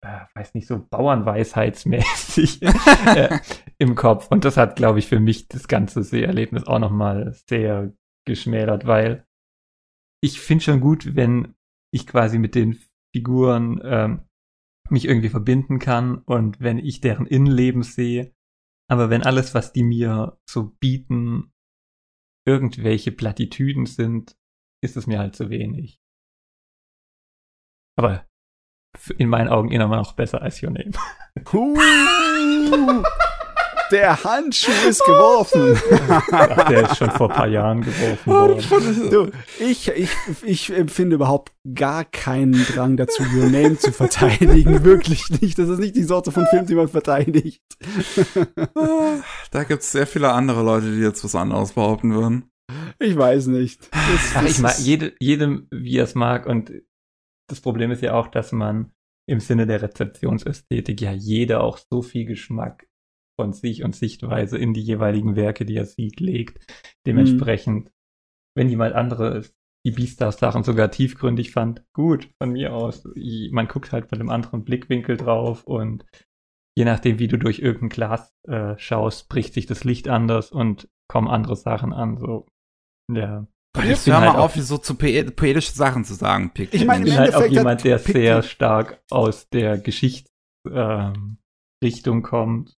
[0.01, 2.61] äh, weiß nicht, so Bauernweisheitsmäßig
[3.05, 3.39] äh,
[3.77, 4.27] im Kopf.
[4.29, 7.93] Und das hat, glaube ich, für mich das ganze Seherlebnis auch nochmal sehr
[8.25, 9.25] geschmälert, weil
[10.23, 11.55] ich finde schon gut, wenn
[11.93, 12.79] ich quasi mit den
[13.13, 14.27] Figuren ähm,
[14.89, 18.33] mich irgendwie verbinden kann und wenn ich deren Innenleben sehe.
[18.89, 21.51] Aber wenn alles, was die mir so bieten,
[22.45, 24.35] irgendwelche Plattitüden sind,
[24.83, 25.99] ist es mir halt zu wenig.
[27.97, 28.25] Aber
[29.17, 30.91] in meinen Augen immer noch besser als Your Name.
[31.51, 31.77] Huh.
[33.91, 35.77] Der Handschuh ist geworfen.
[36.31, 39.09] Ach, der ist schon vor ein paar Jahren geworfen worden.
[39.09, 40.09] Du, ich, ich,
[40.43, 44.83] ich empfinde überhaupt gar keinen Drang dazu, Your Name zu verteidigen.
[44.85, 45.59] Wirklich nicht.
[45.59, 47.61] Das ist nicht die Sorte von Film, die man verteidigt.
[49.51, 52.49] Da gibt's sehr viele andere Leute, die jetzt was anderes behaupten würden.
[52.99, 53.89] Ich weiß nicht.
[53.91, 56.45] Das, Ach, ich mag jedem, wie er es mag.
[56.45, 56.71] Und
[57.51, 58.91] das Problem ist ja auch, dass man
[59.27, 62.87] im Sinne der Rezeptionsästhetik ja jeder auch so viel Geschmack
[63.39, 66.65] von sich und Sichtweise in die jeweiligen Werke, die er sieht, legt.
[67.05, 67.91] Dementsprechend,
[68.55, 69.55] wenn jemand anderes
[69.85, 73.07] die Beastars-Sachen sogar tiefgründig fand, gut, von mir aus.
[73.51, 76.05] Man guckt halt mit einem anderen Blickwinkel drauf und
[76.77, 80.87] je nachdem, wie du durch irgendein Glas äh, schaust, bricht sich das Licht anders und
[81.07, 82.17] kommen andere Sachen an.
[82.17, 82.45] So,
[83.11, 83.47] ja.
[83.73, 86.13] Gott, Ich jetzt bin hör mal halt auch- auf, so zu poe- poetische Sachen zu
[86.13, 86.73] sagen, Pick.
[86.73, 90.31] Ich meine, ich im bin halt auch jemand, der Pick- sehr stark aus der Geschichtsrichtung
[90.69, 91.37] ähm,
[91.83, 92.75] Richtung kommt.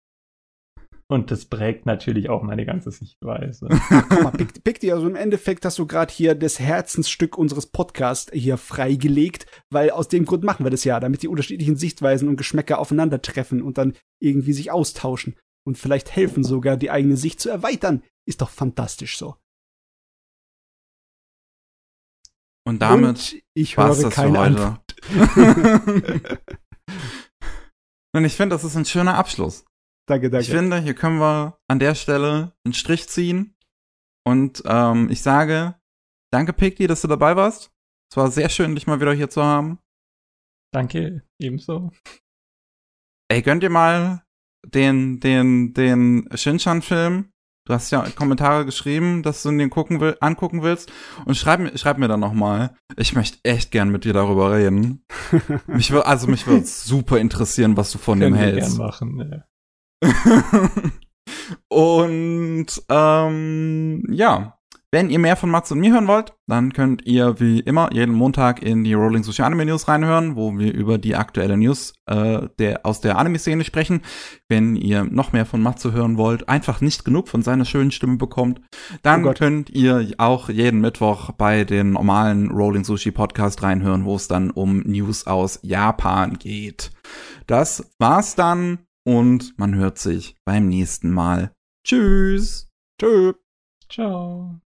[1.08, 3.68] Und das prägt natürlich auch meine ganze Sichtweise.
[4.08, 7.66] Guck mal, pick, pick dir, also im Endeffekt hast du gerade hier das Herzensstück unseres
[7.66, 12.28] Podcasts hier freigelegt, weil aus dem Grund machen wir das ja, damit die unterschiedlichen Sichtweisen
[12.28, 17.40] und Geschmäcker aufeinandertreffen und dann irgendwie sich austauschen und vielleicht helfen sogar, die eigene Sicht
[17.40, 18.02] zu erweitern.
[18.26, 19.36] Ist doch fantastisch so.
[22.64, 24.66] Und damit und ich war's höre das für keine heute.
[24.66, 26.22] Antwort.
[28.14, 29.64] Und ich finde, das ist ein schöner Abschluss.
[30.06, 30.44] danke, danke.
[30.44, 33.56] Ich finde, hier können wir an der Stelle einen Strich ziehen.
[34.24, 35.74] Und ähm, ich sage,
[36.30, 37.72] danke, Piggy, dass du dabei warst.
[38.10, 39.78] Es war sehr schön, dich mal wieder hier zu haben.
[40.72, 41.90] Danke, ebenso.
[43.28, 44.24] Ey, gönnt ihr mal
[44.66, 47.31] den, den, den Shinchan-Film?
[47.64, 50.90] Du hast ja Kommentare geschrieben, dass du den gucken will, angucken willst.
[51.26, 52.74] Und schreib, mir- schreib mir dann noch mal.
[52.96, 55.04] Ich möchte echt gern mit dir darüber reden.
[55.68, 58.76] mich wür, also mich würde super interessieren, was du von dem Können wir hältst.
[58.76, 59.16] gern machen.
[59.16, 59.44] ne.
[61.68, 64.58] und ähm, ja,
[64.92, 68.14] wenn ihr mehr von Mats und mir hören wollt, dann könnt ihr wie immer jeden
[68.14, 72.48] Montag in die Rolling Social Anime News reinhören, wo wir über die aktuelle News äh,
[72.58, 74.02] der, aus der Anime-Szene sprechen.
[74.50, 78.18] Wenn ihr noch mehr von Matze hören wollt, einfach nicht genug von seiner schönen Stimme
[78.18, 78.60] bekommt,
[79.02, 84.16] dann Oh könnt ihr auch jeden Mittwoch bei den normalen Rolling Sushi Podcast reinhören, wo
[84.16, 86.90] es dann um News aus Japan geht.
[87.46, 91.50] Das war's dann und man hört sich beim nächsten Mal.
[91.82, 92.68] Tschüss.
[93.00, 93.32] Tschö.
[93.88, 94.61] Ciao.